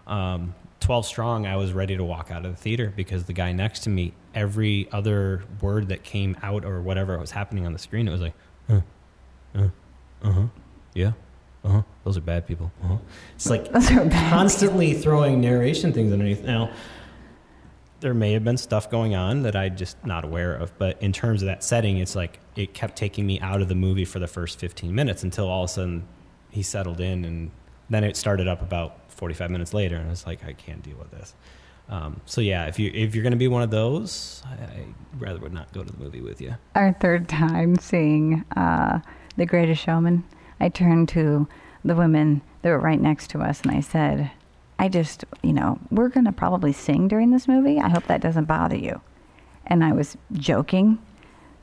Um, 0.07 0.55
Twelve 0.79 1.05
Strong, 1.05 1.45
I 1.47 1.55
was 1.55 1.73
ready 1.73 1.95
to 1.97 2.03
walk 2.03 2.29
out 2.31 2.45
of 2.45 2.51
the 2.51 2.57
theater 2.61 2.93
because 2.95 3.25
the 3.25 3.33
guy 3.33 3.51
next 3.53 3.79
to 3.83 3.89
me, 3.89 4.13
every 4.35 4.87
other 4.91 5.43
word 5.61 5.87
that 5.89 6.03
came 6.03 6.37
out 6.43 6.63
or 6.65 6.81
whatever 6.81 7.17
was 7.17 7.31
happening 7.31 7.65
on 7.65 7.73
the 7.73 7.79
screen, 7.79 8.07
it 8.07 8.11
was 8.11 8.21
like, 8.21 8.33
uh, 8.69 8.81
uh, 9.55 9.67
uh 10.21 10.31
huh, 10.31 10.47
yeah, 10.93 11.13
uh 11.63 11.69
huh. 11.69 11.81
Those 12.03 12.17
are 12.17 12.21
bad 12.21 12.45
people. 12.45 12.71
Uh-huh. 12.83 12.97
It's 13.35 13.49
like 13.49 13.71
Those 13.71 13.89
are 13.91 14.05
bad. 14.05 14.29
constantly 14.29 14.93
throwing 14.93 15.41
narration 15.41 15.91
things 15.91 16.11
underneath. 16.13 16.43
Now, 16.43 16.69
there 18.01 18.13
may 18.13 18.33
have 18.33 18.43
been 18.43 18.57
stuff 18.57 18.91
going 18.91 19.15
on 19.15 19.41
that 19.43 19.55
I'm 19.55 19.75
just 19.75 20.05
not 20.05 20.23
aware 20.23 20.53
of, 20.53 20.77
but 20.77 21.01
in 21.01 21.13
terms 21.13 21.41
of 21.41 21.47
that 21.47 21.63
setting, 21.63 21.97
it's 21.97 22.15
like 22.15 22.39
it 22.55 22.73
kept 22.75 22.95
taking 22.95 23.25
me 23.25 23.39
out 23.39 23.61
of 23.61 23.69
the 23.69 23.75
movie 23.75 24.05
for 24.05 24.19
the 24.19 24.27
first 24.27 24.59
15 24.59 24.93
minutes 24.93 25.23
until 25.23 25.47
all 25.47 25.63
of 25.63 25.69
a 25.69 25.73
sudden 25.73 26.07
he 26.55 26.63
settled 26.63 27.01
in, 27.01 27.25
and 27.25 27.51
then 27.89 28.03
it 28.03 28.15
started 28.15 28.47
up 28.47 28.61
about 28.61 29.11
45 29.11 29.51
minutes 29.51 29.73
later, 29.73 29.97
and 29.97 30.07
I 30.07 30.09
was 30.09 30.25
like, 30.25 30.45
I 30.45 30.53
can't 30.53 30.81
deal 30.81 30.97
with 30.97 31.11
this. 31.11 31.33
Um, 31.87 32.21
so 32.25 32.41
yeah, 32.41 32.65
if 32.65 32.79
you 32.79 32.89
if 32.95 33.13
you're 33.13 33.21
going 33.21 33.31
to 33.31 33.37
be 33.37 33.47
one 33.47 33.61
of 33.61 33.69
those, 33.69 34.41
I, 34.45 34.63
I 34.63 34.85
rather 35.19 35.39
would 35.39 35.53
not 35.53 35.71
go 35.71 35.83
to 35.83 35.91
the 35.91 36.03
movie 36.03 36.21
with 36.21 36.41
you. 36.41 36.55
Our 36.73 36.93
third 36.93 37.29
time 37.29 37.77
seeing 37.77 38.43
uh, 38.55 39.01
The 39.37 39.45
Greatest 39.45 39.83
Showman, 39.83 40.23
I 40.59 40.69
turned 40.69 41.09
to 41.09 41.47
the 41.83 41.93
women 41.93 42.41
that 42.63 42.69
were 42.69 42.79
right 42.79 42.99
next 42.99 43.29
to 43.31 43.41
us 43.41 43.61
and 43.61 43.69
I 43.69 43.81
said, 43.81 44.31
I 44.79 44.89
just, 44.89 45.25
you 45.43 45.53
know, 45.53 45.79
we're 45.91 46.09
going 46.09 46.25
to 46.25 46.31
probably 46.31 46.73
sing 46.73 47.07
during 47.07 47.29
this 47.29 47.47
movie. 47.47 47.79
I 47.79 47.89
hope 47.89 48.07
that 48.07 48.21
doesn't 48.21 48.45
bother 48.45 48.75
you. 48.75 49.01
And 49.67 49.83
I 49.83 49.93
was 49.93 50.17
joking, 50.33 50.97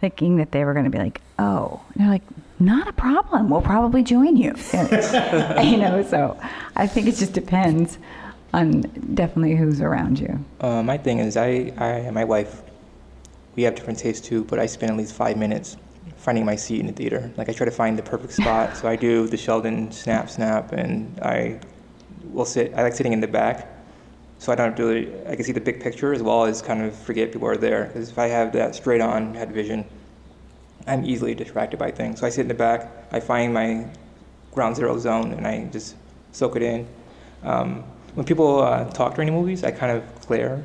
thinking 0.01 0.37
that 0.37 0.53
they 0.53 0.65
were 0.65 0.73
going 0.73 0.85
to 0.85 0.91
be 0.91 0.99
like, 0.99 1.21
oh, 1.39 1.81
and 1.93 2.05
they're 2.05 2.13
like, 2.13 2.23
not 2.65 2.89
a 2.89 2.93
problem. 2.93 3.51
We'll 3.51 3.63
probably 3.63 4.03
join 4.03 4.37
you. 4.37 4.55
you 4.73 5.77
know, 5.79 6.05
so 6.09 6.39
I 6.77 6.87
think 6.87 7.07
it 7.07 7.17
just 7.17 7.33
depends 7.33 7.99
on 8.53 8.83
definitely 9.15 9.57
who's 9.57 9.81
around 9.81 10.19
you. 10.19 10.45
Uh, 10.61 10.83
my 10.83 10.99
thing 10.99 11.19
is, 11.19 11.37
I, 11.37 11.73
I 11.77 11.89
and 12.07 12.15
my 12.15 12.25
wife, 12.25 12.63
we 13.57 13.63
have 13.65 13.75
different 13.75 13.99
tastes 13.99 14.27
too, 14.27 14.45
but 14.45 14.59
I 14.59 14.67
spend 14.67 14.93
at 14.93 14.99
least 14.99 15.15
five 15.15 15.37
minutes 15.37 15.77
finding 16.17 16.45
my 16.45 16.57
seat 16.57 16.81
in 16.81 16.87
the 16.87 16.93
theater. 16.93 17.33
Like 17.37 17.49
I 17.49 17.53
try 17.53 17.65
to 17.65 17.71
find 17.71 17.99
the 17.99 18.03
perfect 18.03 18.33
spot. 18.33 18.77
so 18.77 18.89
I 18.89 18.97
do 18.97 19.27
the 19.27 19.37
Sheldon 19.37 19.91
snap 19.91 20.31
snap, 20.31 20.73
and 20.73 21.19
I 21.21 21.61
will 22.25 22.45
sit. 22.45 22.73
I 22.75 22.83
like 22.83 22.95
sitting 22.95 23.13
in 23.13 23.21
the 23.21 23.29
back, 23.29 23.69
so 24.39 24.53
I 24.53 24.55
don't 24.55 24.79
really. 24.79 25.09
I 25.27 25.35
can 25.35 25.45
see 25.45 25.53
the 25.53 25.61
big 25.61 25.81
picture 25.81 26.13
as 26.13 26.23
well 26.23 26.45
as 26.45 26.63
kind 26.63 26.83
of 26.83 26.95
forget 26.95 27.33
people 27.33 27.49
are 27.49 27.57
there. 27.57 27.87
Because 27.87 28.11
if 28.11 28.19
I 28.19 28.29
have 28.29 28.53
that 28.53 28.75
straight 28.75 29.01
on 29.01 29.35
head 29.35 29.53
vision, 29.53 29.85
I'm 30.87 31.05
easily 31.05 31.35
distracted 31.35 31.79
by 31.79 31.91
things. 31.91 32.21
So 32.21 32.27
I 32.27 32.31
sit 32.31 32.43
in 32.43 32.49
the 32.49 32.55
back. 32.55 32.91
I 33.13 33.21
find 33.21 33.55
my 33.55 33.87
ground 34.53 34.77
zero 34.77 34.99
zone, 34.99 35.33
and 35.33 35.47
I 35.47 35.65
just 35.67 35.97
soak 36.33 36.57
it 36.57 36.63
in. 36.63 36.87
Um, 37.43 37.85
when 38.15 38.27
people 38.27 38.61
uh, 38.61 38.85
talk 38.91 39.15
during 39.15 39.27
the 39.27 39.33
movies, 39.33 39.65
I 39.65 39.71
kind 39.71 39.97
of 39.97 40.27
glare, 40.27 40.63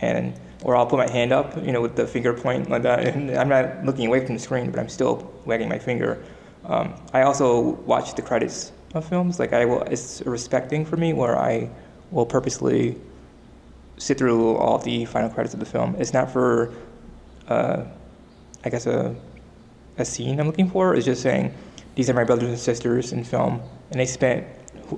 and 0.00 0.38
or 0.62 0.76
I'll 0.76 0.86
put 0.86 0.98
my 0.98 1.10
hand 1.10 1.32
up, 1.32 1.56
you 1.64 1.72
know, 1.72 1.80
with 1.80 1.96
the 1.96 2.06
finger 2.06 2.32
point 2.32 2.70
like 2.70 2.82
that, 2.82 3.00
and 3.14 3.30
I'm 3.32 3.48
not 3.48 3.84
looking 3.84 4.06
away 4.06 4.24
from 4.24 4.34
the 4.34 4.40
screen, 4.40 4.70
but 4.70 4.78
I'm 4.78 4.88
still 4.88 5.32
wagging 5.44 5.68
my 5.68 5.78
finger. 5.78 6.22
Um, 6.64 6.94
I 7.12 7.22
also 7.22 7.60
watch 7.60 8.14
the 8.14 8.22
credits 8.22 8.72
of 8.94 9.08
films. 9.08 9.38
Like 9.38 9.52
I 9.52 9.64
will, 9.64 9.82
it's 9.82 10.20
a 10.20 10.30
respecting 10.30 10.84
for 10.84 10.96
me 10.96 11.12
where 11.12 11.36
I 11.38 11.70
will 12.10 12.26
purposely 12.26 12.96
sit 13.96 14.18
through 14.18 14.56
all 14.56 14.78
the 14.78 15.04
final 15.06 15.30
credits 15.30 15.54
of 15.54 15.60
the 15.60 15.66
film. 15.66 15.96
It's 15.98 16.12
not 16.12 16.30
for, 16.30 16.72
uh, 17.48 17.84
I 18.64 18.70
guess 18.70 18.86
a 18.86 19.14
a 19.98 20.04
scene 20.04 20.40
I'm 20.40 20.46
looking 20.46 20.70
for. 20.70 20.94
is 20.94 21.04
just 21.04 21.22
saying 21.22 21.52
these 21.94 22.08
are 22.08 22.14
my 22.14 22.24
brothers 22.24 22.48
and 22.48 22.58
sisters 22.58 23.12
in 23.12 23.24
film, 23.24 23.60
and 23.90 24.00
they 24.00 24.06
spent 24.06 24.46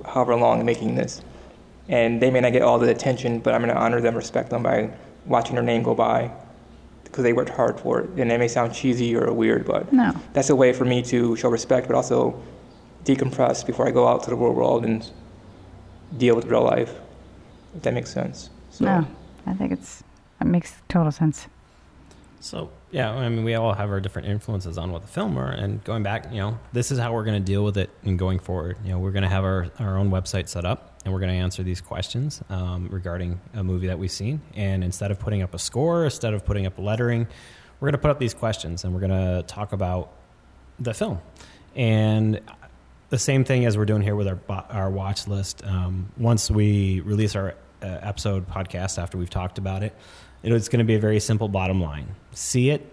however 0.05 0.35
long 0.35 0.65
making 0.65 0.95
this 0.95 1.21
and 1.87 2.21
they 2.21 2.31
may 2.31 2.41
not 2.41 2.51
get 2.51 2.61
all 2.63 2.79
the 2.79 2.89
attention, 2.89 3.39
but 3.39 3.53
I'm 3.53 3.61
going 3.61 3.73
to 3.73 3.79
honor 3.79 4.01
them, 4.01 4.15
respect 4.15 4.49
them 4.49 4.63
by 4.63 4.89
watching 5.25 5.55
their 5.55 5.63
name 5.63 5.83
go 5.83 5.93
by 5.93 6.31
because 7.03 7.23
they 7.23 7.31
worked 7.33 7.51
hard 7.51 7.79
for 7.79 8.01
it. 8.01 8.09
And 8.17 8.31
it 8.31 8.39
may 8.39 8.47
sound 8.47 8.73
cheesy 8.73 9.15
or 9.15 9.31
weird, 9.31 9.65
but 9.65 9.93
No. 9.93 10.11
that's 10.33 10.49
a 10.49 10.55
way 10.55 10.73
for 10.73 10.83
me 10.85 11.03
to 11.03 11.35
show 11.35 11.47
respect, 11.49 11.87
but 11.87 11.95
also 11.95 12.41
decompress 13.03 13.63
before 13.65 13.87
I 13.87 13.91
go 13.91 14.07
out 14.07 14.23
to 14.23 14.31
the 14.31 14.35
real 14.35 14.53
world 14.53 14.83
and 14.83 15.07
deal 16.17 16.35
with 16.35 16.45
real 16.45 16.63
life. 16.63 16.93
If 17.75 17.83
that 17.83 17.93
makes 17.93 18.11
sense. 18.11 18.49
So, 18.71 18.85
No, 18.85 19.07
I 19.45 19.53
think 19.53 19.71
it's 19.71 20.03
it 20.41 20.47
makes 20.47 20.73
total 20.89 21.11
sense. 21.11 21.47
So 22.39 22.69
yeah, 22.95 23.11
I 23.11 23.27
mean, 23.27 23.43
we 23.43 23.55
all 23.55 23.73
have 23.73 23.89
our 23.89 23.99
different 23.99 24.29
influences 24.29 24.77
on 24.77 24.89
what 24.89 25.01
the 25.01 25.09
film 25.09 25.37
are, 25.37 25.51
and 25.51 25.83
going 25.83 26.01
back, 26.01 26.31
you 26.31 26.37
know, 26.37 26.57
this 26.71 26.91
is 26.91 26.97
how 26.97 27.11
we're 27.11 27.25
going 27.25 27.43
to 27.43 27.45
deal 27.45 27.61
with 27.61 27.75
it 27.75 27.89
and 28.03 28.17
going 28.17 28.39
forward. 28.39 28.77
You 28.85 28.91
know, 28.91 28.99
we're 28.99 29.11
going 29.11 29.23
to 29.23 29.29
have 29.29 29.43
our, 29.43 29.67
our 29.79 29.97
own 29.97 30.11
website 30.11 30.47
set 30.47 30.63
up, 30.63 30.97
and 31.03 31.13
we're 31.13 31.19
going 31.19 31.33
to 31.33 31.37
answer 31.37 31.61
these 31.61 31.81
questions 31.81 32.41
um, 32.49 32.87
regarding 32.89 33.41
a 33.53 33.65
movie 33.65 33.87
that 33.87 33.99
we've 33.99 34.09
seen. 34.09 34.39
And 34.53 34.81
instead 34.81 35.11
of 35.11 35.19
putting 35.19 35.41
up 35.41 35.53
a 35.53 35.59
score, 35.59 36.05
instead 36.05 36.33
of 36.33 36.45
putting 36.45 36.65
up 36.65 36.79
lettering, 36.79 37.27
we're 37.81 37.87
going 37.87 37.99
to 37.99 38.01
put 38.01 38.11
up 38.11 38.19
these 38.19 38.33
questions, 38.33 38.85
and 38.85 38.93
we're 38.93 39.01
going 39.01 39.11
to 39.11 39.43
talk 39.45 39.73
about 39.73 40.13
the 40.79 40.93
film. 40.93 41.19
And 41.75 42.39
the 43.09 43.19
same 43.19 43.43
thing 43.43 43.65
as 43.65 43.77
we're 43.77 43.83
doing 43.83 44.03
here 44.03 44.15
with 44.15 44.29
our 44.29 44.39
our 44.69 44.89
watch 44.89 45.27
list. 45.27 45.65
Um, 45.65 46.13
once 46.15 46.49
we 46.49 47.01
release 47.01 47.35
our 47.35 47.55
uh, 47.81 47.87
episode 48.01 48.49
podcast 48.49 48.97
after 48.97 49.17
we've 49.17 49.29
talked 49.29 49.57
about 49.57 49.83
it, 49.83 49.93
it's 50.53 50.69
going 50.69 50.79
to 50.79 50.85
be 50.85 50.95
a 50.95 50.99
very 50.99 51.19
simple 51.19 51.47
bottom 51.47 51.81
line: 51.81 52.07
see 52.33 52.69
it. 52.69 52.91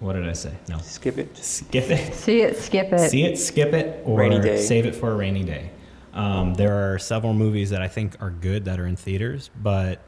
What 0.00 0.12
did 0.12 0.28
I 0.28 0.32
say? 0.32 0.54
No, 0.68 0.78
skip 0.78 1.18
it. 1.18 1.36
skip 1.36 1.90
it. 1.90 2.14
See 2.14 2.42
it, 2.42 2.56
skip 2.56 2.92
it. 2.92 3.10
See 3.10 3.24
it, 3.24 3.36
skip 3.36 3.72
it, 3.72 4.02
or 4.04 4.18
Rainy 4.18 4.40
day. 4.40 4.60
save 4.60 4.86
it 4.86 4.94
for 4.94 5.10
a 5.10 5.16
rainy 5.16 5.42
day. 5.42 5.70
Um, 6.12 6.54
there 6.54 6.94
are 6.94 6.98
several 6.98 7.34
movies 7.34 7.70
that 7.70 7.82
I 7.82 7.88
think 7.88 8.20
are 8.20 8.30
good 8.30 8.64
that 8.66 8.78
are 8.78 8.86
in 8.86 8.96
theaters, 8.96 9.50
but 9.60 10.00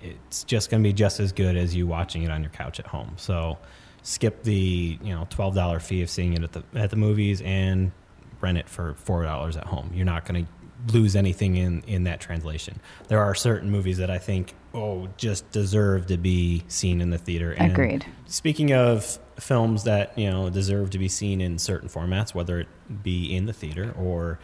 it's 0.00 0.44
just 0.44 0.70
going 0.70 0.82
to 0.82 0.88
be 0.88 0.92
just 0.92 1.20
as 1.20 1.32
good 1.32 1.56
as 1.56 1.74
you 1.74 1.86
watching 1.86 2.22
it 2.22 2.30
on 2.30 2.42
your 2.42 2.50
couch 2.50 2.78
at 2.80 2.86
home. 2.86 3.14
So 3.16 3.58
skip 4.02 4.42
the 4.42 4.98
you 5.02 5.14
know 5.14 5.26
twelve 5.30 5.54
dollar 5.54 5.80
fee 5.80 6.02
of 6.02 6.10
seeing 6.10 6.34
it 6.34 6.42
at 6.42 6.52
the 6.52 6.62
at 6.74 6.90
the 6.90 6.96
movies 6.96 7.42
and 7.42 7.92
rent 8.40 8.58
it 8.58 8.68
for 8.68 8.94
four 8.94 9.22
dollars 9.22 9.56
at 9.56 9.64
home. 9.64 9.90
You're 9.94 10.06
not 10.06 10.24
going 10.24 10.46
to 10.46 10.96
lose 10.96 11.16
anything 11.16 11.56
in 11.56 11.82
in 11.86 12.04
that 12.04 12.20
translation. 12.20 12.80
There 13.08 13.22
are 13.22 13.34
certain 13.34 13.70
movies 13.70 13.98
that 13.98 14.10
I 14.10 14.18
think 14.18 14.54
oh 14.76 15.08
just 15.16 15.50
deserve 15.50 16.06
to 16.06 16.16
be 16.16 16.62
seen 16.68 17.00
in 17.00 17.10
the 17.10 17.18
theater. 17.18 17.52
And 17.52 17.72
Agreed. 17.72 18.06
Speaking 18.26 18.72
of 18.72 19.18
films 19.40 19.84
that 19.84 20.16
you 20.16 20.30
know 20.30 20.50
deserve 20.50 20.90
to 20.90 20.98
be 20.98 21.08
seen 21.08 21.40
in 21.40 21.58
certain 21.58 21.88
formats, 21.88 22.34
whether 22.34 22.60
it 22.60 22.68
be 23.02 23.34
in 23.34 23.46
the 23.46 23.52
theater 23.52 23.92
or 23.98 24.38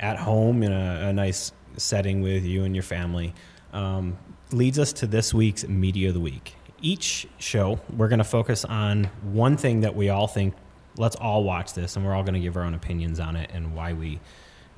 at 0.00 0.16
home 0.16 0.62
in 0.62 0.72
a, 0.72 1.08
a 1.08 1.12
nice 1.12 1.52
setting 1.76 2.22
with 2.22 2.44
you 2.44 2.64
and 2.64 2.74
your 2.74 2.82
family, 2.82 3.34
um, 3.72 4.16
leads 4.52 4.78
us 4.78 4.92
to 4.92 5.06
this 5.06 5.34
week's 5.34 5.66
media 5.66 6.08
of 6.08 6.14
the 6.14 6.20
week. 6.20 6.54
Each 6.80 7.26
show, 7.38 7.80
we're 7.96 8.08
going 8.08 8.18
to 8.18 8.24
focus 8.24 8.64
on 8.64 9.04
one 9.22 9.56
thing 9.56 9.80
that 9.80 9.94
we 9.94 10.08
all 10.08 10.26
think. 10.26 10.54
Let's 10.96 11.16
all 11.16 11.42
watch 11.42 11.72
this, 11.72 11.96
and 11.96 12.04
we're 12.04 12.14
all 12.14 12.22
going 12.22 12.34
to 12.34 12.40
give 12.40 12.56
our 12.56 12.62
own 12.62 12.74
opinions 12.74 13.18
on 13.18 13.36
it 13.36 13.50
and 13.52 13.74
why 13.74 13.94
we, 13.94 14.20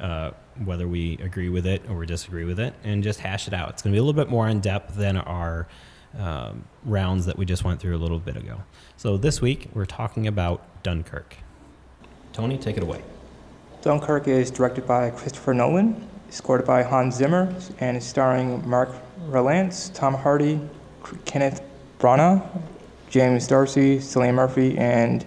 uh, 0.01 0.31
whether 0.65 0.87
we 0.89 1.19
agree 1.19 1.49
with 1.49 1.67
it 1.67 1.83
or 1.89 1.97
we 1.97 2.07
disagree 2.07 2.45
with 2.45 2.59
it, 2.61 2.75
and 2.85 3.03
just 3.03 3.21
hash 3.21 3.47
it 3.49 3.55
out. 3.55 3.71
It's 3.71 3.83
going 3.83 3.93
to 3.93 3.97
be 3.97 3.99
a 3.99 4.03
little 4.03 4.21
bit 4.21 4.31
more 4.31 4.49
in 4.49 4.61
depth 4.61 4.97
than 4.97 5.17
our 5.17 5.67
um, 6.19 6.65
rounds 6.85 7.27
that 7.27 7.37
we 7.37 7.45
just 7.45 7.65
went 7.65 7.81
through 7.81 7.97
a 7.97 7.99
little 7.99 8.19
bit 8.19 8.37
ago. 8.37 8.63
So 8.97 9.17
this 9.17 9.41
week 9.41 9.69
we're 9.75 9.85
talking 9.85 10.27
about 10.27 10.63
Dunkirk. 10.83 11.37
Tony, 12.33 12.59
take 12.59 12.77
it 12.77 12.83
away. 12.83 13.03
Dunkirk 13.83 14.29
is 14.29 14.51
directed 14.51 14.87
by 14.87 15.11
Christopher 15.11 15.55
Nolan, 15.55 16.09
scored 16.31 16.65
by 16.67 16.83
Hans 16.83 17.17
Zimmer, 17.17 17.55
and 17.79 17.97
is 17.97 18.05
starring 18.05 18.67
Mark 18.69 18.91
Rylance, 19.27 19.91
Tom 19.91 20.15
Hardy, 20.15 20.61
Kenneth 21.25 21.63
Branagh, 21.99 22.45
James 23.09 23.47
D'Arcy, 23.47 23.99
Cillian 23.99 24.35
Murphy, 24.35 24.77
and 24.77 25.25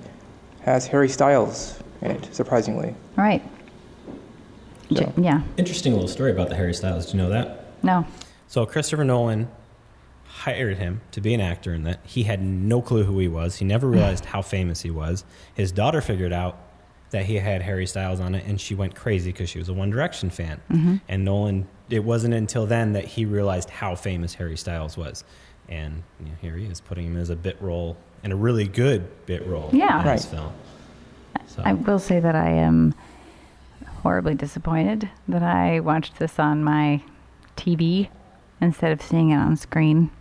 has 0.61 0.87
Harry 0.87 1.07
Styles 1.07 1.81
in 2.01 2.11
it, 2.11 2.29
surprisingly. 2.33 2.89
All 3.17 3.23
right. 3.23 3.41
So- 4.95 5.13
yeah. 5.17 5.41
Interesting 5.57 5.93
little 5.93 6.07
story 6.07 6.31
about 6.31 6.49
the 6.49 6.55
Harry 6.55 6.73
Styles. 6.73 7.07
Do 7.11 7.17
you 7.17 7.23
know 7.23 7.29
that? 7.29 7.65
No. 7.83 8.05
So 8.47 8.65
Christopher 8.65 9.03
Nolan 9.03 9.47
hired 10.25 10.77
him 10.77 11.01
to 11.11 11.21
be 11.21 11.33
an 11.33 11.41
actor 11.41 11.73
in 11.73 11.83
that. 11.83 11.99
He 12.03 12.23
had 12.23 12.41
no 12.41 12.81
clue 12.81 13.03
who 13.03 13.19
he 13.19 13.27
was. 13.27 13.55
He 13.57 13.65
never 13.65 13.87
mm. 13.87 13.93
realized 13.93 14.25
how 14.25 14.41
famous 14.41 14.81
he 14.81 14.89
was. 14.89 15.25
His 15.53 15.71
daughter 15.71 16.01
figured 16.01 16.33
out 16.33 16.57
that 17.11 17.25
he 17.25 17.35
had 17.35 17.61
Harry 17.61 17.87
Styles 17.87 18.19
on 18.19 18.35
it, 18.35 18.45
and 18.45 18.61
she 18.61 18.75
went 18.75 18.95
crazy 18.95 19.31
because 19.31 19.49
she 19.49 19.57
was 19.59 19.67
a 19.69 19.73
One 19.73 19.89
Direction 19.89 20.29
fan. 20.29 20.61
Mm-hmm. 20.71 20.95
And 21.07 21.25
Nolan, 21.25 21.67
it 21.89 22.03
wasn't 22.03 22.35
until 22.35 22.65
then 22.67 22.93
that 22.93 23.05
he 23.05 23.25
realized 23.25 23.69
how 23.69 23.95
famous 23.95 24.35
Harry 24.35 24.57
Styles 24.57 24.95
was. 24.95 25.23
And 25.67 26.03
you 26.19 26.27
know, 26.27 26.31
here 26.41 26.55
he 26.55 26.65
is, 26.65 26.81
putting 26.81 27.05
him 27.07 27.17
as 27.17 27.29
a 27.29 27.35
bit 27.35 27.59
role 27.61 27.97
and 28.23 28.31
a 28.31 28.35
really 28.35 28.67
good 28.67 29.07
bit 29.25 29.45
role 29.47 29.69
Yeah. 29.73 29.99
in 30.01 30.05
this 30.05 30.25
Right. 30.25 30.39
film. 30.39 30.53
So, 31.47 31.63
I 31.65 31.73
will 31.73 31.99
say 31.99 32.19
that 32.19 32.35
I 32.35 32.49
am 32.49 32.93
horribly 34.01 34.35
disappointed 34.35 35.09
that 35.27 35.43
I 35.43 35.79
watched 35.79 36.19
this 36.19 36.39
on 36.39 36.63
my 36.63 37.01
TV 37.57 38.09
instead 38.61 38.91
of 38.91 39.01
seeing 39.01 39.31
it 39.31 39.37
on 39.37 39.55
screen. 39.57 40.11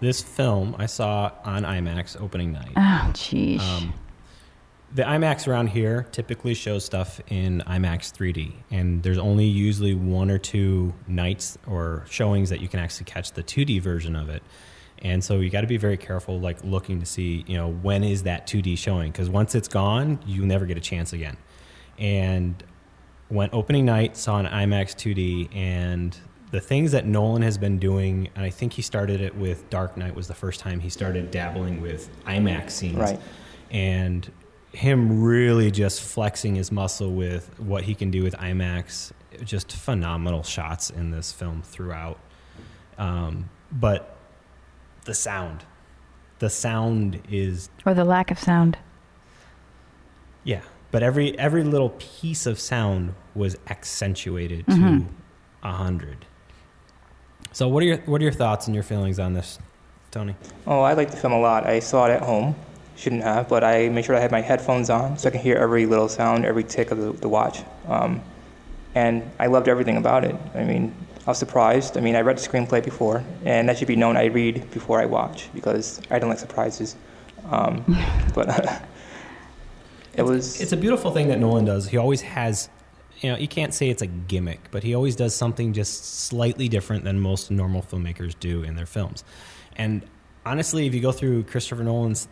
this 0.00 0.20
film 0.22 0.74
I 0.78 0.86
saw 0.86 1.30
on 1.44 1.62
IMAX 1.62 2.20
opening 2.20 2.52
night. 2.52 2.72
Oh, 2.76 3.10
jeez. 3.12 3.60
Um, 3.60 3.94
the 4.94 5.02
IMAX 5.04 5.48
around 5.48 5.68
here 5.68 6.06
typically 6.12 6.54
shows 6.54 6.84
stuff 6.84 7.20
in 7.28 7.62
IMAX 7.66 8.12
3D, 8.12 8.52
and 8.70 9.02
there's 9.02 9.16
only 9.18 9.46
usually 9.46 9.94
one 9.94 10.30
or 10.30 10.38
two 10.38 10.92
nights 11.06 11.56
or 11.66 12.04
showings 12.10 12.50
that 12.50 12.60
you 12.60 12.68
can 12.68 12.78
actually 12.80 13.04
catch 13.06 13.32
the 13.32 13.42
2D 13.42 13.80
version 13.80 14.14
of 14.16 14.28
it. 14.28 14.42
And 14.98 15.24
so 15.24 15.40
you 15.40 15.50
got 15.50 15.62
to 15.62 15.66
be 15.66 15.78
very 15.78 15.96
careful, 15.96 16.38
like 16.38 16.62
looking 16.62 17.00
to 17.00 17.06
see, 17.06 17.44
you 17.48 17.56
know, 17.56 17.68
when 17.70 18.04
is 18.04 18.24
that 18.24 18.46
2D 18.46 18.76
showing? 18.78 19.10
Because 19.10 19.28
once 19.30 19.54
it's 19.54 19.66
gone, 19.66 20.20
you 20.26 20.44
never 20.44 20.66
get 20.66 20.76
a 20.76 20.80
chance 20.80 21.12
again. 21.12 21.36
And 21.98 22.62
went 23.30 23.52
opening 23.54 23.84
night, 23.84 24.16
saw 24.16 24.38
an 24.38 24.46
IMAX 24.46 24.94
2D, 24.94 25.54
and 25.54 26.16
the 26.50 26.60
things 26.60 26.92
that 26.92 27.06
Nolan 27.06 27.42
has 27.42 27.56
been 27.56 27.78
doing, 27.78 28.28
and 28.34 28.44
I 28.44 28.50
think 28.50 28.74
he 28.74 28.82
started 28.82 29.20
it 29.20 29.34
with 29.36 29.68
Dark 29.70 29.96
Knight 29.96 30.14
was 30.14 30.28
the 30.28 30.34
first 30.34 30.60
time 30.60 30.80
he 30.80 30.90
started 30.90 31.30
dabbling 31.30 31.80
with 31.80 32.10
IMAX 32.24 32.70
scenes 32.72 32.96
Right. 32.96 33.20
and 33.70 34.30
him 34.72 35.22
really 35.22 35.70
just 35.70 36.02
flexing 36.02 36.54
his 36.56 36.70
muscle 36.72 37.12
with 37.12 37.58
what 37.58 37.84
he 37.84 37.94
can 37.94 38.10
do 38.10 38.22
with 38.22 38.34
IMAX. 38.34 39.12
Just 39.44 39.72
phenomenal 39.72 40.42
shots 40.42 40.90
in 40.90 41.10
this 41.10 41.32
film 41.32 41.62
throughout. 41.62 42.18
Um, 42.98 43.48
but 43.70 44.16
the 45.06 45.14
sound, 45.14 45.64
the 46.38 46.50
sound 46.50 47.22
is 47.30 47.70
or 47.86 47.94
the 47.94 48.04
lack 48.04 48.30
of 48.30 48.38
sound. 48.38 48.76
yeah. 50.44 50.60
But 50.92 51.02
every 51.02 51.36
every 51.38 51.64
little 51.64 51.90
piece 51.98 52.46
of 52.46 52.60
sound 52.60 53.14
was 53.34 53.56
accentuated 53.68 54.66
Mhm. 54.66 55.06
to 55.08 55.68
a 55.68 55.72
hundred. 55.72 56.26
So 57.50 57.66
what 57.66 57.82
are 57.82 57.86
your 57.86 57.96
what 58.06 58.20
are 58.20 58.24
your 58.24 58.32
thoughts 58.32 58.66
and 58.66 58.74
your 58.74 58.84
feelings 58.84 59.18
on 59.18 59.32
this, 59.32 59.58
Tony? 60.10 60.36
Oh, 60.66 60.82
I 60.82 60.92
like 60.92 61.10
the 61.10 61.16
film 61.16 61.32
a 61.32 61.40
lot. 61.40 61.66
I 61.66 61.80
saw 61.80 62.06
it 62.06 62.10
at 62.12 62.22
home. 62.22 62.54
Shouldn't 62.94 63.22
have, 63.24 63.48
but 63.48 63.64
I 63.64 63.88
made 63.88 64.04
sure 64.04 64.14
I 64.14 64.20
had 64.20 64.30
my 64.30 64.42
headphones 64.42 64.90
on 64.90 65.16
so 65.16 65.28
I 65.28 65.32
can 65.32 65.40
hear 65.40 65.56
every 65.56 65.86
little 65.86 66.08
sound, 66.10 66.44
every 66.44 66.62
tick 66.62 66.90
of 66.90 66.98
the, 66.98 67.12
the 67.12 67.28
watch. 67.28 67.62
Um, 67.88 68.20
and 68.94 69.22
I 69.40 69.46
loved 69.46 69.66
everything 69.68 69.96
about 69.96 70.24
it. 70.24 70.36
I 70.54 70.62
mean, 70.64 70.94
I 71.26 71.30
was 71.30 71.38
surprised. 71.38 71.96
I 71.96 72.00
mean, 72.02 72.14
I 72.16 72.20
read 72.20 72.36
the 72.36 72.46
screenplay 72.46 72.84
before, 72.84 73.24
and 73.46 73.66
that 73.68 73.78
should 73.78 73.88
be 73.88 73.96
known. 73.96 74.18
I 74.18 74.26
read 74.26 74.70
before 74.72 75.00
I 75.00 75.06
watch 75.06 75.48
because 75.54 76.02
I 76.10 76.18
don't 76.18 76.28
like 76.28 76.38
surprises. 76.38 76.96
Um, 77.50 77.82
but 78.34 78.46
it 80.14 80.22
was. 80.22 80.60
It's 80.60 80.72
a 80.72 80.76
beautiful 80.76 81.10
thing 81.10 81.28
that 81.28 81.38
Nolan 81.38 81.64
does. 81.64 81.88
He 81.88 81.96
always 81.96 82.20
has, 82.22 82.68
you 83.20 83.30
know, 83.30 83.38
you 83.38 83.48
can't 83.48 83.72
say 83.72 83.88
it's 83.88 84.02
a 84.02 84.06
gimmick, 84.06 84.70
but 84.70 84.82
he 84.82 84.94
always 84.94 85.16
does 85.16 85.34
something 85.34 85.72
just 85.72 86.04
slightly 86.26 86.68
different 86.68 87.04
than 87.04 87.20
most 87.20 87.50
normal 87.50 87.82
filmmakers 87.82 88.34
do 88.38 88.62
in 88.62 88.76
their 88.76 88.86
films. 88.86 89.24
And 89.76 90.04
honestly, 90.44 90.86
if 90.86 90.94
you 90.94 91.00
go 91.00 91.12
through 91.12 91.44
Christopher 91.44 91.82
Nolan's 91.82 92.28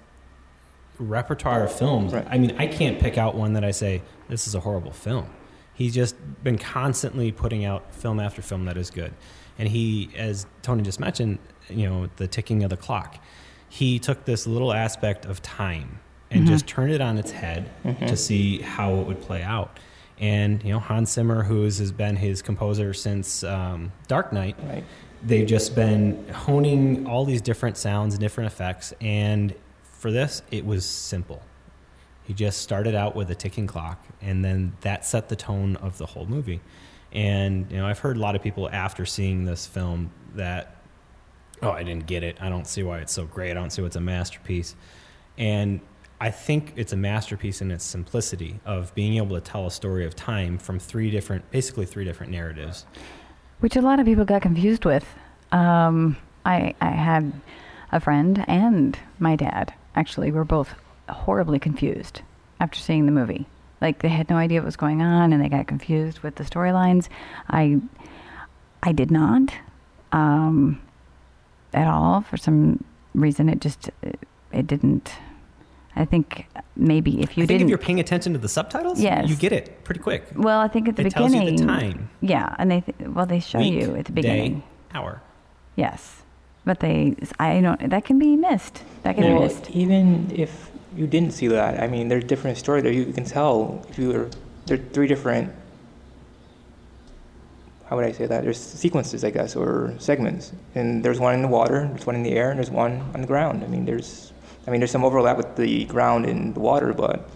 repertoire 0.98 1.64
of 1.64 1.72
films, 1.72 2.12
Right. 2.12 2.26
I 2.28 2.38
mean, 2.38 2.56
I 2.58 2.66
can't 2.66 2.98
pick 2.98 3.16
out 3.16 3.34
one 3.34 3.54
that 3.54 3.64
I 3.64 3.70
say 3.70 4.02
this 4.28 4.46
is 4.46 4.54
a 4.54 4.60
horrible 4.60 4.92
film. 4.92 5.26
He's 5.72 5.94
just 5.94 6.14
been 6.44 6.58
constantly 6.58 7.32
putting 7.32 7.64
out 7.64 7.94
film 7.94 8.20
after 8.20 8.42
film 8.42 8.66
that 8.66 8.76
is 8.76 8.90
good. 8.90 9.14
And 9.58 9.68
he, 9.68 10.10
as 10.14 10.46
Tony 10.62 10.82
just 10.82 11.00
mentioned, 11.00 11.38
you 11.68 11.88
know, 11.88 12.10
the 12.16 12.26
ticking 12.26 12.62
of 12.64 12.70
the 12.70 12.76
clock. 12.76 13.22
He 13.68 13.98
took 13.98 14.24
this 14.24 14.46
little 14.46 14.72
aspect 14.72 15.24
of 15.24 15.40
time 15.40 16.00
and 16.30 16.46
just 16.46 16.66
turn 16.66 16.90
it 16.90 17.00
on 17.00 17.18
its 17.18 17.30
head 17.30 17.68
to 18.06 18.16
see 18.16 18.60
how 18.60 18.94
it 18.96 19.06
would 19.06 19.20
play 19.20 19.42
out. 19.42 19.78
And 20.18 20.62
you 20.62 20.72
know, 20.72 20.78
Hans 20.78 21.10
Zimmer, 21.12 21.42
who 21.42 21.64
has 21.64 21.92
been 21.92 22.16
his 22.16 22.42
composer 22.42 22.92
since 22.92 23.42
um, 23.42 23.90
Dark 24.06 24.32
Knight, 24.32 24.56
Right. 24.62 24.84
they've 25.24 25.46
just 25.46 25.74
been 25.74 26.28
honing 26.28 27.06
all 27.06 27.24
these 27.24 27.40
different 27.40 27.76
sounds 27.78 28.14
and 28.14 28.20
different 28.20 28.52
effects. 28.52 28.92
And 29.00 29.54
for 29.82 30.10
this, 30.10 30.42
it 30.50 30.64
was 30.66 30.84
simple. 30.84 31.42
He 32.24 32.34
just 32.34 32.60
started 32.60 32.94
out 32.94 33.16
with 33.16 33.30
a 33.30 33.34
ticking 33.34 33.66
clock, 33.66 34.04
and 34.20 34.44
then 34.44 34.72
that 34.82 35.04
set 35.04 35.28
the 35.30 35.36
tone 35.36 35.76
of 35.76 35.98
the 35.98 36.06
whole 36.06 36.26
movie. 36.26 36.60
And 37.12 37.68
you 37.72 37.78
know, 37.78 37.86
I've 37.86 37.98
heard 37.98 38.16
a 38.16 38.20
lot 38.20 38.36
of 38.36 38.42
people 38.42 38.68
after 38.70 39.04
seeing 39.04 39.46
this 39.46 39.66
film 39.66 40.10
that, 40.36 40.76
oh, 41.62 41.70
I 41.70 41.82
didn't 41.82 42.06
get 42.06 42.22
it. 42.22 42.36
I 42.40 42.48
don't 42.50 42.66
see 42.68 42.82
why 42.84 42.98
it's 42.98 43.12
so 43.12 43.24
great. 43.24 43.50
I 43.50 43.54
don't 43.54 43.70
see 43.70 43.82
what's 43.82 43.96
a 43.96 44.00
masterpiece. 44.00 44.76
And 45.38 45.80
I 46.20 46.30
think 46.30 46.74
it's 46.76 46.92
a 46.92 46.96
masterpiece 46.96 47.62
in 47.62 47.70
its 47.70 47.84
simplicity 47.84 48.60
of 48.66 48.94
being 48.94 49.16
able 49.16 49.34
to 49.36 49.40
tell 49.40 49.66
a 49.66 49.70
story 49.70 50.04
of 50.04 50.14
time 50.14 50.58
from 50.58 50.78
three 50.78 51.10
different, 51.10 51.50
basically 51.50 51.86
three 51.86 52.04
different 52.04 52.30
narratives. 52.30 52.84
which 53.60 53.76
a 53.76 53.80
lot 53.80 54.00
of 54.00 54.06
people 54.06 54.24
got 54.24 54.42
confused 54.42 54.84
with. 54.84 55.06
Um, 55.52 56.16
I, 56.44 56.74
I 56.80 56.90
had 56.90 57.32
a 57.92 58.00
friend 58.00 58.44
and 58.48 58.98
my 59.18 59.36
dad 59.36 59.72
actually 59.94 60.30
were 60.30 60.44
both 60.44 60.74
horribly 61.08 61.58
confused 61.58 62.22
after 62.60 62.78
seeing 62.78 63.06
the 63.06 63.12
movie. 63.12 63.46
Like 63.80 64.00
they 64.02 64.08
had 64.08 64.28
no 64.28 64.36
idea 64.36 64.60
what 64.60 64.66
was 64.66 64.76
going 64.76 65.02
on 65.02 65.32
and 65.32 65.42
they 65.42 65.48
got 65.48 65.66
confused 65.66 66.20
with 66.20 66.36
the 66.36 66.44
storylines. 66.44 67.08
I 67.48 67.80
I 68.82 68.92
did 68.92 69.10
not 69.10 69.52
um, 70.12 70.80
at 71.72 71.86
all 71.86 72.20
for 72.22 72.36
some 72.36 72.84
reason. 73.14 73.48
It 73.48 73.60
just 73.60 73.90
it 74.52 74.66
didn't. 74.66 75.12
I 75.96 76.04
think 76.04 76.46
maybe 76.76 77.20
if 77.20 77.36
you 77.36 77.42
I 77.44 77.46
think 77.46 77.48
didn't 77.48 77.62
if 77.62 77.68
you're 77.70 77.78
paying 77.78 78.00
attention 78.00 78.32
to 78.32 78.38
the 78.38 78.48
subtitles, 78.48 79.00
Yes. 79.00 79.28
you 79.28 79.36
get 79.36 79.52
it 79.52 79.82
pretty 79.84 80.00
quick. 80.00 80.24
well, 80.36 80.60
I 80.60 80.68
think 80.68 80.88
at 80.88 80.96
the 80.96 81.06
It 81.06 81.10
tells 81.12 81.34
you 81.34 81.40
the 81.40 81.50
beginning, 81.50 81.66
time. 81.66 82.10
yeah, 82.20 82.54
and 82.58 82.70
they 82.70 82.80
th- 82.80 82.96
well 83.08 83.26
they 83.26 83.40
show 83.40 83.58
Week, 83.58 83.74
you 83.74 83.96
at 83.96 84.04
the 84.06 84.12
beginning. 84.12 84.60
day, 84.60 84.64
hour. 84.94 85.20
Yes, 85.76 86.22
but 86.64 86.80
they, 86.80 87.16
I 87.38 87.60
don't. 87.60 87.90
That 87.90 88.04
can 88.04 88.18
be 88.18 88.36
missed. 88.36 88.82
That 89.02 89.16
can 89.16 89.24
be 89.24 89.40
missed. 89.40 89.70
even 89.70 90.30
if 90.34 90.70
you 90.96 91.06
didn't 91.06 91.32
see 91.32 91.48
that, 91.48 91.80
I 91.82 91.86
mean, 91.88 92.08
there's 92.08 92.24
different 92.24 92.56
story 92.58 92.80
there. 92.82 92.92
You 92.92 93.06
can 93.12 93.24
tell 93.24 93.84
if 93.88 93.98
you 93.98 94.08
were 94.12 94.28
there 94.66 94.76
are 94.78 94.82
three 94.92 95.08
different. 95.08 95.52
How 97.86 97.96
would 97.96 98.04
I 98.04 98.12
say 98.12 98.26
that? 98.26 98.44
There's 98.44 98.58
sequences, 98.60 99.24
I 99.24 99.30
guess, 99.30 99.56
or 99.56 99.94
segments, 99.98 100.52
and 100.76 101.04
there's 101.04 101.18
one 101.18 101.34
in 101.34 101.42
the 101.42 101.48
water, 101.48 101.88
there's 101.90 102.06
one 102.06 102.14
in 102.14 102.22
the 102.22 102.30
air, 102.32 102.50
and 102.50 102.58
there's 102.58 102.70
one 102.70 103.00
on 103.14 103.20
the 103.20 103.26
ground. 103.26 103.64
I 103.64 103.66
mean, 103.66 103.84
there's, 103.84 104.32
I 104.66 104.70
mean, 104.70 104.80
there's 104.80 104.90
some 104.90 105.04
overlap 105.04 105.36
with 105.36 105.56
the 105.56 105.84
ground 105.86 106.26
and 106.26 106.54
the 106.54 106.60
water, 106.60 106.92
but 106.92 107.28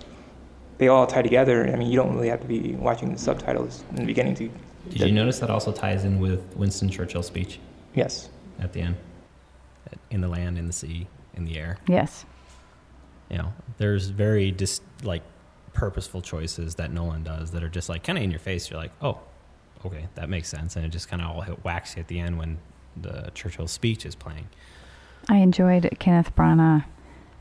they 0.79 0.89
all 0.89 1.07
tie 1.07 1.23
together. 1.23 1.67
I 1.73 1.77
mean, 1.77 1.91
you 1.91 1.97
don't 1.97 2.15
really 2.15 2.29
have 2.29 2.41
to 2.41 2.47
be 2.47 2.75
watching 2.75 3.13
the 3.13 3.19
subtitles 3.19 3.83
in 3.91 3.97
the 3.97 4.05
beginning 4.05 4.35
to. 4.37 4.51
Did 4.91 5.01
you 5.03 5.13
notice 5.13 5.39
that 5.39 5.51
also 5.51 5.73
ties 5.73 6.05
in 6.05 6.21
with 6.21 6.55
Winston 6.57 6.91
Churchill's 6.91 7.27
speech 7.27 7.59
Yes. 7.95 8.29
at 8.61 8.73
the 8.73 8.81
end? 8.83 8.97
In 10.11 10.21
the 10.21 10.29
land, 10.29 10.59
in 10.59 10.67
the 10.67 10.73
sea, 10.73 11.07
in 11.35 11.45
the 11.45 11.57
air. 11.59 11.79
Yes. 11.89 12.25
You 13.31 13.39
know, 13.39 13.53
there's 13.79 14.09
very 14.09 14.51
just 14.53 14.83
like 15.03 15.23
purposeful 15.73 16.21
choices 16.21 16.75
that 16.77 16.93
Nolan 16.93 17.23
does 17.23 17.51
that 17.53 17.63
are 17.65 17.69
just 17.69 17.89
like 17.89 18.03
kind 18.05 18.19
of 18.19 18.25
in 18.25 18.31
your 18.31 18.39
face. 18.41 18.71
You're 18.71 18.79
like, 18.79 18.93
oh, 19.01 19.19
okay, 19.87 20.07
that 20.15 20.29
makes 20.29 20.49
sense, 20.49 20.77
and 20.77 20.85
it 20.85 20.91
just 20.91 21.09
kind 21.09 21.23
of 21.23 21.29
all 21.31 21.41
hit 21.41 21.65
waxy 21.65 22.01
at 22.01 22.09
the 22.09 22.19
end 22.21 22.39
when 22.39 22.59
the 23.01 23.31
Churchill 23.35 23.67
speech 23.69 24.05
is 24.05 24.15
playing. 24.15 24.49
I 25.29 25.37
enjoyed 25.39 25.89
Kenneth 25.99 26.35
Branagh 26.37 26.85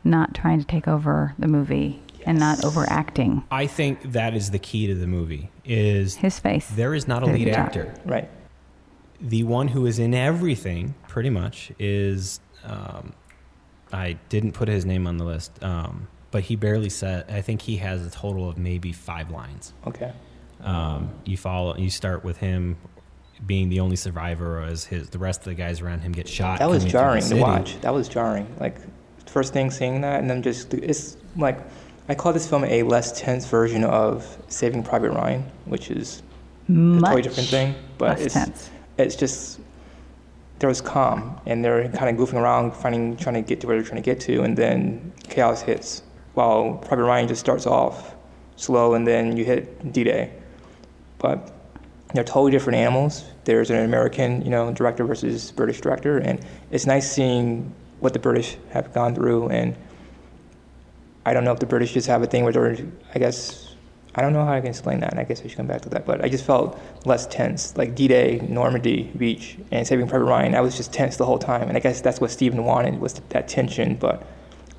not 0.03 0.33
trying 0.33 0.59
to 0.59 0.65
take 0.65 0.87
over 0.87 1.33
the 1.39 1.47
movie 1.47 2.01
and 2.25 2.39
not 2.39 2.63
overacting 2.63 3.43
I 3.51 3.67
think 3.67 4.11
that 4.13 4.33
is 4.35 4.51
the 4.51 4.59
key 4.59 4.87
to 4.87 4.95
the 4.95 5.07
movie. 5.07 5.49
Is 5.65 6.15
his 6.15 6.39
face. 6.39 6.67
there 6.69 6.93
is 6.93 7.07
not 7.07 7.23
a 7.23 7.25
lead 7.25 7.45
good 7.45 7.53
job. 7.53 7.65
actor. 7.67 7.93
Right. 8.05 8.29
the 9.21 9.43
one 9.43 9.67
who 9.69 9.85
is 9.85 9.99
in 9.99 10.13
everything 10.13 10.95
pretty 11.07 11.29
much 11.29 11.71
is 11.79 12.39
um, 12.65 13.13
i 13.91 14.13
didn't 14.29 14.53
put 14.53 14.67
his 14.67 14.85
name 14.85 15.05
on 15.07 15.17
the 15.17 15.23
list 15.25 15.61
um, 15.63 16.07
but 16.31 16.43
he 16.43 16.55
barely 16.55 16.89
said 16.89 17.29
i 17.29 17.41
think 17.41 17.61
he 17.61 17.77
has 17.77 18.05
a 18.05 18.09
total 18.09 18.49
of 18.49 18.57
maybe 18.57 18.91
five 18.91 19.29
lines 19.29 19.73
Okay. 19.87 20.11
um, 20.61 21.09
you 21.25 21.37
follow 21.37 21.75
you 21.77 21.89
start 21.89 22.23
with 22.23 22.37
him 22.37 22.77
being 23.45 23.67
the 23.69 23.79
only 23.81 23.95
survivor 23.97 24.61
as 24.61 24.85
his 24.85 25.09
the 25.09 25.19
rest 25.19 25.41
of 25.41 25.45
the 25.45 25.55
guys 25.55 25.81
around 25.81 25.99
him 26.01 26.11
get 26.13 26.27
shot 26.27 26.59
That 26.59 26.69
was 26.69 26.79
coming 26.83 26.91
through 26.91 26.99
the 26.99 27.03
jarring 27.05 27.23
to 27.29 27.35
watch. 27.41 27.81
That 27.81 27.93
was 27.93 28.07
jarring. 28.07 28.47
Like 28.59 28.77
first 29.33 29.51
thing 29.51 29.71
seeing 29.71 30.01
that, 30.01 30.19
and 30.19 30.29
then 30.29 30.43
just 30.43 30.73
it's 30.75 31.17
like 31.35 31.57
I 32.07 32.15
call 32.15 32.31
this 32.33 32.47
film 32.47 32.63
a 32.65 32.83
less 32.83 33.19
tense 33.19 33.45
version 33.47 33.83
of 33.83 34.37
Saving 34.47 34.83
Private 34.83 35.11
Ryan, 35.11 35.43
which 35.65 35.89
is 35.89 36.21
a 36.69 36.73
totally 36.73 37.23
different 37.23 37.49
thing. 37.49 37.75
But 37.97 38.19
less 38.19 38.25
it's 38.25 38.33
tense. 38.35 38.69
it's 38.97 39.15
just 39.15 39.59
there 40.59 40.69
was 40.69 40.81
calm, 40.81 41.39
and 41.45 41.65
they're 41.65 41.89
kind 41.89 42.09
of 42.09 42.15
goofing 42.15 42.39
around, 42.39 42.73
finding 42.73 43.17
trying 43.17 43.35
to 43.35 43.41
get 43.41 43.59
to 43.61 43.67
where 43.67 43.75
they're 43.75 43.85
trying 43.85 44.01
to 44.01 44.05
get 44.05 44.19
to, 44.21 44.43
and 44.43 44.55
then 44.55 45.11
chaos 45.23 45.61
hits. 45.61 46.03
While 46.35 46.75
Private 46.75 47.03
Ryan 47.03 47.27
just 47.27 47.41
starts 47.41 47.65
off 47.65 48.15
slow, 48.55 48.93
and 48.93 49.05
then 49.05 49.35
you 49.35 49.45
hit 49.45 49.91
D-Day. 49.91 50.31
But 51.17 51.51
they're 52.13 52.23
totally 52.23 52.51
different 52.51 52.77
animals. 52.77 53.25
There's 53.45 53.69
an 53.71 53.83
American, 53.83 54.41
you 54.43 54.49
know, 54.49 54.71
director 54.73 55.03
versus 55.03 55.51
British 55.51 55.81
director, 55.81 56.17
and 56.19 56.39
it's 56.71 56.85
nice 56.85 57.11
seeing 57.11 57.73
what 58.03 58.11
the 58.11 58.19
British 58.19 58.57
have 58.71 58.93
gone 58.93 59.15
through. 59.15 59.47
And 59.47 59.75
I 61.25 61.33
don't 61.33 61.45
know 61.45 61.53
if 61.53 61.59
the 61.59 61.65
British 61.65 61.93
just 61.93 62.07
have 62.07 62.21
a 62.21 62.27
thing 62.27 62.43
where 62.43 62.51
they're, 62.51 62.77
I 63.15 63.19
guess, 63.19 63.75
I 64.13 64.21
don't 64.21 64.33
know 64.33 64.43
how 64.43 64.51
I 64.51 64.59
can 64.59 64.69
explain 64.69 64.99
that. 64.99 65.11
And 65.11 65.19
I 65.21 65.23
guess 65.23 65.39
I 65.41 65.47
should 65.47 65.55
come 65.55 65.67
back 65.67 65.81
to 65.83 65.89
that. 65.89 66.05
But 66.05 66.21
I 66.21 66.27
just 66.27 66.43
felt 66.45 66.77
less 67.05 67.25
tense, 67.27 67.77
like 67.77 67.95
D-Day, 67.95 68.45
Normandy 68.49 69.03
Beach, 69.17 69.57
and 69.71 69.87
Saving 69.87 70.07
Private 70.09 70.25
Ryan. 70.25 70.53
I 70.53 70.59
was 70.59 70.75
just 70.75 70.91
tense 70.91 71.15
the 71.15 71.25
whole 71.25 71.39
time, 71.39 71.69
and 71.69 71.77
I 71.77 71.79
guess 71.79 72.01
that's 72.01 72.19
what 72.19 72.29
Steven 72.29 72.65
wanted 72.65 72.99
was 72.99 73.13
that 73.29 73.47
tension. 73.47 73.95
But 73.95 74.27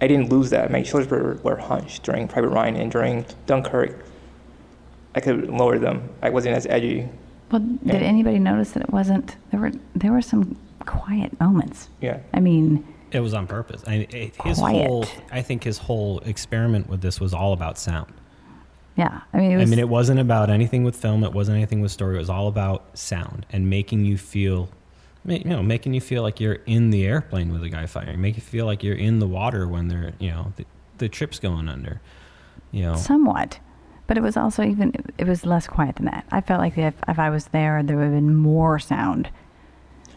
I 0.02 0.06
didn't 0.06 0.28
lose 0.28 0.50
that. 0.50 0.70
My 0.70 0.82
shoulders 0.82 1.10
were, 1.10 1.40
were 1.42 1.56
hunched 1.56 2.02
during 2.02 2.28
Private 2.28 2.48
Ryan 2.50 2.76
and 2.76 2.92
during 2.92 3.24
Dunkirk. 3.46 4.04
I 5.14 5.20
could 5.20 5.48
lower 5.48 5.78
them. 5.78 6.10
I 6.20 6.28
wasn't 6.28 6.56
as 6.56 6.66
edgy. 6.66 7.08
Well, 7.50 7.60
did 7.62 7.80
Yeah. 7.84 7.94
anybody 8.00 8.38
notice 8.38 8.72
that 8.72 8.82
it 8.82 8.90
wasn't? 8.92 9.36
There 9.50 9.60
were 9.60 9.72
there 9.94 10.12
were 10.12 10.22
some 10.22 10.56
quiet 10.80 11.38
moments. 11.40 11.88
Yeah. 12.02 12.18
I 12.34 12.40
mean, 12.40 12.84
it 13.14 13.20
was 13.20 13.34
on 13.34 13.46
purpose 13.46 13.82
I, 13.86 14.06
it- 14.10 14.36
his 14.44 14.58
Quiet. 14.58 14.86
whole 14.86 15.04
i 15.30 15.42
think 15.42 15.64
his 15.64 15.78
whole 15.78 16.18
experiment 16.20 16.88
with 16.88 17.00
this 17.00 17.20
was 17.20 17.32
all 17.34 17.52
about 17.52 17.78
sound 17.78 18.12
yeah. 18.96 19.22
I 19.32 19.38
mean, 19.38 19.50
it 19.50 19.56
was. 19.56 19.66
I 19.66 19.70
mean, 19.70 19.78
it 19.80 19.88
wasn't 19.88 20.20
about 20.20 20.50
anything 20.50 20.84
with 20.84 20.94
film. 20.94 21.24
It 21.24 21.32
wasn't 21.32 21.56
anything 21.56 21.80
with 21.80 21.90
story. 21.90 22.14
It 22.14 22.20
was 22.20 22.30
all 22.30 22.46
about 22.46 22.96
sound 22.96 23.44
and 23.50 23.68
making 23.68 24.04
you 24.04 24.16
feel, 24.16 24.68
you 25.24 25.42
know, 25.46 25.64
making 25.64 25.94
you 25.94 26.00
feel 26.00 26.22
like 26.22 26.38
you're 26.38 26.60
in 26.66 26.90
the 26.90 27.04
airplane 27.04 27.52
with 27.52 27.64
a 27.64 27.68
guy 27.68 27.86
firing. 27.86 28.20
Make 28.20 28.36
you 28.36 28.42
feel 28.42 28.66
like 28.66 28.84
you're 28.84 28.94
in 28.94 29.18
the 29.18 29.26
water 29.26 29.66
when 29.66 29.88
they're, 29.88 30.12
you 30.20 30.30
know, 30.30 30.52
the, 30.54 30.64
the 30.98 31.08
trip's 31.08 31.40
going 31.40 31.68
under. 31.68 32.00
You 32.70 32.82
know, 32.84 32.94
somewhat 32.96 33.58
but 34.06 34.16
it 34.16 34.22
was 34.22 34.36
also 34.36 34.62
even 34.62 34.92
it 35.18 35.26
was 35.26 35.46
less 35.46 35.66
quiet 35.66 35.96
than 35.96 36.06
that 36.06 36.26
i 36.30 36.40
felt 36.40 36.60
like 36.60 36.76
if, 36.76 36.94
if 37.08 37.18
i 37.18 37.30
was 37.30 37.46
there 37.46 37.82
there 37.82 37.96
would 37.96 38.04
have 38.04 38.12
been 38.12 38.34
more 38.34 38.78
sound 38.78 39.30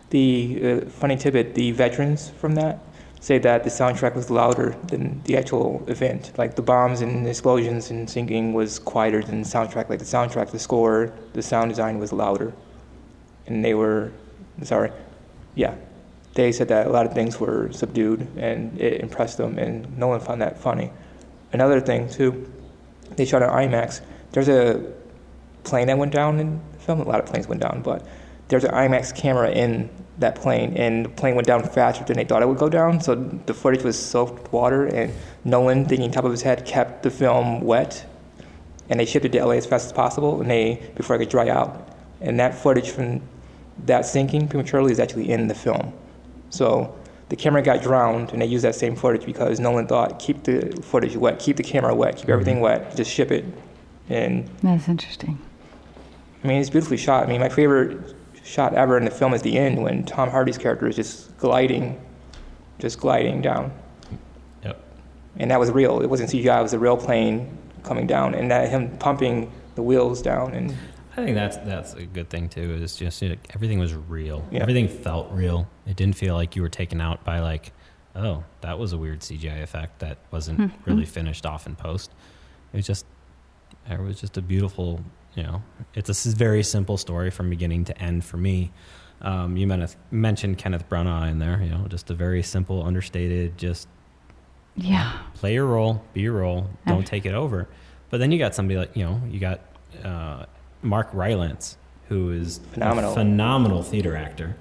The 0.09 0.59
uh, 0.63 0.89
funny 0.89 1.17
tidbit: 1.17 1.53
the 1.55 1.71
veterans 1.71 2.29
from 2.29 2.55
that 2.55 2.79
say 3.19 3.37
that 3.39 3.63
the 3.63 3.69
soundtrack 3.69 4.15
was 4.15 4.29
louder 4.29 4.75
than 4.87 5.21
the 5.23 5.37
actual 5.37 5.83
event. 5.87 6.31
Like 6.37 6.55
the 6.55 6.61
bombs 6.61 7.01
and 7.01 7.27
explosions 7.27 7.89
and 7.91 8.09
singing 8.09 8.53
was 8.53 8.79
quieter 8.79 9.23
than 9.23 9.41
the 9.41 9.47
soundtrack. 9.47 9.89
Like 9.89 9.99
the 9.99 10.05
soundtrack, 10.05 10.51
the 10.51 10.59
score, 10.59 11.13
the 11.33 11.41
sound 11.41 11.69
design 11.69 11.99
was 11.99 12.13
louder, 12.13 12.53
and 13.47 13.63
they 13.63 13.73
were 13.73 14.11
sorry, 14.63 14.91
yeah. 15.55 15.75
They 16.33 16.51
said 16.51 16.67
that 16.67 16.85
a 16.85 16.89
lot 16.89 17.07
of 17.07 17.13
things 17.13 17.39
were 17.39 17.71
subdued, 17.71 18.27
and 18.37 18.79
it 18.79 19.01
impressed 19.01 19.37
them, 19.37 19.57
and 19.57 19.97
no 19.97 20.07
one 20.07 20.19
found 20.19 20.41
that 20.41 20.59
funny. 20.59 20.91
Another 21.51 21.79
thing 21.79 22.07
too, 22.09 22.51
they 23.15 23.25
shot 23.25 23.41
at 23.41 23.49
IMAX. 23.49 24.01
There's 24.31 24.49
a 24.49 24.93
plane 25.63 25.87
that 25.87 25.97
went 25.97 26.11
down 26.11 26.39
in 26.39 26.61
the 26.73 26.79
film 26.79 27.01
a 27.01 27.03
lot 27.03 27.19
of 27.19 27.25
planes 27.25 27.47
went 27.47 27.61
down, 27.61 27.81
but 27.81 28.05
there's 28.49 28.63
an 28.63 28.71
IMAX 28.71 29.15
camera 29.15 29.49
in 29.49 29.89
that 30.19 30.35
plane, 30.35 30.73
and 30.75 31.05
the 31.05 31.09
plane 31.09 31.35
went 31.35 31.47
down 31.47 31.63
faster 31.63 32.03
than 32.03 32.17
they 32.17 32.25
thought 32.25 32.41
it 32.41 32.47
would 32.47 32.57
go 32.57 32.69
down. 32.69 32.99
So 32.99 33.15
the 33.15 33.53
footage 33.53 33.83
was 33.83 33.97
soaked 33.97 34.41
with 34.41 34.51
water, 34.51 34.85
and 34.85 35.13
Nolan, 35.45 35.85
thinking 35.85 36.11
top 36.11 36.25
of 36.25 36.31
his 36.31 36.41
head, 36.41 36.65
kept 36.65 37.03
the 37.03 37.11
film 37.11 37.61
wet, 37.61 38.05
and 38.89 38.99
they 38.99 39.05
shipped 39.05 39.25
it 39.25 39.31
to 39.33 39.45
LA 39.45 39.53
as 39.53 39.65
fast 39.65 39.85
as 39.85 39.93
possible, 39.93 40.41
and 40.41 40.49
they 40.49 40.91
before 40.95 41.15
it 41.15 41.19
could 41.19 41.29
dry 41.29 41.49
out. 41.49 41.95
And 42.21 42.39
that 42.39 42.55
footage 42.55 42.89
from 42.89 43.21
that 43.85 44.05
sinking 44.05 44.47
prematurely 44.47 44.91
is 44.91 44.99
actually 44.99 45.29
in 45.29 45.47
the 45.47 45.55
film. 45.55 45.93
So 46.49 46.95
the 47.29 47.35
camera 47.35 47.61
got 47.61 47.83
drowned, 47.83 48.31
and 48.31 48.41
they 48.41 48.47
used 48.47 48.63
that 48.63 48.75
same 48.75 48.95
footage 48.95 49.25
because 49.25 49.59
Nolan 49.59 49.85
thought, 49.85 50.17
keep 50.17 50.43
the 50.43 50.79
footage 50.81 51.15
wet, 51.15 51.39
keep 51.39 51.57
the 51.57 51.63
camera 51.63 51.93
wet, 51.93 52.15
keep 52.15 52.23
mm-hmm. 52.23 52.31
everything 52.31 52.59
wet, 52.59 52.95
just 52.95 53.11
ship 53.11 53.31
it. 53.31 53.45
And 54.09 54.49
That's 54.63 54.87
interesting. 54.87 55.37
I 56.43 56.47
mean, 56.47 56.61
it's 56.61 56.69
beautifully 56.69 56.97
shot. 56.97 57.25
I 57.25 57.27
mean, 57.27 57.41
my 57.41 57.49
favorite 57.49 58.15
shot 58.47 58.73
ever 58.73 58.97
in 58.97 59.05
the 59.05 59.11
film 59.11 59.33
is 59.33 59.41
the 59.41 59.57
end 59.57 59.81
when 59.83 60.03
Tom 60.05 60.29
Hardy's 60.29 60.57
character 60.57 60.87
is 60.87 60.95
just 60.95 61.37
gliding, 61.37 61.99
just 62.79 62.99
gliding 62.99 63.41
down. 63.41 63.71
Yep. 64.63 64.81
And 65.37 65.51
that 65.51 65.59
was 65.59 65.69
real. 65.71 66.01
It 66.01 66.09
wasn't 66.09 66.29
CGI. 66.29 66.59
It 66.59 66.63
was 66.63 66.73
a 66.73 66.79
real 66.79 66.97
plane 66.97 67.57
coming 67.83 68.07
down, 68.07 68.33
and 68.35 68.49
that 68.51 68.69
him 68.69 68.97
pumping 68.97 69.51
the 69.75 69.81
wheels 69.83 70.21
down. 70.21 70.53
And 70.53 70.71
I 71.15 71.23
think 71.25 71.35
that's 71.35 71.57
that's 71.57 71.93
a 71.93 72.05
good 72.05 72.29
thing 72.29 72.47
too. 72.49 72.73
Is 72.81 72.95
just 72.95 73.21
you 73.21 73.29
know, 73.29 73.35
everything 73.53 73.79
was 73.79 73.93
real. 73.93 74.45
Yeah. 74.51 74.61
Everything 74.61 74.87
felt 74.87 75.31
real. 75.31 75.67
It 75.85 75.95
didn't 75.97 76.15
feel 76.15 76.35
like 76.35 76.55
you 76.55 76.61
were 76.61 76.69
taken 76.69 77.01
out 77.01 77.23
by 77.23 77.39
like, 77.39 77.73
oh, 78.15 78.43
that 78.61 78.79
was 78.79 78.93
a 78.93 78.97
weird 78.97 79.19
CGI 79.19 79.61
effect 79.61 79.99
that 79.99 80.17
wasn't 80.31 80.59
Mhm. 80.59 80.71
really 80.85 81.05
finished 81.05 81.45
off 81.45 81.67
in 81.67 81.75
post. 81.75 82.11
It 82.73 82.77
was 82.77 82.87
just, 82.87 83.05
it 83.89 83.99
was 83.99 84.19
just 84.19 84.37
a 84.37 84.41
beautiful. 84.41 85.01
You 85.37 85.43
know, 85.43 85.61
it's 85.93 86.25
a 86.25 86.29
very 86.35 86.63
simple 86.63 86.97
story 86.97 87.29
from 87.29 87.49
beginning 87.49 87.85
to 87.85 87.97
end 88.01 88.25
for 88.25 88.37
me. 88.37 88.71
Um, 89.21 89.55
you 89.55 89.67
mentioned 90.11 90.57
Kenneth 90.57 90.89
Branagh 90.89 91.29
in 91.31 91.37
there. 91.39 91.61
You 91.63 91.69
know, 91.69 91.85
just 91.87 92.09
a 92.09 92.13
very 92.15 92.41
simple, 92.41 92.83
understated, 92.83 93.55
just 93.57 93.87
Yeah. 94.75 95.13
play 95.35 95.53
your 95.53 95.67
role, 95.67 96.03
be 96.13 96.21
your 96.21 96.33
role, 96.33 96.69
don't 96.87 97.01
Ab- 97.01 97.05
take 97.05 97.25
it 97.27 97.33
over. 97.35 97.67
But 98.09 98.19
then 98.19 98.31
you 98.31 98.39
got 98.39 98.55
somebody 98.55 98.77
like 98.79 98.95
you 98.97 99.05
know, 99.05 99.21
you 99.29 99.39
got 99.39 99.61
uh, 100.03 100.45
Mark 100.81 101.09
Rylance, 101.13 101.77
who 102.09 102.31
is 102.31 102.59
Phenomenal. 102.73 103.11
a 103.11 103.15
phenomenal 103.15 103.83
theater 103.83 104.15
actor. 104.15 104.55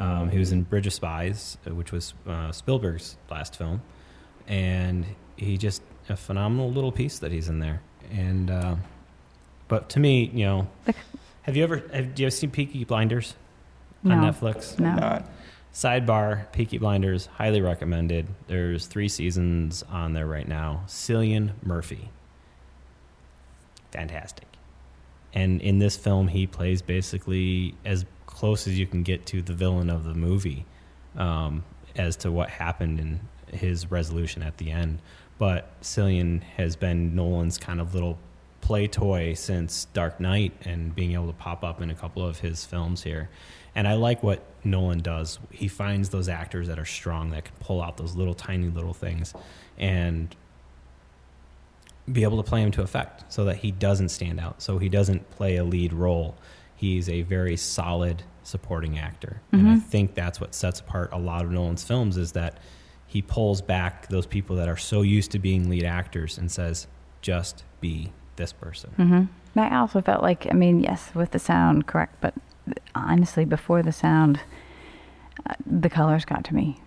Um, 0.00 0.30
he 0.30 0.38
was 0.38 0.52
in 0.52 0.62
Bridge 0.62 0.86
of 0.86 0.92
Spies, 0.92 1.58
uh, 1.68 1.74
which 1.74 1.90
was 1.92 2.14
uh, 2.28 2.50
Spielberg's 2.52 3.16
last 3.30 3.56
film, 3.56 3.82
and 4.48 5.04
he 5.36 5.56
just 5.58 5.82
a 6.08 6.16
phenomenal 6.16 6.70
little 6.70 6.92
piece 6.92 7.18
that 7.20 7.30
he's 7.32 7.48
in 7.48 7.58
there. 7.60 7.82
And 8.10 8.50
uh, 8.50 8.76
but 9.72 9.88
to 9.88 10.00
me, 10.00 10.30
you 10.34 10.44
know, 10.44 10.68
have 11.44 11.56
you 11.56 11.62
ever 11.64 11.82
have 11.94 12.20
you 12.20 12.26
ever 12.26 12.30
seen 12.30 12.50
Peaky 12.50 12.84
Blinders 12.84 13.36
No. 14.02 14.16
on 14.16 14.20
Netflix? 14.30 14.78
No. 14.78 14.94
not. 14.94 15.30
Sidebar, 15.72 16.52
Peaky 16.52 16.76
Blinders, 16.76 17.24
highly 17.24 17.62
recommended. 17.62 18.26
There's 18.48 18.84
three 18.84 19.08
seasons 19.08 19.82
on 19.84 20.12
there 20.12 20.26
right 20.26 20.46
now. 20.46 20.82
Cillian 20.88 21.52
Murphy. 21.64 22.10
Fantastic. 23.92 24.46
And 25.32 25.62
in 25.62 25.78
this 25.78 25.96
film, 25.96 26.28
he 26.28 26.46
plays 26.46 26.82
basically 26.82 27.74
as 27.82 28.04
close 28.26 28.66
as 28.66 28.78
you 28.78 28.86
can 28.86 29.02
get 29.02 29.24
to 29.28 29.40
the 29.40 29.54
villain 29.54 29.88
of 29.88 30.04
the 30.04 30.12
movie 30.12 30.66
um, 31.16 31.64
as 31.96 32.16
to 32.16 32.30
what 32.30 32.50
happened 32.50 33.00
in 33.00 33.20
his 33.56 33.90
resolution 33.90 34.42
at 34.42 34.58
the 34.58 34.70
end. 34.70 35.00
But 35.38 35.80
Cillian 35.80 36.42
has 36.58 36.76
been 36.76 37.14
Nolan's 37.14 37.56
kind 37.56 37.80
of 37.80 37.94
little 37.94 38.18
play 38.62 38.86
toy 38.88 39.34
since 39.34 39.84
Dark 39.92 40.18
Knight 40.20 40.52
and 40.64 40.94
being 40.94 41.12
able 41.12 41.26
to 41.26 41.32
pop 41.34 41.62
up 41.62 41.82
in 41.82 41.90
a 41.90 41.94
couple 41.94 42.24
of 42.26 42.40
his 42.40 42.64
films 42.64 43.02
here. 43.02 43.28
And 43.74 43.86
I 43.86 43.94
like 43.94 44.22
what 44.22 44.42
Nolan 44.64 45.00
does. 45.00 45.38
He 45.50 45.68
finds 45.68 46.08
those 46.08 46.28
actors 46.28 46.68
that 46.68 46.78
are 46.78 46.84
strong 46.86 47.30
that 47.30 47.44
can 47.44 47.54
pull 47.60 47.82
out 47.82 47.96
those 47.98 48.14
little 48.14 48.34
tiny 48.34 48.68
little 48.68 48.94
things 48.94 49.34
and 49.76 50.34
be 52.10 52.22
able 52.22 52.42
to 52.42 52.48
play 52.48 52.62
him 52.62 52.70
to 52.72 52.82
effect 52.82 53.32
so 53.32 53.44
that 53.44 53.56
he 53.58 53.70
doesn't 53.70 54.08
stand 54.10 54.40
out. 54.40 54.62
So 54.62 54.78
he 54.78 54.88
doesn't 54.88 55.30
play 55.30 55.56
a 55.56 55.64
lead 55.64 55.92
role. 55.92 56.36
He's 56.74 57.08
a 57.08 57.22
very 57.22 57.56
solid 57.56 58.22
supporting 58.42 58.98
actor. 58.98 59.40
And 59.52 59.68
I 59.68 59.74
Mhm. 59.76 59.82
think 59.82 60.14
that's 60.14 60.40
what 60.40 60.54
sets 60.54 60.80
apart 60.80 61.10
a 61.12 61.18
lot 61.18 61.44
of 61.44 61.50
Nolan's 61.50 61.84
films 61.84 62.16
is 62.16 62.32
that 62.32 62.58
he 63.06 63.22
pulls 63.22 63.60
back 63.60 64.08
those 64.08 64.26
people 64.26 64.56
that 64.56 64.68
are 64.68 64.76
so 64.76 65.02
used 65.02 65.30
to 65.32 65.38
being 65.38 65.68
lead 65.68 65.84
actors 65.84 66.38
and 66.38 66.50
says, 66.50 66.86
just 67.20 67.62
be 67.80 68.12
this 68.36 68.52
person. 68.52 68.90
hmm 68.96 69.24
I 69.54 69.76
also 69.78 70.00
felt 70.00 70.22
like, 70.22 70.46
I 70.50 70.54
mean, 70.54 70.80
yes, 70.80 71.10
with 71.14 71.32
the 71.32 71.38
sound, 71.38 71.86
correct, 71.86 72.16
but 72.22 72.32
honestly, 72.94 73.44
before 73.44 73.82
the 73.82 73.92
sound, 73.92 74.40
uh, 75.48 75.54
the 75.66 75.90
colors 75.90 76.24
got 76.24 76.44
to 76.46 76.54
me. 76.54 76.80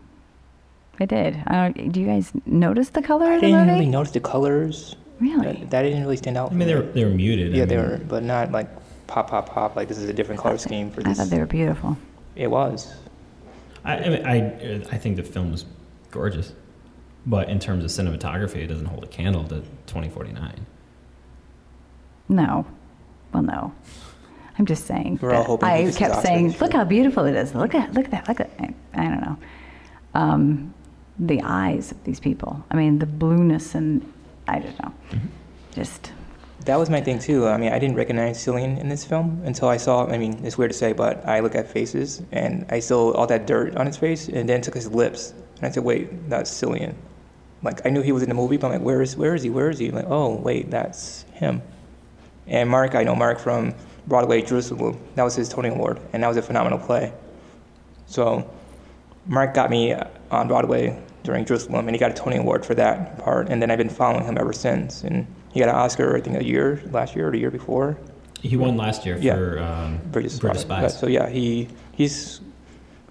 It 0.99 1.09
did. 1.09 1.43
I 1.45 1.53
don't, 1.69 1.91
do 1.91 1.99
you 2.01 2.07
guys 2.07 2.31
notice 2.47 2.89
the 2.89 3.03
color 3.03 3.27
I 3.27 3.35
of 3.35 3.41
the 3.41 3.47
didn't 3.47 3.59
movie? 3.67 3.71
really 3.79 3.85
notice 3.85 4.11
the 4.13 4.19
colors. 4.19 4.95
Really? 5.19 5.57
That, 5.59 5.69
that 5.69 5.81
didn't 5.83 6.01
really 6.01 6.17
stand 6.17 6.37
out. 6.37 6.51
I 6.51 6.55
mean, 6.55 6.67
they 6.67 6.73
were, 6.73 6.81
they 6.81 7.03
were 7.05 7.11
muted. 7.11 7.53
I 7.53 7.57
Yeah, 7.57 7.65
they 7.65 7.77
mean, 7.77 7.85
were, 7.87 7.97
but 7.97 8.23
not 8.23 8.51
like 8.51 8.67
pop, 9.05 9.29
pop, 9.29 9.47
pop. 9.49 9.75
Like 9.75 9.87
this 9.87 9.97
is 9.99 10.09
a 10.09 10.13
different 10.13 10.41
color 10.41 10.57
scheme 10.57 10.89
for 10.89 11.01
this. 11.03 11.05
I 11.05 11.09
this. 11.09 11.17
thought 11.19 11.29
they 11.29 11.39
were 11.39 11.45
beautiful. 11.45 11.97
It 12.35 12.47
was. 12.49 12.91
I, 13.83 13.97
I, 13.97 14.09
mean, 14.09 14.25
I, 14.25 14.75
I 14.91 14.97
think 14.97 15.17
the 15.17 15.23
film 15.23 15.51
was 15.51 15.65
gorgeous, 16.09 16.53
but 17.27 17.47
in 17.49 17.59
terms 17.59 17.83
of 17.83 17.91
cinematography, 17.91 18.55
it 18.63 18.67
doesn't 18.67 18.87
hold 18.87 19.03
a 19.03 19.07
candle 19.07 19.43
to 19.49 19.59
2049. 19.85 20.65
No. 22.29 22.65
Well, 23.33 23.43
no. 23.43 23.73
I'm 24.57 24.65
just 24.65 24.85
saying. 24.85 25.19
We're 25.21 25.33
all 25.33 25.43
hoping 25.43 25.67
I 25.67 25.83
gets 25.83 25.97
his 25.97 25.97
kept 25.97 26.21
saying, 26.21 26.55
look 26.59 26.73
how 26.73 26.85
beautiful 26.85 27.25
it 27.25 27.35
is. 27.35 27.53
Look 27.53 27.75
at 27.75 27.93
look 27.93 28.05
at 28.05 28.11
that. 28.11 28.27
Look 28.27 28.39
at 28.39 28.49
I, 28.59 28.73
I 28.93 29.03
don't 29.03 29.21
know. 29.21 29.37
Um, 30.13 30.73
the 31.19 31.41
eyes 31.43 31.91
of 31.91 32.03
these 32.05 32.19
people. 32.19 32.63
I 32.71 32.75
mean, 32.75 32.99
the 32.99 33.05
blueness 33.05 33.75
and 33.75 34.11
I 34.47 34.59
don't 34.59 34.79
know. 34.81 34.93
Mm-hmm. 35.11 35.27
Just 35.73 36.13
That 36.65 36.77
was 36.77 36.89
my 36.89 37.01
thing 37.01 37.19
too. 37.19 37.47
I 37.47 37.57
mean, 37.57 37.73
I 37.73 37.79
didn't 37.79 37.97
recognize 37.97 38.37
Cillian 38.43 38.79
in 38.79 38.87
this 38.87 39.03
film 39.03 39.41
until 39.43 39.67
I 39.67 39.75
saw. 39.77 40.07
I 40.07 40.17
mean, 40.17 40.39
it's 40.45 40.57
weird 40.57 40.71
to 40.71 40.77
say, 40.77 40.93
but 40.93 41.25
I 41.27 41.41
look 41.41 41.55
at 41.55 41.69
faces 41.69 42.21
and 42.31 42.65
I 42.69 42.79
saw 42.79 43.11
all 43.11 43.27
that 43.27 43.45
dirt 43.45 43.75
on 43.75 43.85
his 43.85 43.97
face, 43.97 44.29
and 44.29 44.47
then 44.47 44.61
took 44.61 44.73
his 44.73 44.89
lips, 44.89 45.33
and 45.57 45.65
I 45.65 45.71
said, 45.71 45.83
"Wait, 45.83 46.29
that's 46.29 46.49
Cillian." 46.49 46.95
Like 47.61 47.85
I 47.85 47.89
knew 47.89 48.01
he 48.01 48.13
was 48.13 48.23
in 48.23 48.29
the 48.29 48.35
movie, 48.35 48.55
but 48.57 48.67
I'm 48.67 48.73
like, 48.73 48.81
"Where 48.81 49.01
is? 49.01 49.17
Where 49.17 49.35
is 49.35 49.43
he? 49.43 49.49
Where 49.49 49.69
is 49.69 49.79
he?" 49.79 49.91
Like, 49.91 50.05
oh, 50.07 50.35
wait, 50.35 50.71
that's 50.71 51.23
him. 51.33 51.61
And 52.47 52.69
Mark, 52.69 52.95
I 52.95 53.03
know 53.03 53.15
Mark 53.15 53.39
from 53.39 53.73
Broadway 54.07 54.41
Jerusalem. 54.41 54.99
That 55.15 55.23
was 55.23 55.35
his 55.35 55.49
Tony 55.49 55.69
Award, 55.69 55.99
and 56.13 56.21
that 56.23 56.27
was 56.27 56.37
a 56.37 56.41
phenomenal 56.41 56.77
play. 56.79 57.11
So, 58.05 58.49
Mark 59.25 59.53
got 59.55 59.69
me 59.71 59.95
on 60.29 60.47
Broadway 60.47 61.01
during 61.23 61.43
Jerusalem, 61.45 61.87
and 61.87 61.95
he 61.95 61.99
got 61.99 62.11
a 62.11 62.13
Tony 62.13 62.37
Award 62.37 62.63
for 62.65 62.75
that 62.75 63.17
part. 63.17 63.49
And 63.49 63.59
then 63.61 63.71
I've 63.71 63.79
been 63.79 63.89
following 63.89 64.23
him 64.25 64.37
ever 64.37 64.53
since. 64.53 65.03
And 65.03 65.25
he 65.51 65.59
got 65.59 65.69
an 65.69 65.75
Oscar, 65.75 66.15
I 66.15 66.21
think, 66.21 66.37
a 66.37 66.43
year 66.43 66.83
last 66.91 67.15
year 67.15 67.29
or 67.29 67.31
the 67.31 67.39
year 67.39 67.49
before. 67.49 67.97
He 68.41 68.55
won 68.57 68.77
last 68.77 69.07
year 69.07 69.17
Yeah. 69.19 69.35
for 69.35 69.57
um, 69.59 69.99
Bridge 70.11 70.25
of 70.25 70.57
Spies. 70.59 70.99
So 70.99 71.07
yeah, 71.07 71.27
he 71.29 71.67
he's 71.93 72.41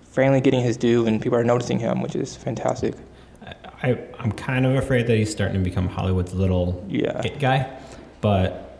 finally 0.04 0.40
getting 0.40 0.60
his 0.60 0.76
due, 0.76 1.06
and 1.08 1.20
people 1.20 1.36
are 1.36 1.42
noticing 1.42 1.80
him, 1.80 2.00
which 2.00 2.14
is 2.14 2.36
fantastic. 2.36 2.94
I, 3.82 3.98
I'm 4.20 4.30
kind 4.30 4.64
of 4.64 4.76
afraid 4.76 5.08
that 5.08 5.16
he's 5.16 5.32
starting 5.32 5.56
to 5.58 5.68
become 5.68 5.88
Hollywood's 5.88 6.32
little 6.32 6.84
Yeah. 6.88 7.20
it 7.22 7.40
guy, 7.40 7.68
but 8.20 8.73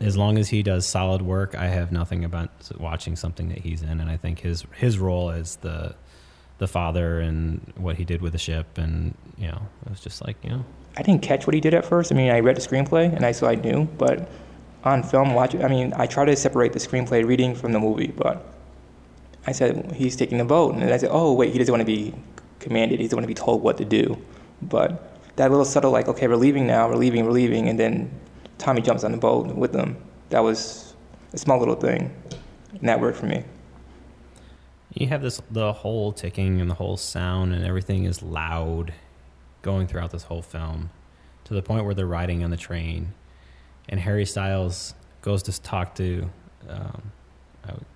as 0.00 0.16
long 0.16 0.38
as 0.38 0.48
he 0.48 0.62
does 0.62 0.86
solid 0.86 1.22
work, 1.22 1.54
I 1.54 1.66
have 1.66 1.92
nothing 1.92 2.24
about 2.24 2.50
watching 2.78 3.16
something 3.16 3.48
that 3.50 3.58
he's 3.58 3.82
in, 3.82 4.00
and 4.00 4.10
I 4.10 4.16
think 4.16 4.40
his 4.40 4.64
his 4.76 4.98
role 4.98 5.30
as 5.30 5.56
the 5.56 5.94
the 6.58 6.66
father 6.66 7.20
and 7.20 7.72
what 7.76 7.96
he 7.96 8.04
did 8.04 8.22
with 8.22 8.32
the 8.32 8.38
ship, 8.38 8.78
and 8.78 9.14
you 9.36 9.48
know, 9.48 9.60
it 9.84 9.90
was 9.90 10.00
just 10.00 10.26
like 10.26 10.36
you 10.42 10.50
know, 10.50 10.64
I 10.96 11.02
didn't 11.02 11.22
catch 11.22 11.46
what 11.46 11.54
he 11.54 11.60
did 11.60 11.74
at 11.74 11.84
first. 11.84 12.12
I 12.12 12.14
mean, 12.14 12.30
I 12.30 12.40
read 12.40 12.56
the 12.56 12.60
screenplay, 12.60 13.14
and 13.14 13.24
I 13.24 13.32
so 13.32 13.46
I 13.46 13.54
knew, 13.54 13.84
but 13.98 14.28
on 14.84 15.02
film, 15.02 15.34
watch. 15.34 15.54
I 15.54 15.68
mean, 15.68 15.92
I 15.96 16.06
try 16.06 16.24
to 16.24 16.34
separate 16.34 16.72
the 16.72 16.78
screenplay 16.78 17.26
reading 17.26 17.54
from 17.54 17.72
the 17.72 17.80
movie, 17.80 18.08
but 18.08 18.44
I 19.46 19.52
said 19.52 19.92
he's 19.92 20.16
taking 20.16 20.38
the 20.38 20.44
boat, 20.44 20.74
and 20.74 20.84
I 20.84 20.96
said, 20.96 21.10
oh 21.12 21.32
wait, 21.32 21.52
he 21.52 21.58
doesn't 21.58 21.72
want 21.72 21.82
to 21.82 21.86
be 21.86 22.14
commanded. 22.58 23.00
He 23.00 23.06
doesn't 23.06 23.16
want 23.16 23.24
to 23.24 23.28
be 23.28 23.34
told 23.34 23.62
what 23.62 23.78
to 23.78 23.84
do. 23.84 24.16
But 24.62 25.18
that 25.36 25.50
little 25.50 25.64
subtle, 25.64 25.90
like, 25.90 26.08
okay, 26.08 26.28
we're 26.28 26.36
leaving 26.36 26.66
now, 26.66 26.88
we're 26.88 26.96
leaving, 26.96 27.24
we're 27.24 27.32
leaving, 27.32 27.68
and 27.68 27.78
then 27.78 28.10
Tommy 28.60 28.82
jumps 28.82 29.04
on 29.04 29.12
the 29.12 29.18
boat 29.18 29.46
with 29.56 29.72
them. 29.72 29.96
That 30.28 30.40
was 30.40 30.94
a 31.32 31.38
small 31.38 31.58
little 31.58 31.74
thing, 31.74 32.14
and 32.78 32.88
that 32.88 33.00
worked 33.00 33.16
for 33.18 33.26
me. 33.26 33.42
you 34.94 35.06
have 35.06 35.22
this 35.22 35.40
the 35.50 35.72
whole 35.72 36.12
ticking 36.12 36.60
and 36.60 36.68
the 36.70 36.74
whole 36.74 36.96
sound 36.96 37.52
and 37.54 37.64
everything 37.64 38.04
is 38.04 38.22
loud, 38.22 38.92
going 39.62 39.86
throughout 39.86 40.10
this 40.10 40.24
whole 40.24 40.42
film, 40.42 40.90
to 41.44 41.54
the 41.54 41.62
point 41.62 41.84
where 41.84 41.94
they're 41.94 42.06
riding 42.06 42.44
on 42.44 42.50
the 42.50 42.56
train, 42.56 43.14
and 43.88 43.98
Harry 44.00 44.26
Styles 44.26 44.94
goes 45.22 45.42
to 45.44 45.60
talk 45.62 45.94
to 45.96 46.30
um, 46.68 47.12
would- 47.66 47.86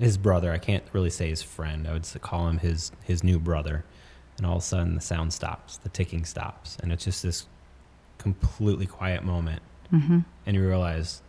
his 0.00 0.16
brother. 0.18 0.52
I 0.52 0.58
can't 0.58 0.84
really 0.92 1.10
say 1.10 1.28
his 1.28 1.42
friend. 1.42 1.86
I 1.88 1.92
would 1.92 2.06
call 2.22 2.48
him 2.48 2.58
his 2.58 2.90
his 3.04 3.22
new 3.22 3.38
brother. 3.38 3.84
And 4.36 4.46
all 4.46 4.56
of 4.58 4.62
a 4.62 4.66
sudden, 4.66 4.94
the 4.94 5.00
sound 5.00 5.32
stops, 5.32 5.78
the 5.78 5.88
ticking 5.88 6.24
stops, 6.24 6.76
and 6.80 6.92
it's 6.92 7.04
just 7.04 7.22
this 7.24 7.46
completely 8.18 8.86
quiet 8.86 9.24
moment. 9.24 9.62
Hmm 9.90 10.20
And 10.46 10.56
you 10.56 10.66
realize 10.66 11.22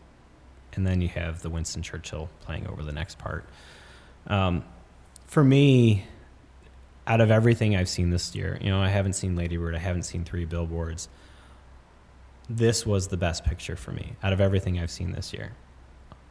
and 0.73 0.85
then 0.85 1.01
you 1.01 1.09
have 1.09 1.41
the 1.41 1.49
Winston 1.49 1.81
Churchill 1.81 2.29
playing 2.41 2.67
over 2.67 2.83
the 2.83 2.91
next 2.91 3.17
part. 3.17 3.45
Um, 4.27 4.63
for 5.25 5.43
me, 5.43 6.05
out 7.07 7.21
of 7.21 7.31
everything 7.31 7.75
I've 7.75 7.89
seen 7.89 8.11
this 8.11 8.35
year, 8.35 8.57
you 8.61 8.69
know, 8.69 8.79
I 8.79 8.89
haven't 8.89 9.13
seen 9.13 9.35
Lady 9.35 9.57
Bird, 9.57 9.75
I 9.75 9.79
haven't 9.79 10.03
seen 10.03 10.23
Three 10.23 10.45
Billboards. 10.45 11.09
This 12.49 12.85
was 12.85 13.07
the 13.07 13.17
best 13.17 13.43
picture 13.43 13.75
for 13.75 13.91
me 13.91 14.13
out 14.23 14.33
of 14.33 14.41
everything 14.41 14.79
I've 14.79 14.91
seen 14.91 15.11
this 15.11 15.33
year. 15.33 15.51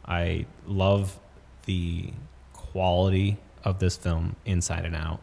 I 0.05 0.45
love 0.65 1.19
the 1.65 2.11
quality 2.53 3.37
of 3.63 3.79
this 3.79 3.95
film 3.95 4.35
inside 4.45 4.85
and 4.85 4.95
out. 4.95 5.21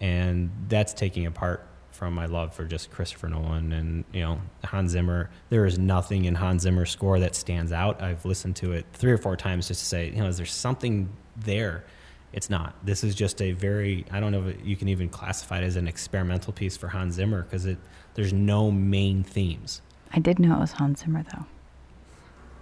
And 0.00 0.50
that's 0.68 0.94
taking 0.94 1.26
apart 1.26 1.66
from 1.92 2.14
my 2.14 2.26
love 2.26 2.54
for 2.54 2.64
just 2.64 2.90
Christopher 2.90 3.28
Nolan 3.28 3.72
and, 3.72 4.04
you 4.12 4.20
know, 4.20 4.40
Hans 4.64 4.92
Zimmer. 4.92 5.30
There 5.48 5.66
is 5.66 5.78
nothing 5.78 6.24
in 6.24 6.34
Hans 6.34 6.62
Zimmer's 6.62 6.90
score 6.90 7.18
that 7.20 7.34
stands 7.34 7.72
out. 7.72 8.02
I've 8.02 8.24
listened 8.24 8.56
to 8.56 8.72
it 8.72 8.86
three 8.92 9.12
or 9.12 9.18
four 9.18 9.36
times 9.36 9.68
just 9.68 9.80
to 9.80 9.86
say, 9.86 10.08
you 10.10 10.16
know, 10.16 10.26
is 10.26 10.36
there 10.36 10.46
something 10.46 11.08
there? 11.36 11.84
It's 12.32 12.48
not. 12.48 12.74
This 12.84 13.02
is 13.02 13.14
just 13.14 13.42
a 13.42 13.52
very, 13.52 14.04
I 14.10 14.20
don't 14.20 14.32
know 14.32 14.48
if 14.48 14.56
you 14.64 14.76
can 14.76 14.88
even 14.88 15.08
classify 15.08 15.58
it 15.58 15.64
as 15.64 15.76
an 15.76 15.88
experimental 15.88 16.52
piece 16.52 16.76
for 16.76 16.88
Hans 16.88 17.14
Zimmer 17.16 17.42
because 17.42 17.66
it, 17.66 17.78
there's 18.14 18.32
no 18.32 18.70
main 18.70 19.24
themes. 19.24 19.82
I 20.12 20.20
did 20.20 20.38
know 20.38 20.56
it 20.56 20.60
was 20.60 20.72
Hans 20.72 21.00
Zimmer, 21.00 21.24
though. 21.34 21.44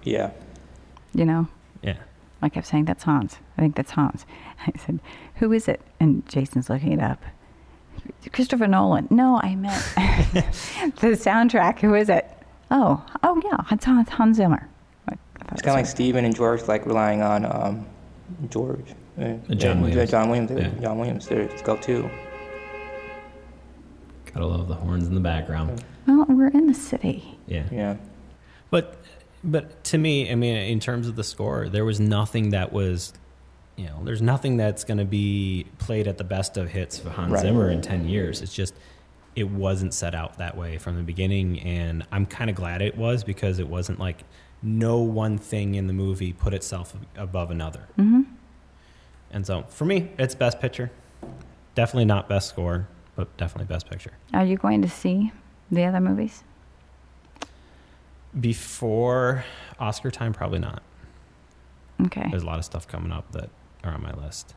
Yeah. 0.02 0.30
You 1.14 1.24
know, 1.24 1.48
Yeah. 1.82 1.96
I 2.40 2.48
kept 2.48 2.66
saying, 2.68 2.84
that's 2.84 3.02
Hans. 3.02 3.38
I 3.56 3.62
think 3.62 3.74
that's 3.74 3.90
Hans. 3.90 4.24
I 4.66 4.72
said, 4.78 5.00
who 5.36 5.52
is 5.52 5.66
it? 5.68 5.80
And 5.98 6.26
Jason's 6.28 6.70
looking 6.70 6.92
it 6.92 7.00
up. 7.00 7.20
Christopher 8.32 8.66
Nolan. 8.66 9.08
No, 9.10 9.40
I 9.42 9.54
meant 9.54 9.74
the 10.96 11.08
soundtrack. 11.16 11.78
Who 11.80 11.94
is 11.94 12.08
it? 12.08 12.28
Oh, 12.70 13.04
oh 13.22 13.40
yeah, 13.44 13.56
it's 13.70 13.84
Hans, 13.84 14.08
Hans 14.10 14.36
Zimmer. 14.36 14.68
I- 15.08 15.12
I 15.12 15.16
thought 15.44 15.52
It's 15.52 15.62
kind 15.62 15.70
of 15.80 15.84
like. 15.84 15.86
Steven 15.86 16.24
and 16.24 16.34
George 16.36 16.62
like 16.68 16.84
relying 16.84 17.22
on 17.22 17.44
um, 17.46 17.86
George. 18.50 18.94
Uh, 19.18 19.34
John 19.54 19.78
yeah, 19.78 19.80
Williams. 19.82 20.10
John 20.10 20.28
Williams. 20.28 20.50
Yeah. 20.50 20.68
John 20.80 20.98
Williams. 20.98 21.26
There, 21.26 21.48
go 21.64 21.76
to. 21.76 22.10
Gotta 24.32 24.46
love 24.46 24.68
the 24.68 24.74
horns 24.74 25.06
in 25.08 25.14
the 25.14 25.20
background. 25.20 25.82
Well, 26.06 26.26
we're 26.28 26.48
in 26.48 26.66
the 26.66 26.74
city. 26.74 27.38
Yeah. 27.46 27.64
Yeah. 27.72 27.96
But 28.70 28.98
but 29.42 29.82
to 29.84 29.98
me, 29.98 30.30
I 30.30 30.34
mean, 30.34 30.56
in 30.56 30.80
terms 30.80 31.08
of 31.08 31.16
the 31.16 31.24
score, 31.24 31.68
there 31.68 31.84
was 31.84 31.98
nothing 32.00 32.50
that 32.50 32.72
was, 32.72 33.12
you 33.78 33.86
know, 33.86 34.00
there's 34.02 34.20
nothing 34.20 34.56
that's 34.56 34.82
going 34.84 34.98
to 34.98 35.04
be 35.04 35.64
played 35.78 36.08
at 36.08 36.18
the 36.18 36.24
best 36.24 36.56
of 36.56 36.68
hits 36.68 36.98
for 36.98 37.10
Hans 37.10 37.32
Right. 37.32 37.40
Zimmer 37.42 37.70
in 37.70 37.80
ten 37.80 38.08
years. 38.08 38.42
It's 38.42 38.52
just 38.52 38.74
it 39.36 39.48
wasn't 39.48 39.94
set 39.94 40.14
out 40.16 40.38
that 40.38 40.56
way 40.56 40.78
from 40.78 40.96
the 40.96 41.02
beginning, 41.04 41.60
and 41.60 42.04
I'm 42.10 42.26
kind 42.26 42.50
of 42.50 42.56
glad 42.56 42.82
it 42.82 42.96
was 42.96 43.22
because 43.22 43.60
it 43.60 43.68
wasn't 43.68 44.00
like 44.00 44.24
no 44.62 44.98
one 44.98 45.38
thing 45.38 45.76
in 45.76 45.86
the 45.86 45.92
movie 45.92 46.32
put 46.32 46.52
itself 46.52 46.92
above 47.16 47.52
another. 47.52 47.88
hmm 47.94 48.22
And 49.30 49.46
so 49.46 49.62
for 49.68 49.84
me, 49.84 50.10
it's 50.18 50.34
best 50.34 50.58
picture. 50.60 50.90
Definitely 51.76 52.06
not 52.06 52.28
best 52.28 52.48
score, 52.48 52.88
but 53.14 53.34
definitely 53.36 53.72
best 53.72 53.88
picture. 53.88 54.10
Are 54.34 54.44
you 54.44 54.56
going 54.56 54.82
to 54.82 54.88
see 54.88 55.30
the 55.70 55.84
other 55.84 56.00
movies? 56.00 56.42
Before 58.38 59.44
Oscar 59.78 60.10
time, 60.10 60.32
probably 60.32 60.58
not. 60.58 60.82
Okay. 62.06 62.26
There's 62.30 62.42
a 62.42 62.46
lot 62.46 62.58
of 62.58 62.64
stuff 62.64 62.86
coming 62.88 63.10
up 63.12 63.30
that 63.32 63.50
are 63.84 63.92
on 63.92 64.02
my 64.02 64.12
list. 64.12 64.54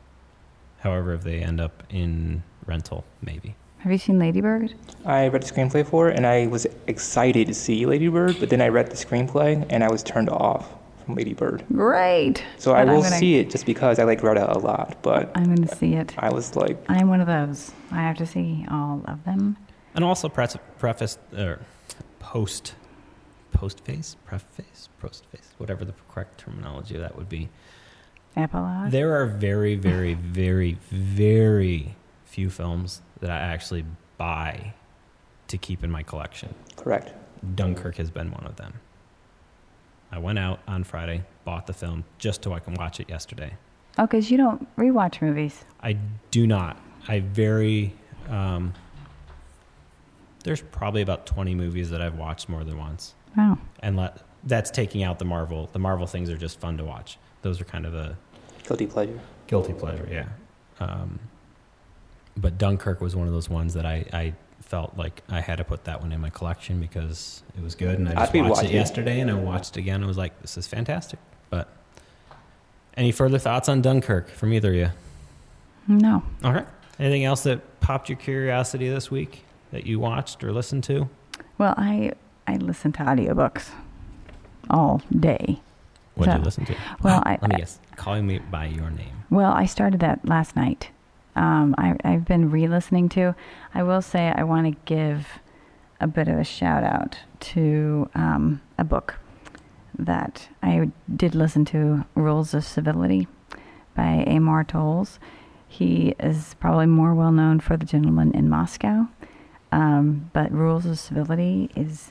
However, 0.80 1.14
if 1.14 1.22
they 1.22 1.40
end 1.40 1.60
up 1.60 1.82
in 1.90 2.42
rental, 2.66 3.04
maybe. 3.20 3.54
Have 3.78 3.90
you 3.92 3.98
seen 3.98 4.18
Lady 4.18 4.40
Bird? 4.40 4.74
I 5.04 5.28
read 5.28 5.42
the 5.42 5.52
screenplay 5.52 5.86
for 5.86 6.08
it, 6.08 6.16
and 6.16 6.26
I 6.26 6.46
was 6.46 6.66
excited 6.86 7.46
to 7.48 7.54
see 7.54 7.84
Lady 7.86 8.08
Bird, 8.08 8.36
but 8.38 8.48
then 8.50 8.60
I 8.60 8.68
read 8.68 8.90
the 8.90 8.96
screenplay, 8.96 9.64
and 9.70 9.82
I 9.82 9.90
was 9.90 10.02
turned 10.02 10.30
off 10.30 10.68
from 11.04 11.16
Lady 11.16 11.34
Bird. 11.34 11.64
Great. 11.72 12.44
So 12.58 12.72
I 12.74 12.84
But 12.84 12.90
I'm 12.90 12.94
will 12.96 13.02
gonna- 13.02 13.16
see 13.16 13.36
it 13.38 13.50
just 13.50 13.66
because 13.66 13.98
I 13.98 14.04
like 14.04 14.20
Greta 14.20 14.52
a 14.52 14.58
lot, 14.58 14.96
but 15.02 15.30
I'm 15.34 15.44
going 15.44 15.66
to 15.66 15.74
see 15.76 15.94
it. 15.94 16.14
I 16.18 16.30
was 16.32 16.54
like, 16.54 16.78
I'm 16.88 17.08
one 17.08 17.20
of 17.20 17.26
those. 17.26 17.72
I 17.90 17.96
have 18.02 18.16
to 18.18 18.26
see 18.26 18.64
all 18.70 19.02
of 19.06 19.24
them. 19.24 19.56
And 19.94 20.04
also 20.04 20.28
pre- 20.28 20.46
preface 20.78 21.18
or 21.36 21.60
post 22.20 22.74
post 23.52 23.80
face, 23.80 24.16
preface, 24.24 24.88
post 25.00 25.26
face, 25.26 25.50
whatever 25.58 25.84
the 25.84 25.92
correct 26.12 26.38
terminology 26.40 26.94
of 26.94 27.00
that 27.02 27.16
would 27.16 27.28
be. 27.28 27.48
Epilogue. 28.36 28.90
There 28.90 29.20
are 29.20 29.26
very, 29.26 29.74
very, 29.74 30.14
very, 30.14 30.78
very 30.90 31.96
few 32.24 32.48
films 32.50 33.02
that 33.20 33.30
I 33.30 33.36
actually 33.38 33.84
buy 34.16 34.74
to 35.48 35.58
keep 35.58 35.84
in 35.84 35.90
my 35.90 36.02
collection. 36.02 36.54
correct. 36.76 37.12
Dunkirk 37.56 37.96
has 37.96 38.10
been 38.10 38.30
one 38.30 38.44
of 38.46 38.56
them. 38.56 38.74
I 40.12 40.18
went 40.18 40.38
out 40.38 40.60
on 40.68 40.84
Friday, 40.84 41.24
bought 41.44 41.66
the 41.66 41.72
film 41.72 42.04
just 42.18 42.44
so 42.44 42.52
I 42.52 42.60
can 42.60 42.74
watch 42.74 43.00
it 43.00 43.08
yesterday. 43.10 43.54
Oh, 43.98 44.06
because 44.06 44.30
you 44.30 44.36
don't 44.36 44.74
rewatch 44.76 45.20
movies. 45.20 45.64
I 45.82 45.96
do 46.30 46.46
not. 46.46 46.80
I 47.08 47.20
very. 47.20 47.94
Um, 48.28 48.72
there's 50.44 50.60
probably 50.62 51.02
about 51.02 51.26
20 51.26 51.54
movies 51.54 51.90
that 51.90 52.00
I've 52.00 52.16
watched 52.16 52.48
more 52.48 52.64
than 52.64 52.78
once. 52.78 53.14
Wow. 53.36 53.58
And 53.80 53.96
let, 53.96 54.22
that's 54.44 54.70
taking 54.70 55.02
out 55.02 55.18
the 55.18 55.24
Marvel. 55.24 55.68
The 55.72 55.78
Marvel 55.78 56.06
things 56.06 56.30
are 56.30 56.36
just 56.36 56.60
fun 56.60 56.76
to 56.78 56.84
watch. 56.84 57.18
Those 57.42 57.60
are 57.60 57.64
kind 57.64 57.86
of 57.86 57.94
a 57.94 58.16
Guilty 58.64 58.86
pleasure. 58.86 59.18
guilty 59.46 59.72
pleasure, 59.72 60.08
yeah. 60.10 60.26
Um, 60.80 61.18
but 62.36 62.56
Dunkirk 62.58 63.00
was 63.00 63.14
one 63.16 63.26
of 63.26 63.32
those 63.32 63.48
ones 63.50 63.74
that 63.74 63.84
I, 63.84 64.04
I 64.12 64.34
felt 64.60 64.96
like 64.96 65.22
I 65.28 65.40
had 65.40 65.58
to 65.58 65.64
put 65.64 65.84
that 65.84 66.00
one 66.00 66.12
in 66.12 66.20
my 66.20 66.30
collection 66.30 66.80
because 66.80 67.42
it 67.56 67.62
was 67.62 67.74
good. 67.74 67.98
And 67.98 68.08
I 68.08 68.22
I'd 68.22 68.32
just 68.32 68.48
watched 68.48 68.64
it 68.64 68.70
yesterday 68.70 69.20
and 69.20 69.30
I 69.30 69.34
watched 69.34 69.76
it 69.76 69.80
again. 69.80 70.02
I 70.02 70.06
was 70.06 70.16
like, 70.16 70.40
this 70.40 70.56
is 70.56 70.66
fantastic. 70.66 71.18
But 71.50 71.68
any 72.96 73.12
further 73.12 73.38
thoughts 73.38 73.68
on 73.68 73.82
Dunkirk 73.82 74.28
from 74.30 74.52
either 74.52 74.70
of 74.70 74.76
you? 74.76 74.90
No. 75.88 76.22
All 76.44 76.52
right. 76.52 76.66
Anything 76.98 77.24
else 77.24 77.42
that 77.42 77.80
popped 77.80 78.08
your 78.08 78.16
curiosity 78.16 78.88
this 78.88 79.10
week 79.10 79.44
that 79.72 79.84
you 79.86 79.98
watched 79.98 80.42
or 80.44 80.52
listened 80.52 80.84
to? 80.84 81.08
Well, 81.58 81.74
I 81.76 82.12
I 82.46 82.56
listen 82.56 82.92
to 82.92 83.00
audiobooks 83.02 83.70
all 84.70 85.02
day. 85.18 85.60
What 86.14 86.26
did 86.26 86.32
So- 86.32 86.38
you 86.38 86.44
listen 86.44 86.64
to? 86.66 86.76
well, 87.02 87.22
I- 87.24 87.38
let 87.42 87.50
me 87.50 87.56
guess. 87.56 87.78
Calling 87.96 88.26
me 88.26 88.38
by 88.38 88.66
your 88.66 88.90
name. 88.90 89.24
Well, 89.30 89.52
I 89.52 89.66
started 89.66 90.00
that 90.00 90.26
last 90.28 90.56
night. 90.56 90.90
Um, 91.34 91.74
I, 91.78 91.96
I've 92.04 92.26
been 92.26 92.50
re-listening 92.50 93.08
to. 93.10 93.34
I 93.74 93.82
will 93.82 94.02
say 94.02 94.32
I 94.36 94.42
want 94.44 94.66
to 94.66 94.78
give 94.84 95.26
a 96.00 96.06
bit 96.06 96.28
of 96.28 96.38
a 96.38 96.44
shout 96.44 96.84
out 96.84 97.18
to 97.40 98.10
um, 98.14 98.60
a 98.76 98.84
book 98.84 99.18
that 99.98 100.48
I 100.62 100.90
did 101.14 101.34
listen 101.34 101.64
to, 101.66 102.04
Rules 102.14 102.52
of 102.54 102.64
Civility 102.64 103.28
by 103.94 104.24
Amor 104.26 104.64
Towles. 104.64 105.18
He 105.68 106.14
is 106.20 106.54
probably 106.60 106.86
more 106.86 107.14
well 107.14 107.32
known 107.32 107.60
for 107.60 107.76
The 107.78 107.86
Gentleman 107.86 108.32
in 108.34 108.48
Moscow, 108.50 109.08
um, 109.70 110.30
but 110.34 110.52
Rules 110.52 110.84
of 110.84 110.98
Civility 110.98 111.70
is 111.74 112.10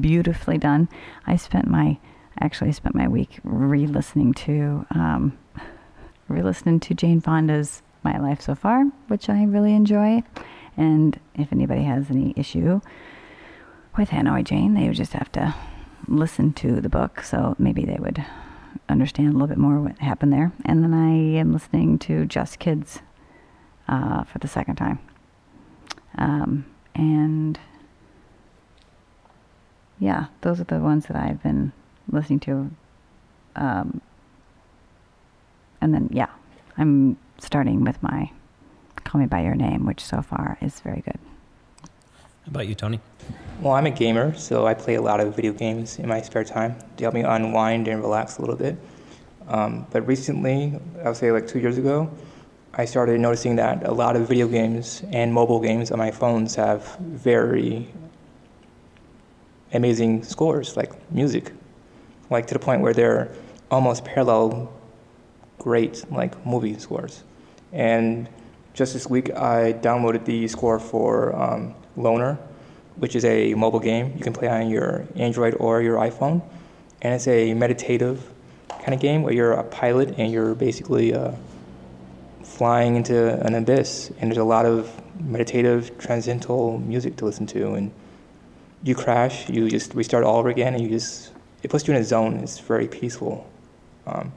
beautifully 0.00 0.58
done. 0.58 0.88
I 1.26 1.36
spent 1.36 1.66
my 1.66 1.98
actually 2.40 2.72
spent 2.72 2.94
my 2.94 3.08
week 3.08 3.38
re-listening 3.44 4.32
to 4.34 4.86
um, 4.90 5.38
re-listening 6.28 6.80
to 6.80 6.94
Jane 6.94 7.20
Fonda's 7.20 7.82
My 8.02 8.18
Life 8.18 8.40
So 8.40 8.54
Far, 8.54 8.84
which 9.08 9.28
I 9.28 9.44
really 9.44 9.74
enjoy. 9.74 10.22
And 10.76 11.18
if 11.34 11.52
anybody 11.52 11.82
has 11.82 12.10
any 12.10 12.32
issue 12.36 12.80
with 13.96 14.10
Hanoi 14.10 14.44
Jane, 14.44 14.74
they 14.74 14.86
would 14.86 14.96
just 14.96 15.12
have 15.12 15.30
to 15.32 15.54
listen 16.08 16.52
to 16.54 16.80
the 16.80 16.88
book, 16.88 17.22
so 17.22 17.54
maybe 17.58 17.84
they 17.84 17.98
would 17.98 18.24
understand 18.88 19.28
a 19.28 19.32
little 19.32 19.48
bit 19.48 19.58
more 19.58 19.80
what 19.80 19.98
happened 19.98 20.32
there. 20.32 20.52
And 20.64 20.82
then 20.82 20.94
I 20.94 21.38
am 21.38 21.52
listening 21.52 21.98
to 22.00 22.24
Just 22.24 22.58
Kids 22.58 23.00
uh, 23.88 24.24
for 24.24 24.38
the 24.38 24.48
second 24.48 24.76
time. 24.76 24.98
Um, 26.16 26.66
and 26.94 27.58
yeah, 29.98 30.26
those 30.40 30.60
are 30.60 30.64
the 30.64 30.78
ones 30.78 31.06
that 31.06 31.16
I've 31.16 31.42
been 31.42 31.72
listening 32.12 32.40
to. 32.40 32.70
Um, 33.56 34.00
and 35.80 35.94
then, 35.94 36.08
yeah, 36.12 36.28
I'm 36.76 37.16
starting 37.38 37.84
with 37.84 38.02
my 38.02 38.30
Call 39.04 39.20
Me 39.20 39.26
By 39.26 39.42
Your 39.42 39.54
Name, 39.54 39.86
which 39.86 40.04
so 40.04 40.22
far 40.22 40.58
is 40.60 40.80
very 40.80 41.00
good. 41.00 41.18
How 41.82 42.48
about 42.48 42.68
you, 42.68 42.74
Tony? 42.74 43.00
Well, 43.60 43.74
I'm 43.74 43.86
a 43.86 43.90
gamer, 43.90 44.34
so 44.34 44.66
I 44.66 44.74
play 44.74 44.94
a 44.94 45.02
lot 45.02 45.20
of 45.20 45.36
video 45.36 45.52
games 45.52 45.98
in 45.98 46.08
my 46.08 46.22
spare 46.22 46.44
time 46.44 46.76
to 46.96 47.04
help 47.04 47.14
me 47.14 47.22
unwind 47.22 47.88
and 47.88 48.00
relax 48.00 48.38
a 48.38 48.40
little 48.40 48.56
bit. 48.56 48.76
Um, 49.48 49.86
but 49.90 50.06
recently, 50.06 50.78
I 51.04 51.08
would 51.08 51.16
say 51.16 51.32
like 51.32 51.46
two 51.46 51.58
years 51.58 51.76
ago, 51.76 52.10
I 52.72 52.84
started 52.84 53.20
noticing 53.20 53.56
that 53.56 53.86
a 53.86 53.92
lot 53.92 54.16
of 54.16 54.28
video 54.28 54.46
games 54.46 55.02
and 55.12 55.34
mobile 55.34 55.60
games 55.60 55.90
on 55.90 55.98
my 55.98 56.10
phones 56.10 56.54
have 56.54 56.96
very 56.98 57.92
amazing 59.72 60.22
scores, 60.22 60.76
like 60.76 60.92
music, 61.10 61.52
like 62.30 62.46
to 62.46 62.54
the 62.54 62.60
point 62.60 62.80
where 62.80 62.94
they're 62.94 63.30
almost 63.70 64.04
parallel 64.04 64.72
great 65.58 66.04
like 66.10 66.44
movie 66.46 66.78
scores. 66.78 67.22
And 67.72 68.28
just 68.72 68.94
this 68.94 69.08
week, 69.08 69.30
I 69.30 69.72
downloaded 69.74 70.24
the 70.24 70.48
score 70.48 70.78
for 70.78 71.34
um, 71.36 71.74
Loner, 71.96 72.38
which 72.96 73.14
is 73.14 73.24
a 73.24 73.54
mobile 73.54 73.80
game 73.80 74.14
you 74.16 74.22
can 74.22 74.32
play 74.32 74.48
on 74.48 74.70
your 74.70 75.06
Android 75.16 75.54
or 75.58 75.82
your 75.82 75.96
iPhone. 75.96 76.42
and 77.02 77.14
it's 77.14 77.26
a 77.28 77.54
meditative 77.54 78.30
kind 78.68 78.94
of 78.94 79.00
game 79.00 79.22
where 79.22 79.32
you're 79.32 79.52
a 79.52 79.64
pilot 79.64 80.14
and 80.18 80.32
you're 80.32 80.54
basically 80.54 81.14
uh, 81.14 81.32
flying 82.42 82.96
into 82.96 83.34
an 83.46 83.54
abyss, 83.54 84.10
and 84.20 84.30
there's 84.30 84.38
a 84.38 84.44
lot 84.44 84.66
of 84.66 85.00
meditative, 85.20 85.96
transcendental 85.98 86.78
music 86.78 87.16
to 87.16 87.24
listen 87.24 87.46
to, 87.46 87.74
and 87.74 87.90
you 88.82 88.94
crash, 88.94 89.48
you 89.48 89.68
just 89.68 89.94
restart 89.94 90.24
all 90.24 90.38
over 90.38 90.48
again, 90.48 90.74
and 90.74 90.82
you 90.82 90.88
just 90.88 91.29
it 91.62 91.70
puts 91.70 91.86
you 91.86 91.94
in 91.94 92.00
a 92.00 92.04
zone. 92.04 92.36
It's 92.38 92.58
very 92.58 92.88
peaceful. 92.88 93.48
Um, 94.06 94.32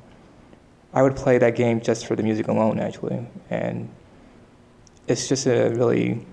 I 0.94 1.02
would 1.02 1.16
play 1.16 1.38
that 1.40 1.56
game 1.56 1.82
just 1.82 2.06
for 2.06 2.16
the 2.16 2.24
music 2.24 2.48
alone, 2.48 2.80
actually, 2.80 3.26
and 3.50 3.90
it's 5.08 5.28
just 5.28 5.48
a 5.48 5.70
really 5.70 6.26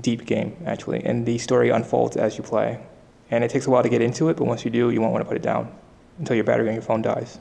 deep 0.00 0.26
game, 0.26 0.56
actually, 0.66 1.02
and 1.04 1.24
the 1.24 1.38
story 1.38 1.70
unfolds 1.70 2.16
as 2.16 2.36
you 2.36 2.44
play, 2.44 2.78
and 3.30 3.42
it 3.42 3.50
takes 3.50 3.66
a 3.66 3.70
while 3.70 3.82
to 3.82 3.88
get 3.88 4.02
into 4.02 4.28
it, 4.28 4.36
but 4.36 4.44
once 4.44 4.64
you 4.64 4.70
do, 4.70 4.90
you 4.90 5.00
won't 5.00 5.12
want 5.12 5.24
to 5.24 5.28
put 5.28 5.36
it 5.36 5.42
down 5.42 5.72
until 6.18 6.36
your 6.36 6.44
battery 6.44 6.68
on 6.68 6.74
your 6.74 6.82
phone 6.82 7.02
dies. 7.02 7.38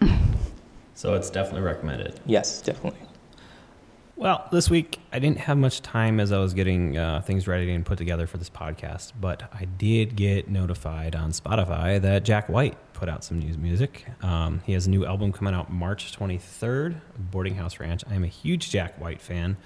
So 0.96 1.12
it's 1.12 1.28
definitely 1.28 1.60
recommended. 1.60 2.18
Yes, 2.24 2.62
definitely. 2.62 3.05
Well, 4.18 4.48
this 4.50 4.70
week 4.70 4.98
I 5.12 5.18
didn't 5.18 5.40
have 5.40 5.58
much 5.58 5.82
time 5.82 6.20
as 6.20 6.32
I 6.32 6.38
was 6.38 6.54
getting 6.54 6.96
uh, 6.96 7.20
things 7.20 7.46
ready 7.46 7.70
and 7.70 7.84
put 7.84 7.98
together 7.98 8.26
for 8.26 8.38
this 8.38 8.48
podcast, 8.48 9.12
but 9.20 9.42
I 9.52 9.66
did 9.66 10.16
get 10.16 10.48
notified 10.48 11.14
on 11.14 11.32
Spotify 11.32 12.00
that 12.00 12.24
Jack 12.24 12.48
White 12.48 12.78
put 12.94 13.10
out 13.10 13.24
some 13.24 13.40
new 13.40 13.52
music. 13.58 14.06
Um, 14.22 14.62
he 14.64 14.72
has 14.72 14.86
a 14.86 14.90
new 14.90 15.04
album 15.04 15.32
coming 15.32 15.52
out 15.52 15.70
March 15.70 16.16
23rd, 16.18 16.98
Boarding 17.30 17.56
House 17.56 17.78
Ranch. 17.78 18.04
I 18.08 18.14
am 18.14 18.24
a 18.24 18.28
huge 18.28 18.70
Jack 18.70 18.98
White 18.98 19.20
fan, 19.20 19.58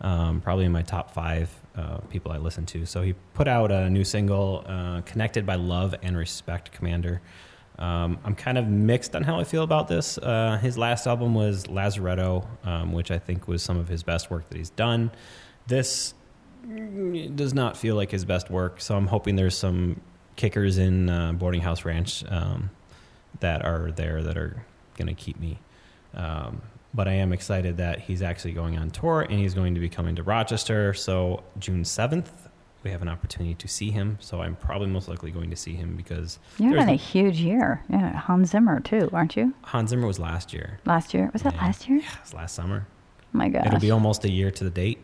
um, 0.00 0.40
probably 0.40 0.66
in 0.66 0.72
my 0.72 0.82
top 0.82 1.10
five 1.12 1.50
uh, 1.74 1.98
people 2.08 2.30
I 2.30 2.38
listen 2.38 2.64
to. 2.66 2.86
So 2.86 3.02
he 3.02 3.14
put 3.34 3.48
out 3.48 3.72
a 3.72 3.90
new 3.90 4.04
single, 4.04 4.64
uh, 4.68 5.00
Connected 5.00 5.44
by 5.44 5.56
Love 5.56 5.96
and 6.04 6.16
Respect 6.16 6.70
Commander. 6.70 7.22
Um, 7.78 8.18
I'm 8.24 8.34
kind 8.34 8.58
of 8.58 8.66
mixed 8.66 9.14
on 9.14 9.22
how 9.22 9.38
I 9.38 9.44
feel 9.44 9.62
about 9.62 9.88
this. 9.88 10.18
Uh, 10.18 10.58
his 10.60 10.78
last 10.78 11.06
album 11.06 11.34
was 11.34 11.64
Lazaretto, 11.64 12.46
um, 12.64 12.92
which 12.92 13.10
I 13.10 13.18
think 13.18 13.48
was 13.48 13.62
some 13.62 13.76
of 13.76 13.88
his 13.88 14.02
best 14.02 14.30
work 14.30 14.48
that 14.48 14.56
he's 14.56 14.70
done. 14.70 15.10
This 15.66 16.14
does 17.34 17.54
not 17.54 17.76
feel 17.76 17.94
like 17.94 18.10
his 18.10 18.24
best 18.24 18.50
work, 18.50 18.80
so 18.80 18.96
I'm 18.96 19.06
hoping 19.06 19.36
there's 19.36 19.56
some 19.56 20.00
kickers 20.36 20.78
in 20.78 21.08
uh, 21.08 21.32
Boarding 21.32 21.60
House 21.60 21.84
Ranch 21.84 22.24
um, 22.28 22.70
that 23.40 23.64
are 23.64 23.90
there 23.92 24.22
that 24.22 24.36
are 24.36 24.64
going 24.96 25.08
to 25.08 25.14
keep 25.14 25.38
me. 25.38 25.58
Um, 26.14 26.62
but 26.94 27.08
I 27.08 27.12
am 27.12 27.32
excited 27.32 27.76
that 27.76 28.00
he's 28.00 28.22
actually 28.22 28.52
going 28.52 28.78
on 28.78 28.90
tour 28.90 29.20
and 29.20 29.38
he's 29.38 29.52
going 29.52 29.74
to 29.74 29.80
be 29.80 29.88
coming 29.88 30.16
to 30.16 30.22
Rochester. 30.22 30.94
So 30.94 31.44
June 31.58 31.82
7th, 31.82 32.30
we 32.86 32.92
have 32.92 33.02
an 33.02 33.08
opportunity 33.08 33.54
to 33.56 33.68
see 33.68 33.90
him. 33.90 34.16
So 34.20 34.40
I'm 34.40 34.54
probably 34.56 34.86
most 34.86 35.08
likely 35.08 35.30
going 35.32 35.50
to 35.50 35.56
see 35.56 35.74
him 35.74 35.96
because 35.96 36.38
You're 36.58 36.70
there's 36.70 36.80
having 36.82 36.94
a 36.94 36.96
huge 36.96 37.40
year. 37.40 37.82
Yeah, 37.88 38.16
Hans 38.16 38.50
Zimmer 38.50 38.80
too, 38.80 39.10
aren't 39.12 39.36
you? 39.36 39.52
Hans 39.62 39.90
Zimmer 39.90 40.06
was 40.06 40.18
last 40.20 40.52
year. 40.52 40.78
Last 40.86 41.12
year 41.12 41.28
was 41.32 41.42
that 41.42 41.54
Yeah. 41.54 41.62
last 41.62 41.88
year? 41.88 41.98
Yeah, 41.98 42.04
it 42.12 42.20
was 42.22 42.32
last 42.34 42.54
summer. 42.54 42.86
Oh 42.88 43.24
my 43.32 43.48
gosh, 43.48 43.66
It'll 43.66 43.80
be 43.80 43.90
almost 43.90 44.24
a 44.24 44.30
year 44.30 44.50
to 44.52 44.64
the 44.64 44.70
date. 44.70 44.98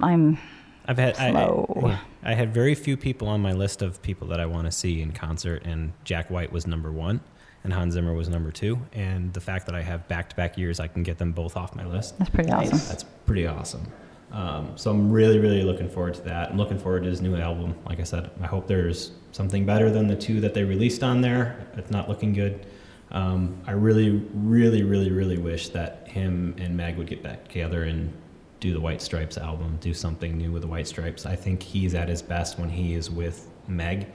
I'm 0.00 0.38
I've 0.86 0.98
had 0.98 1.16
I, 1.16 1.30
Slow. 1.30 1.80
I, 1.82 1.88
yeah. 1.88 1.98
I 2.24 2.34
had 2.34 2.52
very 2.52 2.74
few 2.74 2.96
people 2.96 3.26
on 3.28 3.40
my 3.40 3.52
list 3.52 3.80
of 3.82 4.02
people 4.02 4.28
that 4.28 4.38
I 4.40 4.46
want 4.46 4.66
to 4.66 4.72
see 4.72 5.00
in 5.00 5.12
concert, 5.12 5.62
and 5.64 5.92
Jack 6.04 6.28
White 6.28 6.52
was 6.52 6.66
number 6.66 6.92
one, 6.92 7.20
and 7.64 7.72
Hans 7.72 7.94
Zimmer 7.94 8.12
was 8.12 8.28
number 8.28 8.50
two. 8.50 8.78
And 8.92 9.32
the 9.32 9.40
fact 9.40 9.64
that 9.66 9.74
I 9.74 9.80
have 9.82 10.06
back 10.08 10.28
to 10.30 10.36
back 10.36 10.58
years, 10.58 10.78
I 10.80 10.88
can 10.88 11.02
get 11.04 11.16
them 11.18 11.32
both 11.32 11.56
off 11.56 11.74
my 11.74 11.86
list. 11.86 12.18
that's 12.18 12.30
pretty 12.30 12.50
awesome. 12.50 12.78
That's 12.88 13.04
pretty 13.24 13.46
awesome. 13.46 13.86
Um, 14.32 14.72
so 14.76 14.90
I'm 14.90 15.12
really, 15.12 15.38
really 15.38 15.62
looking 15.62 15.88
forward 15.88 16.14
to 16.14 16.22
that. 16.22 16.50
I'm 16.50 16.56
looking 16.56 16.78
forward 16.78 17.02
to 17.02 17.10
his 17.10 17.20
new 17.20 17.36
album. 17.36 17.74
Like 17.86 18.00
I 18.00 18.04
said, 18.04 18.30
I 18.40 18.46
hope 18.46 18.66
there's 18.66 19.12
something 19.32 19.66
better 19.66 19.90
than 19.90 20.06
the 20.06 20.16
two 20.16 20.40
that 20.40 20.54
they 20.54 20.64
released 20.64 21.02
on 21.02 21.20
there. 21.20 21.66
It's 21.76 21.90
not 21.90 22.08
looking 22.08 22.32
good. 22.32 22.66
Um, 23.10 23.60
I 23.66 23.72
really, 23.72 24.10
really, 24.32 24.82
really, 24.82 25.10
really 25.10 25.36
wish 25.36 25.68
that 25.70 26.08
him 26.08 26.54
and 26.58 26.74
Meg 26.74 26.96
would 26.96 27.08
get 27.08 27.22
back 27.22 27.46
together 27.46 27.84
and 27.84 28.10
do 28.58 28.72
the 28.72 28.80
White 28.80 29.02
Stripes 29.02 29.36
album, 29.36 29.76
do 29.80 29.92
something 29.92 30.38
new 30.38 30.50
with 30.50 30.62
the 30.62 30.68
White 30.68 30.86
Stripes. 30.86 31.26
I 31.26 31.36
think 31.36 31.62
he's 31.62 31.94
at 31.94 32.08
his 32.08 32.22
best 32.22 32.58
when 32.58 32.70
he 32.70 32.94
is 32.94 33.10
with 33.10 33.50
Meg. 33.68 34.06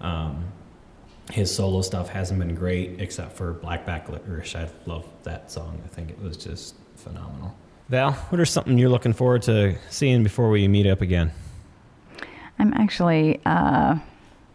Um, 0.00 0.44
his 1.32 1.52
solo 1.52 1.82
stuff 1.82 2.08
hasn't 2.08 2.38
been 2.38 2.54
great 2.54 3.00
except 3.00 3.32
for 3.32 3.54
Black 3.54 3.84
Bat 3.84 4.12
Licorice. 4.12 4.54
I 4.54 4.68
love 4.84 5.08
that 5.24 5.50
song. 5.50 5.82
I 5.84 5.88
think 5.88 6.10
it 6.10 6.20
was 6.20 6.36
just 6.36 6.76
phenomenal. 6.94 7.56
Val, 7.88 8.12
what 8.12 8.40
are 8.40 8.44
something 8.44 8.78
you're 8.78 8.90
looking 8.90 9.12
forward 9.12 9.42
to 9.42 9.76
seeing 9.90 10.22
before 10.24 10.50
we 10.50 10.66
meet 10.66 10.86
up 10.86 11.00
again? 11.00 11.30
I'm 12.58 12.72
actually 12.74 13.40
uh, 13.46 13.96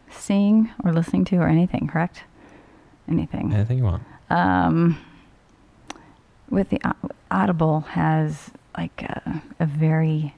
seeing 0.09 0.69
or 0.83 0.91
listening 0.91 1.23
to 1.25 1.37
or 1.37 1.47
anything, 1.47 1.87
correct? 1.87 2.23
Anything. 3.07 3.53
Anything 3.53 3.77
you 3.77 3.83
want. 3.85 4.03
Um, 4.29 4.97
with 6.49 6.69
the 6.69 6.81
Au- 6.85 7.09
Audible 7.29 7.81
has 7.81 8.51
like 8.77 9.01
a, 9.03 9.41
a 9.59 9.65
very 9.65 10.35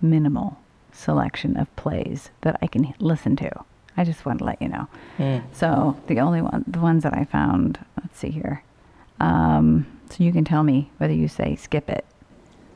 minimal 0.00 0.58
selection 0.92 1.56
of 1.58 1.74
plays 1.76 2.30
that 2.42 2.58
I 2.62 2.66
can 2.66 2.94
listen 2.98 3.36
to. 3.36 3.64
I 3.96 4.04
just 4.04 4.24
want 4.24 4.38
to 4.38 4.44
let 4.44 4.60
you 4.62 4.68
know. 4.68 4.88
Mm. 5.18 5.42
So 5.52 6.00
the 6.06 6.20
only 6.20 6.40
one, 6.40 6.64
the 6.66 6.80
ones 6.80 7.02
that 7.02 7.14
I 7.14 7.24
found, 7.24 7.78
let's 8.00 8.18
see 8.18 8.30
here. 8.30 8.62
Um, 9.20 9.86
so 10.08 10.24
you 10.24 10.32
can 10.32 10.44
tell 10.44 10.62
me 10.62 10.90
whether 10.96 11.12
you 11.12 11.28
say 11.28 11.56
skip 11.56 11.90
it. 11.90 12.06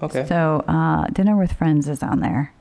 Okay, 0.02 0.27
So 0.27 0.64
uh, 0.68 1.06
Dinner 1.09 1.36
with 1.36 1.52
Friends 1.52 1.89
is 1.89 2.02
on 2.02 2.20
there. 2.20 2.52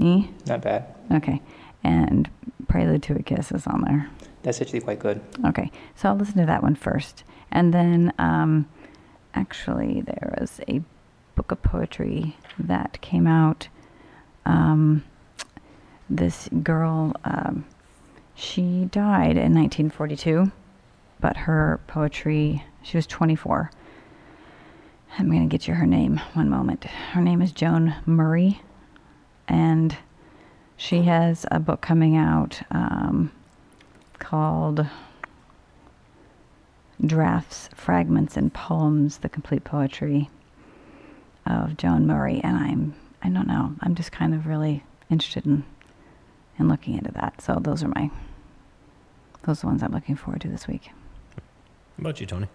Eh? 0.00 0.26
not 0.46 0.62
bad. 0.62 0.86
Okay. 1.10 1.42
And 1.84 2.30
Prelude 2.68 3.02
to 3.04 3.16
a 3.16 3.22
Kiss 3.22 3.50
is 3.52 3.66
on 3.66 3.82
there. 3.82 4.08
That's 4.42 4.60
actually 4.60 4.80
quite 4.80 4.98
good. 4.98 5.20
Okay, 5.44 5.70
so 5.94 6.08
I'll 6.08 6.16
listen 6.16 6.38
to 6.38 6.46
that 6.46 6.62
one 6.62 6.74
first. 6.74 7.24
And 7.50 7.72
then, 7.72 8.12
um, 8.18 8.68
actually, 9.34 10.00
there 10.00 10.34
was 10.40 10.60
a 10.68 10.82
book 11.34 11.52
of 11.52 11.62
poetry 11.62 12.36
that 12.58 13.00
came 13.00 13.26
out. 13.26 13.68
Um, 14.44 15.04
this 16.10 16.48
girl, 16.62 17.14
um, 17.24 17.64
she 18.34 18.86
died 18.86 19.36
in 19.36 19.54
1942, 19.54 20.50
but 21.20 21.36
her 21.38 21.80
poetry, 21.86 22.64
she 22.82 22.96
was 22.96 23.06
24. 23.06 23.70
I'm 25.18 25.28
going 25.28 25.48
to 25.48 25.52
get 25.52 25.68
you 25.68 25.74
her 25.74 25.86
name 25.86 26.20
one 26.34 26.48
moment. 26.48 26.84
Her 26.84 27.20
name 27.20 27.42
is 27.42 27.52
Joan 27.52 27.94
Murray, 28.06 28.62
and 29.46 29.96
she 30.76 31.02
has 31.02 31.44
a 31.50 31.60
book 31.60 31.80
coming 31.80 32.16
out. 32.16 32.62
Um, 32.70 33.30
called 34.22 34.86
Drafts, 37.04 37.68
Fragments, 37.74 38.36
and 38.36 38.54
Poems, 38.54 39.18
the 39.18 39.28
complete 39.28 39.64
poetry 39.64 40.30
of 41.44 41.76
Joan 41.76 42.06
Murray. 42.06 42.40
And 42.42 42.56
I'm, 42.56 42.94
I 43.22 43.28
don't 43.28 43.48
know, 43.48 43.74
I'm 43.80 43.94
just 43.94 44.12
kind 44.12 44.32
of 44.32 44.46
really 44.46 44.84
interested 45.10 45.44
in, 45.44 45.64
in 46.58 46.68
looking 46.68 46.96
into 46.96 47.10
that. 47.12 47.42
So 47.42 47.58
those 47.60 47.82
are 47.82 47.88
my, 47.88 48.10
those 49.44 49.58
are 49.58 49.60
the 49.62 49.66
ones 49.66 49.82
I'm 49.82 49.92
looking 49.92 50.16
forward 50.16 50.40
to 50.42 50.48
this 50.48 50.68
week. 50.68 50.86
How 50.86 51.42
about 51.98 52.20
you, 52.20 52.26
Tony? 52.26 52.46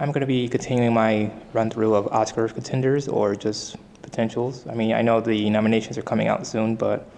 I'm 0.00 0.12
going 0.12 0.20
to 0.20 0.26
be 0.26 0.48
continuing 0.48 0.94
my 0.94 1.30
run 1.52 1.70
through 1.70 1.94
of 1.94 2.06
Oscar 2.08 2.48
contenders 2.48 3.08
or 3.08 3.34
just 3.34 3.76
potentials. 4.02 4.66
I 4.66 4.74
mean, 4.74 4.92
I 4.92 5.02
know 5.02 5.20
the 5.20 5.50
nominations 5.50 5.98
are 5.98 6.02
coming 6.02 6.28
out 6.28 6.46
soon, 6.46 6.76
but 6.76 7.08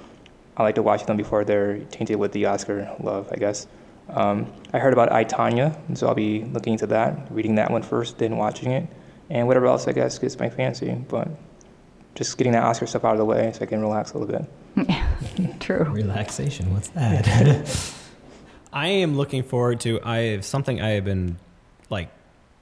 I 0.56 0.62
like 0.62 0.74
to 0.76 0.82
watch 0.82 1.04
them 1.06 1.16
before 1.16 1.44
they're 1.44 1.78
tainted 1.90 2.16
with 2.16 2.32
the 2.32 2.46
Oscar 2.46 2.94
love, 3.00 3.28
I 3.32 3.36
guess. 3.36 3.66
Um, 4.08 4.52
I 4.72 4.78
heard 4.78 4.92
about 4.92 5.12
I, 5.12 5.24
Tanya, 5.24 5.76
so 5.94 6.08
I'll 6.08 6.14
be 6.14 6.44
looking 6.44 6.72
into 6.74 6.86
that, 6.88 7.30
reading 7.30 7.56
that 7.56 7.70
one 7.70 7.82
first, 7.82 8.18
then 8.18 8.36
watching 8.36 8.72
it, 8.72 8.88
and 9.28 9.46
whatever 9.46 9.66
else 9.66 9.86
I 9.86 9.92
guess 9.92 10.18
gets 10.18 10.38
my 10.38 10.50
fancy. 10.50 10.92
But 10.92 11.28
just 12.14 12.36
getting 12.36 12.52
that 12.54 12.64
Oscar 12.64 12.86
stuff 12.86 13.04
out 13.04 13.12
of 13.12 13.18
the 13.18 13.24
way 13.24 13.52
so 13.52 13.62
I 13.62 13.66
can 13.66 13.80
relax 13.80 14.12
a 14.12 14.18
little 14.18 14.46
bit. 14.76 15.60
True. 15.60 15.84
Relaxation, 15.84 16.72
what's 16.72 16.88
that? 16.88 17.94
I 18.72 18.88
am 18.88 19.16
looking 19.16 19.42
forward 19.42 19.80
to. 19.80 20.00
I 20.02 20.18
have 20.32 20.44
something 20.44 20.80
I 20.80 20.90
have 20.90 21.04
been 21.04 21.38
like 21.88 22.10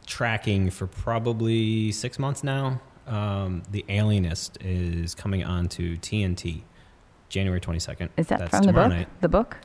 tracking 0.08 0.70
for 0.70 0.86
probably 0.88 1.92
six 1.92 2.18
months 2.18 2.42
now. 2.42 2.80
Um, 3.06 3.62
the 3.70 3.84
Alienist 3.88 4.58
is 4.60 5.14
coming 5.14 5.44
on 5.44 5.68
to 5.70 5.96
TNT, 5.98 6.62
January 7.28 7.60
twenty 7.60 7.78
second. 7.78 8.10
Is 8.16 8.26
that 8.28 8.40
That's 8.40 8.50
from 8.50 8.64
the 8.64 8.72
book? 8.72 8.88
Night. 8.88 9.08
The 9.20 9.28
book? 9.28 9.56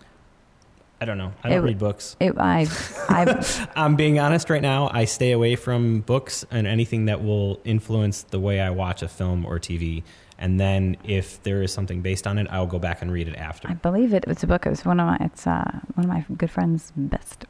I 1.01 1.05
don't 1.05 1.17
know. 1.17 1.33
I 1.43 1.49
don't 1.49 1.57
It- 1.57 1.67
read 1.67 1.79
books. 1.79 2.15
It, 2.21 2.37
I, 2.37 2.65
I, 3.09 3.67
I'm 3.75 3.97
being 3.97 4.19
honest 4.19 4.49
right 4.49 4.61
now. 4.61 4.89
I 4.93 5.03
stay 5.03 5.31
away 5.33 5.57
from 5.57 5.99
books 5.99 6.45
and 6.49 6.65
anything 6.65 7.05
that 7.05 7.21
will 7.21 7.59
influence 7.65 8.23
the 8.23 8.39
way 8.39 8.61
I 8.61 8.69
watch 8.69 9.01
a 9.01 9.09
film 9.09 9.45
or 9.45 9.59
TV. 9.59 10.03
And 10.37 10.59
then 10.59 10.95
if 11.03 11.43
there 11.43 11.61
is 11.61 11.73
something 11.73 12.01
based 12.01 12.25
on 12.25 12.37
it, 12.37 12.47
I'll 12.49 12.67
go 12.67 12.79
back 12.79 13.01
and 13.01 13.11
read 13.11 13.27
it 13.27 13.35
after. 13.35 13.69
I 13.69 13.73
believe 13.73 14.13
it 14.13 14.25
was 14.27 14.43
a 14.43 14.47
book. 14.47 14.65
It 14.65 14.69
was 14.69 14.85
one 14.85 14.99
of 15.01 15.07
my, 15.07 15.17
it's 15.19 15.45
uh, 15.45 15.79
one 15.95 16.05
of 16.05 16.09
my 16.09 16.25
good 16.37 16.49
friend's 16.51 16.93
best, 16.95 17.45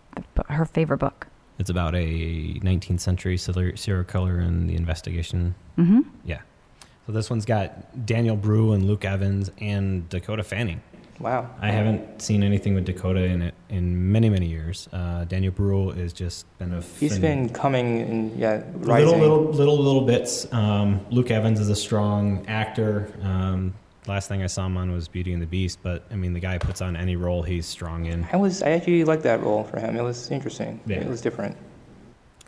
her 0.49 0.65
favorite 0.65 0.98
book. 0.99 1.28
It's 1.59 1.69
about 1.69 1.95
a 1.95 1.99
19th 2.59 2.99
century 2.99 3.38
serial 3.38 3.77
serial 3.77 4.03
killer 4.03 4.39
and 4.39 4.69
the 4.69 4.75
investigation. 4.75 5.55
Mm-hmm. 5.77 6.01
Yeah. 6.25 6.41
So 7.05 7.11
this 7.11 7.30
one's 7.30 7.45
got 7.45 8.05
Daniel 8.05 8.35
Bruhl 8.35 8.73
and 8.73 8.85
Luke 8.85 9.05
Evans 9.05 9.51
and 9.59 10.07
Dakota 10.09 10.43
Fanning. 10.43 10.81
Wow. 11.19 11.49
I 11.61 11.69
haven't 11.69 12.21
seen 12.21 12.43
anything 12.43 12.73
with 12.73 12.85
Dakota 12.85 13.23
in 13.23 13.41
it 13.43 13.53
in 13.69 14.11
many, 14.11 14.30
many 14.30 14.47
years. 14.47 14.89
Uh, 14.91 15.25
Daniel 15.25 15.53
Bruhl 15.53 15.91
has 15.91 16.11
just 16.11 16.45
been 16.57 16.73
a 16.73 16.81
He's 16.99 17.17
phen- 17.17 17.21
been 17.21 17.49
coming 17.49 18.01
and 18.01 18.38
yeah, 18.38 18.63
rising. 18.73 19.19
little, 19.19 19.41
little, 19.43 19.53
little, 19.53 19.77
little 19.77 20.01
bits. 20.05 20.51
Um, 20.51 21.05
Luke 21.11 21.30
Evans 21.30 21.59
is 21.59 21.69
a 21.69 21.75
strong 21.75 22.45
actor. 22.47 23.13
Um, 23.21 23.73
last 24.07 24.27
thing 24.27 24.43
I 24.43 24.47
saw 24.47 24.65
him 24.65 24.77
on 24.77 24.91
was 24.91 25.07
Beauty 25.07 25.34
and 25.34 25.41
the 25.41 25.47
Beast, 25.47 25.80
but 25.81 26.05
I 26.11 26.15
mean, 26.15 26.34
the 26.34 26.39
guy 26.39 26.57
puts 26.57 26.81
on 26.81 26.95
any 26.95 27.15
role 27.15 27.43
he's 27.43 27.65
strong 27.65 28.05
in. 28.05 28.27
I 28.31 28.38
was 28.38 28.61
I 28.63 28.71
actually 28.71 29.03
liked 29.03 29.23
that 29.23 29.41
role 29.41 29.63
for 29.63 29.80
him. 29.80 29.95
It 29.95 30.01
was 30.01 30.31
interesting. 30.31 30.80
Yeah. 30.85 30.97
It 30.97 31.07
was 31.07 31.21
different. 31.21 31.57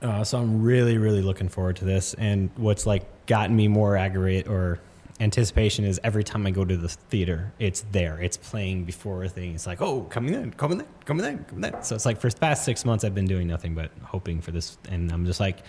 Uh, 0.02 0.24
so 0.24 0.38
I'm 0.38 0.62
really, 0.62 0.98
really 0.98 1.22
looking 1.22 1.50
forward 1.50 1.78
to 1.78 1.86
this. 1.86 2.14
And 2.16 2.50
what's 2.58 2.86
like 2.86 3.26
gotten 3.26 3.56
me 3.56 3.68
more 3.68 3.96
aggravate 3.96 4.48
or 4.48 4.80
anticipation 5.20 5.86
is 5.86 6.00
every 6.04 6.24
time 6.24 6.46
I 6.46 6.52
go 6.52 6.66
to 6.66 6.76
the 6.76 6.90
theater, 6.90 7.54
it's 7.60 7.86
there. 7.92 8.20
It's 8.22 8.38
playing 8.38 8.84
before 8.84 9.24
a 9.24 9.30
thing. 9.30 9.56
It's 9.56 9.66
like, 9.66 9.82
oh, 9.82 10.02
coming 10.02 10.34
in, 10.34 10.52
coming 10.52 10.82
in, 10.82 10.88
coming 11.06 11.26
in, 11.26 11.44
coming 11.46 11.74
in. 11.74 11.84
So 11.84 11.96
it's 11.96 12.06
like 12.06 12.20
for 12.20 12.30
the 12.30 12.38
past 12.38 12.66
six 12.66 12.84
months, 12.86 13.04
I've 13.04 13.16
been 13.16 13.26
doing 13.26 13.48
nothing 13.48 13.74
but 13.74 13.92
hoping 14.04 14.42
for 14.42 14.52
this. 14.52 14.78
And 14.90 15.12
I'm 15.12 15.26
just 15.26 15.40
like, 15.40 15.60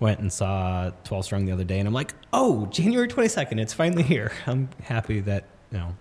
went 0.00 0.20
and 0.20 0.32
saw 0.32 0.90
12 1.04 1.24
Strong 1.24 1.44
the 1.46 1.52
other 1.52 1.64
day, 1.64 1.78
and 1.78 1.88
I'm 1.88 1.94
like, 1.94 2.14
oh, 2.32 2.66
January 2.66 3.08
22nd, 3.08 3.60
it's 3.60 3.72
finally 3.72 4.02
here. 4.02 4.32
I'm 4.46 4.68
happy 4.82 5.20
that, 5.20 5.44
you 5.72 5.78
know, 5.78 5.96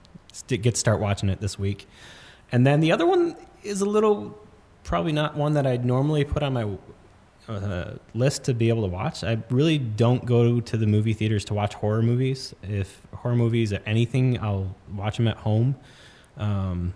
get 0.48 0.64
to 0.64 0.76
start 0.76 0.99
watching 0.99 1.30
it 1.30 1.41
this 1.41 1.57
week. 1.57 1.88
And 2.52 2.65
then 2.65 2.80
the 2.80 2.91
other 2.91 3.06
one 3.06 3.36
is 3.64 3.82
a 3.82 3.86
little, 3.86 4.38
probably 4.84 5.11
not 5.11 5.36
one 5.36 5.53
that 5.53 5.65
I'd 5.65 5.86
normally 5.86 6.24
put 6.24 6.44
on 6.44 6.53
my 6.53 6.78
uh, 7.48 7.94
list 8.14 8.44
to 8.45 8.53
be 8.53 8.69
able 8.69 8.84
to 8.84 8.88
watch. 8.88 9.24
I 9.24 9.38
really 9.49 9.78
don't 9.78 10.26
go 10.26 10.60
to 10.60 10.78
the 10.78 10.86
movie 10.86 11.14
theaters 11.14 11.45
to 11.45 11.53
watch 11.53 11.74
horror 11.74 12.02
movies. 12.02 12.53
If 12.64 13.02
horror 13.14 13.36
movies 13.36 13.74
are 13.74 13.82
anything, 13.86 14.40
I'll 14.40 14.76
watch 14.94 15.18
them 15.18 15.28
at 15.28 15.38
home. 15.38 15.76
Um, 16.38 16.94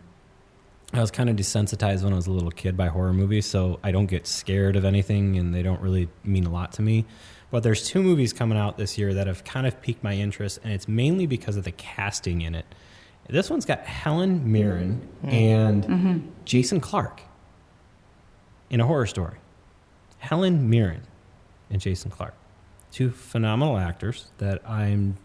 I 0.94 1.00
was 1.00 1.12
kind 1.12 1.30
of 1.30 1.38
desensitized 1.38 2.04
when 2.04 2.12
I 2.12 2.18
was 2.18 2.28
a 2.28 2.32
little 2.32 2.52
kid 2.52 2.76
by 2.76 2.88
horror 2.88 3.14
movies, 3.14 3.46
so 3.46 3.80
I 3.82 3.92
don't 3.92 4.08
get 4.08 4.28
scared 4.28 4.76
of 4.76 4.84
anything, 4.84 5.38
and 5.38 5.54
they 5.54 5.64
don't 5.64 5.80
really 5.80 6.10
mean 6.24 6.46
a 6.46 6.52
lot 6.52 6.74
to 6.74 6.82
me. 6.82 7.06
But 7.50 7.64
there's 7.64 7.88
two 7.88 8.02
movies 8.04 8.34
coming 8.34 8.58
out 8.58 8.78
this 8.78 8.98
year 8.98 9.14
that 9.14 9.28
have 9.28 9.44
kind 9.44 9.66
of 9.66 9.82
piqued 9.82 10.04
my 10.04 10.14
interest, 10.14 10.60
and 10.64 10.74
it's 10.74 10.88
mainly 10.88 11.28
because 11.28 11.56
of 11.56 11.64
the 11.64 11.72
casting 11.72 12.42
in 12.42 12.56
it. 12.56 12.66
This 13.30 13.50
one's 13.50 13.66
got 13.66 13.86
Helen 13.86 14.52
Mirren 14.52 15.08
and 15.24 16.34
Jason 16.44 16.82
Clarke 16.82 17.22
in 18.70 18.82
a 18.82 18.86
horror 18.86 19.06
story. 19.06 19.38
Helen 20.18 20.70
Mirren 20.70 21.04
and 21.70 21.80
Jason 21.80 22.12
Clarke, 22.12 22.36
two 22.92 23.10
phenomenal 23.10 23.78
actors 23.78 24.32
that 24.40 24.68
I'm 24.70 25.18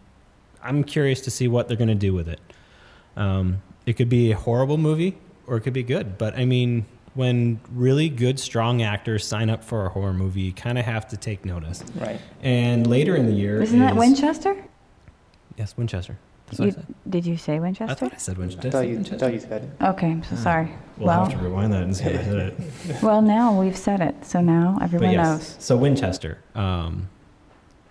I'm 0.63 0.83
curious 0.83 1.21
to 1.21 1.31
see 1.31 1.47
what 1.47 1.67
they're 1.67 1.77
going 1.77 1.87
to 1.87 1.95
do 1.95 2.13
with 2.13 2.27
it. 2.27 2.39
Um, 3.15 3.61
it 3.85 3.93
could 3.93 4.09
be 4.09 4.31
a 4.31 4.37
horrible 4.37 4.77
movie 4.77 5.17
or 5.47 5.57
it 5.57 5.61
could 5.61 5.73
be 5.73 5.83
good, 5.83 6.17
but 6.17 6.35
I 6.37 6.45
mean, 6.45 6.85
when 7.15 7.59
really 7.73 8.09
good, 8.09 8.39
strong 8.39 8.81
actors 8.83 9.25
sign 9.25 9.49
up 9.49 9.63
for 9.63 9.85
a 9.85 9.89
horror 9.89 10.13
movie, 10.13 10.41
you 10.41 10.53
kind 10.53 10.77
of 10.77 10.85
have 10.85 11.07
to 11.07 11.17
take 11.17 11.45
notice. 11.45 11.83
Right. 11.95 12.19
And 12.43 12.85
later 12.85 13.15
in 13.15 13.25
the 13.25 13.33
year, 13.33 13.61
Isn't 13.61 13.79
that 13.79 13.93
is- 13.93 13.97
Winchester? 13.97 14.55
Yes, 15.57 15.75
Winchester. 15.75 16.19
That's 16.45 16.59
what 16.59 16.63
I 16.63 16.67
You, 16.67 16.71
said. 16.73 16.85
did 17.09 17.25
you 17.25 17.37
say 17.37 17.59
Winchester? 17.59 17.83
I 17.83 17.87
Winchester? 17.87 18.05
thought 18.05 18.13
I 18.13 18.17
said 18.19 18.37
Winchester. 18.37 18.67
I 18.67 18.71
thought 18.71 18.87
you, 18.87 18.99
I 18.99 19.17
thought 19.17 19.33
you 19.33 19.39
said 19.39 19.63
it. 19.63 19.83
Okay, 19.83 20.11
I'm 20.11 20.23
so 20.23 20.35
sorry. 20.35 20.71
We'll 20.97 21.07
well, 21.07 21.25
have 21.25 21.31
to 21.33 21.43
rewind 21.43 21.73
that 21.73 21.83
and 21.83 21.95
see 21.97 22.05
if 22.05 22.21
I 22.21 22.23
said 22.23 22.37
it. 22.37 23.01
well, 23.03 23.21
now 23.21 23.59
we've 23.59 23.75
said 23.75 23.99
it, 23.99 24.23
so 24.25 24.39
now 24.39 24.77
everyone 24.81 25.11
yes, 25.11 25.25
knows. 25.25 25.55
so 25.59 25.75
Winchester, 25.75 26.37
um, 26.55 27.09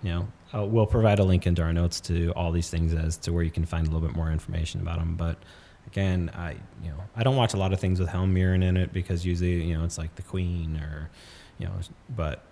you 0.03 0.11
know, 0.11 0.29
uh, 0.55 0.65
we'll 0.65 0.87
provide 0.87 1.19
a 1.19 1.25
link 1.25 1.47
into 1.47 1.61
our 1.63 1.73
notes 1.73 2.01
to 2.03 2.31
all 2.31 2.53
these 2.53 2.71
things 2.71 2.95
as 2.95 3.17
to 3.19 3.33
where 3.33 3.43
you 3.43 3.51
can 3.51 3.67
find 3.67 3.87
a 3.87 3.91
little 3.91 4.07
bit 4.07 4.17
more 4.17 4.31
information 4.31 4.81
about 4.81 5.01
them. 5.01 5.17
But 5.17 5.39
again, 5.87 6.31
I 6.35 6.53
you 6.83 6.91
know 6.91 7.03
I 7.15 7.23
don't 7.23 7.37
watch 7.37 7.55
a 7.55 7.57
lot 7.57 7.73
of 7.73 7.81
things 7.81 8.01
with 8.01 8.09
Helen 8.09 8.33
Mirren 8.33 8.63
in 8.63 8.77
it 8.77 8.93
because 8.93 9.25
usually 9.25 9.63
you 9.65 9.77
know 9.77 9.85
it's 9.85 9.99
like 9.99 10.15
the 10.17 10.23
Queen 10.23 10.77
or 10.79 11.11
you 11.59 11.67
know, 11.67 11.73
but 12.15 12.45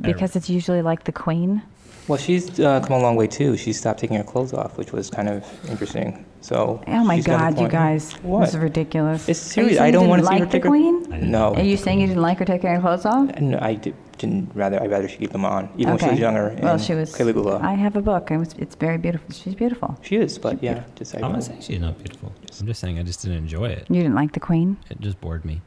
Because 0.00 0.36
it's 0.36 0.48
usually 0.48 0.82
like 0.82 1.04
the 1.04 1.12
Queen. 1.12 1.62
Well, 2.06 2.18
she's 2.18 2.60
uh, 2.60 2.80
come 2.80 2.92
a 2.92 3.00
long 3.00 3.16
way 3.16 3.26
too. 3.26 3.56
She 3.56 3.72
stopped 3.72 3.98
taking 3.98 4.16
her 4.16 4.22
clothes 4.22 4.52
off, 4.52 4.76
which 4.76 4.92
was 4.92 5.10
kind 5.10 5.28
of 5.28 5.44
interesting. 5.68 6.24
So. 6.44 6.82
Oh 6.86 7.04
my 7.04 7.20
God, 7.20 7.58
you 7.58 7.68
guys. 7.68 8.12
What? 8.22 8.40
This 8.40 8.50
is 8.50 8.58
ridiculous. 8.60 9.26
It's 9.30 9.40
serious. 9.40 9.80
I 9.80 9.90
don't 9.90 10.08
wanna 10.08 10.20
didn't 10.24 10.28
see 10.28 10.34
her 10.34 10.40
like 10.44 10.50
the 10.50 10.58
take 10.58 10.64
her- 10.64 10.68
Queen? 10.68 11.10
I 11.10 11.20
No. 11.20 11.54
Are 11.54 11.62
you 11.62 11.78
saying 11.78 12.00
you 12.02 12.06
didn't 12.06 12.20
like 12.20 12.38
her 12.40 12.44
taking 12.44 12.68
her 12.68 12.80
clothes 12.82 13.06
off? 13.06 13.40
No, 13.40 13.58
I 13.62 13.72
did, 13.76 13.94
didn't 14.18 14.50
rather. 14.54 14.78
I 14.82 14.84
rather 14.86 15.08
she 15.08 15.16
keep 15.16 15.32
them 15.32 15.46
on, 15.46 15.70
even 15.78 15.92
when 15.94 15.98
she 16.00 16.04
Okay. 16.04 16.10
was 16.12 16.20
younger. 16.20 16.54
Well, 16.62 16.76
she 16.76 16.92
was. 16.92 17.16
Caligula. 17.16 17.60
I 17.62 17.72
have 17.72 17.96
a 17.96 18.02
book. 18.02 18.30
It 18.30 18.36
was, 18.36 18.52
it's 18.58 18.74
very 18.76 18.98
beautiful. 18.98 19.32
She's 19.32 19.54
beautiful. 19.54 19.96
she 20.02 20.16
is, 20.16 20.36
but 20.36 20.62
yeah, 20.62 20.82
just 20.96 21.14
I 21.14 21.20
I'm 21.22 21.32
not 21.32 21.44
saying 21.44 21.62
she's 21.62 21.80
not 21.80 21.96
beautiful. 21.96 22.30
I'm 22.60 22.66
just 22.66 22.78
saying 22.78 22.98
I 22.98 23.04
just 23.04 23.22
didn't 23.22 23.38
enjoy 23.38 23.70
it. 23.70 23.86
You 23.88 24.02
didn't 24.02 24.14
like 24.14 24.32
the 24.32 24.40
Queen? 24.40 24.76
It 24.90 25.00
just 25.00 25.18
bored 25.22 25.46
me. 25.46 25.62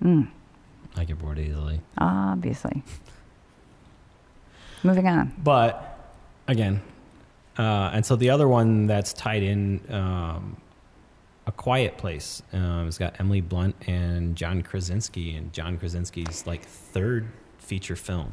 Mm, 0.00 0.28
I 0.96 1.02
get 1.04 1.18
bored 1.18 1.40
easily. 1.40 1.80
obviously. 1.98 2.84
Moving 4.84 5.08
on. 5.08 5.32
But 5.42 5.98
again, 6.46 6.82
uh, 7.58 7.90
and 7.92 8.04
so 8.04 8.16
the 8.16 8.30
other 8.30 8.48
one 8.48 8.86
that's 8.86 9.12
tied 9.12 9.42
in, 9.42 9.80
um, 9.92 10.56
A 11.46 11.52
Quiet 11.52 11.96
Place, 11.98 12.42
um, 12.52 12.88
it's 12.88 12.98
got 12.98 13.18
Emily 13.20 13.40
Blunt 13.40 13.76
and 13.86 14.34
John 14.36 14.62
Krasinski, 14.62 15.36
and 15.36 15.52
John 15.52 15.78
Krasinski's 15.78 16.46
like 16.46 16.64
third 16.64 17.28
feature 17.58 17.96
film. 17.96 18.32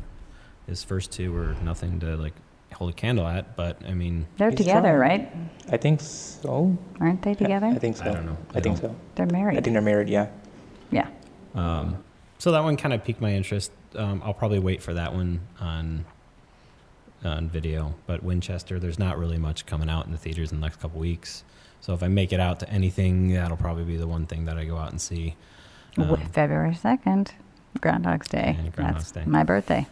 His 0.68 0.84
first 0.84 1.12
two 1.12 1.32
were 1.34 1.56
nothing 1.64 2.00
to 2.02 2.16
like 2.18 2.34
hold 2.74 2.90
a 2.92 2.94
candle 2.94 3.28
at, 3.28 3.56
but 3.58 3.82
I 3.88 3.94
mean, 3.94 4.26
They're 4.38 4.52
together, 4.52 4.90
strong. 4.90 4.98
right? 5.00 5.32
I 5.72 5.78
think 5.78 6.00
so. 6.02 6.78
Aren't 7.00 7.22
they 7.22 7.34
together? 7.36 7.68
I 7.68 7.78
think 7.78 7.98
so. 7.98 8.06
I 8.06 8.14
don't 8.14 8.26
know. 8.26 8.38
I, 8.54 8.58
I 8.58 8.62
think 8.62 8.80
don't- 8.82 8.92
so. 8.92 8.96
They're 9.16 9.26
married. 9.28 9.58
I 9.58 9.62
think 9.62 9.74
they're 9.74 9.82
married. 9.82 10.08
Yeah. 10.10 10.28
yeah. 10.90 11.10
um, 11.54 12.04
so 12.40 12.52
that 12.54 12.64
one 12.64 12.78
kind 12.78 12.94
of 12.94 13.04
piqued 13.04 13.22
my 13.22 13.34
interest. 13.34 13.72
Um, 13.96 14.22
I'll 14.26 14.34
probably 14.34 14.60
wait 14.60 14.82
for 14.82 14.94
that 14.94 15.14
one 15.14 15.42
on 15.60 16.06
on 17.24 17.50
video. 17.50 17.96
But 18.08 18.24
Winchester, 18.24 18.80
there's 18.80 19.00
not 19.00 19.18
really 19.18 19.38
much 19.38 19.66
coming 19.66 19.90
out 19.90 20.06
in 20.06 20.12
the 20.12 20.18
theaters 20.18 20.52
in 20.52 20.60
the 20.60 20.66
next 20.66 20.80
couple 20.80 21.00
weeks. 21.00 21.44
So 21.82 21.94
if 21.94 22.04
I 22.04 22.08
make 22.08 22.32
it 22.32 22.40
out 22.40 22.60
to 22.60 22.70
anything, 22.70 23.34
that'll 23.34 23.58
probably 23.58 23.84
be 23.84 23.98
the 23.98 24.08
one 24.08 24.26
thing 24.26 24.46
that 24.46 24.58
I 24.58 24.66
go 24.66 24.78
out 24.78 24.92
and 24.92 25.02
see. 25.02 25.36
Um, 25.98 26.16
February 26.32 26.72
2nd, 26.72 27.32
Groundhog's 27.82 28.28
Day. 28.28 28.58
Groundhog's 28.76 29.12
That's 29.12 29.26
Day. 29.26 29.30
my 29.30 29.44
birthday. 29.44 29.88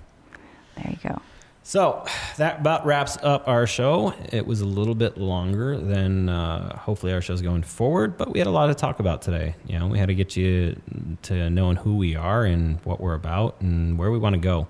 There 0.76 0.92
you 0.92 1.10
go. 1.10 1.22
So 1.64 2.06
that 2.38 2.62
about 2.62 2.86
wraps 2.86 3.18
up 3.22 3.48
our 3.48 3.68
show. 3.68 4.14
It 4.32 4.48
was 4.48 4.62
a 4.62 4.66
little 4.66 4.96
bit 4.96 5.18
longer 5.18 5.78
than 5.78 6.30
uh, 6.30 6.76
hopefully 6.78 7.14
our 7.14 7.22
show's 7.22 7.42
going 7.42 7.64
forward, 7.64 8.18
but 8.18 8.32
we 8.32 8.40
had 8.40 8.48
a 8.48 8.52
lot 8.52 8.68
to 8.68 8.76
talk 8.76 9.00
about 9.00 9.22
today. 9.22 9.56
You 9.68 9.78
know, 9.78 9.88
we 9.88 10.00
had 10.00 10.08
to 10.08 10.16
get 10.16 10.36
you 10.36 10.82
to 11.24 11.50
knowing 11.50 11.76
who 11.76 11.98
we 11.98 12.16
are 12.16 12.44
and 12.44 12.80
what 12.86 13.00
we're 13.02 13.14
about 13.14 13.62
and 13.62 14.00
where 14.00 14.10
we 14.10 14.18
want 14.18 14.34
to 14.34 14.40
go. 14.40 14.68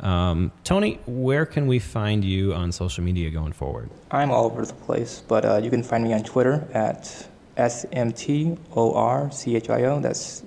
Um, 0.00 0.52
Tony, 0.64 1.00
where 1.06 1.46
can 1.46 1.66
we 1.66 1.78
find 1.78 2.24
you 2.24 2.54
on 2.54 2.72
social 2.72 3.02
media 3.02 3.30
going 3.30 3.52
forward? 3.52 3.90
I'm 4.10 4.30
all 4.30 4.46
over 4.46 4.64
the 4.64 4.74
place, 4.74 5.22
but 5.26 5.44
uh, 5.44 5.60
you 5.62 5.70
can 5.70 5.82
find 5.82 6.04
me 6.04 6.12
on 6.12 6.22
Twitter 6.22 6.66
at 6.72 7.28
SMTORCHIO. 7.56 10.02
That's 10.02 10.42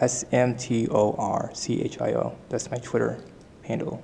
SMTORCHIO. 0.00 2.34
That's 2.48 2.70
my 2.70 2.78
Twitter 2.78 3.18
handle. 3.62 4.02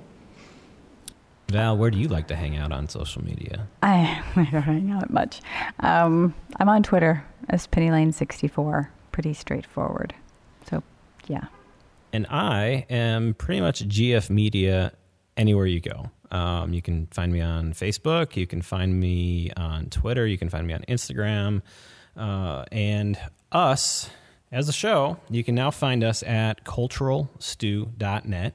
Val, 1.49 1.75
where 1.75 1.91
do 1.91 1.97
you 1.97 2.07
like 2.07 2.27
to 2.27 2.35
hang 2.35 2.55
out 2.55 2.71
on 2.71 2.87
social 2.87 3.23
media? 3.23 3.67
I, 3.83 4.23
I 4.35 4.47
don't 4.51 4.61
hang 4.61 4.91
out 4.91 5.09
much. 5.09 5.41
Um, 5.79 6.33
I'm 6.57 6.69
on 6.69 6.83
Twitter 6.83 7.25
as 7.49 7.67
PennyLane64. 7.67 8.87
Pretty 9.11 9.33
straightforward. 9.33 10.13
So, 10.69 10.83
yeah. 11.27 11.47
And 12.13 12.27
I 12.29 12.85
am 12.89 13.33
pretty 13.33 13.61
much 13.61 13.87
GF 13.87 14.29
Media 14.29 14.91
anywhere 15.37 15.65
you 15.65 15.79
go. 15.79 16.11
Um, 16.31 16.73
you 16.73 16.81
can 16.81 17.07
find 17.07 17.31
me 17.31 17.41
on 17.41 17.73
Facebook. 17.73 18.35
You 18.35 18.47
can 18.47 18.61
find 18.61 18.99
me 18.99 19.51
on 19.55 19.89
Twitter. 19.89 20.25
You 20.25 20.37
can 20.37 20.49
find 20.49 20.65
me 20.65 20.73
on 20.73 20.81
Instagram. 20.87 21.61
Uh, 22.15 22.65
and 22.71 23.17
us 23.51 24.09
as 24.51 24.67
a 24.67 24.73
show, 24.73 25.17
you 25.29 25.43
can 25.43 25.55
now 25.55 25.71
find 25.71 26.03
us 26.03 26.23
at 26.23 26.65
culturalstew.net. 26.65 28.53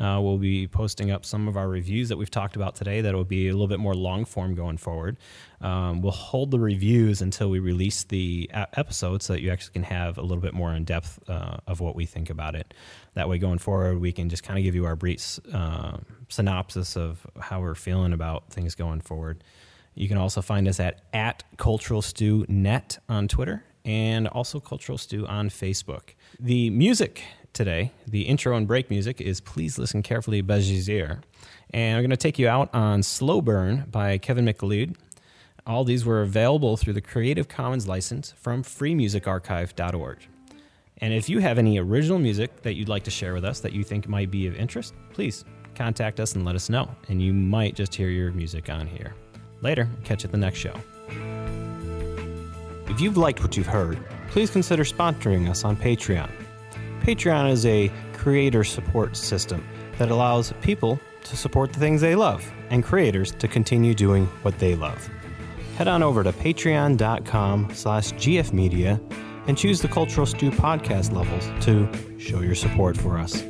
Uh, 0.00 0.18
we'll 0.20 0.38
be 0.38 0.66
posting 0.66 1.10
up 1.10 1.24
some 1.24 1.46
of 1.46 1.56
our 1.56 1.68
reviews 1.68 2.08
that 2.08 2.16
we've 2.16 2.30
talked 2.30 2.56
about 2.56 2.74
today 2.74 3.00
that 3.00 3.14
will 3.14 3.24
be 3.24 3.48
a 3.48 3.52
little 3.52 3.68
bit 3.68 3.78
more 3.78 3.94
long 3.94 4.24
form 4.24 4.54
going 4.54 4.76
forward. 4.76 5.16
Um, 5.60 6.02
we'll 6.02 6.12
hold 6.12 6.50
the 6.50 6.58
reviews 6.58 7.22
until 7.22 7.48
we 7.48 7.58
release 7.58 8.04
the 8.04 8.50
episode 8.52 9.22
so 9.22 9.32
that 9.32 9.42
you 9.42 9.50
actually 9.50 9.72
can 9.72 9.84
have 9.84 10.18
a 10.18 10.22
little 10.22 10.42
bit 10.42 10.52
more 10.52 10.74
in 10.74 10.84
depth 10.84 11.18
uh, 11.28 11.58
of 11.66 11.80
what 11.80 11.94
we 11.94 12.06
think 12.06 12.28
about 12.28 12.54
it. 12.54 12.74
That 13.14 13.28
way, 13.28 13.38
going 13.38 13.58
forward, 13.58 14.00
we 14.00 14.12
can 14.12 14.28
just 14.28 14.42
kind 14.42 14.58
of 14.58 14.64
give 14.64 14.74
you 14.74 14.84
our 14.84 14.96
brief 14.96 15.38
uh, 15.52 15.98
synopsis 16.28 16.96
of 16.96 17.24
how 17.38 17.60
we're 17.60 17.76
feeling 17.76 18.12
about 18.12 18.50
things 18.50 18.74
going 18.74 19.00
forward. 19.00 19.44
You 19.94 20.08
can 20.08 20.18
also 20.18 20.42
find 20.42 20.66
us 20.66 20.80
at, 20.80 21.02
at 21.12 21.44
Cultural 21.56 22.02
Stew 22.02 22.44
Net 22.48 22.98
on 23.08 23.28
Twitter 23.28 23.64
and 23.84 24.26
also 24.26 24.58
Cultural 24.58 24.98
Stew 24.98 25.26
on 25.26 25.50
Facebook. 25.50 26.14
The 26.40 26.70
music 26.70 27.22
today, 27.54 27.92
the 28.06 28.22
intro 28.22 28.56
and 28.56 28.66
break 28.66 28.90
music, 28.90 29.20
is 29.20 29.40
Please 29.40 29.78
Listen 29.78 30.02
Carefully 30.02 30.42
by 30.42 30.58
Jahzzar. 30.58 31.22
And 31.70 31.96
I'm 31.96 32.02
going 32.02 32.10
to 32.10 32.16
take 32.16 32.38
you 32.38 32.48
out 32.48 32.68
on 32.74 33.02
Slow 33.02 33.40
Burn 33.40 33.84
by 33.90 34.18
Kevin 34.18 34.44
MacLeod. 34.44 34.96
All 35.66 35.84
these 35.84 36.04
were 36.04 36.20
available 36.20 36.76
through 36.76 36.92
the 36.92 37.00
Creative 37.00 37.48
Commons 37.48 37.88
license 37.88 38.34
from 38.36 38.62
freemusicarchive.org. 38.62 40.18
And 40.98 41.14
if 41.14 41.28
you 41.28 41.38
have 41.38 41.58
any 41.58 41.78
original 41.78 42.18
music 42.18 42.62
that 42.62 42.74
you'd 42.74 42.88
like 42.88 43.04
to 43.04 43.10
share 43.10 43.34
with 43.34 43.44
us 43.44 43.60
that 43.60 43.72
you 43.72 43.82
think 43.82 44.08
might 44.08 44.30
be 44.30 44.46
of 44.46 44.54
interest, 44.56 44.94
please 45.12 45.44
contact 45.74 46.20
us 46.20 46.34
and 46.34 46.44
let 46.44 46.54
us 46.54 46.68
know. 46.68 46.90
And 47.08 47.22
you 47.22 47.32
might 47.32 47.74
just 47.74 47.94
hear 47.94 48.08
your 48.08 48.32
music 48.32 48.68
on 48.68 48.86
here. 48.86 49.14
Later, 49.62 49.88
catch 50.04 50.22
you 50.22 50.28
at 50.28 50.32
the 50.32 50.38
next 50.38 50.58
show. 50.58 50.74
If 52.88 53.00
you've 53.00 53.16
liked 53.16 53.40
what 53.42 53.56
you've 53.56 53.66
heard, 53.66 53.98
please 54.28 54.50
consider 54.50 54.84
sponsoring 54.84 55.48
us 55.48 55.64
on 55.64 55.76
Patreon. 55.76 56.30
Patreon 57.04 57.50
is 57.50 57.66
a 57.66 57.90
creator 58.14 58.64
support 58.64 59.14
system 59.14 59.66
that 59.98 60.10
allows 60.10 60.54
people 60.62 60.98
to 61.24 61.36
support 61.36 61.72
the 61.72 61.78
things 61.78 62.00
they 62.00 62.14
love 62.14 62.50
and 62.70 62.82
creators 62.82 63.30
to 63.32 63.46
continue 63.46 63.94
doing 63.94 64.24
what 64.42 64.58
they 64.58 64.74
love. 64.74 65.08
Head 65.76 65.86
on 65.86 66.02
over 66.02 66.24
to 66.24 66.32
patreon.com 66.32 67.74
slash 67.74 68.12
gfmedia 68.12 68.98
and 69.46 69.58
choose 69.58 69.82
the 69.82 69.88
Cultural 69.88 70.26
Stew 70.26 70.50
podcast 70.50 71.12
levels 71.12 71.50
to 71.66 71.86
show 72.18 72.40
your 72.40 72.54
support 72.54 72.96
for 72.96 73.18
us. 73.18 73.44